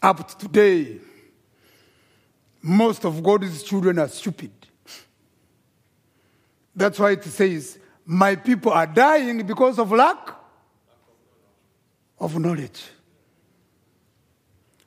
Up 0.05 0.27
to 0.27 0.37
today, 0.37 0.99
most 2.61 3.03
of 3.05 3.23
God's 3.23 3.63
children 3.63 3.97
are 3.97 4.07
stupid. 4.07 4.51
That's 6.75 6.99
why 6.99 7.13
it 7.13 7.23
says, 7.23 7.79
My 8.05 8.35
people 8.35 8.71
are 8.71 8.85
dying 8.85 9.47
because 9.47 9.79
of 9.79 9.91
lack 9.91 10.29
of 12.19 12.37
knowledge. 12.37 12.83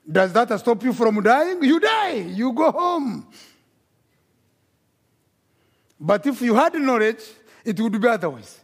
Does 0.09 0.33
that 0.35 0.57
stop 0.61 0.85
you 0.85 0.93
from 0.93 1.21
dying? 1.21 1.65
You 1.65 1.81
die, 1.81 2.13
you 2.13 2.53
go 2.53 2.71
home. 2.71 3.27
But 5.99 6.29
if 6.29 6.41
you 6.43 6.55
had 6.55 6.75
knowledge, 6.75 7.25
it 7.65 7.81
would 7.81 8.01
be 8.01 8.07
otherwise. 8.07 8.61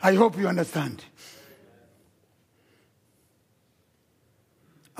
I 0.00 0.14
hope 0.14 0.38
you 0.38 0.46
understand. 0.46 1.04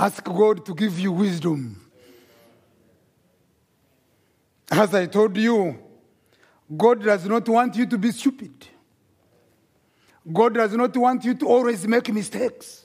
Ask 0.02 0.24
God 0.24 0.66
to 0.66 0.74
give 0.74 0.98
you 0.98 1.12
wisdom. 1.12 1.80
As 4.68 4.92
I 4.92 5.06
told 5.06 5.36
you, 5.36 5.78
God 6.76 7.04
does 7.04 7.24
not 7.24 7.48
want 7.48 7.76
you 7.76 7.86
to 7.86 7.96
be 7.96 8.10
stupid. 8.10 8.66
God 10.32 10.54
does 10.54 10.72
not 10.74 10.96
want 10.96 11.24
you 11.24 11.34
to 11.34 11.46
always 11.46 11.86
make 11.86 12.12
mistakes. 12.12 12.84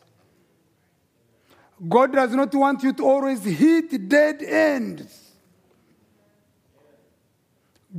God 1.89 2.13
does 2.13 2.35
not 2.35 2.53
want 2.53 2.83
you 2.83 2.93
to 2.93 3.03
always 3.03 3.43
hit 3.43 4.07
dead 4.07 4.43
ends. 4.43 5.31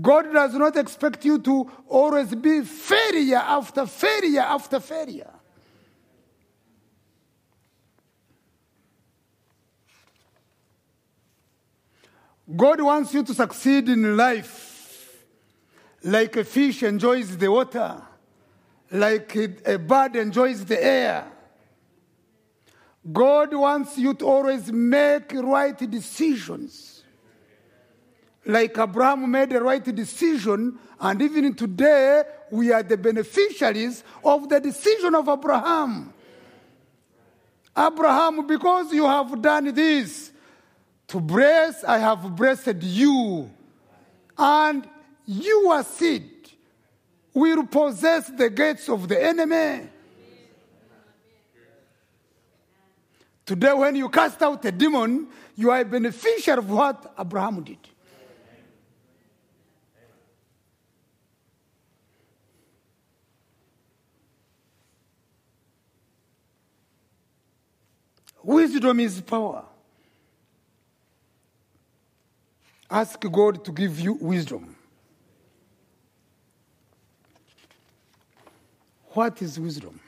God 0.01 0.33
does 0.33 0.55
not 0.55 0.77
expect 0.77 1.25
you 1.25 1.41
to 1.41 1.69
always 1.89 2.33
be 2.37 2.63
failure 2.63 3.43
after 3.59 3.85
failure 3.85 4.43
after 4.43 4.79
failure. 4.79 5.38
God 12.57 12.81
wants 12.81 13.13
you 13.13 13.23
to 13.23 13.35
succeed 13.35 13.89
in 13.89 14.17
life 14.17 14.69
like 16.03 16.37
a 16.37 16.45
fish 16.45 16.83
enjoys 16.83 17.37
the 17.37 17.51
water, 17.51 18.01
like 18.91 19.35
a 19.37 19.79
bird 19.79 20.17
enjoys 20.17 20.65
the 20.65 20.83
air. 20.83 21.31
God 23.11 23.55
wants 23.55 23.99
you 23.99 24.15
to 24.15 24.27
always 24.27 24.71
make 24.73 25.33
right 25.33 25.77
decisions. 25.91 27.03
Like 28.45 28.79
Abraham 28.79 29.31
made 29.31 29.51
the 29.51 29.63
right 29.63 29.85
decision, 29.85 30.79
and 31.01 31.23
even 31.23 31.55
today, 31.55 32.23
we 32.51 32.73
are 32.73 32.83
the 32.83 32.97
beneficiaries 32.97 34.03
of 34.25 34.49
the 34.49 34.61
decision 34.61 35.15
of 35.15 35.29
Abraham. 35.29 36.15
Abraham, 37.77 38.47
because 38.47 38.93
you 38.93 39.05
have 39.05 39.41
done 39.43 39.73
this, 39.75 40.28
to 41.09 41.21
bless, 41.21 41.85
I 41.85 41.99
have 41.99 42.37
blessed 42.37 42.83
you. 42.83 43.51
And 44.37 44.89
your 45.27 45.83
seed 45.83 46.31
will 47.35 47.67
possess 47.67 48.29
the 48.29 48.51
gates 48.51 48.89
of 48.89 49.09
the 49.09 49.23
enemy. 49.23 49.89
Today, 53.45 53.73
when 53.73 53.97
you 53.97 54.11
cast 54.11 54.43
out 54.43 54.63
a 54.67 54.71
demon, 54.71 55.29
you 55.57 55.71
are 55.71 55.81
a 55.81 55.85
beneficiary 55.85 56.59
of 56.59 56.71
what 56.71 57.15
Abraham 57.19 57.65
did. 57.65 57.79
Wisdom 68.43 69.01
is 69.01 69.21
power. 69.23 69.68
Ask 72.91 73.21
God 73.21 73.65
to 73.65 73.73
give 73.73 74.01
you 74.01 74.15
wisdom. 74.15 74.75
What 79.11 79.43
is 79.43 79.59
wisdom? 79.59 80.01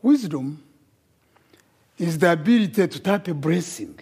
Wisdom 0.00 0.62
is 1.98 2.18
the 2.18 2.32
ability 2.32 2.86
to 2.86 3.00
tap 3.00 3.28
a 3.28 3.34
blessing 3.34 3.98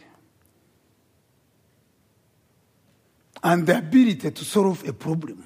and 3.43 3.67
the 3.67 3.79
ability 3.79 4.31
to 4.31 4.45
solve 4.45 4.87
a 4.89 4.93
problem. 4.93 5.45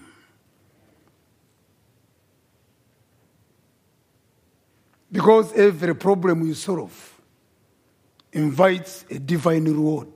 Because 5.10 5.52
every 5.54 5.94
problem 5.94 6.46
you 6.46 6.54
solve 6.54 7.15
invites 8.36 9.04
a 9.10 9.18
divine 9.18 9.64
reward. 9.64 10.08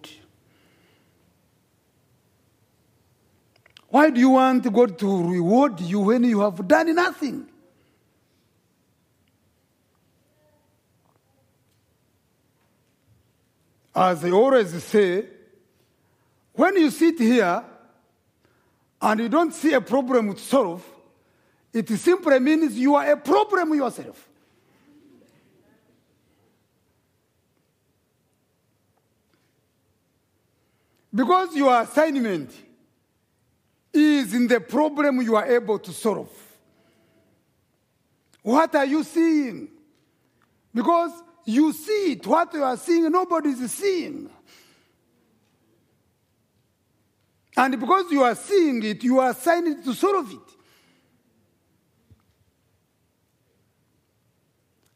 Why 3.89 4.11
do 4.11 4.21
you 4.21 4.31
want 4.31 4.71
God 4.73 4.99
to 4.99 5.31
reward 5.31 5.81
you 5.81 6.01
when 6.01 6.23
you 6.25 6.41
have 6.41 6.69
done 6.69 6.95
nothing? 6.95 7.49
As 13.95 14.25
I 14.25 14.31
always 14.31 14.85
say, 14.85 15.27
when 16.53 16.77
you 16.77 16.91
sit 16.91 17.19
here 17.19 17.65
and 19.01 19.21
you 19.21 19.29
don't 19.29 19.53
see 19.53 19.73
a 19.73 19.81
problem 19.81 20.35
to 20.35 20.41
solve, 20.41 20.85
it 21.73 21.89
simply 21.89 22.39
means 22.39 22.79
you 22.79 22.95
are 22.95 23.13
a 23.13 23.17
problem 23.17 23.75
yourself. 23.75 24.30
Because 31.15 31.57
your 31.57 31.81
assignment 31.81 32.53
is 33.93 34.33
in 34.35 34.47
the 34.47 34.61
problem 34.61 35.21
you 35.23 35.37
are 35.37 35.47
able 35.47 35.79
to 35.79 35.93
solve. 35.93 36.31
What 38.43 38.75
are 38.75 38.85
you 38.85 39.03
seeing? 39.03 39.69
Because 40.73 41.11
you 41.45 41.73
see 41.73 42.13
it, 42.13 42.27
what 42.27 42.53
you 42.55 42.63
are 42.63 42.77
seeing, 42.77 43.11
nobody 43.11 43.51
is 43.51 43.73
seeing. 43.73 44.31
And 47.57 47.79
because 47.81 48.11
you 48.11 48.23
are 48.23 48.35
seeing 48.35 48.83
it, 48.85 49.03
you 49.03 49.19
are 49.19 49.31
assigned 49.31 49.85
to 49.85 49.93
solve 49.93 50.31
it. 50.33 50.39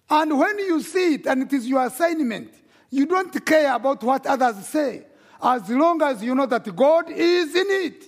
And 0.08 0.38
when 0.38 0.58
you 0.60 0.80
see 0.80 1.14
it 1.14 1.26
and 1.26 1.42
it 1.42 1.52
is 1.52 1.66
your 1.66 1.84
assignment, 1.84 2.54
you 2.90 3.06
don't 3.06 3.44
care 3.44 3.74
about 3.74 4.02
what 4.02 4.24
others 4.26 4.66
say, 4.68 5.04
as 5.44 5.68
long 5.68 6.00
as 6.00 6.22
you 6.22 6.34
know 6.34 6.46
that 6.46 6.74
God 6.74 7.10
is 7.10 7.54
in 7.54 7.66
it. 7.68 8.04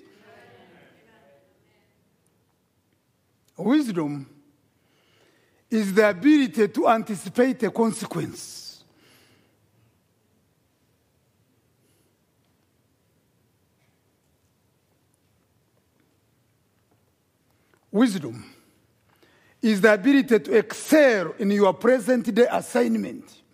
Wisdom 3.58 4.26
is 5.70 5.92
the 5.92 6.08
ability 6.08 6.68
to 6.68 6.88
anticipate 6.88 7.62
a 7.62 7.70
consequence. 7.70 8.84
Wisdom 17.90 18.44
is 19.62 19.80
the 19.80 19.92
ability 19.92 20.38
to 20.38 20.56
excel 20.56 21.34
in 21.38 21.50
your 21.50 21.72
present 21.74 22.34
day 22.34 22.46
assignment. 22.50 23.45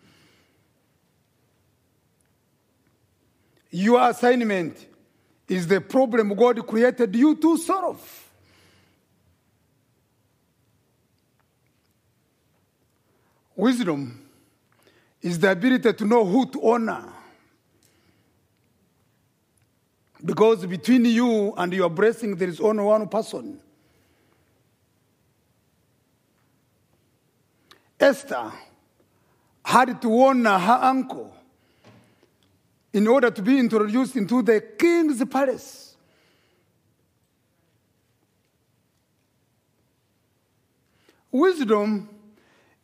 Your 3.72 4.10
assignment 4.10 4.86
is 5.48 5.66
the 5.66 5.80
problem 5.80 6.34
God 6.34 6.66
created 6.66 7.16
you 7.16 7.34
to 7.36 7.56
solve. 7.56 8.30
Wisdom 13.56 14.28
is 15.22 15.38
the 15.38 15.50
ability 15.50 15.92
to 15.92 16.04
know 16.04 16.24
who 16.24 16.46
to 16.50 16.68
honor. 16.68 17.12
Because 20.22 20.66
between 20.66 21.06
you 21.06 21.54
and 21.56 21.72
your 21.72 21.88
blessing, 21.88 22.36
there 22.36 22.48
is 22.48 22.60
only 22.60 22.84
one 22.84 23.08
person. 23.08 23.58
Esther 27.98 28.52
had 29.64 30.02
to 30.02 30.22
honor 30.22 30.58
her 30.58 30.78
uncle 30.82 31.34
in 32.92 33.06
order 33.06 33.30
to 33.30 33.42
be 33.42 33.58
introduced 33.58 34.16
into 34.16 34.42
the 34.42 34.60
king's 34.60 35.24
palace. 35.24 35.96
Wisdom 41.30 42.08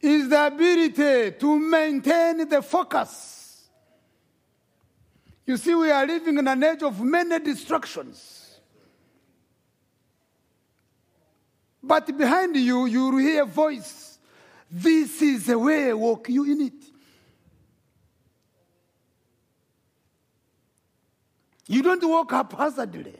is 0.00 0.28
the 0.28 0.46
ability 0.46 1.32
to 1.32 1.58
maintain 1.58 2.48
the 2.48 2.62
focus. 2.62 3.68
You 5.44 5.56
see, 5.56 5.74
we 5.74 5.90
are 5.90 6.06
living 6.06 6.38
in 6.38 6.48
an 6.48 6.62
age 6.62 6.82
of 6.82 7.00
many 7.00 7.38
distractions. 7.40 8.60
But 11.82 12.16
behind 12.16 12.56
you, 12.56 12.86
you 12.86 13.10
will 13.10 13.18
hear 13.18 13.42
a 13.42 13.46
voice. 13.46 14.18
This 14.70 15.22
is 15.22 15.46
the 15.46 15.58
way, 15.58 15.90
I 15.90 15.94
walk 15.94 16.28
you 16.28 16.44
in 16.44 16.60
it. 16.60 16.77
You 21.68 21.82
don't 21.82 22.02
walk 22.08 22.32
haphazardly. 22.32 23.14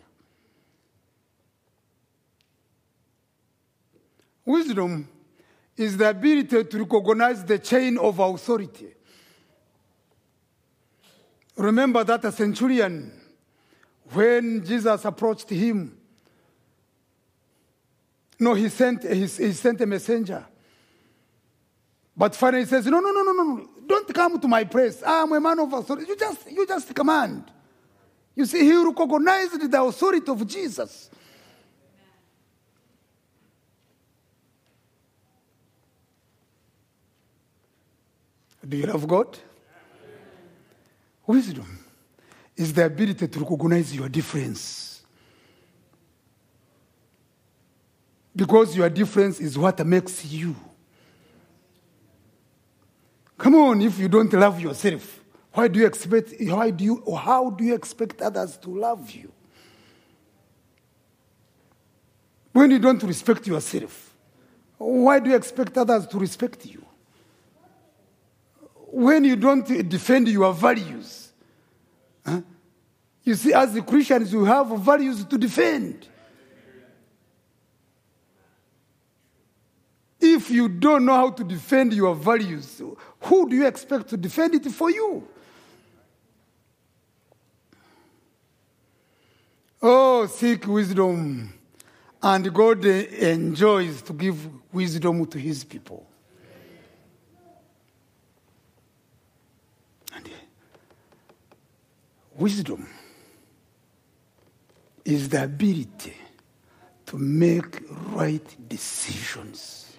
Wisdom 4.45 5.07
is 5.77 5.99
the 5.99 6.09
ability 6.09 6.65
to 6.65 6.79
recognize 6.79 7.45
the 7.45 7.59
chain 7.59 7.99
of 7.99 8.19
authority. 8.19 8.89
Remember 11.57 12.03
that 12.05 12.25
a 12.25 12.33
centurion, 12.33 13.13
when 14.13 14.65
Jesus 14.65 15.05
approached 15.05 15.51
him, 15.51 15.99
no, 18.41 18.55
he 18.55 18.71
sent, 18.71 19.03
he, 19.03 19.21
he 19.21 19.53
sent 19.53 19.81
a 19.83 19.87
messenger. 19.87 20.47
But 22.17 22.35
finally 22.35 22.63
he 22.63 22.69
says, 22.69 22.87
No, 22.87 23.01
no, 23.01 23.11
no, 23.11 23.23
no, 23.23 23.33
no, 23.33 23.69
don't 23.87 24.15
come 24.15 24.41
to 24.41 24.49
my 24.49 24.65
place. 24.65 25.03
I 25.03 25.23
am 25.23 25.33
a 25.33 25.41
man 25.41 25.59
of 25.59 25.73
authority. 25.73 26.07
You 26.09 26.17
just, 26.17 26.51
you 26.51 26.67
just 26.67 26.95
command. 26.95 27.51
You 28.39 28.47
see, 28.47 28.61
he 28.61 28.73
recognized 28.73 29.69
the 29.69 29.83
authority 29.83 30.31
of 30.31 30.47
Jesus. 30.47 31.11
Do 38.67 38.77
you 38.77 38.87
love 38.87 39.09
God? 39.09 39.37
Wisdom 41.27 41.81
is 42.57 42.73
the 42.73 42.85
ability 42.85 43.27
to 43.27 43.41
recognize 43.41 43.93
your 43.97 44.09
difference. 44.09 45.03
Because 48.37 48.77
your 48.77 48.89
difference 48.89 49.41
is 49.41 49.59
what 49.59 49.85
makes 49.85 50.25
you. 50.27 50.55
Come 53.37 53.57
on, 53.57 53.83
if 53.83 53.99
you 53.99 54.09
don't 54.09 54.33
love 54.33 54.61
yourself, 54.61 55.18
why 55.53 55.69
do 55.69 55.81
you 55.81 55.87
expect 55.87 56.35
why 56.41 56.71
do 56.71 56.85
you 56.85 57.17
how 57.17 57.51
do 57.51 57.65
you 57.65 57.75
expect 57.75 58.23
others 58.23 58.57
to 58.59 58.71
love 58.71 59.11
you? 59.11 59.33
When 62.53 62.71
you 62.71 62.79
don't 62.79 63.03
respect 63.03 63.47
yourself, 63.47 64.15
why 64.79 65.21
do 65.21 65.31
you 65.31 65.37
expect 65.37 65.77
others 65.79 66.07
to 66.09 66.19
respect 66.19 66.67
you? 66.67 66.85
when 68.91 69.25
you 69.25 69.37
don't 69.37 69.67
defend 69.89 70.29
your 70.29 70.53
values. 70.53 71.31
Huh? 72.25 72.41
You 73.23 73.35
see, 73.35 73.53
as 73.53 73.79
Christians, 73.87 74.33
you 74.33 74.45
have 74.45 74.69
values 74.79 75.25
to 75.25 75.39
defend. 75.39 76.09
If 80.21 80.51
you 80.51 80.69
don't 80.69 81.05
know 81.05 81.15
how 81.15 81.31
to 81.31 81.45
defend 81.45 81.93
your 81.93 82.15
values, 82.15 82.81
who 83.21 83.49
do 83.49 83.57
you 83.57 83.67
expect 83.67 84.09
to 84.09 84.17
defend 84.17 84.55
it 84.55 84.65
for 84.71 84.91
you? 84.91 85.29
Oh, 89.81 90.27
seek 90.27 90.67
wisdom. 90.67 91.53
And 92.21 92.53
God 92.53 92.85
enjoys 92.85 94.03
to 94.03 94.13
give 94.13 94.37
wisdom 94.73 95.25
to 95.27 95.39
his 95.39 95.63
people. 95.63 96.05
And 100.15 100.27
eh, 100.27 100.31
Wisdom 102.37 102.89
is 105.05 105.29
the 105.29 105.45
ability 105.45 106.15
to 107.07 107.17
make 107.17 107.81
right 108.11 108.69
decisions. 108.69 109.97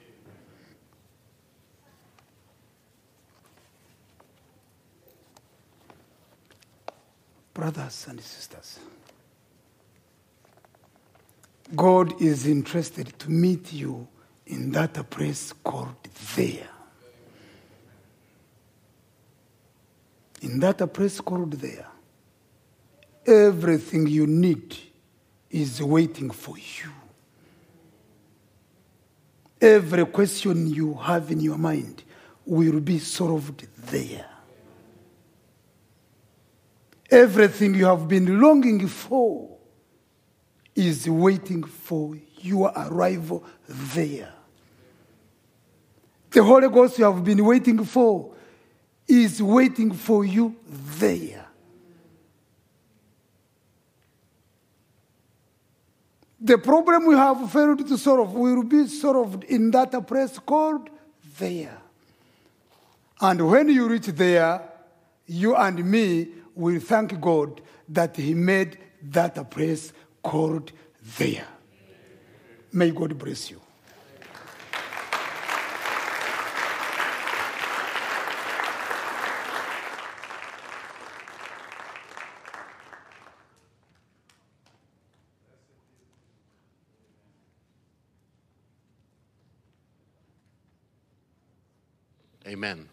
Brothers 7.54 8.06
and 8.10 8.22
sisters, 8.22 8.80
God 11.76 12.22
is 12.22 12.48
interested 12.48 13.18
to 13.20 13.30
meet 13.30 13.72
you 13.74 14.08
in 14.46 14.72
that 14.72 15.10
place 15.10 15.54
called 15.64 15.96
there. 16.36 16.68
In 20.42 20.60
that 20.60 20.94
place 20.94 21.20
called 21.22 21.54
there 21.54 21.86
everything 23.30 24.08
you 24.08 24.26
need 24.26 24.76
is 25.50 25.82
waiting 25.82 26.30
for 26.30 26.58
you. 26.58 26.92
Every 29.62 30.06
question 30.06 30.68
you 30.68 30.94
have 30.96 31.32
in 31.32 31.40
your 31.40 31.58
mind 31.58 32.04
will 32.46 32.80
be 32.80 33.00
solved 33.00 33.68
there. 33.78 34.26
Everything 37.12 37.76
you 37.76 37.86
have 37.86 38.08
been 38.08 38.40
longing 38.40 38.88
for 38.88 39.58
is 40.80 41.10
waiting 41.10 41.62
for 41.64 42.18
your 42.38 42.72
arrival 42.74 43.44
there. 43.68 44.32
The 46.32 46.42
Holy 46.42 46.70
Ghost 46.70 46.98
you 46.98 47.04
have 47.04 47.22
been 47.22 47.44
waiting 47.44 47.84
for 47.84 48.34
is 49.06 49.44
waiting 49.44 49.92
for 49.92 50.24
you 50.24 50.56
there. 50.66 51.46
The 56.40 56.58
problem 56.58 57.08
we 57.08 57.16
have 57.16 57.52
failed 57.52 57.86
to 57.86 57.98
solve 57.98 58.34
will 58.34 58.64
be 58.64 58.88
solved 58.88 59.44
in 59.44 59.72
that 59.72 60.08
place 60.08 60.40
called 60.40 60.90
there. 61.38 61.78
And 63.20 63.50
when 63.52 63.68
you 63.68 63.90
reach 63.90 64.06
there, 64.06 64.62
you 65.28 65.58
and 65.58 65.84
me 65.84 66.30
will 66.56 66.80
thank 66.80 67.20
God 67.20 67.60
that 67.90 68.16
He 68.16 68.34
made 68.34 68.78
that 69.02 69.52
place 69.52 69.92
called 70.24 70.72
there. 71.18 71.48
May 72.72 72.92
God 72.92 73.18
bless 73.18 73.50
you. 73.50 73.62
Amen. 92.48 92.90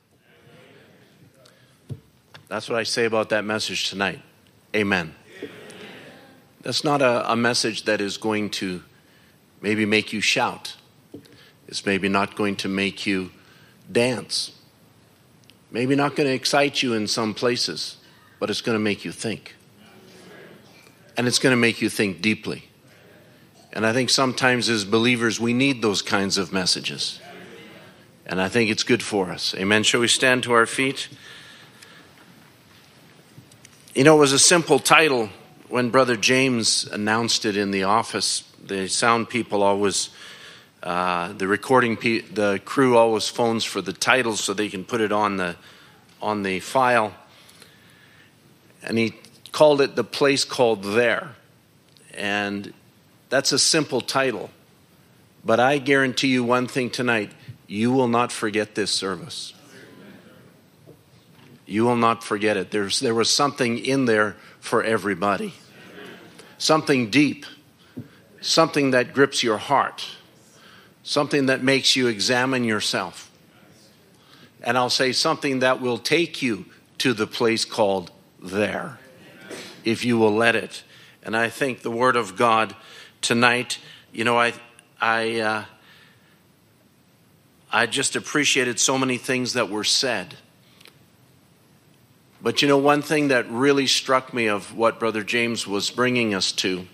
That's 2.48 2.68
what 2.68 2.78
I 2.78 2.82
say 2.82 3.06
about 3.06 3.30
that 3.30 3.44
message 3.44 3.88
tonight. 3.88 4.20
Amen. 4.74 5.14
That's 6.66 6.82
not 6.82 7.00
a, 7.00 7.30
a, 7.30 7.36
message 7.36 7.84
that 7.84 8.00
is 8.00 8.16
going 8.16 8.50
to 8.50 8.82
maybe 9.60 9.86
make 9.86 10.12
you 10.12 10.20
shout. 10.20 10.74
It's 11.68 11.86
maybe 11.86 12.08
not 12.08 12.34
going 12.34 12.56
to 12.56 12.68
make 12.68 13.06
you 13.06 13.30
dance. 13.92 14.50
Maybe 15.70 15.94
not 15.94 16.16
going 16.16 16.28
to 16.28 16.34
excite 16.34 16.82
you 16.82 16.92
in 16.92 17.06
some 17.06 17.34
places, 17.34 17.98
but 18.40 18.50
it's 18.50 18.62
going 18.62 18.74
to 18.74 18.82
make 18.82 19.04
you 19.04 19.12
think. 19.12 19.54
And 21.16 21.28
it's 21.28 21.38
going 21.38 21.52
to 21.52 21.56
make 21.56 21.80
you 21.80 21.88
think 21.88 22.20
deeply. 22.20 22.68
And 23.72 23.86
I 23.86 23.92
think 23.92 24.10
sometimes 24.10 24.68
as 24.68 24.84
believers, 24.84 25.38
we 25.38 25.52
need 25.52 25.82
those 25.82 26.02
kinds 26.02 26.36
of 26.36 26.52
messages. 26.52 27.20
And 28.26 28.40
I 28.40 28.48
think 28.48 28.70
it's 28.70 28.82
good 28.82 29.04
for 29.04 29.30
us. 29.30 29.54
Amen. 29.54 29.84
Shall 29.84 30.00
we 30.00 30.08
stand 30.08 30.42
to 30.42 30.52
our 30.52 30.66
feet? 30.66 31.10
You 33.94 34.02
know, 34.02 34.16
it 34.16 34.20
was 34.20 34.32
a 34.32 34.38
simple 34.40 34.80
title 34.80 35.30
when 35.68 35.90
Brother 35.90 36.16
James 36.16 36.84
announced 36.84 37.44
it 37.44 37.56
in 37.56 37.70
the 37.70 37.84
office. 37.84 38.44
The 38.64 38.88
sound 38.88 39.28
people 39.28 39.62
always, 39.62 40.10
uh, 40.82 41.32
the 41.32 41.46
recording, 41.46 41.96
pe- 41.96 42.20
the 42.20 42.60
crew 42.64 42.96
always 42.96 43.28
phones 43.28 43.64
for 43.64 43.80
the 43.80 43.92
titles 43.92 44.40
so 44.40 44.54
they 44.54 44.68
can 44.68 44.84
put 44.84 45.00
it 45.00 45.12
on 45.12 45.36
the 45.36 45.56
on 46.20 46.42
the 46.42 46.60
file. 46.60 47.14
And 48.82 48.98
he 48.98 49.14
called 49.52 49.80
it 49.80 49.96
the 49.96 50.04
place 50.04 50.44
called 50.44 50.82
there, 50.82 51.36
and 52.14 52.72
that's 53.28 53.52
a 53.52 53.58
simple 53.58 54.00
title. 54.00 54.50
But 55.44 55.60
I 55.60 55.78
guarantee 55.78 56.28
you 56.28 56.42
one 56.42 56.66
thing 56.66 56.90
tonight 56.90 57.30
you 57.68 57.92
will 57.92 58.08
not 58.08 58.32
forget 58.32 58.74
this 58.74 58.90
service. 58.90 59.52
You 61.66 61.84
will 61.84 61.96
not 61.96 62.22
forget 62.22 62.56
it. 62.56 62.70
There's, 62.70 63.00
there 63.00 63.14
was 63.14 63.28
something 63.28 63.78
in 63.78 64.04
there 64.04 64.36
for 64.66 64.82
everybody, 64.82 65.54
something 66.58 67.08
deep, 67.08 67.46
something 68.40 68.90
that 68.90 69.14
grips 69.14 69.42
your 69.42 69.58
heart, 69.58 70.06
something 71.02 71.46
that 71.46 71.62
makes 71.62 71.94
you 71.94 72.08
examine 72.08 72.64
yourself. 72.64 73.30
And 74.62 74.76
I'll 74.76 74.90
say 74.90 75.12
something 75.12 75.60
that 75.60 75.80
will 75.80 75.98
take 75.98 76.42
you 76.42 76.66
to 76.98 77.12
the 77.12 77.26
place 77.26 77.64
called 77.64 78.10
there, 78.42 78.98
if 79.84 80.04
you 80.04 80.18
will 80.18 80.34
let 80.34 80.56
it. 80.56 80.82
And 81.22 81.36
I 81.36 81.48
think 81.48 81.82
the 81.82 81.90
Word 81.90 82.16
of 82.16 82.36
God 82.36 82.74
tonight, 83.20 83.78
you 84.12 84.24
know, 84.24 84.38
I, 84.38 84.52
I, 85.00 85.40
uh, 85.40 85.64
I 87.70 87.86
just 87.86 88.16
appreciated 88.16 88.80
so 88.80 88.98
many 88.98 89.16
things 89.16 89.52
that 89.52 89.70
were 89.70 89.84
said. 89.84 90.34
But 92.42 92.62
you 92.62 92.68
know, 92.68 92.78
one 92.78 93.02
thing 93.02 93.28
that 93.28 93.50
really 93.50 93.86
struck 93.86 94.32
me 94.34 94.46
of 94.46 94.76
what 94.76 95.00
Brother 95.00 95.22
James 95.22 95.66
was 95.66 95.90
bringing 95.90 96.34
us 96.34 96.52
to 96.52 96.86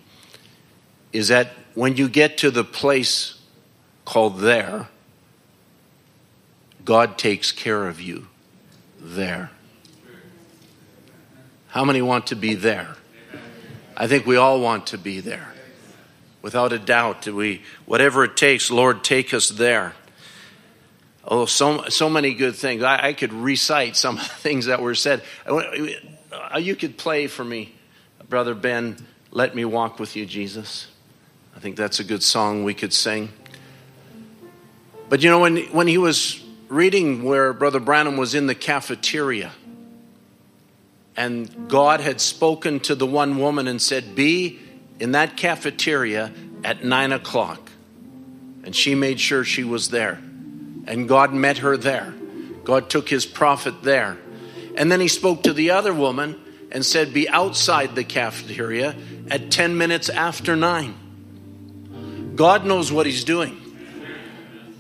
is 1.12 1.28
that 1.28 1.52
when 1.74 1.96
you 1.96 2.08
get 2.08 2.38
to 2.38 2.50
the 2.50 2.64
place 2.64 3.38
called 4.04 4.40
there, 4.40 4.88
God 6.84 7.18
takes 7.18 7.52
care 7.52 7.86
of 7.86 8.00
you 8.00 8.28
there. 8.98 9.50
How 11.68 11.84
many 11.84 12.02
want 12.02 12.26
to 12.28 12.36
be 12.36 12.54
there? 12.54 12.96
I 13.96 14.06
think 14.06 14.26
we 14.26 14.36
all 14.36 14.60
want 14.60 14.88
to 14.88 14.98
be 14.98 15.20
there. 15.20 15.52
Without 16.40 16.72
a 16.72 16.78
doubt, 16.78 17.26
we 17.26 17.62
whatever 17.86 18.24
it 18.24 18.36
takes, 18.36 18.70
Lord, 18.70 19.04
take 19.04 19.32
us 19.32 19.48
there. 19.48 19.94
Oh, 21.24 21.46
so, 21.46 21.88
so 21.88 22.10
many 22.10 22.34
good 22.34 22.56
things. 22.56 22.82
I, 22.82 23.08
I 23.08 23.12
could 23.12 23.32
recite 23.32 23.96
some 23.96 24.16
of 24.18 24.22
the 24.22 24.34
things 24.34 24.66
that 24.66 24.80
were 24.80 24.94
said. 24.94 25.22
Uh, 25.46 26.58
you 26.58 26.76
could 26.76 26.98
play 26.98 27.26
for 27.26 27.44
me, 27.44 27.74
Brother 28.28 28.54
Ben, 28.54 28.96
Let 29.30 29.54
Me 29.54 29.64
Walk 29.64 29.98
With 29.98 30.16
You, 30.16 30.26
Jesus. 30.26 30.88
I 31.54 31.60
think 31.60 31.76
that's 31.76 32.00
a 32.00 32.04
good 32.04 32.22
song 32.22 32.64
we 32.64 32.74
could 32.74 32.92
sing. 32.92 33.30
But 35.08 35.22
you 35.22 35.30
know, 35.30 35.40
when, 35.40 35.58
when 35.72 35.86
he 35.86 35.98
was 35.98 36.42
reading 36.68 37.22
where 37.22 37.52
Brother 37.52 37.80
Branham 37.80 38.16
was 38.16 38.34
in 38.34 38.46
the 38.46 38.54
cafeteria, 38.54 39.52
and 41.16 41.68
God 41.68 42.00
had 42.00 42.20
spoken 42.20 42.80
to 42.80 42.94
the 42.94 43.06
one 43.06 43.38
woman 43.38 43.68
and 43.68 43.80
said, 43.80 44.14
Be 44.14 44.58
in 44.98 45.12
that 45.12 45.36
cafeteria 45.36 46.32
at 46.64 46.84
nine 46.84 47.12
o'clock. 47.12 47.70
And 48.64 48.74
she 48.74 48.94
made 48.94 49.20
sure 49.20 49.44
she 49.44 49.64
was 49.64 49.90
there. 49.90 50.22
And 50.86 51.08
God 51.08 51.32
met 51.32 51.58
her 51.58 51.76
there. 51.76 52.14
God 52.64 52.90
took 52.90 53.08
his 53.08 53.26
prophet 53.26 53.82
there. 53.82 54.18
And 54.76 54.90
then 54.90 55.00
he 55.00 55.08
spoke 55.08 55.42
to 55.44 55.52
the 55.52 55.70
other 55.70 55.92
woman 55.92 56.40
and 56.70 56.84
said, 56.84 57.12
Be 57.12 57.28
outside 57.28 57.94
the 57.94 58.04
cafeteria 58.04 58.96
at 59.30 59.50
10 59.50 59.76
minutes 59.76 60.08
after 60.08 60.56
9. 60.56 62.32
God 62.34 62.64
knows 62.64 62.90
what 62.90 63.06
he's 63.06 63.24
doing. 63.24 63.58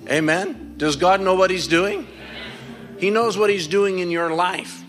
Amen. 0.08 0.74
Does 0.78 0.96
God 0.96 1.20
know 1.20 1.34
what 1.34 1.50
he's 1.50 1.66
doing? 1.66 2.08
He 2.98 3.10
knows 3.10 3.36
what 3.36 3.50
he's 3.50 3.66
doing 3.66 3.98
in 3.98 4.10
your 4.10 4.32
life. 4.34 4.82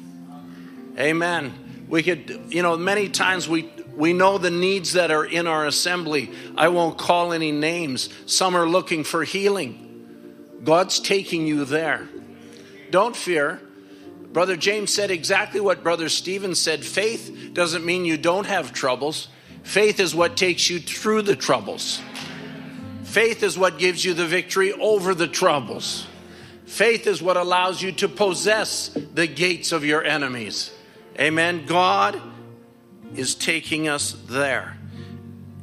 Amen. 0.98 1.86
We 1.88 2.04
could, 2.04 2.48
you 2.50 2.62
know, 2.62 2.78
many 2.78 3.10
times 3.10 3.50
we 3.50 3.70
we 3.96 4.14
know 4.14 4.38
the 4.38 4.50
needs 4.50 4.94
that 4.94 5.12
are 5.12 5.26
in 5.26 5.46
our 5.48 5.66
assembly. 5.66 6.32
I 6.56 6.70
won't 6.70 6.98
call 6.98 7.34
any 7.34 7.52
names. 7.52 8.10
Some 8.26 8.56
are 8.56 8.68
looking 8.68 9.04
for 9.04 9.24
healing. 9.24 9.83
God's 10.64 11.00
taking 11.00 11.46
you 11.48 11.66
there. 11.66 12.08
Don't 12.92 13.16
fear. 13.16 13.60
Brother 14.32 14.56
James 14.56 14.94
said 14.94 15.12
exactly 15.12 15.60
what 15.60 15.84
Brother 15.84 16.10
Stephen 16.10 16.56
said. 16.56 16.84
Faith 16.84 17.52
doesn't 17.54 17.86
mean 17.86 18.06
you 18.06 18.18
don't 18.18 18.48
have 18.48 18.74
troubles. 18.74 19.28
Faith 19.64 20.00
is 20.00 20.16
what 20.16 20.38
takes 20.38 20.70
you 20.70 20.80
through 20.80 21.22
the 21.24 21.36
troubles. 21.36 22.02
Faith 23.04 23.44
is 23.44 23.58
what 23.58 23.78
gives 23.78 24.04
you 24.04 24.14
the 24.14 24.26
victory 24.26 24.74
over 24.74 25.14
the 25.14 25.28
troubles. 25.28 26.08
Faith 26.66 27.06
is 27.06 27.22
what 27.22 27.38
allows 27.38 27.82
you 27.82 27.92
to 27.92 28.08
possess 28.08 28.88
the 28.88 29.28
gates 29.28 29.72
of 29.72 29.86
your 29.86 30.04
enemies. 30.04 30.72
Amen. 31.20 31.66
God 31.68 32.20
is 33.16 33.36
taking 33.36 33.88
us 33.88 34.14
there. 34.28 34.78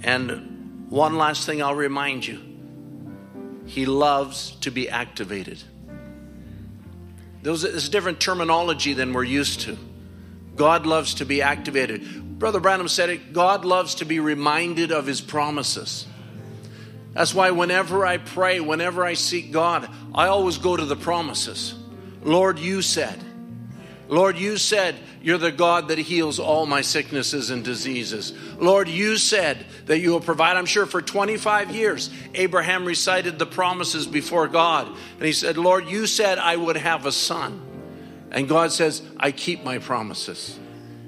And 0.02 0.88
one 0.88 1.16
last 1.16 1.46
thing 1.46 1.62
I'll 1.62 1.74
remind 1.74 2.26
you 2.26 2.49
he 3.70 3.86
loves 3.86 4.56
to 4.62 4.72
be 4.72 4.88
activated. 4.88 5.62
There's 7.42 7.62
a 7.62 7.88
different 7.88 8.18
terminology 8.18 8.94
than 8.94 9.12
we're 9.12 9.22
used 9.22 9.60
to. 9.60 9.78
God 10.56 10.86
loves 10.86 11.14
to 11.14 11.24
be 11.24 11.40
activated. 11.40 12.38
Brother 12.40 12.58
Branham 12.58 12.88
said 12.88 13.10
it 13.10 13.32
God 13.32 13.64
loves 13.64 13.94
to 13.96 14.04
be 14.04 14.18
reminded 14.18 14.90
of 14.90 15.06
his 15.06 15.20
promises. 15.20 16.04
That's 17.12 17.32
why 17.32 17.52
whenever 17.52 18.04
I 18.04 18.16
pray, 18.18 18.58
whenever 18.58 19.04
I 19.04 19.14
seek 19.14 19.52
God, 19.52 19.88
I 20.16 20.26
always 20.26 20.58
go 20.58 20.76
to 20.76 20.84
the 20.84 20.96
promises. 20.96 21.74
Lord, 22.24 22.58
you 22.58 22.82
said. 22.82 23.24
Lord, 24.10 24.36
you 24.36 24.56
said 24.56 24.96
you're 25.22 25.38
the 25.38 25.52
God 25.52 25.88
that 25.88 25.98
heals 25.98 26.40
all 26.40 26.66
my 26.66 26.80
sicknesses 26.80 27.50
and 27.50 27.64
diseases. 27.64 28.32
Lord, 28.58 28.88
you 28.88 29.16
said 29.16 29.64
that 29.86 30.00
you 30.00 30.10
will 30.10 30.20
provide. 30.20 30.56
I'm 30.56 30.66
sure 30.66 30.84
for 30.84 31.00
25 31.00 31.70
years, 31.70 32.10
Abraham 32.34 32.84
recited 32.84 33.38
the 33.38 33.46
promises 33.46 34.08
before 34.08 34.48
God. 34.48 34.88
And 34.88 35.24
he 35.24 35.32
said, 35.32 35.56
Lord, 35.56 35.86
you 35.86 36.08
said 36.08 36.38
I 36.38 36.56
would 36.56 36.76
have 36.76 37.06
a 37.06 37.12
son. 37.12 37.62
And 38.32 38.48
God 38.48 38.72
says, 38.72 39.00
I 39.16 39.30
keep 39.30 39.62
my 39.62 39.78
promises. 39.78 40.58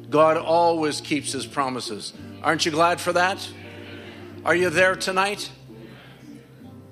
God 0.09 0.37
always 0.37 1.01
keeps 1.01 1.33
his 1.33 1.47
promises. 1.47 2.12
Aren't 2.41 2.65
you 2.66 2.70
glad 2.70 3.01
for 3.01 3.12
that? 3.15 3.51
Are 4.45 4.55
you 4.55 4.70
there 4.70 4.95
tonight? 4.95 5.51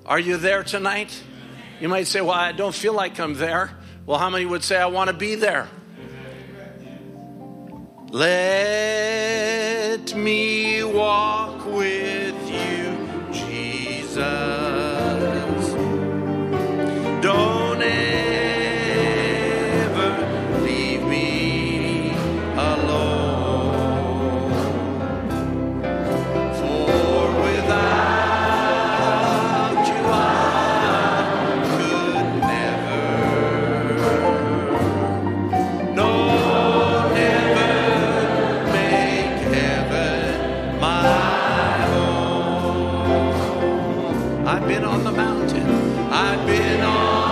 Are 0.05 0.19
you 0.19 0.35
there 0.35 0.63
tonight? 0.63 1.23
You 1.79 1.87
might 1.87 2.07
say, 2.07 2.19
Well, 2.19 2.31
I 2.31 2.51
don't 2.51 2.75
feel 2.75 2.93
like 2.93 3.19
I'm 3.19 3.35
there. 3.35 3.71
Well, 4.05 4.19
how 4.19 4.29
many 4.29 4.45
would 4.45 4.63
say, 4.63 4.77
I 4.77 4.87
want 4.87 5.09
to 5.09 5.15
be 5.15 5.35
there? 5.35 5.69
Let 8.13 10.03
me 10.17 10.83
walk 10.83 11.65
with 11.65 12.35
you, 12.51 13.07
Jesus. 13.31 14.17
Don't 17.21 17.81
I've 44.61 44.67
been 44.67 44.85
on 44.85 45.03
the 45.03 45.11
mountain. 45.11 45.67
I've 46.11 46.45
been 46.45 46.81
on 46.81 47.30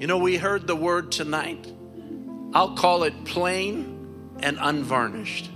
You 0.00 0.06
know, 0.06 0.16
we 0.16 0.38
heard 0.38 0.66
the 0.66 0.74
word 0.74 1.12
tonight. 1.12 1.70
I'll 2.54 2.74
call 2.74 3.02
it 3.02 3.26
plain 3.26 4.38
and 4.40 4.56
unvarnished. 4.58 5.50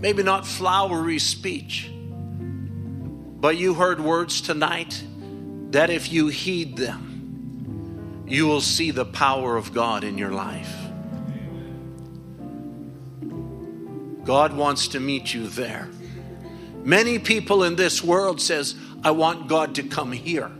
Maybe 0.00 0.22
not 0.22 0.46
flowery 0.46 1.18
speech, 1.18 1.90
but 1.92 3.58
you 3.58 3.74
heard 3.74 4.00
words 4.00 4.40
tonight 4.40 5.04
that 5.72 5.90
if 5.90 6.10
you 6.10 6.28
heed 6.28 6.78
them, 6.78 8.24
you 8.26 8.46
will 8.46 8.62
see 8.62 8.90
the 8.90 9.04
power 9.04 9.58
of 9.58 9.74
God 9.74 10.02
in 10.02 10.16
your 10.16 10.32
life. 10.32 10.74
God 14.24 14.54
wants 14.54 14.88
to 14.88 14.98
meet 14.98 15.34
you 15.34 15.46
there. 15.46 15.90
Many 16.84 17.18
people 17.18 17.64
in 17.64 17.76
this 17.76 18.02
world 18.02 18.40
says, 18.40 18.76
I 19.04 19.10
want 19.10 19.46
God 19.46 19.74
to 19.74 19.82
come 19.82 20.10
here. 20.12 20.50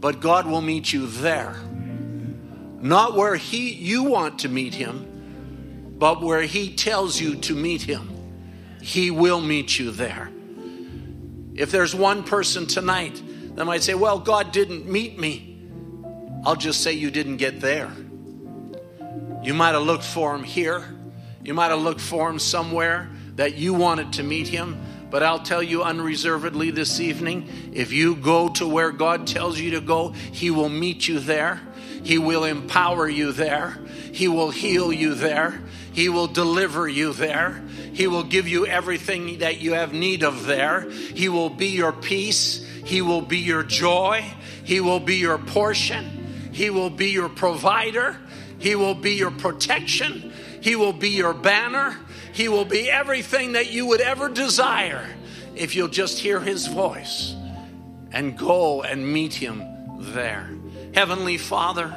But 0.00 0.20
God 0.20 0.46
will 0.46 0.62
meet 0.62 0.92
you 0.92 1.06
there. 1.06 1.54
Not 2.80 3.14
where 3.14 3.36
he 3.36 3.72
you 3.74 4.04
want 4.04 4.40
to 4.40 4.48
meet 4.48 4.74
him, 4.74 5.94
but 5.98 6.22
where 6.22 6.42
he 6.42 6.74
tells 6.74 7.20
you 7.20 7.36
to 7.36 7.54
meet 7.54 7.82
him. 7.82 8.08
He 8.80 9.10
will 9.10 9.40
meet 9.40 9.78
you 9.78 9.90
there. 9.90 10.30
If 11.54 11.70
there's 11.70 11.94
one 11.94 12.24
person 12.24 12.66
tonight 12.66 13.22
that 13.54 13.66
might 13.66 13.82
say, 13.82 13.92
Well, 13.92 14.18
God 14.18 14.52
didn't 14.52 14.86
meet 14.86 15.18
me, 15.18 15.60
I'll 16.46 16.56
just 16.56 16.82
say 16.82 16.92
you 16.94 17.10
didn't 17.10 17.36
get 17.36 17.60
there. 17.60 17.92
You 19.42 19.52
might 19.52 19.72
have 19.72 19.82
looked 19.82 20.04
for 20.04 20.34
him 20.34 20.42
here, 20.42 20.82
you 21.44 21.52
might 21.52 21.68
have 21.68 21.80
looked 21.80 22.00
for 22.00 22.30
him 22.30 22.38
somewhere 22.38 23.10
that 23.36 23.56
you 23.56 23.74
wanted 23.74 24.14
to 24.14 24.22
meet 24.22 24.48
him. 24.48 24.80
But 25.10 25.22
I'll 25.22 25.42
tell 25.42 25.62
you 25.62 25.82
unreservedly 25.82 26.70
this 26.70 27.00
evening 27.00 27.72
if 27.72 27.92
you 27.92 28.14
go 28.14 28.48
to 28.50 28.68
where 28.68 28.92
God 28.92 29.26
tells 29.26 29.58
you 29.58 29.72
to 29.72 29.80
go, 29.80 30.10
He 30.10 30.50
will 30.50 30.68
meet 30.68 31.08
you 31.08 31.18
there. 31.18 31.60
He 32.02 32.18
will 32.18 32.44
empower 32.44 33.08
you 33.08 33.32
there. 33.32 33.78
He 34.12 34.28
will 34.28 34.50
heal 34.50 34.92
you 34.92 35.14
there. 35.14 35.60
He 35.92 36.08
will 36.08 36.28
deliver 36.28 36.88
you 36.88 37.12
there. 37.12 37.62
He 37.92 38.06
will 38.06 38.22
give 38.22 38.48
you 38.48 38.66
everything 38.66 39.40
that 39.40 39.60
you 39.60 39.74
have 39.74 39.92
need 39.92 40.22
of 40.22 40.46
there. 40.46 40.88
He 40.90 41.28
will 41.28 41.50
be 41.50 41.68
your 41.68 41.92
peace. 41.92 42.64
He 42.84 43.02
will 43.02 43.20
be 43.20 43.38
your 43.38 43.62
joy. 43.62 44.24
He 44.64 44.80
will 44.80 45.00
be 45.00 45.16
your 45.16 45.38
portion. 45.38 46.50
He 46.52 46.70
will 46.70 46.90
be 46.90 47.10
your 47.10 47.28
provider. 47.28 48.16
He 48.58 48.76
will 48.76 48.94
be 48.94 49.12
your 49.12 49.30
protection. 49.30 50.32
He 50.60 50.76
will 50.76 50.92
be 50.92 51.10
your 51.10 51.34
banner. 51.34 51.96
He 52.32 52.48
will 52.48 52.64
be 52.64 52.90
everything 52.90 53.52
that 53.52 53.70
you 53.70 53.86
would 53.86 54.00
ever 54.00 54.28
desire 54.28 55.06
if 55.54 55.74
you'll 55.74 55.88
just 55.88 56.18
hear 56.18 56.40
His 56.40 56.66
voice 56.66 57.34
and 58.12 58.36
go 58.36 58.82
and 58.82 59.12
meet 59.12 59.34
Him 59.34 59.64
there. 59.98 60.50
Heavenly 60.94 61.38
Father, 61.38 61.94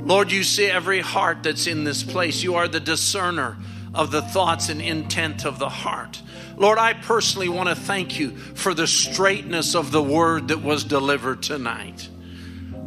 Lord, 0.00 0.32
you 0.32 0.42
see 0.42 0.66
every 0.66 1.00
heart 1.00 1.42
that's 1.42 1.66
in 1.66 1.84
this 1.84 2.02
place. 2.02 2.42
You 2.42 2.56
are 2.56 2.68
the 2.68 2.80
discerner 2.80 3.56
of 3.94 4.10
the 4.10 4.22
thoughts 4.22 4.68
and 4.68 4.82
intent 4.82 5.46
of 5.46 5.58
the 5.58 5.68
heart. 5.68 6.20
Lord, 6.56 6.78
I 6.78 6.92
personally 6.94 7.48
want 7.48 7.68
to 7.68 7.74
thank 7.74 8.18
you 8.18 8.36
for 8.36 8.74
the 8.74 8.86
straightness 8.86 9.74
of 9.74 9.92
the 9.92 10.02
word 10.02 10.48
that 10.48 10.62
was 10.62 10.84
delivered 10.84 11.42
tonight. 11.42 12.08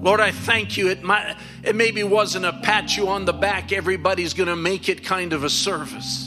Lord, 0.02 0.19
I 0.19 0.32
thank 0.32 0.77
you. 0.77 0.90
It, 0.90 1.02
might, 1.03 1.36
it 1.64 1.76
maybe 1.76 2.03
wasn't 2.03 2.45
a 2.45 2.53
pat 2.53 2.95
you 2.95 3.08
on 3.08 3.26
the 3.26 3.34
back, 3.34 3.72
everybody's 3.72 4.34
going 4.34 4.50
to 4.50 4.56
make 4.56 4.90
it 4.90 5.03
kind 5.03 5.34
of 5.34 5.44
a 5.44 5.50
service. 5.50 6.27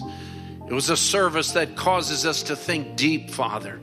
It 0.71 0.75
was 0.75 0.89
a 0.89 0.97
service 0.97 1.51
that 1.53 1.75
causes 1.75 2.25
us 2.25 2.45
to 2.45 2.55
think 2.55 2.95
deep, 2.95 3.31
Father. 3.31 3.81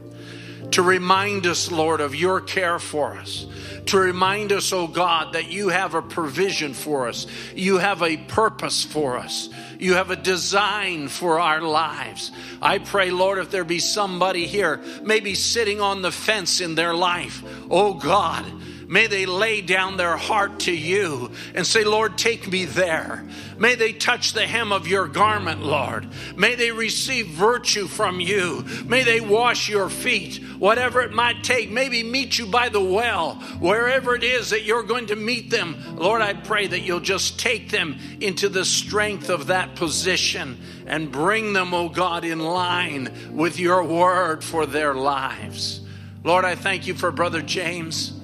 To 0.71 0.81
remind 0.81 1.45
us, 1.45 1.69
Lord, 1.69 1.99
of 1.99 2.15
your 2.15 2.39
care 2.39 2.79
for 2.79 3.17
us. 3.17 3.45
To 3.87 3.97
remind 3.97 4.53
us, 4.53 4.71
oh 4.71 4.87
God, 4.87 5.33
that 5.33 5.49
you 5.49 5.67
have 5.67 5.95
a 5.95 6.01
provision 6.01 6.73
for 6.73 7.09
us. 7.09 7.27
You 7.53 7.77
have 7.77 8.01
a 8.03 8.15
purpose 8.15 8.85
for 8.85 9.17
us. 9.17 9.49
You 9.79 9.95
have 9.95 10.11
a 10.11 10.15
design 10.15 11.09
for 11.09 11.41
our 11.41 11.61
lives. 11.61 12.31
I 12.61 12.79
pray, 12.79 13.11
Lord, 13.11 13.37
if 13.39 13.51
there 13.51 13.65
be 13.65 13.79
somebody 13.79 14.47
here, 14.47 14.81
maybe 15.03 15.35
sitting 15.35 15.81
on 15.81 16.01
the 16.01 16.11
fence 16.11 16.61
in 16.61 16.75
their 16.75 16.93
life, 16.93 17.43
oh 17.69 17.95
God, 17.95 18.45
May 18.87 19.07
they 19.07 19.25
lay 19.25 19.59
down 19.59 19.97
their 19.97 20.15
heart 20.15 20.61
to 20.61 20.71
you 20.71 21.31
and 21.53 21.67
say, 21.67 21.83
Lord, 21.83 22.17
take 22.17 22.49
me 22.49 22.63
there. 22.63 23.27
May 23.57 23.75
they 23.75 23.91
touch 23.91 24.31
the 24.31 24.47
hem 24.47 24.71
of 24.71 24.87
your 24.87 25.07
garment, 25.07 25.61
Lord. 25.61 26.07
May 26.37 26.55
they 26.55 26.71
receive 26.71 27.27
virtue 27.27 27.87
from 27.87 28.21
you. 28.21 28.65
May 28.85 29.03
they 29.03 29.19
wash 29.19 29.67
your 29.67 29.89
feet, 29.89 30.37
whatever 30.57 31.01
it 31.01 31.11
might 31.11 31.43
take. 31.43 31.69
Maybe 31.69 32.01
meet 32.01 32.39
you 32.39 32.45
by 32.45 32.69
the 32.69 32.81
well, 32.81 33.35
wherever 33.59 34.15
it 34.15 34.23
is 34.23 34.51
that 34.51 34.63
you're 34.63 34.83
going 34.83 35.07
to 35.07 35.17
meet 35.17 35.49
them. 35.49 35.97
Lord, 35.97 36.21
I 36.21 36.33
pray 36.33 36.67
that 36.67 36.81
you'll 36.81 37.01
just 37.01 37.39
take 37.39 37.69
them 37.69 37.97
into 38.21 38.47
the 38.47 38.63
strength 38.63 39.29
of 39.29 39.47
that 39.47 39.75
position 39.75 40.57
and 40.85 41.11
bring 41.11 41.51
them, 41.51 41.73
oh 41.73 41.89
God, 41.89 42.23
in 42.23 42.39
line 42.39 43.33
with 43.33 43.59
your 43.59 43.83
word 43.83 44.45
for 44.45 44.65
their 44.65 44.93
lives. 44.93 45.81
Lord, 46.23 46.45
I 46.45 46.55
thank 46.55 46.87
you 46.87 46.93
for 46.93 47.11
Brother 47.11 47.41
James. 47.41 48.16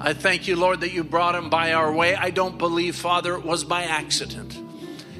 I 0.00 0.14
thank 0.14 0.46
you, 0.46 0.54
Lord, 0.54 0.80
that 0.80 0.92
you 0.92 1.02
brought 1.02 1.34
him 1.34 1.50
by 1.50 1.72
our 1.72 1.92
way. 1.92 2.14
I 2.14 2.30
don't 2.30 2.56
believe, 2.56 2.94
Father, 2.94 3.34
it 3.34 3.44
was 3.44 3.64
by 3.64 3.82
accident. 3.82 4.56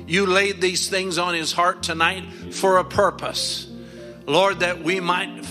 You 0.07 0.25
laid 0.25 0.61
these 0.61 0.89
things 0.89 1.19
on 1.19 1.35
his 1.35 1.53
heart 1.53 1.83
tonight 1.83 2.55
for 2.55 2.79
a 2.79 2.85
purpose. 2.85 3.67
Lord, 4.27 4.61
that 4.61 4.83
we 4.83 5.01
might 5.01 5.45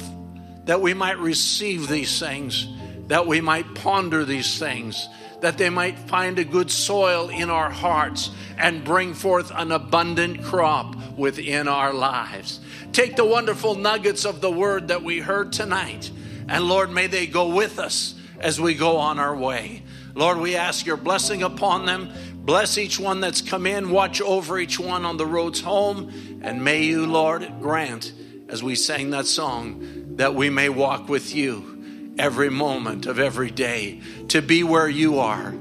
that 0.65 0.81
we 0.81 0.93
might 0.93 1.17
receive 1.17 1.87
these 1.87 2.19
things, 2.19 2.67
that 3.07 3.25
we 3.25 3.39
might 3.39 3.73
ponder 3.73 4.25
these 4.25 4.59
things, 4.59 5.07
that 5.39 5.57
they 5.57 5.69
might 5.69 5.97
find 5.97 6.37
a 6.39 6.43
good 6.43 6.69
soil 6.69 7.29
in 7.29 7.49
our 7.49 7.69
hearts 7.69 8.31
and 8.57 8.83
bring 8.83 9.13
forth 9.13 9.49
an 9.55 9.71
abundant 9.71 10.43
crop 10.43 10.93
within 11.17 11.69
our 11.69 11.93
lives. 11.93 12.59
Take 12.91 13.15
the 13.15 13.23
wonderful 13.23 13.75
nuggets 13.75 14.25
of 14.25 14.41
the 14.41 14.51
word 14.51 14.89
that 14.89 15.03
we 15.03 15.19
heard 15.19 15.53
tonight, 15.53 16.11
and 16.49 16.67
Lord, 16.67 16.91
may 16.91 17.07
they 17.07 17.27
go 17.27 17.55
with 17.55 17.79
us 17.79 18.16
as 18.39 18.59
we 18.59 18.73
go 18.73 18.97
on 18.97 19.19
our 19.19 19.35
way. 19.35 19.83
Lord, 20.15 20.39
we 20.39 20.55
ask 20.55 20.85
your 20.85 20.97
blessing 20.97 21.43
upon 21.43 21.85
them. 21.85 22.09
Bless 22.33 22.77
each 22.77 22.99
one 22.99 23.19
that's 23.19 23.41
come 23.41 23.65
in. 23.65 23.91
Watch 23.91 24.21
over 24.21 24.57
each 24.57 24.79
one 24.79 25.05
on 25.05 25.17
the 25.17 25.25
roads 25.25 25.61
home. 25.61 26.39
And 26.41 26.63
may 26.63 26.83
you, 26.83 27.05
Lord, 27.05 27.47
grant, 27.61 28.13
as 28.49 28.63
we 28.63 28.75
sang 28.75 29.09
that 29.11 29.25
song, 29.25 30.15
that 30.15 30.33
we 30.33 30.49
may 30.49 30.69
walk 30.69 31.09
with 31.09 31.35
you 31.35 32.15
every 32.17 32.49
moment 32.49 33.05
of 33.05 33.19
every 33.19 33.51
day, 33.51 34.01
to 34.29 34.41
be 34.41 34.63
where 34.63 34.89
you 34.89 35.19
are, 35.19 35.53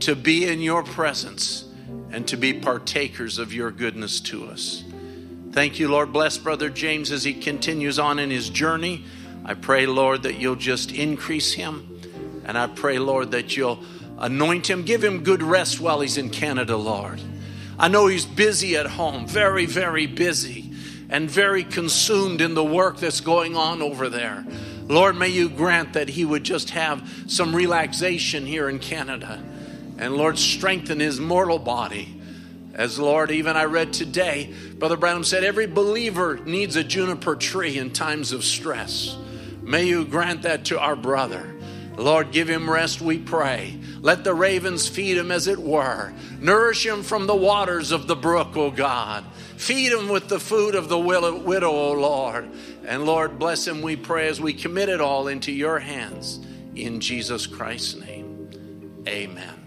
to 0.00 0.16
be 0.16 0.46
in 0.46 0.60
your 0.60 0.82
presence, 0.82 1.66
and 2.10 2.26
to 2.28 2.36
be 2.36 2.54
partakers 2.54 3.38
of 3.38 3.52
your 3.52 3.70
goodness 3.70 4.20
to 4.20 4.46
us. 4.46 4.84
Thank 5.52 5.78
you, 5.78 5.88
Lord. 5.88 6.12
Bless 6.12 6.38
Brother 6.38 6.70
James 6.70 7.10
as 7.10 7.24
he 7.24 7.34
continues 7.34 7.98
on 7.98 8.18
in 8.18 8.30
his 8.30 8.48
journey. 8.48 9.04
I 9.44 9.54
pray, 9.54 9.86
Lord, 9.86 10.22
that 10.22 10.38
you'll 10.38 10.56
just 10.56 10.92
increase 10.92 11.52
him. 11.52 11.97
And 12.48 12.56
I 12.56 12.66
pray, 12.66 12.98
Lord, 12.98 13.32
that 13.32 13.56
you'll 13.58 13.78
anoint 14.16 14.68
him, 14.68 14.82
give 14.82 15.04
him 15.04 15.22
good 15.22 15.42
rest 15.42 15.80
while 15.80 16.00
he's 16.00 16.16
in 16.16 16.30
Canada, 16.30 16.78
Lord. 16.78 17.20
I 17.78 17.88
know 17.88 18.06
he's 18.06 18.24
busy 18.24 18.74
at 18.76 18.86
home, 18.86 19.26
very, 19.26 19.66
very 19.66 20.06
busy, 20.06 20.72
and 21.10 21.30
very 21.30 21.62
consumed 21.62 22.40
in 22.40 22.54
the 22.54 22.64
work 22.64 22.96
that's 22.96 23.20
going 23.20 23.54
on 23.54 23.82
over 23.82 24.08
there. 24.08 24.46
Lord, 24.86 25.16
may 25.16 25.28
you 25.28 25.50
grant 25.50 25.92
that 25.92 26.08
he 26.08 26.24
would 26.24 26.42
just 26.42 26.70
have 26.70 27.24
some 27.26 27.54
relaxation 27.54 28.46
here 28.46 28.70
in 28.70 28.78
Canada. 28.78 29.42
And 29.98 30.16
Lord, 30.16 30.38
strengthen 30.38 31.00
his 31.00 31.20
mortal 31.20 31.58
body. 31.58 32.18
As 32.72 32.98
Lord, 32.98 33.30
even 33.30 33.58
I 33.58 33.64
read 33.64 33.92
today, 33.92 34.54
Brother 34.78 34.96
Branham 34.96 35.24
said 35.24 35.44
every 35.44 35.66
believer 35.66 36.38
needs 36.38 36.76
a 36.76 36.84
juniper 36.84 37.36
tree 37.36 37.76
in 37.76 37.92
times 37.92 38.32
of 38.32 38.42
stress. 38.42 39.18
May 39.60 39.84
you 39.84 40.06
grant 40.06 40.42
that 40.42 40.64
to 40.66 40.80
our 40.80 40.96
brother. 40.96 41.57
Lord, 41.98 42.30
give 42.30 42.48
him 42.48 42.70
rest, 42.70 43.00
we 43.00 43.18
pray. 43.18 43.76
Let 44.00 44.22
the 44.22 44.32
ravens 44.32 44.86
feed 44.88 45.18
him, 45.18 45.32
as 45.32 45.48
it 45.48 45.58
were. 45.58 46.12
Nourish 46.38 46.86
him 46.86 47.02
from 47.02 47.26
the 47.26 47.34
waters 47.34 47.90
of 47.90 48.06
the 48.06 48.16
brook, 48.16 48.56
O 48.56 48.70
God. 48.70 49.24
Feed 49.56 49.92
him 49.92 50.08
with 50.08 50.28
the 50.28 50.38
food 50.38 50.76
of 50.76 50.88
the 50.88 50.98
widow, 50.98 51.70
O 51.70 51.92
Lord. 51.92 52.48
And 52.86 53.04
Lord, 53.04 53.38
bless 53.38 53.66
him, 53.66 53.82
we 53.82 53.96
pray, 53.96 54.28
as 54.28 54.40
we 54.40 54.52
commit 54.52 54.88
it 54.88 55.00
all 55.00 55.26
into 55.26 55.50
your 55.50 55.80
hands. 55.80 56.38
In 56.76 57.00
Jesus 57.00 57.46
Christ's 57.48 57.96
name. 57.96 59.02
Amen. 59.08 59.66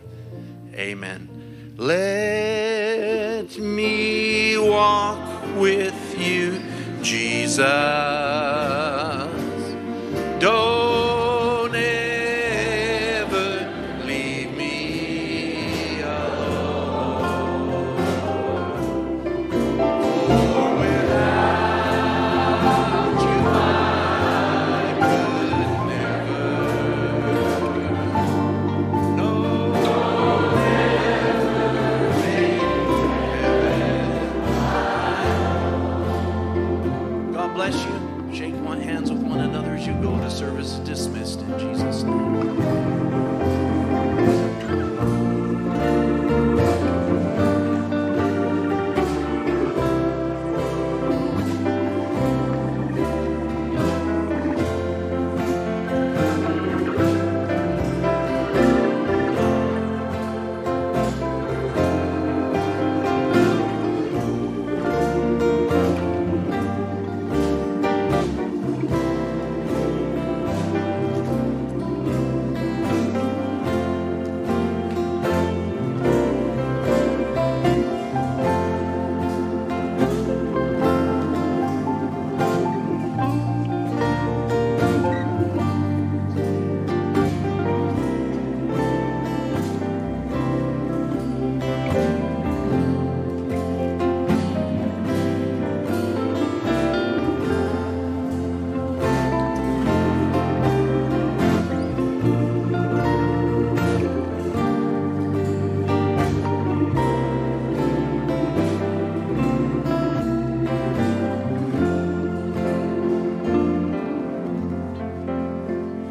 Amen. 0.74 1.74
Let 1.76 3.58
me 3.58 4.58
walk 4.58 5.44
with 5.58 6.18
you, 6.18 6.62
Jesus. 7.02 7.58
Don't 10.40 11.76